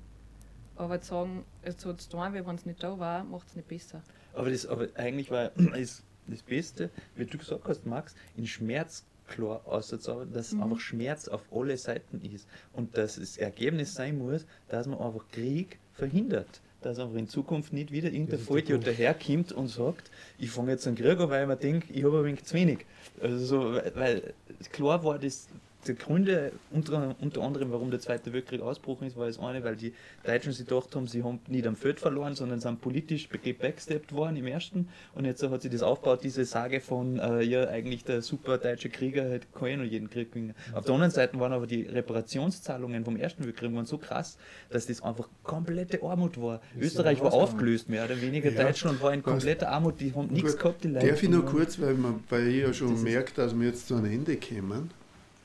Aber 0.76 1.00
zu 1.00 1.08
sagen, 1.08 1.44
es 1.62 1.84
hat 1.84 2.00
es 2.00 2.08
da, 2.08 2.32
wenn 2.32 2.54
es 2.54 2.66
nicht 2.66 2.82
da 2.82 2.98
war, 2.98 3.24
macht 3.24 3.48
es 3.48 3.56
nicht 3.56 3.68
besser. 3.68 4.02
Aber, 4.34 4.50
das, 4.50 4.66
aber 4.66 4.88
eigentlich 4.94 5.30
war 5.30 5.56
ist 5.74 6.04
das 6.28 6.42
Beste, 6.42 6.90
wie 7.16 7.24
du 7.24 7.38
gesagt 7.38 7.66
hast, 7.66 7.86
Max, 7.86 8.14
in 8.36 8.46
Schmerz 8.46 9.04
klar 9.28 9.62
auszuzaubern, 9.66 10.32
dass 10.32 10.52
mhm. 10.52 10.62
einfach 10.62 10.80
Schmerz 10.80 11.28
auf 11.28 11.42
alle 11.52 11.76
Seiten 11.76 12.20
ist. 12.22 12.48
Und 12.72 12.96
dass 12.96 13.16
das 13.16 13.36
Ergebnis 13.36 13.94
sein 13.94 14.18
muss, 14.18 14.46
dass 14.68 14.86
man 14.86 14.98
einfach 14.98 15.24
Krieg 15.30 15.78
verhindert. 15.92 16.60
Dass 16.80 16.98
einfach 16.98 17.16
in 17.16 17.28
Zukunft 17.28 17.72
nicht 17.72 17.90
wieder 17.90 18.10
irgendein 18.10 18.38
Vollidiot 18.38 18.86
daherkommt 18.86 19.52
und 19.52 19.68
sagt, 19.68 20.10
ich 20.38 20.50
fange 20.50 20.72
jetzt 20.72 20.86
einen 20.86 20.96
Krieg 20.96 21.18
an, 21.18 21.30
weil 21.30 21.46
man 21.46 21.58
denkt, 21.58 21.90
ich 21.90 22.04
habe 22.04 22.18
ein 22.18 22.24
wenig 22.24 22.44
zu 22.44 22.54
wenig. 22.54 22.86
Also 23.20 23.38
so, 23.38 23.80
weil 23.94 24.34
klar 24.72 25.02
war 25.02 25.18
das 25.18 25.48
die 25.88 25.94
Gründe, 25.94 26.52
unter, 26.70 27.16
unter 27.20 27.42
anderem, 27.42 27.72
warum 27.72 27.90
der 27.90 28.00
Zweite 28.00 28.32
Weltkrieg 28.32 28.60
ausbrochen 28.60 29.06
ist, 29.06 29.16
war 29.16 29.26
das 29.26 29.38
eine, 29.38 29.64
weil 29.64 29.76
die 29.76 29.92
Deutschen 30.24 30.52
sich 30.52 30.66
gedacht 30.66 30.94
haben, 30.94 31.06
sie 31.06 31.22
haben 31.22 31.40
nicht 31.48 31.66
am 31.66 31.76
Feld 31.76 32.00
verloren, 32.00 32.34
sondern 32.34 32.60
sind 32.60 32.80
politisch 32.80 33.28
gebacksteppt 33.28 34.12
worden 34.12 34.36
im 34.36 34.46
ersten. 34.46 34.88
Und 35.14 35.24
jetzt 35.24 35.42
hat 35.42 35.62
sich 35.62 35.70
das 35.70 35.82
aufgebaut, 35.82 36.20
diese 36.22 36.44
Sage 36.44 36.80
von, 36.80 37.18
äh, 37.18 37.42
ja, 37.42 37.68
eigentlich 37.68 38.04
der 38.04 38.22
super 38.22 38.58
deutsche 38.58 38.90
Krieger 38.90 39.38
kann 39.54 39.68
eh 39.68 39.76
noch 39.76 39.84
jeden 39.84 40.10
Krieg 40.10 40.32
gewinnen. 40.32 40.54
Auf 40.74 40.84
der 40.84 40.94
anderen 40.94 41.10
Seite 41.10 41.38
waren 41.40 41.52
aber 41.52 41.66
die 41.66 41.82
Reparationszahlungen 41.82 43.04
vom 43.04 43.16
Ersten 43.16 43.44
Weltkrieg 43.44 43.74
waren 43.74 43.86
so 43.86 43.98
krass, 43.98 44.38
dass 44.70 44.86
das 44.86 45.02
einfach 45.02 45.28
komplette 45.42 46.02
Armut 46.02 46.40
war. 46.40 46.60
Das 46.74 46.86
Österreich 46.86 47.20
war 47.20 47.32
aufgelöst, 47.32 47.88
mehr 47.88 48.04
oder 48.04 48.20
weniger. 48.20 48.50
Ja. 48.50 48.64
Deutschland 48.64 49.02
war 49.02 49.12
in 49.12 49.22
kompletter 49.22 49.70
Armut, 49.70 50.00
die 50.00 50.14
haben 50.14 50.28
nichts 50.28 50.56
gehabt, 50.56 50.84
die 50.84 50.88
Leute. 50.88 51.06
Darf 51.06 51.22
ich 51.22 51.28
noch 51.28 51.46
kurz, 51.46 51.80
weil, 51.80 51.94
man, 51.94 52.22
weil 52.28 52.48
ich 52.48 52.62
ja 52.62 52.72
schon 52.72 53.02
merkt, 53.02 53.38
dass 53.38 53.58
wir 53.58 53.68
jetzt 53.68 53.88
zu 53.88 53.96
einem 53.96 54.12
Ende 54.12 54.36
kommen. 54.36 54.90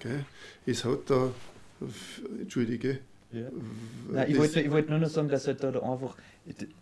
Gell? 0.04 0.26
Es 0.66 0.84
hat 0.84 1.10
da, 1.10 1.32
entschuldige. 2.40 3.00
Ja. 3.32 3.48
Nein, 4.12 4.30
ich 4.30 4.38
wollte, 4.38 4.62
ich 4.62 4.70
wollte 4.70 4.92
nur 4.92 5.00
noch 5.00 5.10
sagen, 5.10 5.28
dass 5.30 5.48
halt 5.48 5.64
da, 5.64 5.72
da 5.72 5.80
einfach, 5.80 6.16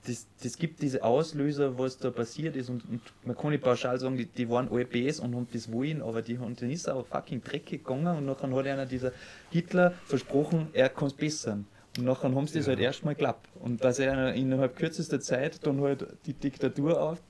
das, 0.06 0.27
das 0.43 0.57
gibt 0.57 0.81
diese 0.81 1.02
Auslöser, 1.02 1.77
was 1.77 1.98
da 1.98 2.10
passiert 2.10 2.57
ist 2.57 2.69
und, 2.69 2.84
und 2.89 3.02
man 3.23 3.38
kann 3.38 3.52
nicht 3.52 3.64
pauschal 3.64 3.98
sagen, 3.99 4.18
die, 4.18 4.26
die 4.26 4.49
waren 4.49 4.68
alle 4.69 4.84
Bs 4.84 5.22
und 5.22 5.34
haben 5.34 5.48
das 5.53 5.72
wollen, 5.72 6.02
aber 6.02 6.22
die 6.22 6.39
haben, 6.39 6.56
dann 6.57 6.69
ist 6.69 6.89
auch 6.89 7.06
fucking 7.06 7.41
dreckig 7.41 7.85
gegangen 7.85 8.18
und 8.18 8.26
nachher 8.26 8.52
hat 8.52 8.68
einer 8.68 8.85
dieser 8.85 9.14
Hitler 9.49 9.93
versprochen, 10.03 10.68
er 10.73 10.89
kann 10.89 11.07
es 11.07 11.14
bessern. 11.14 11.65
Und 11.98 12.06
nachher 12.06 12.34
haben 12.34 12.48
sie 12.48 12.57
das 12.57 12.65
ja. 12.65 12.72
halt 12.72 12.80
erstmal 12.80 13.15
geklappt. 13.15 13.48
Und 13.60 13.84
dass 13.84 13.99
er 13.99 14.34
innerhalb 14.34 14.76
kürzester 14.76 15.19
Zeit 15.19 15.65
dann 15.65 15.80
halt 15.81 16.06
die 16.26 16.34
Diktatur 16.34 17.02
auf, 17.02 17.22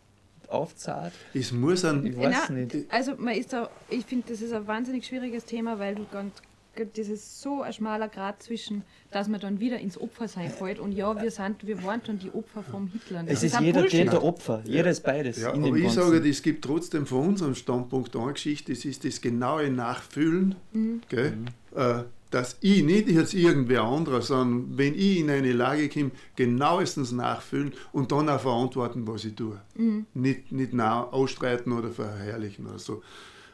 aufzahlt. 0.52 1.14
Es 1.34 1.52
muss 1.52 1.86
ein. 1.86 2.06
Ich 2.06 2.18
weiß 2.18 2.36
Na, 2.50 2.56
nicht. 2.56 2.76
Also, 2.90 3.16
man 3.18 3.36
ist 3.36 3.54
da, 3.54 3.70
ich 3.90 4.06
finde, 4.06 4.30
das 4.30 4.42
ist 4.42 4.54
ein 4.54 4.68
wahnsinnig 4.68 5.06
schwieriges 5.06 5.46
Thema, 5.46 5.80
weil 5.80 5.96
du 5.96 6.06
ganz 6.12 6.34
das 6.76 7.10
ist 7.10 7.42
so 7.42 7.62
ein 7.62 7.74
schmaler 7.74 8.08
Grad 8.08 8.42
zwischen, 8.42 8.84
dass 9.12 9.28
man 9.28 9.42
dann 9.42 9.60
wieder 9.60 9.80
ins 9.80 10.00
Opfer 10.00 10.28
sein 10.28 10.50
fällt 10.50 10.80
und 10.80 10.94
ja, 10.94 11.22
wir 11.22 11.30
sind, 11.30 11.68
wir 11.68 11.84
waren 11.84 12.02
dann 12.06 12.18
die 12.18 12.34
Opfer 12.34 12.64
vom 12.64 12.88
Hitler. 12.88 13.24
Es 13.28 13.44
ist, 13.44 13.60
jeder 13.60 13.84
der 13.84 14.24
Opfer, 14.24 14.62
jeder 14.66 14.90
ist 14.90 15.04
beides. 15.04 15.42
Ja, 15.42 15.54
aber 15.54 15.76
ich 15.76 15.84
Ganzen. 15.84 16.12
sage, 16.12 16.30
es 16.30 16.42
gibt 16.42 16.64
trotzdem 16.64 17.06
von 17.06 17.28
unserem 17.30 17.56
Standpunkt 17.56 18.16
eine 18.16 18.34
Geschichte, 18.34 18.72
das 18.72 18.86
ist 18.86 19.04
das 19.04 19.20
genaue 19.20 19.70
Nachfühlen, 19.70 20.56
mhm. 20.72 21.02
Gell? 21.10 21.32
Mhm. 21.32 21.78
Äh, 21.78 22.04
dass 22.32 22.58
ich, 22.62 22.84
nicht 22.84 23.10
jetzt 23.10 23.34
irgendwer 23.34 23.84
anderer, 23.84 24.22
sondern 24.22 24.78
wenn 24.78 24.96
ich 24.96 25.20
in 25.20 25.30
eine 25.30 25.52
Lage 25.52 25.90
komme, 25.90 26.12
genauestens 26.36 27.12
nachfühlen 27.12 27.74
und 27.92 28.12
dann 28.12 28.30
auch 28.30 28.40
verantworten, 28.40 29.06
was 29.06 29.26
ich 29.26 29.36
tue. 29.36 29.60
Mhm. 29.76 30.06
Nicht, 30.14 30.52
nicht 30.52 30.80
ausstreiten 30.80 31.74
oder 31.74 31.90
verherrlichen 31.90 32.66
oder 32.66 32.80
so. 32.80 33.04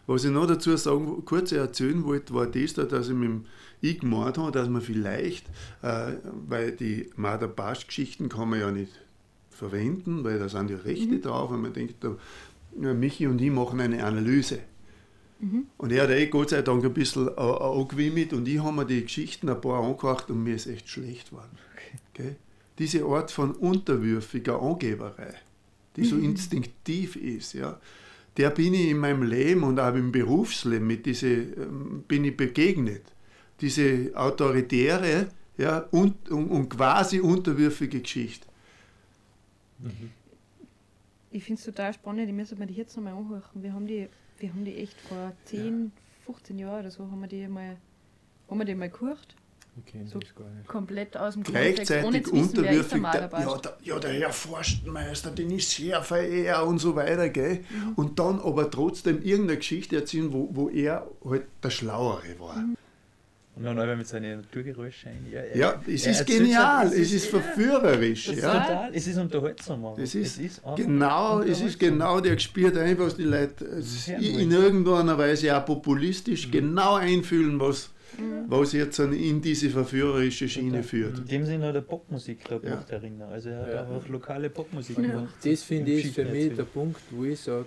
Was 0.06 0.24
ich 0.24 0.32
noch 0.32 0.48
dazu 0.48 0.78
sagen, 0.78 1.26
kurz 1.26 1.52
erzählen 1.52 2.06
wollte, 2.06 2.34
war 2.34 2.46
das, 2.46 2.74
dass 2.76 3.10
ich 3.10 3.14
mit 3.14 3.30
dem 3.30 3.46
ich 3.82 4.00
gemeint 4.00 4.38
habe, 4.38 4.52
dass 4.52 4.70
man 4.70 4.82
vielleicht, 4.82 5.48
äh, 5.82 6.14
weil 6.48 6.72
die 6.72 7.10
Marder-Basch-Geschichten 7.16 8.30
kann 8.30 8.50
man 8.50 8.60
ja 8.60 8.72
nicht 8.72 8.92
verwenden, 9.50 10.24
weil 10.24 10.40
da 10.40 10.50
sind 10.50 10.70
ja 10.70 10.78
Rechte 10.78 11.16
mhm. 11.16 11.22
drauf 11.22 11.52
und 11.52 11.62
man 11.62 11.74
denkt, 11.74 11.96
da, 12.00 12.16
Michi 12.94 13.28
und 13.28 13.42
ich 13.42 13.52
machen 13.52 13.80
eine 13.80 14.04
Analyse. 14.04 14.60
Mhm. 15.40 15.68
Und 15.78 15.92
er 15.92 16.04
hat 16.04 16.10
eh 16.10 16.28
Gott 16.28 16.50
sei 16.50 16.62
Dank 16.62 16.84
ein 16.84 16.94
bisschen 16.94 17.28
äh, 17.28 17.32
angewimmelt 17.40 18.34
und 18.34 18.48
ich 18.48 18.60
habe 18.60 18.76
mir 18.76 18.86
die 18.86 19.04
Geschichten 19.04 19.50
ein 19.50 19.62
paar 19.62 19.84
angehört 19.84 20.30
und 20.30 20.44
mir 20.44 20.56
ist 20.56 20.68
echt 20.68 20.90
schlecht 20.90 21.30
geworden. 21.30 21.58
Okay. 22.14 22.36
Diese 22.80 23.06
Art 23.06 23.32
von 23.32 23.52
unterwürfiger 23.52 24.62
Angeberei, 24.62 25.34
die 25.96 26.06
so 26.06 26.16
mhm. 26.16 26.26
instinktiv 26.26 27.16
ist, 27.16 27.54
ja, 27.54 27.80
der 28.38 28.52
bin 28.52 28.74
ich 28.74 28.90
in 28.90 28.98
meinem 28.98 29.24
Leben 29.24 29.64
und 29.64 29.80
auch 29.80 29.96
im 29.96 30.12
Berufsleben 30.12 30.86
mit 30.86 31.06
diese, 31.06 31.28
ähm, 31.28 32.04
bin 32.08 32.24
ich 32.24 32.38
begegnet. 32.38 33.04
Diese 33.62 34.12
autoritäre 34.14 35.28
ja, 35.58 35.80
und, 35.92 36.30
und, 36.30 36.50
und 36.50 36.70
quasi 36.70 37.20
unterwürfige 37.20 38.00
Geschichte. 38.00 38.48
Mhm. 39.80 40.12
Ich 41.32 41.44
finde 41.44 41.60
es 41.60 41.66
total 41.66 41.94
spannend, 41.94 42.28
ich 42.28 42.34
müsste 42.34 42.56
mir 42.56 42.68
die 42.68 42.76
jetzt 42.76 42.96
nochmal 42.96 43.14
anhören. 43.14 43.44
Wir 43.56 43.74
haben 43.74 43.88
die, 43.88 44.08
wir 44.40 44.50
haben 44.50 44.66
die 44.66 44.76
echt 44.78 45.00
vor 45.02 45.34
10, 45.46 45.92
ja. 45.96 46.02
15 46.26 46.60
Jahren 46.60 46.80
oder 46.82 46.92
so, 46.92 47.04
haben 47.04 47.22
wir 47.22 47.28
die 47.28 47.48
mal, 47.48 47.78
haben 48.50 48.58
wir 48.58 48.66
die 48.66 48.76
mal 48.76 48.90
gehört. 48.90 49.36
So 50.06 50.20
komplett 50.66 51.16
aus 51.16 51.36
dem 51.36 51.44
Gleichzeitig 51.44 52.04
Kontext, 52.04 52.34
ohne 52.34 52.70
wissen, 52.72 53.04
der, 53.04 53.30
ja, 53.32 53.58
der, 53.58 53.78
ja, 53.84 54.00
der 54.00 54.12
Herr 54.12 54.34
Forstmeister, 54.34 55.30
den 55.30 55.52
ich 55.52 55.68
sehr 55.68 56.02
verehre 56.02 56.66
und 56.66 56.80
so 56.80 56.96
weiter, 56.96 57.30
gell? 57.30 57.64
Mhm. 57.70 57.94
Und 57.96 58.18
dann 58.18 58.40
aber 58.40 58.72
trotzdem 58.72 59.22
irgendeine 59.22 59.58
Geschichte 59.58 59.98
erzählen, 59.98 60.34
wo, 60.34 60.50
wo 60.52 60.70
er 60.70 61.08
halt 61.24 61.44
der 61.62 61.70
Schlauere 61.70 62.40
war. 62.40 62.56
Mhm. 62.56 62.76
Und 63.58 63.64
dann 63.64 63.80
aber 63.80 63.96
mit 63.96 64.08
seinen 64.08 64.42
Naturgeräuschen. 64.42 65.12
Ja, 65.32 65.42
ja, 65.56 65.82
es 65.88 66.06
ist 66.06 66.26
genial, 66.28 66.88
es 66.94 67.12
ist 67.12 67.26
verführerisch. 67.26 68.28
Ja. 68.28 68.60
Total, 68.60 68.92
es 68.94 69.08
ist 69.08 69.18
unterhaltsam. 69.18 69.84
Es 69.98 70.14
ist, 70.14 70.38
es 70.38 70.46
ist 70.46 70.62
genau, 70.76 71.42
es 71.42 71.62
ist 71.62 71.80
genau, 71.80 72.20
der 72.22 72.38
spürt 72.38 72.78
einfach, 72.78 73.06
was 73.06 73.16
die 73.16 73.24
Leute 73.24 73.66
in 74.20 74.52
irgendeiner 74.52 75.18
Weise 75.18 75.58
auch 75.58 75.66
populistisch 75.66 76.48
mhm. 76.48 76.52
genau 76.52 76.96
einfühlen, 76.96 77.60
was, 77.60 77.90
mhm. 78.20 78.46
was 78.48 78.74
jetzt 78.74 79.00
in 79.00 79.42
diese 79.42 79.72
verführerische 79.72 80.48
Schiene 80.48 80.84
führt. 80.84 81.18
In 81.18 81.26
dem 81.26 81.46
Sinne 81.46 81.68
hat 81.68 81.76
er 81.76 81.82
Popmusik 81.82 82.48
da 82.48 82.60
ja. 82.62 82.86
Erinner. 82.90 83.30
Also 83.30 83.50
er 83.50 83.62
hat 83.62 83.74
ja. 83.74 83.82
einfach 83.82 84.08
lokale 84.08 84.52
Popmusik 84.52 84.98
gemacht. 84.98 85.34
Das 85.44 85.64
finde 85.64 85.94
ich 85.94 86.12
für 86.12 86.26
mich 86.26 86.56
der 86.56 86.64
Punkt, 86.64 87.02
wo 87.10 87.24
ich 87.24 87.40
sage, 87.40 87.66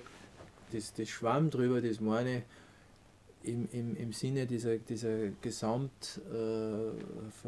das, 0.72 0.94
das 0.94 1.08
Schwamm 1.08 1.50
drüber, 1.50 1.80
das 1.80 2.00
meine 2.00 2.42
im, 3.42 3.68
im, 3.72 3.96
im 3.96 4.12
Sinne 4.12 4.46
dieser, 4.46 4.76
dieser 4.76 5.30
Gesamt, 5.40 6.20
äh, 6.30 7.46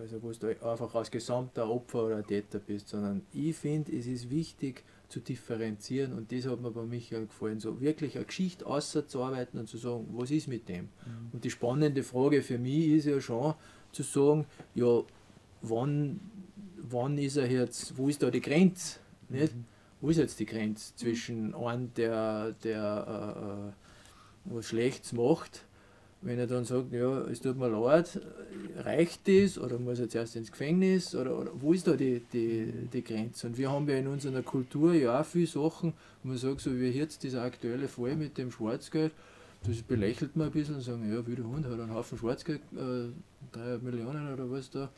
also 0.00 0.22
wo 0.22 0.30
du 0.32 0.48
einfach 0.48 0.94
als 0.94 1.10
gesamter 1.10 1.68
Opfer 1.70 2.06
oder 2.06 2.26
Täter 2.26 2.58
bist, 2.58 2.88
sondern 2.88 3.22
ich 3.32 3.56
finde, 3.56 3.96
es 3.96 4.06
ist 4.06 4.30
wichtig 4.30 4.84
zu 5.08 5.20
differenzieren 5.20 6.12
und 6.12 6.32
das 6.32 6.46
hat 6.46 6.60
mir 6.60 6.70
bei 6.70 6.82
Michael 6.82 7.26
gefallen, 7.26 7.60
so 7.60 7.80
wirklich 7.80 8.16
eine 8.16 8.26
Geschichte 8.26 8.66
auszuarbeiten 8.66 9.58
und 9.58 9.68
zu 9.68 9.78
sagen, 9.78 10.06
was 10.12 10.30
ist 10.30 10.48
mit 10.48 10.68
dem? 10.68 10.84
Mhm. 10.84 11.30
Und 11.32 11.44
die 11.44 11.50
spannende 11.50 12.02
Frage 12.02 12.42
für 12.42 12.58
mich 12.58 12.88
ist 12.88 13.06
ja 13.06 13.20
schon 13.20 13.54
zu 13.92 14.02
sagen, 14.02 14.44
ja, 14.74 15.02
wann, 15.62 16.20
wann 16.76 17.16
ist 17.16 17.36
er 17.36 17.50
jetzt, 17.50 17.96
wo 17.96 18.08
ist 18.08 18.22
da 18.22 18.30
die 18.30 18.40
Grenze? 18.40 18.98
Nicht? 19.28 19.54
Mhm. 19.54 19.64
Wo 20.00 20.10
ist 20.10 20.18
jetzt 20.18 20.38
die 20.38 20.46
Grenze 20.46 20.94
zwischen 20.96 21.54
einem, 21.54 21.94
der, 21.94 22.52
der 22.62 23.66
äh, 23.66 23.70
äh 23.70 23.85
was 24.50 24.66
Schlechtes 24.66 25.12
macht, 25.12 25.66
wenn 26.22 26.38
er 26.38 26.46
dann 26.46 26.64
sagt, 26.64 26.92
ja, 26.92 27.20
es 27.22 27.40
tut 27.40 27.56
mir 27.56 27.68
leid, 27.68 28.20
reicht 28.78 29.28
das 29.28 29.58
oder 29.58 29.78
muss 29.78 30.00
er 30.00 30.08
zuerst 30.08 30.36
ins 30.36 30.50
Gefängnis 30.50 31.14
oder, 31.14 31.38
oder 31.38 31.50
wo 31.54 31.72
ist 31.72 31.86
da 31.86 31.92
die, 31.92 32.20
die, 32.32 32.72
die 32.92 33.04
Grenze? 33.04 33.46
Und 33.46 33.58
wir 33.58 33.70
haben 33.70 33.88
ja 33.88 33.96
in 33.96 34.06
unserer 34.08 34.42
Kultur 34.42 34.94
ja 34.94 35.20
auch 35.20 35.24
viele 35.24 35.46
Sachen, 35.46 35.92
wo 36.22 36.28
man 36.28 36.38
sagt, 36.38 36.62
so 36.62 36.74
wie 36.78 36.88
jetzt 36.88 37.22
dieser 37.22 37.42
aktuelle 37.42 37.88
Fall 37.88 38.16
mit 38.16 38.38
dem 38.38 38.50
Schwarzgeld, 38.50 39.12
das 39.66 39.82
belächelt 39.82 40.36
man 40.36 40.48
ein 40.48 40.52
bisschen 40.52 40.76
und 40.76 40.80
sagen, 40.80 41.12
ja, 41.12 41.26
wie 41.26 41.34
der 41.34 41.46
Hund 41.46 41.66
hat 41.66 41.72
einen 41.72 41.94
Haufen 41.94 42.18
Schwarzgeld, 42.18 42.60
äh, 42.74 43.08
3 43.52 43.78
Millionen 43.82 44.32
oder 44.32 44.50
was 44.50 44.70
da, 44.70 44.90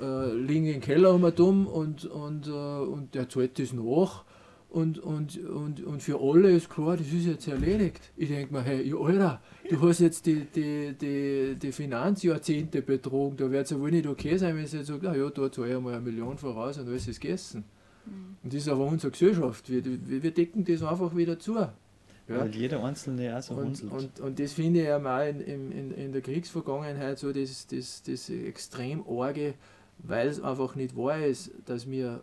äh, 0.00 0.32
liegen 0.32 0.66
im 0.66 0.80
Keller 0.80 1.14
um 1.14 1.24
und, 1.66 2.04
und, 2.04 2.46
äh, 2.46 2.50
und 2.50 3.14
der 3.14 3.28
zahlt 3.28 3.58
das 3.58 3.72
nach 3.72 4.24
und, 4.70 4.98
und, 4.98 5.38
und, 5.38 5.82
und 5.82 6.02
für 6.02 6.20
alle 6.20 6.50
ist 6.50 6.68
klar, 6.68 6.96
das 6.96 7.06
ist 7.06 7.24
jetzt 7.24 7.48
erledigt. 7.48 8.12
Ich 8.16 8.28
denke 8.28 8.52
mir, 8.52 8.62
hey, 8.62 8.92
Alter, 8.92 9.40
du 9.68 9.80
hast 9.80 10.00
jetzt 10.00 10.26
die, 10.26 10.44
die, 10.44 10.92
die, 10.92 11.56
die 11.56 11.72
Finanzjahrzehnte 11.72 12.82
betrogen, 12.82 13.38
da 13.38 13.50
wird 13.50 13.64
es 13.64 13.70
ja 13.70 13.80
wohl 13.80 13.90
nicht 13.90 14.06
okay 14.06 14.36
sein, 14.36 14.56
wenn 14.56 14.66
sie 14.66 14.78
jetzt 14.78 14.88
sagt, 14.88 15.06
ah 15.06 15.16
ja, 15.16 15.30
da 15.30 15.50
zahle 15.50 15.70
ich 15.70 15.76
einmal 15.76 15.94
eine 15.94 16.02
Million 16.02 16.36
voraus 16.36 16.76
und 16.76 16.86
alles 16.86 17.08
ist 17.08 17.20
gegessen. 17.20 17.64
Mhm. 18.04 18.36
Und 18.42 18.52
das 18.52 18.62
ist 18.62 18.68
aber 18.68 18.84
unsere 18.84 19.10
Gesellschaft, 19.10 19.70
wir, 19.70 19.82
wir 19.84 20.30
decken 20.32 20.64
das 20.64 20.82
einfach 20.82 21.16
wieder 21.16 21.38
zu. 21.38 21.54
Ja. 21.54 21.72
Weil 22.26 22.54
jeder 22.54 22.84
Einzelne 22.84 23.38
auch 23.38 23.42
so 23.42 23.54
und, 23.54 23.82
und, 23.84 24.20
und 24.20 24.38
das 24.38 24.52
finde 24.52 24.82
ich 24.82 24.92
auch 24.92 25.26
in, 25.26 25.72
in, 25.72 25.92
in 25.92 26.12
der 26.12 26.20
Kriegsvergangenheit 26.20 27.18
so 27.18 27.32
das, 27.32 27.66
das, 27.68 28.02
das 28.02 28.28
extrem 28.28 29.02
arge, 29.08 29.54
weil 29.96 30.28
es 30.28 30.42
einfach 30.42 30.74
nicht 30.74 30.94
wahr 30.94 31.24
ist, 31.24 31.52
dass 31.64 31.90
wir 31.90 32.22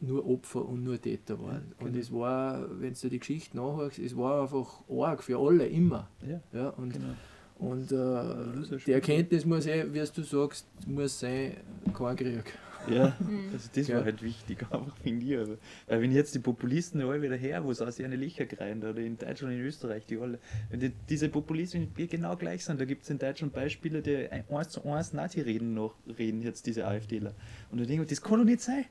nur 0.00 0.28
Opfer 0.28 0.64
und 0.64 0.84
nur 0.84 1.00
Täter 1.00 1.40
waren. 1.40 1.54
Ja, 1.54 1.60
genau. 1.78 1.88
Und 1.88 1.96
es 1.96 2.12
war, 2.12 2.80
wenn 2.80 2.94
du 2.94 3.08
die 3.08 3.18
Geschichte 3.18 3.56
nachhörst, 3.56 3.98
es 3.98 4.16
war 4.16 4.42
einfach 4.42 4.82
arg 4.88 5.22
für 5.22 5.38
alle 5.38 5.66
immer. 5.66 6.08
Ja, 6.26 6.40
ja 6.52 6.68
und 6.70 6.92
genau. 6.92 7.14
und 7.58 7.92
äh, 7.92 8.78
die 8.86 8.92
Erkenntnis 8.92 9.44
muss 9.44 9.66
eh, 9.66 9.86
wie 9.92 9.98
du 9.98 10.22
sagst, 10.22 10.66
muss 10.86 11.20
sein, 11.20 11.56
kein 11.94 12.16
Krieg. 12.16 12.58
Ja, 12.88 13.16
mhm. 13.18 13.50
also 13.52 13.68
das 13.74 13.88
war 13.90 14.04
halt 14.04 14.22
wichtig, 14.22 14.62
einfach 14.70 14.96
finde 14.98 15.26
ich. 15.26 15.58
Weil 15.86 16.02
wenn 16.02 16.12
jetzt 16.12 16.34
die 16.34 16.38
Populisten 16.38 17.00
alle 17.02 17.22
wieder 17.22 17.36
her, 17.36 17.64
wo 17.64 17.70
es 17.70 17.80
aus 17.80 17.98
ihren 17.98 18.12
Licher 18.12 18.46
kreien, 18.46 18.82
oder 18.82 18.98
in 18.98 19.16
Deutschland 19.16 19.52
und 19.52 19.58
in 19.58 19.64
Österreich, 19.64 20.06
die 20.06 20.18
alle, 20.18 20.38
wenn 20.70 20.80
die, 20.80 20.92
diese 21.08 21.28
Populisten 21.28 21.92
genau 21.94 22.36
gleich 22.36 22.64
sind, 22.64 22.80
da 22.80 22.84
gibt 22.84 23.04
es 23.04 23.10
in 23.10 23.18
Deutschland 23.18 23.52
Beispiele, 23.52 24.02
die 24.02 24.28
eins 24.28 24.68
zu 24.68 24.84
eins 24.84 25.12
Nazi-Reden 25.12 25.74
noch 25.74 25.94
reden, 26.18 26.42
jetzt 26.42 26.66
diese 26.66 26.86
AfDler. 26.86 27.34
Und 27.70 27.80
da 27.80 27.84
denke 27.84 28.04
ich, 28.04 28.08
das 28.08 28.22
kann 28.22 28.38
doch 28.38 28.44
nicht 28.44 28.60
sein. 28.60 28.84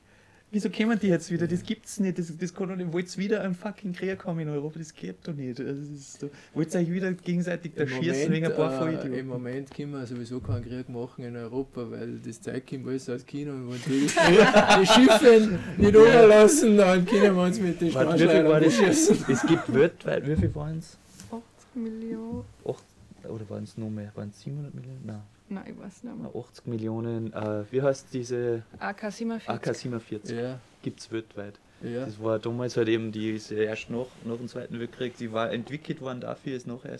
Wieso 0.52 0.70
kämen 0.70 0.96
die 0.98 1.08
jetzt 1.08 1.30
wieder? 1.32 1.48
Das 1.48 1.64
gibt's 1.64 1.98
nicht. 1.98 2.18
Das, 2.18 2.32
das 2.36 2.54
kann 2.54 2.68
doch 2.68 2.76
nicht. 2.76 2.92
Wollt 2.92 3.18
wieder 3.18 3.42
ein 3.42 3.54
fucking 3.54 3.92
Krieg 3.92 4.18
kommen 4.18 4.40
in 4.40 4.48
Europa? 4.48 4.78
Das 4.78 4.94
geht 4.94 5.16
doch 5.26 5.34
nicht. 5.34 5.58
Also 5.58 5.82
so. 5.96 6.30
Wollt 6.54 6.72
ihr 6.72 6.80
euch 6.80 6.90
wieder 6.90 7.12
gegenseitig 7.12 7.72
da 7.74 7.86
schießen 7.86 8.30
wegen 8.30 8.46
ein 8.46 8.54
paar 8.54 8.72
äh, 8.72 8.78
Vollidioten? 8.78 9.14
Im 9.14 9.26
Moment 9.26 9.70
können 9.74 9.90
wir 9.90 10.06
sowieso 10.06 10.38
keinen 10.38 10.64
Krieg 10.64 10.88
machen 10.88 11.24
in 11.24 11.36
Europa, 11.36 11.90
weil 11.90 12.20
das 12.24 12.40
Zeug 12.40 12.64
kommt 12.64 12.86
alles 12.86 13.10
aus 13.10 13.26
China 13.26 13.52
und 13.52 13.72
wenn 13.72 13.80
die, 13.86 14.06
die 14.80 14.86
Schiffe 14.86 15.58
nicht 15.78 15.96
runterlassen, 15.96 16.76
dann 16.76 17.04
können 17.04 17.34
wir 17.34 17.42
uns 17.42 17.60
mit 17.60 17.80
den 17.80 17.90
Starschleudern 17.90 18.70
schießen. 18.70 19.24
Es 19.28 19.46
gibt 19.46 19.74
weltweit, 19.74 20.28
wie 20.28 20.36
viel 20.36 20.54
waren 20.54 20.78
es? 20.78 20.96
80 21.26 21.42
Millionen. 21.74 22.44
8, 22.64 22.84
oder 23.28 23.50
waren 23.50 23.64
es 23.64 23.76
noch 23.76 23.90
mehr? 23.90 24.12
Waren 24.14 24.30
es 24.30 24.40
700 24.42 24.72
Millionen? 24.74 25.02
Nein. 25.04 25.22
Nein, 25.48 25.64
ich 25.68 25.78
weiß 25.78 26.02
nicht 26.02 26.16
mehr. 26.16 26.30
80 26.34 26.66
Millionen, 26.66 27.32
äh, 27.32 27.64
wie 27.70 27.82
heißt 27.82 28.08
diese? 28.12 28.62
AK-47. 28.80 29.46
AK-47 29.46 30.34
ja. 30.34 30.60
gibt 30.82 31.00
es 31.00 31.12
weltweit. 31.12 31.54
Ja. 31.82 32.06
Das 32.06 32.20
war 32.22 32.38
damals 32.38 32.76
halt 32.76 32.88
eben 32.88 33.12
diese 33.12 33.54
erst 33.56 33.90
nach, 33.90 34.06
nach 34.24 34.36
dem 34.36 34.48
Zweiten 34.48 34.80
Weltkrieg, 34.80 35.16
die 35.18 35.30
war 35.32 35.52
entwickelt 35.52 36.00
worden 36.00 36.20
dafür, 36.20 36.56
ist 36.56 36.66
nachher 36.66 36.98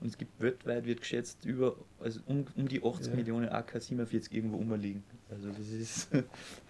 und 0.00 0.06
es 0.06 0.16
gibt 0.16 0.40
weltweit, 0.40 0.86
wird 0.86 1.00
geschätzt, 1.00 1.44
über 1.44 1.74
also 2.00 2.20
um, 2.26 2.46
um 2.56 2.68
die 2.68 2.82
80 2.82 3.08
ja. 3.08 3.14
Millionen 3.14 3.48
AK-47 3.48 4.32
irgendwo 4.32 4.58
umliegen. 4.58 5.02
Also 5.28 5.48
das 5.48 5.68
ist 5.68 6.08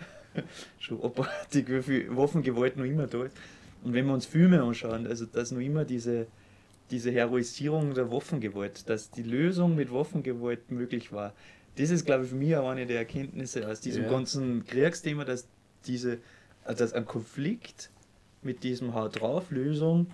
schon 0.78 1.02
abartig, 1.02 1.68
wie 1.68 1.82
viel 1.82 2.16
Waffengewalt 2.16 2.76
noch 2.76 2.84
immer 2.84 3.06
da 3.06 3.24
ist. 3.24 3.36
Und 3.84 3.92
wenn 3.92 4.06
wir 4.06 4.14
uns 4.14 4.26
Filme 4.26 4.62
anschauen, 4.62 5.06
also 5.06 5.26
dass 5.26 5.52
noch 5.52 5.60
immer 5.60 5.84
diese 5.84 6.26
diese 6.92 7.10
Heroisierung 7.10 7.94
der 7.94 8.12
Waffengewalt, 8.12 8.88
dass 8.88 9.10
die 9.10 9.22
Lösung 9.22 9.74
mit 9.74 9.92
Waffengewalt 9.92 10.70
möglich 10.70 11.10
war. 11.10 11.32
Das 11.76 11.90
ist, 11.90 12.04
glaube 12.04 12.24
ich, 12.24 12.30
für 12.30 12.36
mich 12.36 12.54
auch 12.54 12.68
eine 12.68 12.86
der 12.86 12.98
Erkenntnisse 12.98 13.66
aus 13.66 13.80
diesem 13.80 14.04
ja. 14.04 14.10
ganzen 14.10 14.64
Kriegsthema, 14.66 15.24
dass 15.24 15.48
diese, 15.86 16.18
also 16.64 16.84
dass 16.84 16.92
ein 16.92 17.06
Konflikt 17.06 17.90
mit 18.42 18.62
diesem 18.62 18.94
Haut 18.94 19.20
drauf 19.20 19.50
Lösung, 19.50 20.06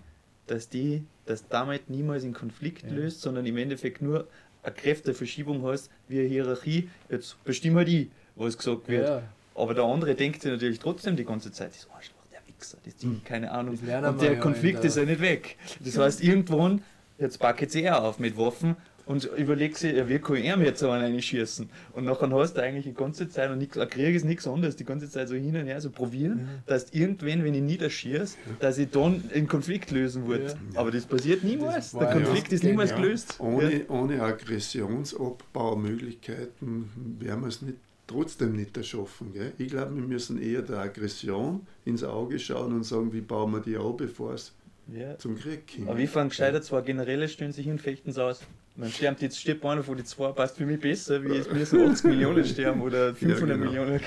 dass 0.46 0.68
die, 0.68 1.02
dass 1.26 1.48
damit 1.48 1.90
niemals 1.90 2.22
einen 2.22 2.32
Konflikt 2.32 2.84
ja. 2.84 2.92
löst, 2.92 3.20
sondern 3.22 3.44
im 3.44 3.56
Endeffekt 3.56 4.00
nur 4.00 4.28
eine 4.62 4.74
Kräfteverschiebung 4.74 5.64
hast, 5.64 5.90
wie 6.06 6.20
eine 6.20 6.28
Hierarchie, 6.28 6.88
jetzt 7.10 7.42
bestimme 7.44 7.78
halt 7.78 7.88
ich, 7.88 8.08
was 8.36 8.56
gesagt 8.56 8.88
wird. 8.88 9.08
Ja. 9.08 9.22
Aber 9.56 9.74
der 9.74 9.84
andere 9.84 10.14
denkt 10.14 10.42
sich 10.42 10.52
natürlich 10.52 10.78
trotzdem 10.78 11.16
die 11.16 11.24
ganze 11.24 11.50
Zeit, 11.50 11.74
das 11.74 11.88
Arschloch 11.90 12.17
Wichser, 12.58 12.78
das 12.84 12.96
Ding, 12.96 13.10
hm. 13.10 13.24
keine 13.24 13.50
Ahnung. 13.50 13.78
Und 13.78 14.20
der 14.20 14.38
Konflikt 14.38 14.84
ist 14.84 14.96
ja 14.96 15.04
nicht 15.04 15.20
weg. 15.20 15.56
Das 15.80 15.98
heißt, 15.98 16.22
irgendwann, 16.22 16.82
jetzt 17.18 17.38
packt 17.38 17.70
sie 17.70 17.84
er 17.84 18.02
auf 18.02 18.18
mit 18.18 18.36
Waffen 18.36 18.76
und 19.06 19.24
überlegt 19.24 19.78
sich, 19.78 19.96
ja, 19.96 20.06
wie 20.08 20.18
kann 20.18 20.36
er 20.36 20.58
mir 20.58 20.66
jetzt 20.66 20.82
aber 20.82 20.92
eine 20.94 21.22
schießen? 21.22 21.70
Und 21.94 22.04
nachher 22.04 22.28
hast 22.30 22.54
du 22.54 22.62
eigentlich 22.62 22.84
die 22.84 22.92
ganze 22.92 23.26
Zeit, 23.28 23.50
und 23.50 23.56
nix, 23.58 23.78
ein 23.78 23.88
Krieg 23.88 24.14
ist 24.14 24.26
nichts 24.26 24.46
anderes, 24.46 24.76
die 24.76 24.84
ganze 24.84 25.08
Zeit 25.08 25.28
so 25.28 25.34
hin 25.34 25.56
und 25.56 25.64
her, 25.66 25.80
so 25.80 25.88
probieren, 25.90 26.34
mhm. 26.34 26.48
dass 26.66 26.90
irgendwann, 26.90 27.42
wenn 27.42 27.54
ich 27.54 27.62
niederschieße, 27.62 28.36
dass 28.60 28.76
ich 28.76 28.90
dann 28.90 29.22
einen 29.34 29.48
Konflikt 29.48 29.92
lösen 29.92 30.26
würde. 30.26 30.58
Ja. 30.74 30.80
Aber 30.80 30.90
das 30.90 31.06
passiert 31.06 31.42
niemals. 31.42 31.92
Der 31.92 32.08
Konflikt 32.08 32.48
ja, 32.48 32.56
ist 32.56 32.64
niemals 32.64 32.94
gelöst. 32.94 33.36
Ohne, 33.38 33.86
ohne 33.88 34.22
Aggressionsabbau-Möglichkeiten 34.22 36.90
werden 37.18 37.40
wir 37.40 37.48
es 37.48 37.62
nicht 37.62 37.78
trotzdem 38.08 38.56
nicht 38.56 38.76
erschaffen. 38.76 39.32
Gell? 39.32 39.52
Ich 39.58 39.68
glaube, 39.68 39.94
wir 39.94 40.02
müssen 40.02 40.42
eher 40.42 40.62
der 40.62 40.78
Aggression 40.78 41.66
ins 41.84 42.02
Auge 42.02 42.38
schauen 42.40 42.72
und 42.72 42.84
sagen, 42.84 43.12
wie 43.12 43.20
bauen 43.20 43.52
wir 43.52 43.60
die 43.60 43.76
auf, 43.76 43.96
bevor 43.96 44.34
es 44.34 44.52
ja. 44.92 45.16
zum 45.18 45.38
Krieg 45.38 45.76
kommen. 45.76 45.88
Aber 45.88 45.98
ich 45.98 46.10
fange 46.10 46.30
gescheiter 46.30 46.60
zwar 46.62 46.82
generelle 46.82 47.28
stellen 47.28 47.52
sich 47.52 47.66
hin, 47.66 47.78
fechten 47.78 48.12
sie 48.12 48.22
aus. 48.22 48.40
Man 48.76 48.90
stirbt 48.92 49.22
jetzt 49.22 49.40
stirbt 49.40 49.64
einer 49.64 49.82
von 49.82 49.96
den 49.96 50.06
zwei, 50.06 50.30
passt 50.30 50.56
für 50.56 50.64
mich 50.64 50.78
besser, 50.78 51.22
wie 51.24 51.36
es 51.36 51.50
müssen 51.50 51.80
80 51.80 52.04
Millionen 52.04 52.44
sterben 52.44 52.80
oder 52.80 53.12
500 53.12 53.40
ja, 53.40 53.56
genau. 53.56 53.66
Millionen. 53.66 54.00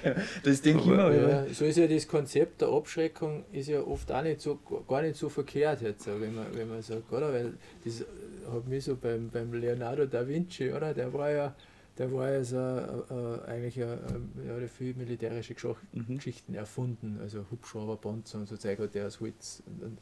Das 0.44 0.62
denke 0.62 0.84
ich 0.84 0.88
immer. 0.88 1.14
Ja, 1.14 1.46
so 1.54 1.66
ist 1.66 1.78
ja 1.78 1.88
das 1.88 2.08
Konzept 2.08 2.62
der 2.62 2.70
Abschreckung 2.70 3.44
ist 3.52 3.68
ja 3.68 3.82
oft 3.82 4.10
auch 4.10 4.24
nicht 4.24 4.40
so, 4.40 4.58
gar 4.88 5.02
nicht 5.02 5.18
so 5.18 5.28
verkehrt 5.28 5.82
jetzt, 5.82 6.08
wenn 6.08 6.34
man, 6.34 6.46
wenn 6.54 6.70
man 6.70 6.82
sagt, 6.82 7.12
oder? 7.12 7.34
Weil 7.34 7.54
das 7.84 8.06
hat 8.50 8.66
mich 8.66 8.86
so 8.86 8.96
beim, 8.96 9.30
beim 9.30 9.52
Leonardo 9.52 10.06
da 10.06 10.26
Vinci, 10.26 10.72
oder? 10.72 10.94
Der 10.94 11.12
war 11.12 11.30
ja 11.30 11.56
der 12.02 12.12
war 12.14 12.32
ja 12.32 12.44
so, 12.44 12.58
äh, 12.58 13.48
eigentlich 13.48 13.78
äh, 13.78 13.84
ja, 13.84 14.56
hat 14.60 14.70
viel 14.76 14.96
militärische 14.96 15.54
mhm. 15.94 16.16
Geschichten 16.16 16.56
erfunden, 16.56 17.20
also 17.22 17.46
Hubschrauber, 17.52 17.96
Panzer 17.96 18.40
und 18.40 18.50
so 18.50 18.58
Zeug 18.58 18.80
hat 18.80 18.96
der 18.96 19.06
aus 19.06 19.20
Holz. 19.20 19.62
Und, 19.68 19.84
und, 19.84 20.00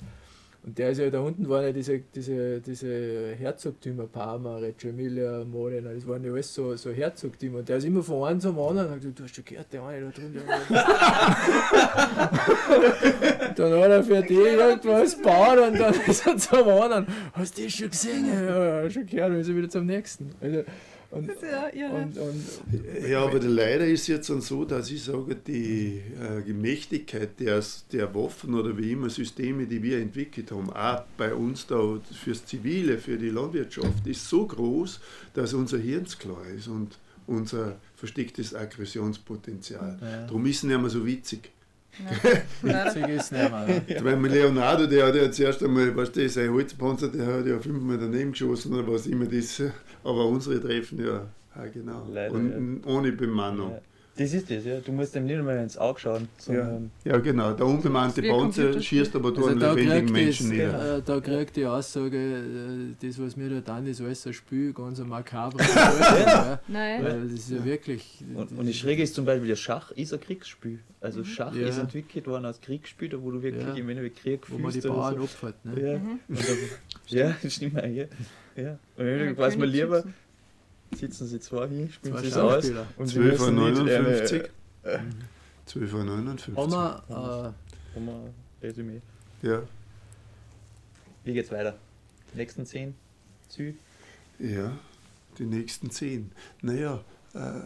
und, 0.64 0.78
der 0.78 0.92
ist 0.92 1.00
ja 1.00 1.10
da 1.10 1.20
unten 1.20 1.50
waren 1.50 1.66
ja 1.66 1.74
diese, 1.74 2.00
diese, 2.00 2.62
diese 2.62 3.36
Herzogtümer, 3.36 4.08
Parma, 4.08 4.60
Reggio 4.60 4.92
Emilia, 4.92 5.44
Modena, 5.44 5.92
das 5.92 6.08
waren 6.08 6.24
ja 6.24 6.32
alles 6.32 6.54
so, 6.54 6.74
so 6.78 6.90
Herzogtümer. 6.90 7.60
Und 7.60 7.68
der 7.68 7.76
ist 7.78 7.84
immer 7.84 8.02
von 8.02 8.30
einem 8.30 8.40
zum 8.40 8.58
anderen 8.58 8.94
und 8.94 9.02
gesagt, 9.02 9.20
du 9.20 9.24
hast 9.24 9.36
schon 9.36 9.44
gehört, 9.44 9.74
der 9.74 9.84
eine 9.84 10.06
da 10.06 10.12
drin. 10.12 10.36
dann 13.58 13.74
hat 13.74 13.92
er 13.92 14.04
für 14.04 14.22
die 14.22 14.36
irgendwas 14.36 15.18
gebaut 15.18 15.60
und 15.68 15.78
dann 15.78 15.94
ist 16.08 16.26
er 16.26 16.38
zum 16.38 16.70
anderen. 16.70 17.08
Hast 17.34 17.58
du 17.58 17.64
das 17.64 17.74
schon 17.74 17.90
gesehen? 17.90 18.26
Ja, 18.34 18.90
schon 18.90 19.06
gehört, 19.06 19.32
dann 19.32 19.42
ist 19.42 19.50
er 19.50 19.56
wieder 19.58 19.70
zum 19.70 19.86
nächsten. 19.86 20.34
Also, 20.40 20.64
und, 21.12 21.32
ja, 21.74 21.90
und, 21.90 22.18
und, 22.18 22.46
ja, 23.08 23.24
aber 23.24 23.40
leider 23.40 23.86
ist 23.86 24.02
es 24.02 24.08
jetzt 24.08 24.28
so, 24.28 24.64
dass 24.64 24.92
ich 24.92 25.04
sage, 25.04 25.36
die 25.36 26.02
äh, 26.22 26.54
Mächtigkeit 26.54 27.40
der, 27.40 27.64
der 27.92 28.14
Waffen 28.14 28.54
oder 28.54 28.78
wie 28.78 28.92
immer 28.92 29.10
Systeme, 29.10 29.66
die 29.66 29.82
wir 29.82 30.00
entwickelt 30.00 30.52
haben, 30.52 30.70
auch 30.70 31.04
bei 31.18 31.34
uns 31.34 31.66
da 31.66 32.00
fürs 32.24 32.46
Zivile, 32.46 33.00
für 33.00 33.18
die 33.18 33.30
Landwirtschaft, 33.30 34.06
ist 34.06 34.30
so 34.30 34.46
groß, 34.46 35.00
dass 35.34 35.54
unser 35.54 35.80
Hirn 35.80 36.06
klar 36.06 36.46
ist 36.56 36.68
und 36.68 37.00
unser 37.26 37.78
verstecktes 37.96 38.54
Aggressionspotenzial. 38.54 39.98
Ja. 40.02 40.26
Darum 40.28 40.46
ist 40.46 40.58
es 40.58 40.64
nicht 40.64 40.80
mehr 40.80 40.90
so 40.90 41.06
witzig. 41.06 41.52
Witzig 42.62 43.08
ist 43.10 43.32
nicht 43.32 43.52
mehr. 43.52 43.82
Ja. 43.88 44.04
Weil 44.04 44.22
Leonardo, 44.28 44.86
der 44.86 45.08
hat 45.08 45.16
ja 45.16 45.32
zuerst 45.32 45.64
einmal, 45.64 45.96
weißt 45.96 46.16
du, 46.16 46.30
sein 46.30 46.52
Holzpanzer, 46.52 47.10
der 47.10 47.26
hat 47.26 47.46
ja 47.46 47.60
fünfmal 47.60 47.98
daneben 47.98 48.32
geschossen 48.32 48.74
oder 48.74 48.94
was 48.94 49.08
immer 49.08 49.26
das. 49.26 49.62
Aber 50.04 50.26
unsere 50.26 50.62
treffen 50.62 51.00
ja, 51.00 51.28
ja 51.56 51.66
genau. 51.72 52.08
Leider, 52.12 52.34
Und 52.34 52.82
ja. 52.84 52.92
ohne 52.92 53.12
Bemannung. 53.12 53.72
Ja. 53.72 53.82
Das 54.20 54.34
ist 54.34 54.52
das, 54.52 54.66
ja. 54.66 54.82
Du 54.82 54.92
musst 54.92 55.16
dem 55.16 55.26
nicht 55.26 55.38
einmal 55.38 55.58
ins 55.60 55.78
Auge 55.78 56.02
schauen. 56.02 56.28
Ja. 56.46 56.82
ja, 57.06 57.18
genau. 57.20 57.54
Der 57.54 57.66
unbemannte 57.66 58.22
Panzer 58.22 58.82
schießt 58.82 59.16
aber 59.16 59.32
du 59.32 59.48
also 59.48 59.52
einen 59.52 59.78
lebendigen 59.78 60.12
Menschen 60.12 60.50
nieder. 60.50 60.98
Äh, 60.98 61.02
da 61.02 61.22
kriegt 61.22 61.56
die 61.56 61.66
Aussage, 61.66 62.18
äh, 62.18 63.08
das, 63.08 63.18
was 63.18 63.38
mir 63.38 63.50
da 63.50 63.62
dann 63.62 63.88
ist, 63.88 64.02
alles 64.02 64.28
ein 64.28 64.34
Spiel, 64.34 64.74
ganz 64.74 65.00
ein 65.00 65.08
makaber. 65.08 65.64
ja. 65.64 66.60
Nein. 66.68 67.02
Weil 67.02 67.30
das 67.30 67.32
ist 67.32 67.52
ja, 67.52 67.64
wirklich. 67.64 68.22
Und, 68.36 68.52
und 68.52 68.68
das 68.68 68.76
Schräge 68.76 69.04
ist 69.04 69.16
zum 69.16 69.24
Beispiel, 69.24 69.48
der 69.48 69.56
Schach 69.56 69.92
ist 69.92 70.14
ein 70.14 70.20
Kriegsspiel. 70.20 70.80
Also 71.00 71.22
mhm. 71.22 71.26
Schach 71.26 71.56
ist 71.56 71.78
entwickelt 71.78 72.28
worden 72.28 72.44
als 72.44 72.60
Kriegsspiel, 72.60 73.08
da 73.08 73.22
wo 73.22 73.32
du 73.32 73.42
wirklich 73.42 73.68
ja. 73.68 73.74
im 73.74 73.88
Endeffekt 73.88 74.18
Krieg 74.18 74.52
Wo 74.52 74.58
man 74.58 74.74
die 74.74 74.82
Bauern 74.82 75.16
so. 75.16 75.24
opfert. 75.24 75.64
Ne? 75.64 75.82
Ja, 75.82 75.98
mhm. 75.98 76.20
ja 77.08 77.36
das 77.42 77.54
stimmt. 77.54 77.76
Ja. 77.76 78.04
Ja. 78.56 78.78
Und 78.98 79.06
dann 79.06 79.38
weiß 79.38 79.58
man 79.58 79.70
lieber. 79.70 80.04
Schützen 80.92 81.28
sitzen 81.28 81.28
sie 81.28 81.40
zwei 81.40 81.68
hier, 81.68 81.90
spielen 81.90 82.18
sie 82.18 82.28
es 82.28 82.38
aus. 82.38 82.66
Und 82.98 83.10
12.59 83.10 84.42
Uhr. 84.84 85.00
12.59 85.68 86.50
Uhr. 86.50 86.58
Oma, 86.58 87.54
äh, 87.96 87.98
Oma, 87.98 88.22
Resümee. 88.62 89.02
Ja. 89.42 89.62
Wie 91.24 91.34
geht's 91.34 91.52
weiter? 91.52 91.76
Nächsten 92.34 92.66
zehn 92.66 92.96
Zü? 93.50 93.74
Ja, 94.40 94.78
die 95.38 95.46
nächsten 95.46 95.92
zehn. 95.92 96.32
Naja, 96.62 97.04
äh, 97.34 97.62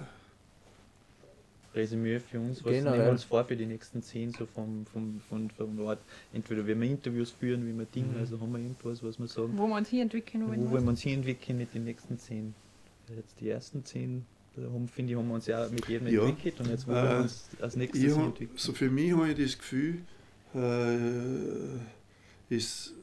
Resümee 1.75 2.19
für 2.19 2.39
uns, 2.39 2.63
was 2.63 2.71
Generell. 2.71 2.91
nehmen 2.91 3.05
wir 3.05 3.11
uns 3.11 3.23
vor 3.23 3.43
für 3.45 3.55
die 3.55 3.65
nächsten 3.65 4.01
zehn, 4.01 4.31
so 4.31 4.45
vom, 4.45 4.85
vom, 4.85 5.21
vom, 5.27 5.49
vom 5.49 5.79
Ort. 5.79 5.99
Entweder 6.33 6.65
wie 6.67 6.79
wir 6.79 6.87
Interviews 6.87 7.31
führen, 7.31 7.67
wie 7.67 7.77
wir 7.77 7.85
Dinge, 7.85 8.13
mhm. 8.13 8.19
also 8.19 8.39
haben 8.39 8.51
wir 8.51 8.59
irgendwas, 8.59 9.03
was 9.03 9.19
wir 9.19 9.27
sagen. 9.27 9.57
Wo 9.57 9.67
wir 9.67 9.77
uns 9.77 9.89
hier 9.89 10.03
entwickeln 10.03 10.47
wollen. 10.47 10.65
Wo 10.65 10.71
wollen 10.71 10.83
wir 10.83 10.89
uns 10.89 11.01
hier 11.01 11.13
entwickeln 11.13 11.57
mit 11.57 11.73
den 11.73 11.85
nächsten 11.85 12.19
zehn 12.19 12.53
jetzt 13.15 13.39
die 13.39 13.49
ersten 13.49 13.83
zehn, 13.85 14.25
finde 14.93 15.11
ich, 15.11 15.17
haben 15.17 15.27
wir 15.27 15.35
uns 15.35 15.47
ja 15.47 15.67
mit 15.69 15.87
jedem 15.87 16.07
ja. 16.07 16.25
entwickelt 16.25 16.59
und 16.59 16.69
jetzt 16.69 16.87
wollen 16.87 17.03
wir 17.03 17.17
äh, 17.17 17.21
uns 17.21 17.49
als 17.59 17.75
nächstes 17.75 18.03
ja, 18.03 18.23
entwickeln. 18.23 18.57
So 18.57 18.73
für 18.73 18.89
mich 18.89 19.13
habe 19.13 19.31
ich 19.31 19.37
das 19.37 19.57
Gefühl, 19.57 20.01
äh, 20.53 22.55
es 22.55 22.93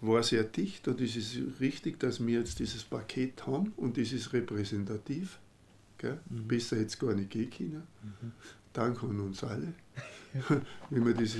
war 0.00 0.22
sehr 0.22 0.44
dicht 0.44 0.88
und 0.88 1.00
es 1.00 1.16
ist 1.16 1.38
richtig, 1.60 2.00
dass 2.00 2.24
wir 2.24 2.38
jetzt 2.38 2.58
dieses 2.58 2.84
Paket 2.84 3.46
haben 3.46 3.72
und 3.76 3.98
das 3.98 4.12
ist 4.12 4.32
repräsentativ. 4.32 5.38
Mhm. 6.02 6.48
Besser 6.48 6.76
hätte 6.76 6.86
es 6.86 6.98
gar 6.98 7.14
nicht 7.14 7.30
gehen 7.30 7.50
können. 7.50 7.82
Mhm. 8.02 8.32
Dank 8.72 9.02
an 9.02 9.20
uns 9.20 9.42
alle, 9.44 9.72
wie, 10.90 11.04
wir 11.04 11.14
das, 11.14 11.34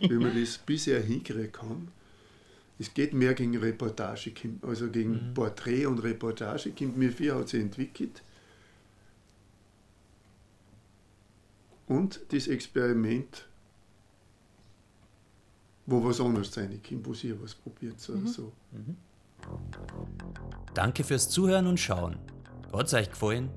wie 0.00 0.18
wir 0.18 0.34
das 0.34 0.58
bisher 0.58 1.00
hingekriegt 1.00 1.60
haben 1.62 1.88
es 2.80 2.94
geht 2.94 3.12
mehr 3.12 3.34
gegen 3.34 3.58
Reportage, 3.58 4.32
also 4.62 4.88
gegen 4.88 5.28
mhm. 5.28 5.34
Porträt 5.34 5.84
und 5.84 6.02
Reportage. 6.02 6.70
Kind 6.70 6.96
mir 6.96 7.12
vier 7.12 7.34
hat 7.34 7.50
sich 7.50 7.60
entwickelt. 7.60 8.22
Und 11.86 12.20
das 12.30 12.48
Experiment, 12.48 13.46
wo 15.84 16.02
was 16.02 16.22
anderes 16.22 16.54
sein 16.54 16.80
kann, 16.82 17.04
wo 17.04 17.12
sie 17.12 17.38
was 17.42 17.54
probiert. 17.54 17.96
Mhm. 18.08 18.26
so. 18.26 18.50
Mhm. 18.72 18.96
Danke 20.72 21.04
fürs 21.04 21.28
Zuhören 21.28 21.66
und 21.66 21.78
Schauen. 21.78 22.16
Hat 22.72 22.86
es 22.86 22.94
euch 22.94 23.10
gefallen? 23.10 23.50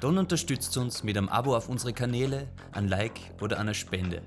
Dann 0.00 0.18
unterstützt 0.18 0.76
uns 0.76 1.02
mit 1.02 1.16
einem 1.16 1.28
Abo 1.28 1.56
auf 1.56 1.68
unsere 1.68 1.92
Kanäle, 1.92 2.48
ein 2.72 2.86
Like 2.88 3.18
oder 3.40 3.58
einer 3.58 3.74
Spende. 3.74 4.22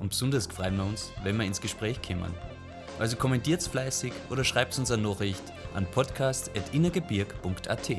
Und 0.00 0.10
besonders 0.10 0.46
freuen 0.46 0.76
wir 0.76 0.84
uns, 0.84 1.10
wenn 1.22 1.38
wir 1.38 1.46
ins 1.46 1.60
Gespräch 1.60 2.00
kommen. 2.02 2.32
Also 2.98 3.16
kommentiert 3.16 3.62
fleißig 3.62 4.12
oder 4.30 4.44
schreibt 4.44 4.78
uns 4.78 4.90
eine 4.90 5.02
Nachricht 5.02 5.42
an 5.74 5.86
podcast.innergebirg.at. 5.86 7.90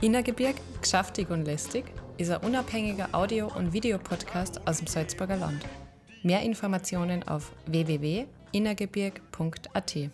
Innergebirg, 0.00 0.56
geschäftig 0.80 1.28
und 1.30 1.44
lästig, 1.44 1.92
ist 2.16 2.30
ein 2.30 2.40
unabhängiger 2.42 3.08
Audio- 3.12 3.52
und 3.54 3.72
Videopodcast 3.72 4.66
aus 4.66 4.78
dem 4.78 4.86
Salzburger 4.86 5.36
Land. 5.36 5.66
Mehr 6.22 6.42
Informationen 6.42 7.22
auf 7.24 7.52
www.innergebirg.at. 7.66 10.10